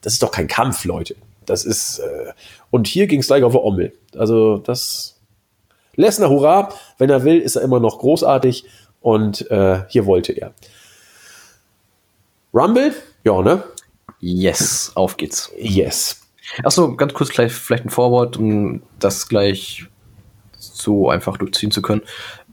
[0.02, 1.16] Das ist doch kein Kampf, Leute.
[1.46, 2.32] Das ist, äh,
[2.72, 3.94] und hier ging es gleich auf der Ommel.
[4.16, 5.20] Also, das,
[5.96, 8.66] Lesnar, hurra, wenn er will, ist er immer noch großartig
[9.02, 10.54] und äh, hier wollte er.
[12.54, 12.94] Rumble?
[13.24, 13.64] Ja, ne?
[14.20, 15.52] Yes, auf geht's.
[15.58, 16.22] Yes.
[16.64, 19.86] Achso, ganz kurz gleich vielleicht ein Vorwort, um das gleich
[20.58, 22.02] so einfach durchziehen zu können.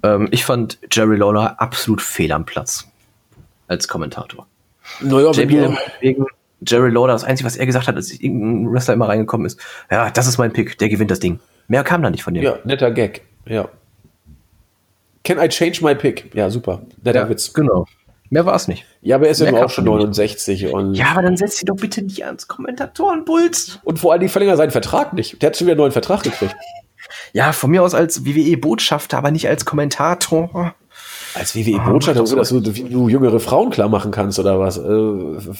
[0.02, 2.86] Ähm, ich fand Jerry Lawler absolut fehl am Platz
[3.68, 4.46] als Kommentator.
[5.00, 6.26] Naja, JBL wegen
[6.66, 9.60] Jerry Lawler, das Einzige, was er gesagt hat, als irgendein Wrestler immer reingekommen ist,
[9.90, 11.40] ja, das ist mein Pick, der gewinnt das Ding.
[11.68, 12.44] Mehr kam da nicht von dem.
[12.44, 13.22] ja, netter Gag.
[13.46, 13.68] Ja.
[15.24, 16.32] Can I change my pick?
[16.34, 16.82] Ja, super.
[17.02, 17.52] Netter Witz.
[17.52, 17.86] genau.
[18.30, 18.84] Mehr war es nicht.
[19.02, 19.98] Ja, aber er ist kam auch schon von ihm.
[20.00, 23.80] 69 und, Ja, aber dann setzt sie doch bitte nicht ans Kommentatorenpult.
[23.84, 25.40] und vor allem, die verlängern seinen Vertrag nicht.
[25.42, 26.54] Der hat schon wieder einen neuen Vertrag gekriegt.
[27.32, 30.74] Ja, von mir aus als WWE-Botschafter, aber nicht als Kommentator.
[31.38, 34.78] Als WWE-Botschafter, so, dass du, du jüngere Frauen klar machen kannst oder was.
[34.78, 35.56] Äh,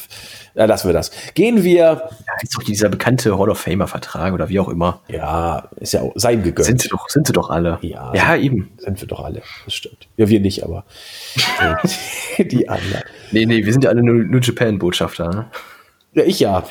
[0.55, 1.11] ja, lassen wir das.
[1.35, 2.11] Gehen wir, Ja,
[2.43, 5.01] ist doch dieser bekannte Hall of Famer-Vertrag oder wie auch immer.
[5.09, 6.67] ja, ist ja auch sein gegönnt.
[6.67, 7.79] Sind sie doch, sind sie doch alle.
[7.83, 8.13] Ja.
[8.15, 8.71] ja eben.
[8.79, 9.43] Sind wir doch alle.
[9.65, 10.09] Das stimmt.
[10.17, 10.85] Ja, wir nicht, aber
[12.39, 13.03] äh, die anderen.
[13.33, 15.29] Nee, nee, wir sind ja alle New, New Japan-Botschafter.
[15.29, 15.47] Ne?
[16.15, 16.65] Ja, ich ja.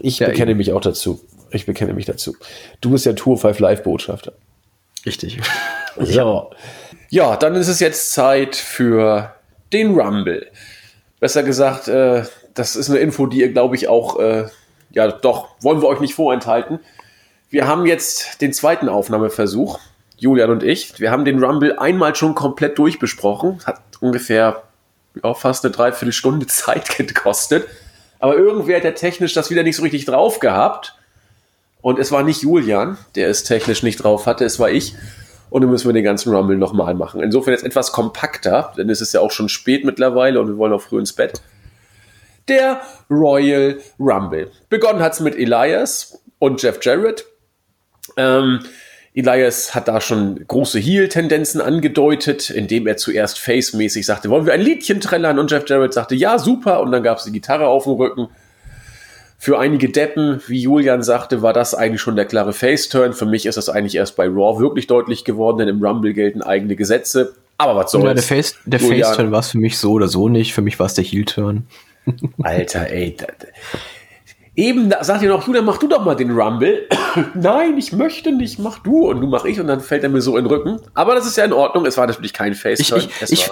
[0.00, 0.58] Ich Ja, bekenne eben.
[0.58, 1.20] mich auch dazu.
[1.50, 2.34] Ich bekenne mich dazu.
[2.80, 4.32] Du bist ja Tour 5 Live Botschafter.
[5.04, 5.38] Richtig.
[6.00, 6.50] So.
[7.10, 9.34] Ja, dann ist es jetzt Zeit für
[9.72, 10.46] den Rumble.
[11.20, 14.46] Besser gesagt, äh, das ist eine Info, die ihr, glaube ich, auch, äh,
[14.90, 16.80] ja, doch, wollen wir euch nicht vorenthalten.
[17.50, 19.78] Wir haben jetzt den zweiten Aufnahmeversuch,
[20.18, 21.00] Julian und ich.
[21.00, 23.60] Wir haben den Rumble einmal schon komplett durchbesprochen.
[23.64, 24.62] Hat ungefähr
[25.22, 27.66] ja, fast eine Dreiviertelstunde Zeit gekostet.
[28.18, 30.94] Aber irgendwer hat ja technisch das wieder nicht so richtig drauf gehabt.
[31.80, 34.94] Und es war nicht Julian, der es technisch nicht drauf hatte, es war ich.
[35.50, 37.22] Und dann müssen wir den ganzen Rumble nochmal machen.
[37.22, 40.72] Insofern jetzt etwas kompakter, denn es ist ja auch schon spät mittlerweile und wir wollen
[40.72, 41.40] auch früh ins Bett.
[42.48, 44.50] Der Royal Rumble.
[44.68, 47.26] Begonnen hat's mit Elias und Jeff Jarrett.
[48.16, 48.60] Ähm,
[49.14, 54.60] Elias hat da schon große Heel-Tendenzen angedeutet, indem er zuerst face-mäßig sagte, wollen wir ein
[54.60, 55.38] Liedchen trällern?
[55.38, 56.80] Und Jeff Jarrett sagte, ja, super.
[56.80, 58.28] Und dann gab's die Gitarre auf dem Rücken.
[59.40, 63.12] Für einige Deppen, wie Julian sagte, war das eigentlich schon der klare Face-Turn.
[63.12, 66.42] Für mich ist das eigentlich erst bei Raw wirklich deutlich geworden, denn im Rumble gelten
[66.42, 67.34] eigene Gesetze.
[67.56, 68.04] Aber was soll's.
[68.04, 70.52] Ja, der Face, der Face-Turn war es für mich so oder so nicht.
[70.52, 71.68] Für mich war es der Heel-Turn.
[72.42, 73.16] Alter, ey.
[74.56, 76.88] Eben da, sagt ihr noch, Julian, mach du doch mal den Rumble.
[77.34, 79.08] Nein, ich möchte nicht, mach du.
[79.08, 80.80] Und du mach ich und dann fällt er mir so in den Rücken.
[80.94, 81.86] Aber das ist ja in Ordnung.
[81.86, 83.02] Es war natürlich kein Face-Turn.
[83.02, 83.50] Ich, ich, ich,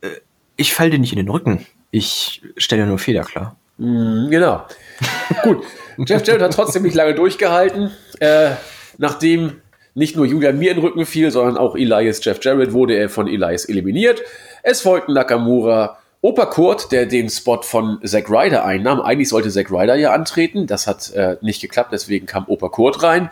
[0.00, 0.08] äh,
[0.56, 1.66] ich fall dir nicht in den Rücken.
[1.90, 3.56] Ich stelle nur Fehler klar.
[3.76, 4.64] Mm, genau.
[5.42, 5.64] Gut.
[6.06, 7.90] Jeff Jarrett hat trotzdem nicht lange durchgehalten.
[8.20, 8.50] Äh,
[8.98, 9.60] nachdem
[9.94, 13.08] nicht nur Julian mir in den Rücken fiel, sondern auch Elias Jeff Jarrett wurde er
[13.08, 14.22] von Elias eliminiert.
[14.62, 19.00] Es folgten Nakamura, Opa Kurt, der den Spot von Zack Ryder einnahm.
[19.00, 20.66] Eigentlich sollte Zack Ryder ja antreten.
[20.66, 23.30] Das hat äh, nicht geklappt, deswegen kam Opa Kurt rein.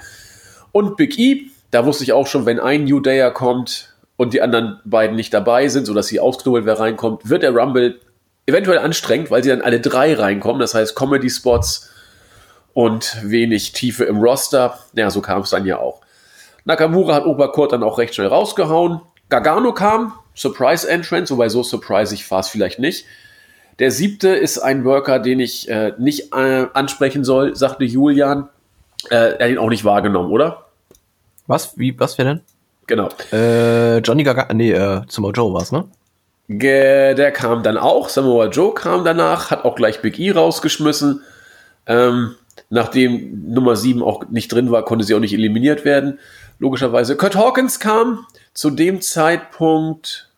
[0.72, 4.40] Und Big E, da wusste ich auch schon, wenn ein New Dayer kommt und die
[4.40, 8.00] anderen beiden nicht dabei sind, sodass sie ausknubbelt, wer reinkommt, wird der Rumble
[8.46, 10.60] eventuell anstrengend, weil sie dann alle drei reinkommen.
[10.60, 11.90] Das heißt Comedy-Spots
[12.72, 14.78] und wenig Tiefe im Roster.
[14.94, 16.00] Ja, so kam es dann ja auch.
[16.64, 19.00] Nakamura hat Oberkurt dann auch recht schnell rausgehauen.
[19.28, 23.04] Gargano kam, Surprise Entrance, wobei so surprisig war es vielleicht nicht.
[23.78, 28.48] Der siebte ist ein Worker, den ich äh, nicht äh, ansprechen soll, sagte Julian.
[29.10, 30.66] Äh, er hat ihn auch nicht wahrgenommen, oder?
[31.46, 31.76] Was?
[31.78, 32.40] Wie, was wäre denn?
[32.86, 33.08] Genau.
[33.32, 35.84] Äh, Johnny Gargano, nee, äh, Samoa Joe war's, ne?
[36.46, 41.22] Der kam dann auch, Samoa Joe kam danach, hat auch gleich Big E rausgeschmissen.
[41.86, 42.34] Ähm,
[42.68, 46.18] nachdem Nummer 7 auch nicht drin war, konnte sie auch nicht eliminiert werden
[46.58, 47.16] logischerweise.
[47.16, 50.30] Kurt Hawkins kam zu dem Zeitpunkt,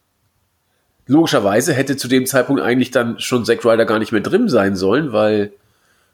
[1.06, 4.76] logischerweise hätte zu dem Zeitpunkt eigentlich dann schon Zack Ryder gar nicht mehr drin sein
[4.76, 5.52] sollen, weil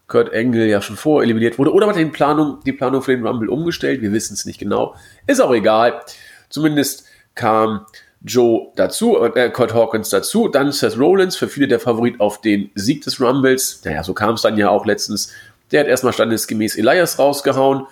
[0.09, 1.73] Kurt Engel ja schon vor eliminiert wurde.
[1.73, 4.03] Oder hat die Planung, die Planung für den Rumble umgestellt?
[4.03, 4.95] Wir wissen es nicht genau.
[5.27, 6.03] Ist auch egal.
[6.51, 7.87] Zumindest kam
[8.25, 12.71] Joe dazu, äh, Kurt Hawkins dazu, dann Seth Rollins, für viele der Favorit auf den
[12.75, 13.83] Sieg des Rumbles.
[13.85, 15.33] Naja, so kam es dann ja auch letztens.
[15.71, 17.87] Der hat erstmal standesgemäß Elias rausgehauen.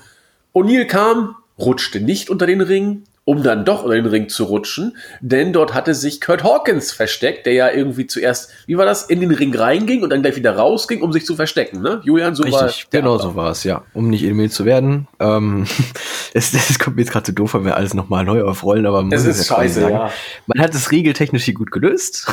[0.55, 4.97] O'Neill kam, rutschte nicht unter den Ring, um dann doch unter den Ring zu rutschen,
[5.21, 9.21] denn dort hatte sich Kurt Hawkins versteckt, der ja irgendwie zuerst, wie war das, in
[9.21, 12.01] den Ring reinging und dann gleich wieder rausging, um sich zu verstecken, ne?
[12.03, 15.07] Julian, so Richtig, war genau so war es, ja, um nicht eliminiert zu werden.
[15.21, 15.67] Ähm,
[16.35, 19.03] es, es kommt mir jetzt gerade zu doof, wenn wir alles nochmal neu aufrollen, aber
[19.03, 19.95] man es ist ja scheiße, sagen.
[19.95, 20.13] ja.
[20.47, 22.27] Man hat es regeltechnisch hier gut gelöst.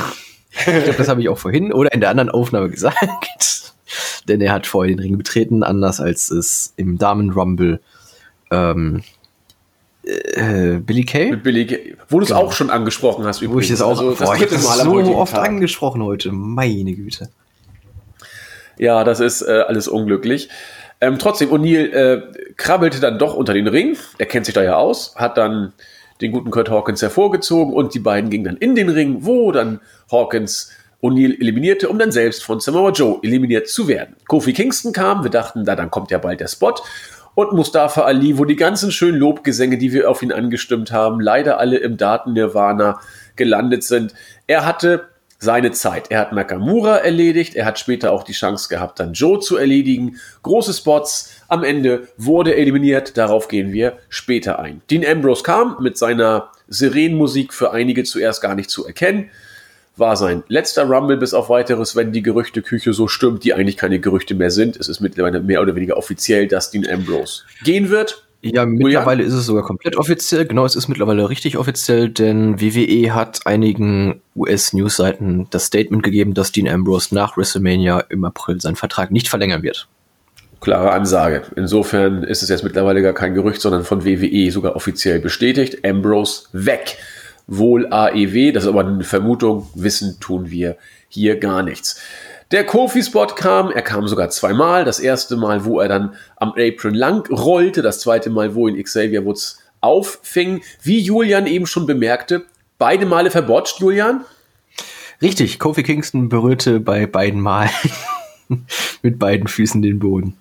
[0.52, 3.74] ich glaube, das habe ich auch vorhin oder in der anderen Aufnahme gesagt.
[4.28, 7.80] Denn er hat vorher den Ring betreten, anders als es im Damen-Rumble
[8.52, 9.04] ähm,
[10.08, 11.32] äh, Billy Kay?
[11.32, 11.98] Mit Billy Kay.
[12.10, 12.42] Wo du es genau.
[12.42, 13.56] auch schon angesprochen hast, übrigens.
[13.56, 15.48] Wo ich das auch also, das boah, ich das so oft Tag.
[15.48, 16.32] angesprochen heute.
[16.32, 17.30] Meine Güte.
[18.78, 20.50] Ja, das ist äh, alles unglücklich.
[21.02, 22.22] Ähm, trotzdem, O'Neill äh,
[22.56, 23.98] krabbelte dann doch unter den Ring.
[24.18, 25.74] Er kennt sich da ja aus, hat dann
[26.22, 29.82] den guten Kurt Hawkins hervorgezogen und die beiden gingen dann in den Ring, wo dann
[30.12, 30.72] Hawkins
[31.02, 34.16] O'Neill eliminierte, um dann selbst von Samoa Joe eliminiert zu werden.
[34.28, 36.74] Kofi Kingston kam, wir dachten, da dann kommt ja bald der Spot
[37.38, 41.60] und Mustafa Ali, wo die ganzen schönen Lobgesänge, die wir auf ihn angestimmt haben, leider
[41.60, 43.00] alle im Daten-Nirvana
[43.36, 44.16] gelandet sind.
[44.48, 46.10] Er hatte seine Zeit.
[46.10, 50.18] Er hat Nakamura erledigt, er hat später auch die Chance gehabt, dann Joe zu erledigen.
[50.42, 51.44] Große Spots.
[51.48, 54.82] Am Ende wurde er eliminiert, darauf gehen wir später ein.
[54.90, 59.30] Dean Ambrose kam mit seiner Sirenenmusik für einige zuerst gar nicht zu erkennen
[59.98, 64.00] war sein letzter Rumble bis auf weiteres, wenn die Gerüchteküche so stimmt, die eigentlich keine
[64.00, 64.78] Gerüchte mehr sind.
[64.78, 68.24] Es ist mittlerweile mehr oder weniger offiziell, dass Dean Ambrose gehen wird.
[68.42, 70.46] Ja, mittlerweile ist es sogar komplett offiziell.
[70.46, 76.52] Genau, es ist mittlerweile richtig offiziell, denn WWE hat einigen US-News-Seiten das Statement gegeben, dass
[76.52, 79.88] Dean Ambrose nach WrestleMania im April seinen Vertrag nicht verlängern wird.
[80.60, 81.44] Klare Ansage.
[81.56, 85.86] Insofern ist es jetzt mittlerweile gar kein Gerücht, sondern von WWE sogar offiziell bestätigt.
[85.86, 86.98] Ambrose weg
[87.48, 88.52] wohl AEW.
[88.52, 89.70] Das ist aber eine Vermutung.
[89.74, 90.78] Wissen tun wir
[91.10, 92.02] hier gar nichts.
[92.52, 94.86] Der Kofi-Spot kam, er kam sogar zweimal.
[94.86, 98.82] Das erste Mal, wo er dann am Apron lang rollte, das zweite Mal, wo ihn
[98.82, 100.62] Xavier Woods auffing.
[100.82, 102.46] Wie Julian eben schon bemerkte,
[102.78, 104.24] beide Male verbotscht, Julian?
[105.22, 107.72] Richtig, Kofi Kingston berührte bei beiden Malen
[109.02, 110.38] mit beiden Füßen den Boden.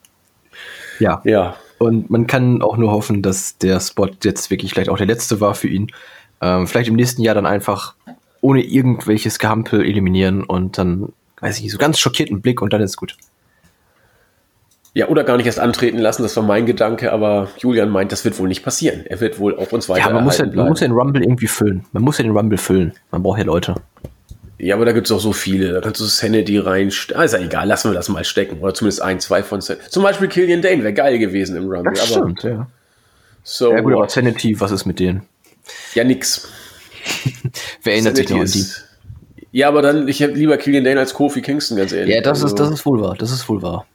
[0.99, 1.23] Ja.
[1.25, 1.57] Ja.
[1.78, 5.41] Und man kann auch nur hoffen, dass der Spot jetzt wirklich vielleicht auch der letzte
[5.41, 5.91] war für ihn.
[6.40, 7.94] Ähm, vielleicht im nächsten Jahr dann einfach
[8.40, 12.81] ohne irgendwelches Gehampel eliminieren und dann, weiß ich nicht, so ganz schockierten Blick und dann
[12.81, 13.16] ist gut.
[14.94, 18.24] Ja, oder gar nicht erst antreten lassen, das war mein Gedanke, aber Julian meint, das
[18.24, 19.05] wird wohl nicht passieren.
[19.05, 20.08] Er wird wohl auf uns weiter.
[20.08, 21.84] Ja, man muss, ja, man muss ja den Rumble irgendwie füllen.
[21.92, 22.94] Man muss ja den Rumble füllen.
[23.10, 23.74] Man braucht ja Leute.
[24.58, 25.73] Ja, aber da gibt es auch so viele.
[25.73, 26.90] Da kannst du Sanity rein.
[27.15, 28.60] Ah, ist ja egal, lassen wir das mal stecken.
[28.60, 29.90] Oder zumindest ein, zwei von Sanity.
[29.90, 31.92] Zum Beispiel Killian Dane wäre geil gewesen im Rumble.
[31.92, 32.66] Das stimmt, aber, ja.
[33.42, 35.23] So, ja, gut, aber Sanity, was ist mit denen?
[35.95, 36.49] Ja, nix.
[37.83, 38.65] Wer erinnert sich noch an die?
[39.53, 42.15] Ja, aber dann, ich hätte lieber Killian Dane als Kofi Kingston, ganz ehrlich.
[42.15, 42.55] Ja, das, also.
[42.55, 43.17] ist, das ist wohl wahr.
[43.19, 43.86] Das ist wohl wahr.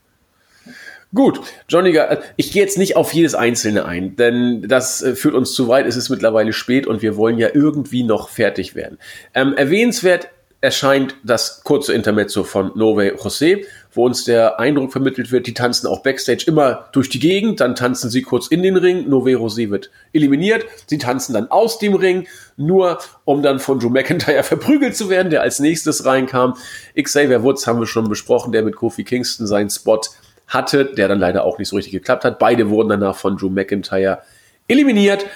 [1.14, 1.96] Gut, Johnny,
[2.36, 5.86] ich gehe jetzt nicht auf jedes Einzelne ein, denn das äh, führt uns zu weit.
[5.86, 8.98] Es ist mittlerweile spät und wir wollen ja irgendwie noch fertig werden.
[9.34, 10.30] Ähm, erwähnenswert
[10.62, 15.88] erscheint das kurze Intermezzo von Nove José, wo uns der Eindruck vermittelt wird, die tanzen
[15.88, 19.70] auch Backstage immer durch die Gegend, dann tanzen sie kurz in den Ring, Nove José
[19.70, 24.96] wird eliminiert, sie tanzen dann aus dem Ring, nur um dann von Drew McIntyre verprügelt
[24.96, 26.56] zu werden, der als nächstes reinkam.
[26.94, 30.00] Xavier Woods haben wir schon besprochen, der mit Kofi Kingston seinen Spot
[30.46, 32.38] hatte, der dann leider auch nicht so richtig geklappt hat.
[32.38, 34.22] Beide wurden danach von Drew McIntyre
[34.68, 35.26] eliminiert,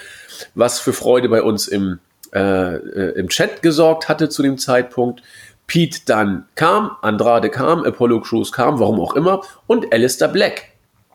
[0.54, 1.98] was für Freude bei uns im
[2.36, 5.22] äh, äh, im Chat gesorgt hatte zu dem Zeitpunkt.
[5.66, 10.64] Pete dann kam, Andrade kam, Apollo Crews kam, warum auch immer, und Alistair Black,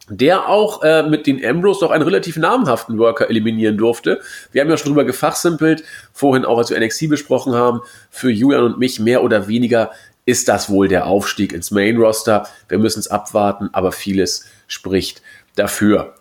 [0.10, 4.20] der auch äh, mit den Ambrose doch einen relativ namhaften Worker eliminieren durfte.
[4.52, 8.64] Wir haben ja schon drüber gefachsimpelt, vorhin auch, als wir NXT besprochen haben, für Julian
[8.64, 9.92] und mich mehr oder weniger
[10.26, 12.48] ist das wohl der Aufstieg ins Main Roster.
[12.68, 15.22] Wir müssen es abwarten, aber vieles spricht
[15.56, 16.16] dafür.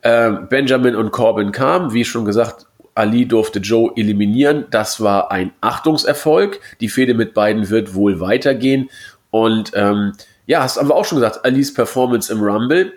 [0.00, 2.67] Äh, Benjamin und Corbin kamen, wie schon gesagt,
[2.98, 4.66] Ali durfte Joe eliminieren.
[4.70, 6.60] Das war ein Achtungserfolg.
[6.80, 8.90] Die Fehde mit beiden wird wohl weitergehen.
[9.30, 10.14] Und ähm,
[10.46, 12.92] ja, hast aber auch schon gesagt, Alis Performance im Rumble.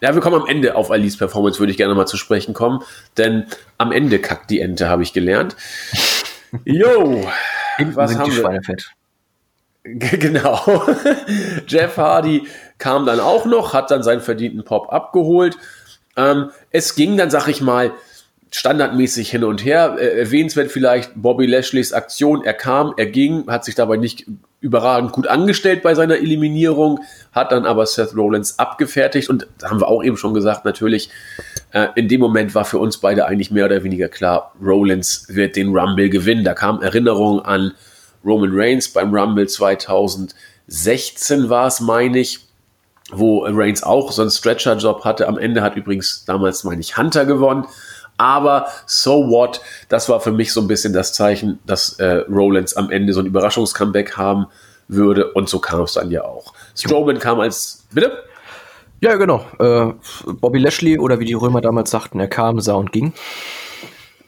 [0.00, 2.82] Ja, wir kommen am Ende auf Alis Performance, würde ich gerne mal zu sprechen kommen.
[3.16, 3.46] Denn
[3.78, 5.56] am Ende kackt die Ente, habe ich gelernt.
[6.64, 7.24] Yo,
[7.94, 8.60] was haben wir?
[9.84, 10.60] Genau.
[11.66, 12.46] Jeff Hardy
[12.78, 15.56] kam dann auch noch, hat dann seinen verdienten Pop abgeholt.
[16.16, 17.92] Ähm, es ging dann, sag ich mal,
[18.52, 19.96] standardmäßig hin und her.
[19.98, 22.44] Äh, erwähnenswert vielleicht Bobby Lashley's Aktion.
[22.44, 24.26] Er kam, er ging, hat sich dabei nicht
[24.60, 27.00] überragend gut angestellt bei seiner Eliminierung,
[27.32, 31.10] hat dann aber Seth Rollins abgefertigt und haben wir auch eben schon gesagt, natürlich,
[31.72, 35.56] äh, in dem Moment war für uns beide eigentlich mehr oder weniger klar, Rollins wird
[35.56, 36.44] den Rumble gewinnen.
[36.44, 37.72] Da kam Erinnerung an
[38.24, 42.46] Roman Reigns beim Rumble 2016 war es, meine ich,
[43.10, 45.26] wo Reigns auch so einen Stretcher-Job hatte.
[45.26, 47.66] Am Ende hat übrigens damals, meine ich, Hunter gewonnen.
[48.18, 49.60] Aber so what?
[49.88, 53.20] Das war für mich so ein bisschen das Zeichen, dass äh, Rollins am Ende so
[53.20, 54.46] ein Überraschungscomeback haben
[54.88, 55.32] würde.
[55.32, 56.52] Und so kam es dann ja auch.
[56.76, 57.84] Strowman kam als.
[57.92, 58.12] Bitte?
[59.00, 59.44] Ja, genau.
[59.58, 59.92] Äh,
[60.32, 63.12] Bobby Lashley oder wie die Römer damals sagten, er kam, sah und ging.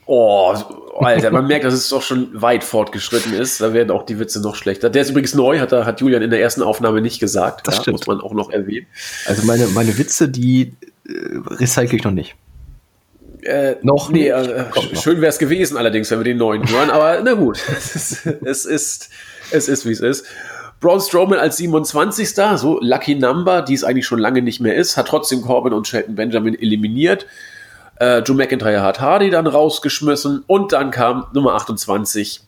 [0.06, 0.54] Oh,
[0.98, 3.60] Alter, man merkt, dass es doch schon weit fortgeschritten ist.
[3.60, 4.90] Da werden auch die Witze noch schlechter.
[4.90, 7.66] Der ist übrigens neu, hat, hat Julian in der ersten Aufnahme nicht gesagt.
[7.66, 7.98] Das ja, stimmt.
[7.98, 8.86] muss man auch noch erwähnen.
[9.26, 10.74] Also meine, meine Witze, die
[11.06, 11.12] äh,
[11.46, 12.34] recycle ich noch nicht.
[13.44, 14.64] Äh, noch nee, äh,
[14.94, 18.26] schön wäre es gewesen, allerdings, wenn wir den neuen hören, aber na gut, es ist,
[18.42, 19.10] es ist,
[19.50, 20.26] es ist wie es ist.
[20.80, 22.34] Braun Strowman als 27.
[22.56, 25.86] So Lucky Number, die es eigentlich schon lange nicht mehr ist, hat trotzdem Corbin und
[25.86, 27.26] Shelton Benjamin eliminiert.
[28.00, 32.40] Äh, Joe McIntyre hat Hardy dann rausgeschmissen und dann kam Nummer 28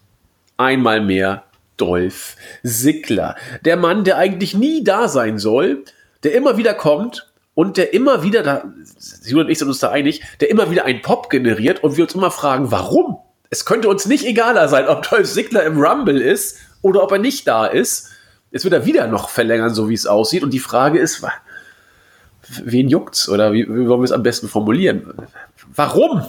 [0.57, 1.45] einmal mehr
[1.77, 3.37] Dolph Ziggler.
[3.65, 5.85] Der Mann, der eigentlich nie da sein soll,
[6.23, 7.26] der immer wieder kommt
[7.57, 8.65] und der immer wieder, da,
[8.99, 12.05] Sie und ich sind uns da einig, der immer wieder einen Pop generiert und wir
[12.05, 13.17] uns immer fragen, warum?
[13.49, 17.19] Es könnte uns nicht egaler sein, ob Dolph Ziggler im Rumble ist oder ob er
[17.19, 18.11] nicht da ist.
[18.51, 20.43] Jetzt wird er wieder noch verlängern, so wie es aussieht.
[20.43, 21.25] Und die Frage ist,
[22.63, 23.27] wen juckt's?
[23.27, 25.15] Oder wie, wie wollen wir es am besten formulieren?
[25.75, 26.27] Warum?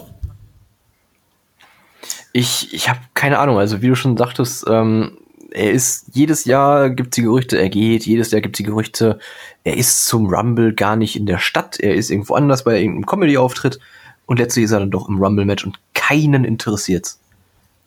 [2.32, 3.58] Ich, ich habe keine Ahnung.
[3.58, 5.18] Also wie du schon sagtest, ähm,
[5.50, 8.64] er ist jedes Jahr gibt es die Gerüchte, er geht, jedes Jahr gibt es die
[8.64, 9.18] Gerüchte,
[9.64, 13.06] er ist zum Rumble gar nicht in der Stadt, er ist irgendwo anders bei irgendeinem
[13.06, 13.78] Comedy-Auftritt
[14.26, 17.20] und letztlich ist er dann doch im Rumble-Match und keinen interessiert's.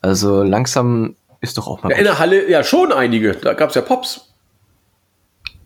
[0.02, 1.92] Also langsam ist doch auch mal.
[1.92, 4.28] Ja, in der Halle ja schon einige, da gab es ja Pops.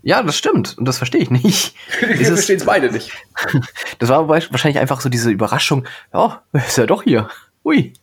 [0.03, 0.77] Ja, das stimmt.
[0.77, 1.75] Und das verstehe ich nicht.
[1.99, 3.11] Wir verstehen es beide nicht.
[3.99, 5.87] Das war wahrscheinlich einfach so diese Überraschung.
[6.13, 7.29] Ja, ist ja doch hier.
[7.63, 7.93] Ui.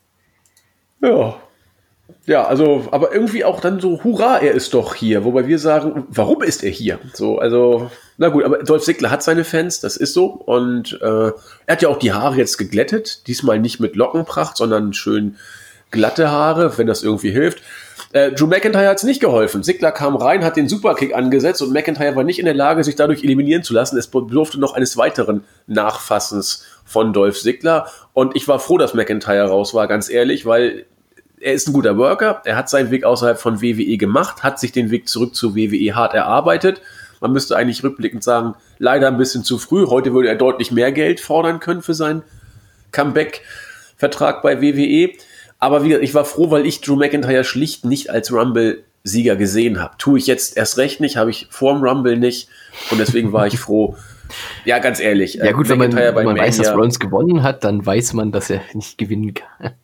[1.00, 1.36] Ja.
[2.24, 5.24] Ja, also, aber irgendwie auch dann so, hurra, er ist doch hier.
[5.24, 7.00] Wobei wir sagen, warum ist er hier?
[7.14, 10.26] So, also, na gut, aber Dolph Ziggler hat seine Fans, das ist so.
[10.26, 11.34] Und äh, er
[11.68, 13.26] hat ja auch die Haare jetzt geglättet.
[13.26, 15.36] Diesmal nicht mit Lockenpracht, sondern schön
[15.90, 17.60] glatte Haare, wenn das irgendwie hilft.
[18.12, 19.64] Äh, Drew McIntyre hat es nicht geholfen.
[19.64, 22.94] Ziggler kam rein, hat den Superkick angesetzt und McIntyre war nicht in der Lage, sich
[22.94, 23.98] dadurch eliminieren zu lassen.
[23.98, 27.88] Es bedurfte noch eines weiteren Nachfassens von Dolph Ziggler.
[28.12, 30.86] Und ich war froh, dass McIntyre raus war, ganz ehrlich, weil
[31.42, 34.72] er ist ein guter Worker, er hat seinen Weg außerhalb von WWE gemacht, hat sich
[34.72, 36.80] den Weg zurück zu WWE hart erarbeitet.
[37.20, 39.86] Man müsste eigentlich rückblickend sagen, leider ein bisschen zu früh.
[39.86, 42.22] Heute würde er deutlich mehr Geld fordern können für seinen
[42.92, 45.10] Comeback-Vertrag bei WWE.
[45.58, 49.80] Aber wie gesagt, ich war froh, weil ich Drew McIntyre schlicht nicht als Rumble-Sieger gesehen
[49.80, 49.94] habe.
[49.98, 52.48] Tue ich jetzt erst recht nicht, habe ich vor dem Rumble nicht.
[52.90, 53.96] Und deswegen war ich froh.
[54.64, 55.34] Ja, ganz ehrlich.
[55.34, 58.48] Ja gut, wenn man, wenn man weiß, dass Rollins gewonnen hat, dann weiß man, dass
[58.48, 59.74] er nicht gewinnen kann.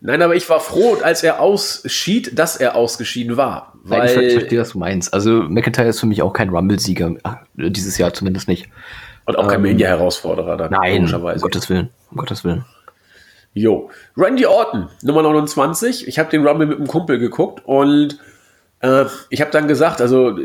[0.00, 3.72] Nein, aber ich war froh, als er ausschied, dass er ausgeschieden war.
[3.82, 5.14] Weil Nein, ich verstehe, was du meinst.
[5.14, 7.14] Also McIntyre ist für mich auch kein Rumble-Sieger,
[7.54, 8.68] dieses Jahr zumindest nicht.
[9.24, 10.70] Und auch kein ähm, Mania-Herausforderer dann.
[10.70, 11.90] Nein, um Gottes Willen.
[12.10, 12.64] Um Gottes Willen.
[13.54, 13.90] Jo.
[14.16, 16.06] Randy Orton, Nummer 29.
[16.06, 18.18] Ich habe den Rumble mit einem Kumpel geguckt und
[18.80, 20.38] äh, ich habe dann gesagt, also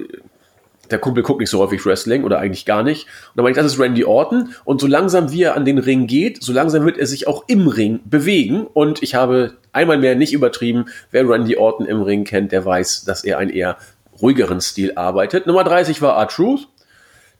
[0.91, 3.05] der Kumpel guckt nicht so häufig Wrestling oder eigentlich gar nicht.
[3.05, 4.53] Und dann meine ich, das ist Randy Orton.
[4.65, 7.45] Und so langsam, wie er an den Ring geht, so langsam wird er sich auch
[7.47, 8.67] im Ring bewegen.
[8.67, 10.85] Und ich habe einmal mehr nicht übertrieben.
[11.11, 13.77] Wer Randy Orton im Ring kennt, der weiß, dass er einen eher
[14.21, 15.47] ruhigeren Stil arbeitet.
[15.47, 16.67] Nummer 30 war R-Truth,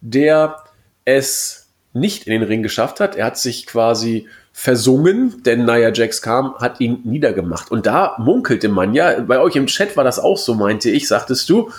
[0.02, 0.58] der
[1.06, 3.16] es nicht in den Ring geschafft hat.
[3.16, 7.72] Er hat sich quasi versungen, denn Nia Jax kam, hat ihn niedergemacht.
[7.72, 11.08] Und da munkelte man ja, bei euch im Chat war das auch so, meinte ich,
[11.08, 11.72] sagtest du,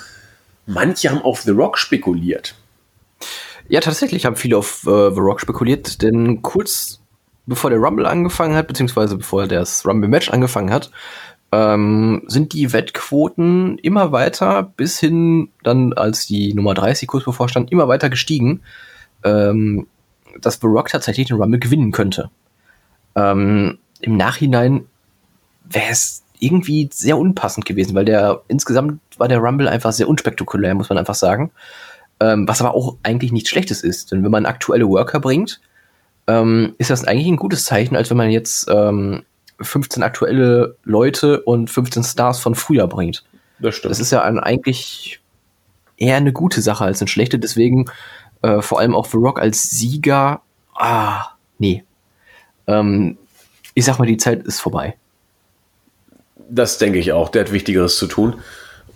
[0.67, 2.55] manche haben auf The Rock spekuliert.
[3.69, 7.01] Ja, tatsächlich haben viele auf äh, The Rock spekuliert, denn kurz
[7.47, 10.91] bevor der Rumble angefangen hat, beziehungsweise bevor das Rumble-Match angefangen hat,
[11.51, 17.49] ähm, sind die Wettquoten immer weiter, bis hin dann, als die Nummer 30 kurz bevor
[17.49, 18.63] stand, immer weiter gestiegen,
[19.25, 19.87] ähm,
[20.41, 22.31] dass The Rock tatsächlich den Rumble gewinnen könnte.
[23.15, 24.87] Ähm, Im Nachhinein
[25.65, 30.75] wäre es irgendwie sehr unpassend gewesen, weil der insgesamt war der Rumble einfach sehr unspektakulär,
[30.75, 31.53] muss man einfach sagen.
[32.21, 34.11] Ähm, was aber auch eigentlich nichts Schlechtes ist.
[34.11, 35.61] Denn wenn man aktuelle Worker bringt,
[36.27, 39.23] ähm, ist das eigentlich ein gutes Zeichen, als wenn man jetzt ähm,
[39.61, 43.25] 15 aktuelle Leute und 15 Stars von früher bringt.
[43.61, 43.93] Das stimmt.
[43.93, 45.21] Das ist ja ein, eigentlich
[45.97, 47.39] eher eine gute Sache als eine schlechte.
[47.39, 47.87] Deswegen
[48.43, 50.43] äh, vor allem auch The Rock als Sieger.
[50.75, 51.27] Ah,
[51.59, 51.85] nee.
[52.67, 53.19] Ähm,
[53.75, 54.97] ich sag mal, die Zeit ist vorbei.
[56.55, 57.31] Das denke ich auch.
[57.31, 58.35] Der hat Wichtigeres zu tun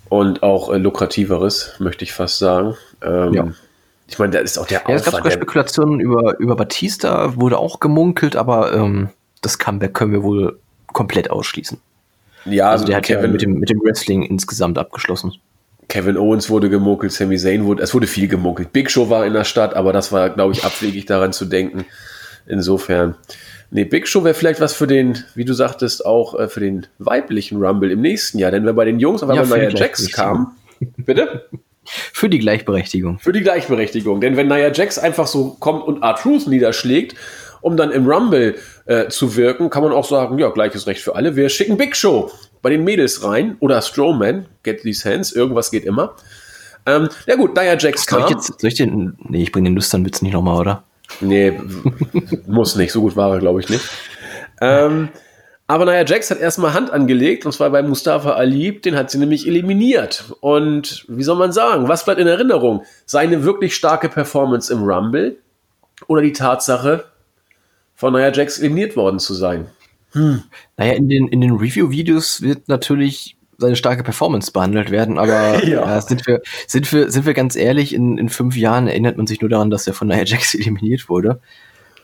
[0.09, 2.75] und auch äh, lukrativeres, möchte ich fast sagen.
[3.01, 3.47] Ähm, ja.
[4.07, 4.89] Ich meine, da ist auch der Aufwand.
[4.89, 9.09] Ja, es gab sogar Spekulationen über, über Batista, wurde auch gemunkelt, aber ähm,
[9.41, 10.59] das Comeback können wir wohl
[10.93, 11.79] komplett ausschließen.
[12.45, 15.33] Ja, also der hat Kevin, ja mit dem, mit dem Wrestling insgesamt abgeschlossen.
[15.89, 18.71] Kevin Owens wurde gemunkelt, Sami Zayn wurde, es wurde viel gemunkelt.
[18.71, 21.85] Big Show war in der Stadt, aber das war, glaube ich, abwegig daran zu denken.
[22.45, 23.15] Insofern.
[23.69, 26.87] Nee, Big Show wäre vielleicht was für den, wie du sagtest, auch äh, für den
[26.99, 28.51] weiblichen Rumble im nächsten Jahr.
[28.51, 30.55] Denn wenn bei den Jungs auf einmal ja, Nia Jax kam,
[30.97, 31.49] bitte?
[31.83, 33.19] Für die Gleichberechtigung.
[33.19, 34.21] Für die Gleichberechtigung.
[34.21, 37.15] Denn wenn Nia Jax einfach so kommt und R-Truth niederschlägt,
[37.61, 38.55] um dann im Rumble
[38.85, 41.35] äh, zu wirken, kann man auch sagen, ja, gleiches Recht für alle.
[41.35, 42.31] Wir schicken Big Show
[42.61, 46.15] bei den Mädels rein oder Strowman, get these hands, irgendwas geht immer.
[46.85, 48.21] Ähm, ja gut, Nia Jax kam.
[48.21, 50.83] Soll ich, jetzt, soll ich den, nee, ich bringe den Lüsternwitz nicht nochmal, oder?
[51.21, 51.59] Nee,
[52.45, 52.91] muss nicht.
[52.91, 53.83] So gut war er, glaube ich, nicht.
[54.61, 55.09] Ähm,
[55.67, 59.17] aber naja, Jax hat erstmal Hand angelegt, und zwar bei Mustafa Ali, den hat sie
[59.17, 60.33] nämlich eliminiert.
[60.39, 62.85] Und wie soll man sagen, was bleibt in Erinnerung?
[63.05, 65.37] Seine wirklich starke Performance im Rumble
[66.07, 67.05] oder die Tatsache,
[67.95, 69.67] von Nia Jax eliminiert worden zu sein?
[70.11, 70.43] Hm.
[70.77, 75.97] Naja, in den, in den Review-Videos wird natürlich seine starke Performance behandelt werden, aber ja.
[75.97, 79.27] äh, sind, wir, sind, wir, sind wir ganz ehrlich, in, in fünf Jahren erinnert man
[79.27, 81.39] sich nur daran, dass er von Nia Jax eliminiert wurde.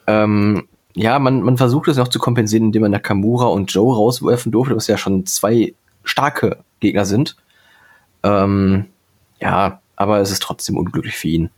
[0.08, 4.52] Ähm, ja, man, man versucht es noch zu kompensieren, indem man Nakamura und Joe rauswerfen
[4.52, 5.74] durfte, was ja schon zwei
[6.04, 7.36] starke Gegner sind.
[8.22, 8.86] Ähm,
[9.40, 11.50] ja, aber es ist trotzdem unglücklich für ihn.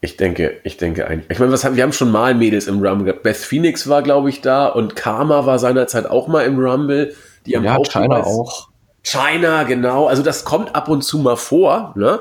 [0.00, 1.30] Ich denke, ich denke eigentlich.
[1.30, 3.22] Ich meine, was haben, wir haben schon mal Mädels im Rumble gehabt.
[3.22, 7.14] Beth Phoenix war, glaube ich, da und Karma war seinerzeit auch mal im Rumble.
[7.46, 8.68] Die haben ja, auch China auch.
[9.06, 10.06] China, genau.
[10.06, 11.92] Also das kommt ab und zu mal vor.
[11.96, 12.18] Ne?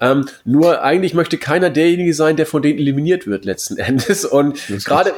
[0.00, 4.24] Ähm, nur eigentlich möchte keiner derjenige sein, der von denen eliminiert wird letzten Endes.
[4.24, 5.14] Und gerade,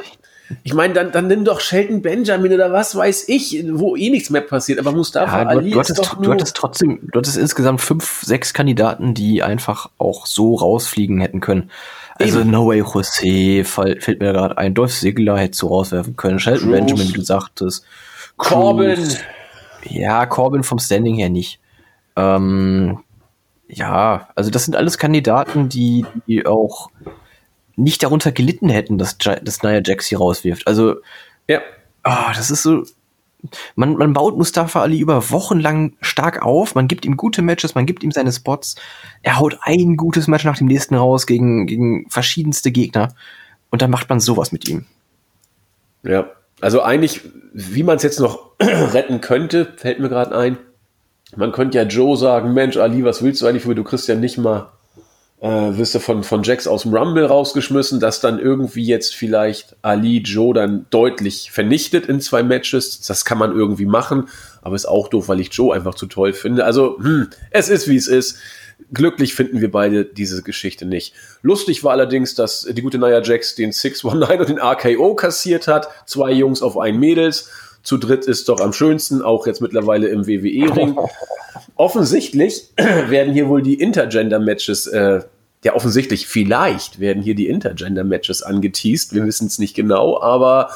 [0.63, 4.31] ich meine, dann, dann nimm doch Shelton Benjamin oder was weiß ich, wo eh nichts
[4.31, 4.79] mehr passiert.
[4.79, 6.25] Aber Mustafa ja, Ali du, hattest, ist doch nur...
[6.25, 11.39] Du hattest trotzdem, du hattest insgesamt fünf, sechs Kandidaten, die einfach auch so rausfliegen hätten
[11.39, 11.69] können.
[12.17, 12.49] Also Eben.
[12.49, 14.73] No Way Jose fällt mir gerade ein.
[14.73, 16.39] Dolph Ziggler hättest du rauswerfen können.
[16.39, 16.71] Shelton.
[16.71, 17.85] Benjamin, wie du sagtest.
[18.37, 19.07] Corbin.
[19.89, 21.59] Ja, Corbin vom Standing her nicht.
[22.15, 22.99] Ähm,
[23.67, 26.89] ja, also das sind alles Kandidaten, die, die auch
[27.75, 30.67] nicht darunter gelitten hätten, dass, dass Nia Jax hier rauswirft.
[30.67, 30.95] Also,
[31.47, 31.59] ja.
[32.03, 32.83] Oh, das ist so.
[33.75, 37.75] Man, man baut Mustafa Ali über Wochen lang stark auf, man gibt ihm gute Matches,
[37.75, 38.75] man gibt ihm seine Spots.
[39.21, 43.13] Er haut ein gutes Match nach dem nächsten raus gegen, gegen verschiedenste Gegner.
[43.69, 44.85] Und dann macht man sowas mit ihm.
[46.01, 46.27] Ja,
[46.61, 47.21] also eigentlich,
[47.53, 50.57] wie man es jetzt noch retten könnte, fällt mir gerade ein.
[51.35, 54.37] Man könnte ja Joe sagen, Mensch, Ali, was willst du eigentlich, du kriegst ja nicht
[54.37, 54.71] mal,
[55.41, 59.75] äh, wirst du von, von Jax aus dem Rumble rausgeschmissen, dass dann irgendwie jetzt vielleicht
[59.81, 63.01] Ali Joe dann deutlich vernichtet in zwei Matches.
[63.01, 64.29] Das kann man irgendwie machen,
[64.61, 66.63] aber ist auch doof, weil ich Joe einfach zu toll finde.
[66.63, 68.37] Also, hm, es ist wie es ist.
[68.93, 71.13] Glücklich finden wir beide diese Geschichte nicht.
[71.41, 75.89] Lustig war allerdings, dass die gute Nia Jax den 619 und den RKO kassiert hat.
[76.05, 77.49] Zwei Jungs auf einen Mädels.
[77.83, 80.97] Zu dritt ist doch am schönsten, auch jetzt mittlerweile im WWE-Ring.
[81.75, 85.21] Offensichtlich werden hier wohl die Intergender-Matches äh,
[85.65, 90.69] ja offensichtlich, vielleicht werden hier die Intergender-Matches angeteased, wir wissen es nicht genau, aber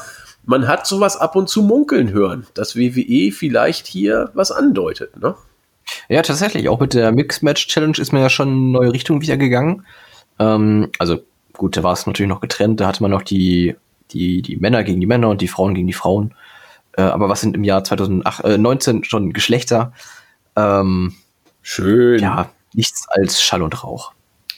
[0.44, 5.36] man hat sowas ab und zu munkeln hören, dass WWE vielleicht hier was andeutet, ne?
[6.10, 6.68] Ja, tatsächlich.
[6.68, 9.86] Auch mit der Mixed Match Challenge ist man ja schon in neue Richtung wieder gegangen.
[10.40, 11.20] Ähm, also
[11.52, 12.80] gut, da war es natürlich noch getrennt.
[12.80, 13.76] Da hatte man noch die,
[14.10, 16.34] die, die Männer gegen die Männer und die Frauen gegen die Frauen.
[16.96, 19.92] Äh, aber was sind im Jahr 2019 äh, schon Geschlechter?
[20.56, 21.14] Ähm,
[21.62, 22.20] Schön.
[22.20, 24.12] Ja, nichts als Schall und Rauch.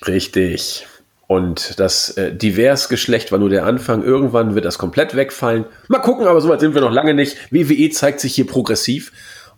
[0.07, 0.87] Richtig.
[1.27, 4.03] Und das äh, Divers-Geschlecht war nur der Anfang.
[4.03, 5.67] Irgendwann wird das komplett wegfallen.
[5.89, 7.37] Mal gucken, aber so weit sind wir noch lange nicht.
[7.53, 9.13] WWE zeigt sich hier progressiv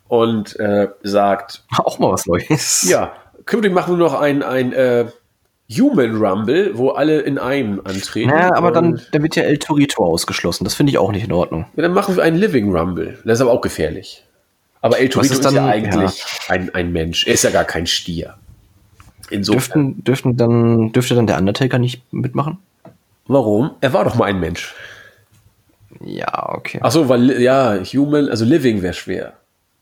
[0.07, 1.63] und äh, sagt.
[1.77, 2.83] Auch mal was Neues.
[2.89, 3.13] Ja,
[3.45, 5.05] künftig machen wir noch ein, ein äh,
[5.69, 8.29] Human Rumble, wo alle in einem antreten.
[8.29, 10.63] Naja, aber dann, dann wird ja El Torito ausgeschlossen.
[10.63, 11.65] Das finde ich auch nicht in Ordnung.
[11.75, 13.17] Ja, dann machen wir einen Living Rumble.
[13.25, 14.23] Das ist aber auch gefährlich.
[14.81, 16.53] Aber El Torito ist, dann, ist, ja eigentlich ja.
[16.53, 17.25] Ein, ein Mensch.
[17.25, 18.35] Er ist ja gar kein Stier.
[19.31, 19.95] Insofern.
[19.95, 22.59] Dürften, dürften dann, dürfte dann der Undertaker nicht mitmachen?
[23.27, 23.71] Warum?
[23.81, 24.75] Er war doch mal ein Mensch.
[26.01, 26.79] Ja, okay.
[26.83, 29.33] Ach so, weil, ja, Human, also Living wäre schwer.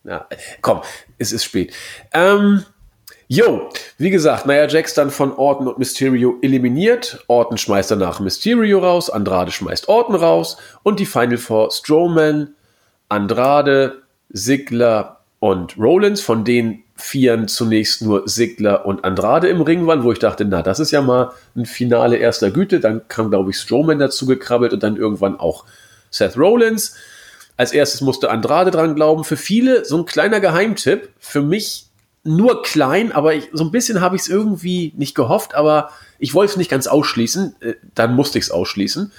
[0.03, 0.27] Ja,
[0.61, 0.81] komm,
[1.17, 1.73] es ist spät.
[2.11, 2.65] Ähm,
[3.27, 7.23] Jo, wie gesagt, Nia Jax dann von Orton und Mysterio eliminiert.
[7.27, 12.53] Orton schmeißt danach Mysterio raus, Andrade schmeißt Orton raus und die Final Four Strowman,
[13.09, 20.03] Andrade, Sigler und Rollins, von denen vieren zunächst nur Sigler und Andrade im Ring waren,
[20.03, 22.79] wo ich dachte, na, das ist ja mal ein Finale erster Güte.
[22.79, 25.65] Dann kam, glaube ich, Strowman dazu gekrabbelt und dann irgendwann auch
[26.11, 26.95] Seth Rollins.
[27.63, 29.23] Als erstes musste Andrade dran glauben.
[29.23, 31.07] Für viele so ein kleiner Geheimtipp.
[31.17, 31.85] Für mich
[32.25, 36.33] nur klein, aber ich, so ein bisschen habe ich es irgendwie nicht gehofft, aber ich
[36.33, 37.55] wollte es nicht ganz ausschließen.
[37.61, 39.13] Äh, dann musste ich es ausschließen.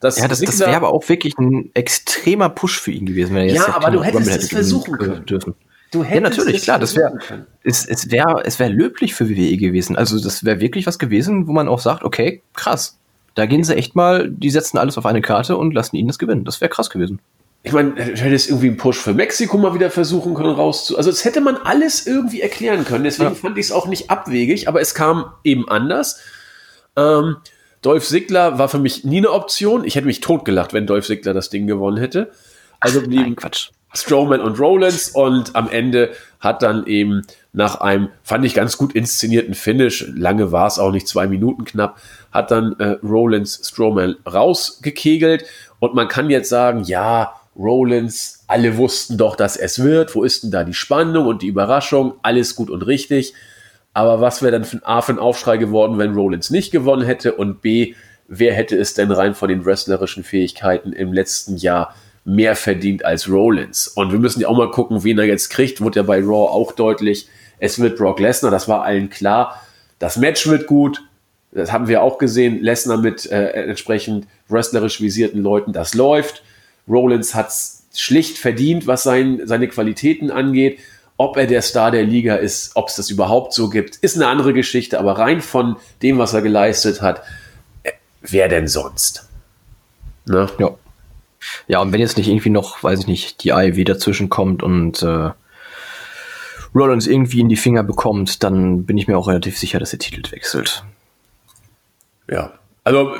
[0.00, 3.48] Das ja, das, das wäre aber auch wirklich ein extremer Push für ihn gewesen, wenn
[3.48, 5.24] er jetzt Ja, aber du hättest es versuchen können.
[5.24, 5.54] Dürfen.
[5.90, 7.18] Du hättest ja, natürlich, klar, das wäre
[7.62, 9.96] es, es wäre es wäre löblich für WWE gewesen.
[9.96, 12.98] Also das wäre wirklich was gewesen, wo man auch sagt, okay, krass.
[13.34, 16.18] Da gehen sie echt mal, die setzen alles auf eine Karte und lassen ihn das
[16.18, 16.44] gewinnen.
[16.44, 17.18] Das wäre krass gewesen
[17.62, 20.96] ich meine, hätte es irgendwie einen Push für Mexiko mal wieder versuchen können, rauszu.
[20.96, 23.04] Also, es hätte man alles irgendwie erklären können.
[23.04, 23.34] Deswegen ja.
[23.34, 26.20] fand ich es auch nicht abwegig, aber es kam eben anders.
[26.96, 27.36] Ähm,
[27.82, 29.84] Dolph Ziggler war für mich nie eine Option.
[29.84, 32.32] Ich hätte mich totgelacht, wenn Dolph Ziggler das Ding gewonnen hätte.
[32.80, 33.70] Also blieben Quatsch.
[33.94, 37.22] Strowman und Rollins und am Ende hat dann eben
[37.52, 41.64] nach einem, fand ich ganz gut inszenierten Finish, lange war es auch nicht, zwei Minuten
[41.64, 41.98] knapp,
[42.30, 45.46] hat dann äh, Rollins Strowman rausgekegelt
[45.78, 50.14] und man kann jetzt sagen, ja, Rollins, alle wussten doch, dass es wird.
[50.14, 52.14] Wo ist denn da die Spannung und die Überraschung?
[52.22, 53.34] Alles gut und richtig.
[53.92, 57.34] Aber was wäre dann für A für ein Aufschrei geworden, wenn Rollins nicht gewonnen hätte?
[57.34, 57.94] Und B,
[58.28, 63.28] wer hätte es denn rein von den wrestlerischen Fähigkeiten im letzten Jahr mehr verdient als
[63.28, 63.88] Rollins?
[63.88, 65.80] Und wir müssen ja auch mal gucken, wen er jetzt kriegt.
[65.80, 67.28] Wurde ja bei Raw auch deutlich.
[67.58, 69.60] Es wird Brock Lesnar, das war allen klar.
[69.98, 71.02] Das Match wird gut.
[71.50, 72.62] Das haben wir auch gesehen.
[72.62, 76.44] Lesnar mit äh, entsprechend wrestlerisch visierten Leuten, das läuft.
[76.88, 80.78] Rollins hat es schlicht verdient, was sein, seine Qualitäten angeht.
[81.16, 84.28] Ob er der Star der Liga ist, ob es das überhaupt so gibt, ist eine
[84.28, 85.00] andere Geschichte.
[85.00, 87.22] Aber rein von dem, was er geleistet hat,
[87.82, 87.92] äh,
[88.22, 89.28] wer denn sonst?
[90.26, 90.48] Ne?
[90.58, 90.74] Ja.
[91.66, 95.02] Ja, und wenn jetzt nicht irgendwie noch, weiß ich nicht, die AEW dazwischen kommt und
[95.02, 95.30] äh,
[96.74, 99.98] Rollins irgendwie in die Finger bekommt, dann bin ich mir auch relativ sicher, dass der
[99.98, 100.84] Titel wechselt.
[102.28, 102.52] Ja,
[102.84, 103.14] also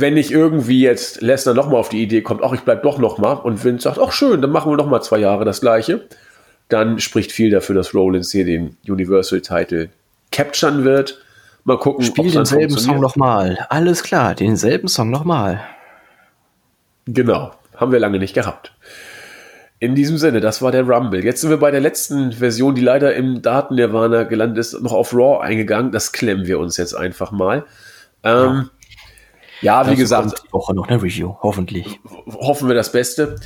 [0.00, 3.36] wenn nicht irgendwie jetzt Lesnar nochmal auf die Idee kommt, ach, ich bleib doch nochmal
[3.36, 6.06] und Vince sagt, ach schön, dann machen wir nochmal zwei Jahre das gleiche,
[6.68, 9.90] dann spricht viel dafür, dass Rollins hier den Universal-Title
[10.32, 11.20] capturen wird.
[11.64, 13.66] Mal gucken, Spiel denselben Song nochmal.
[13.70, 15.60] Alles klar, denselben Song nochmal.
[17.06, 18.72] Genau, haben wir lange nicht gehabt.
[19.78, 21.24] In diesem Sinne, das war der Rumble.
[21.24, 25.12] Jetzt sind wir bei der letzten Version, die leider im Daten-Nirvana gelandet ist, noch auf
[25.12, 25.92] Raw eingegangen.
[25.92, 27.64] Das klemmen wir uns jetzt einfach mal.
[28.22, 28.64] Ähm, ja,
[29.86, 30.42] wie das gesagt.
[30.46, 32.00] Die Woche noch eine Review, hoffentlich.
[32.26, 33.36] Hoffen wir das Beste.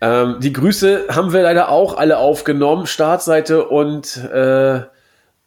[0.00, 2.86] Ähm, die Grüße haben wir leider auch alle aufgenommen.
[2.86, 4.82] Startseite und, äh,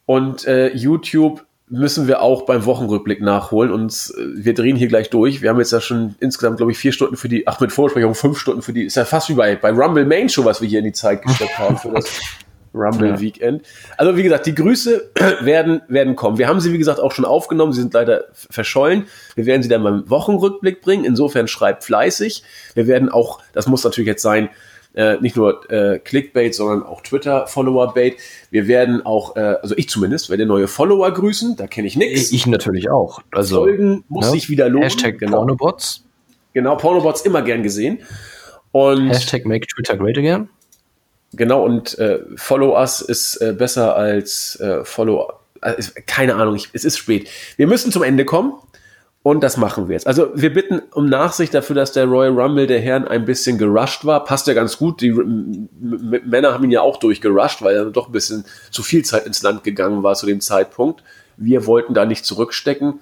[0.06, 3.72] und äh, YouTube müssen wir auch beim Wochenrückblick nachholen.
[3.72, 5.40] Und äh, wir drehen hier gleich durch.
[5.40, 8.14] Wir haben jetzt ja schon insgesamt, glaube ich, vier Stunden für die, ach, mit Vorsprechung
[8.14, 10.68] fünf Stunden für die, ist ja fast wie bei, bei Rumble Main Show, was wir
[10.68, 12.20] hier in die Zeit gesteckt haben für das
[12.74, 13.20] Rumble ja.
[13.20, 13.62] Weekend.
[13.96, 15.10] Also wie gesagt, die Grüße
[15.40, 16.38] werden, werden kommen.
[16.38, 17.72] Wir haben sie, wie gesagt, auch schon aufgenommen.
[17.72, 19.06] Sie sind leider verschollen.
[19.34, 21.04] Wir werden sie dann beim Wochenrückblick bringen.
[21.04, 22.42] Insofern schreibt fleißig.
[22.74, 24.48] Wir werden auch, das muss natürlich jetzt sein,
[24.94, 28.16] äh, nicht nur äh, Clickbait, sondern auch Twitter-Follower-Bait.
[28.50, 31.56] Wir werden auch, äh, also ich zumindest, werde neue Follower grüßen.
[31.56, 32.32] Da kenne ich nichts.
[32.32, 33.20] Ich natürlich auch.
[33.30, 34.32] Also, Folgen muss ne?
[34.32, 34.84] sich wieder lohnen.
[34.84, 35.38] Hashtag genau.
[35.38, 36.04] Pornobots.
[36.52, 38.00] Genau, Pornobots immer gern gesehen.
[38.72, 40.48] Und Hashtag Make Twitter Great Again.
[41.34, 46.68] Genau, und äh, Follow Us ist äh, besser als äh, Follow äh, keine Ahnung, ich,
[46.72, 47.28] es ist spät.
[47.56, 48.54] Wir müssen zum Ende kommen.
[49.24, 50.08] Und das machen wir jetzt.
[50.08, 54.04] Also wir bitten um Nachsicht dafür, dass der Royal Rumble der Herren ein bisschen gerusht
[54.04, 54.24] war.
[54.24, 55.00] Passt ja ganz gut.
[55.00, 59.24] Die Männer haben ihn ja auch durchgerusht, weil er doch ein bisschen zu viel Zeit
[59.24, 61.04] ins Land gegangen war zu dem Zeitpunkt.
[61.36, 62.98] Wir wollten da nicht zurückstecken.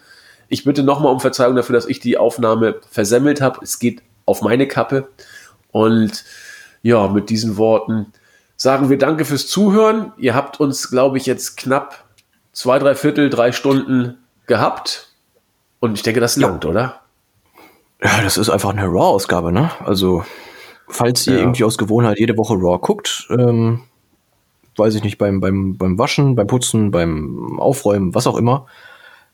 [0.50, 3.60] Ich bitte nochmal um Verzeihung dafür, dass ich die Aufnahme versemmelt habe.
[3.62, 5.08] Es geht auf meine Kappe.
[5.70, 6.24] Und
[6.82, 8.12] ja, mit diesen Worten
[8.60, 10.12] sagen wir Danke fürs Zuhören.
[10.18, 12.04] Ihr habt uns, glaube ich, jetzt knapp
[12.52, 15.14] zwei, drei Viertel, drei Stunden gehabt.
[15.78, 16.70] Und ich denke, das langt, ja.
[16.70, 17.00] oder?
[18.04, 19.70] Ja, das ist einfach eine Raw-Ausgabe, ne?
[19.86, 20.24] Also,
[20.88, 21.38] falls ihr ja.
[21.38, 23.80] irgendwie aus Gewohnheit jede Woche Raw guckt, ähm,
[24.76, 28.66] weiß ich nicht, beim, beim, beim Waschen, beim Putzen, beim Aufräumen, was auch immer,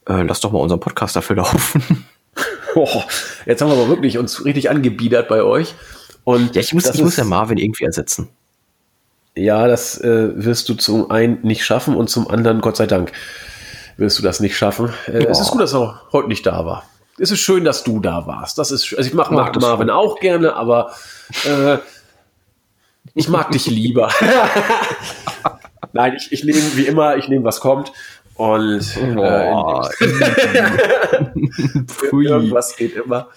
[0.09, 2.07] äh, lasst doch mal unseren Podcast dafür laufen.
[2.77, 3.03] oh,
[3.45, 5.75] jetzt haben wir aber wirklich uns richtig angebiedert bei euch.
[6.23, 8.29] Und ja, ich muss, ich muss ja Marvin irgendwie ersetzen.
[9.37, 13.13] Ja, das äh, wirst du zum einen nicht schaffen und zum anderen, Gott sei Dank,
[13.99, 14.95] wirst du das nicht schaffen.
[15.07, 15.31] Äh, ja.
[15.31, 16.85] Es ist gut, dass er heute nicht da war.
[17.19, 18.59] Es ist schön, dass du da warst.
[18.59, 20.93] Das ist, also ich mache mag Marvin auch gerne, aber
[21.45, 21.77] äh,
[23.15, 24.11] ich mag dich lieber.
[25.93, 27.93] Nein, ich, ich nehme wie immer, ich nehme was kommt
[28.35, 29.51] und äh,
[32.13, 33.29] irgendwas geht immer.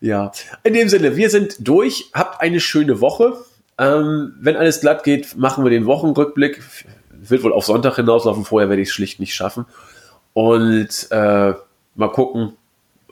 [0.00, 0.32] Ja,
[0.64, 2.10] in dem Sinne, wir sind durch.
[2.14, 3.34] Habt eine schöne Woche.
[3.80, 6.62] Ähm, wenn alles glatt geht, machen wir den Wochenrückblick.
[7.10, 8.44] Wird wohl auf Sonntag hinauslaufen.
[8.44, 9.64] Vorher werde ich es schlicht nicht schaffen.
[10.34, 11.54] Und äh,
[11.94, 12.52] mal gucken,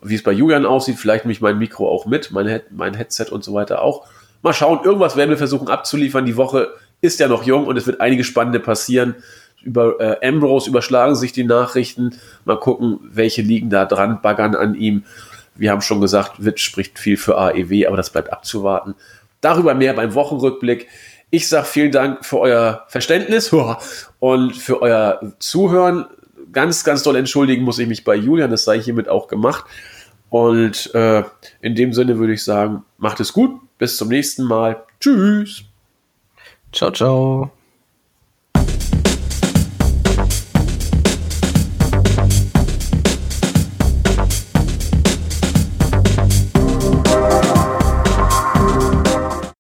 [0.03, 0.99] wie es bei Julian aussieht.
[0.99, 4.07] Vielleicht mich mein Mikro auch mit, mein, Head, mein Headset und so weiter auch.
[4.43, 6.27] Mal schauen, irgendwas werden wir versuchen abzuliefern.
[6.27, 6.69] Die Woche
[7.01, 9.17] ist ja noch jung und es wird einige spannende passieren.
[9.63, 12.15] Über äh, Ambrose überschlagen sich die Nachrichten.
[12.45, 15.05] Mal gucken, welche liegen da dran, baggern an ihm.
[15.57, 18.95] Wir haben schon gesagt, Witt spricht viel für AEW, aber das bleibt abzuwarten.
[19.41, 20.89] Darüber mehr beim Wochenrückblick.
[21.31, 23.55] Ich sage vielen Dank für euer Verständnis
[24.19, 26.07] und für euer Zuhören
[26.53, 29.65] ganz, ganz doll entschuldigen muss ich mich bei Julian, das sei hiermit auch gemacht.
[30.31, 31.23] Und äh,
[31.61, 34.85] in dem Sinne würde ich sagen, macht es gut, bis zum nächsten Mal.
[35.01, 35.63] Tschüss.
[36.73, 37.58] Ciao, ciao.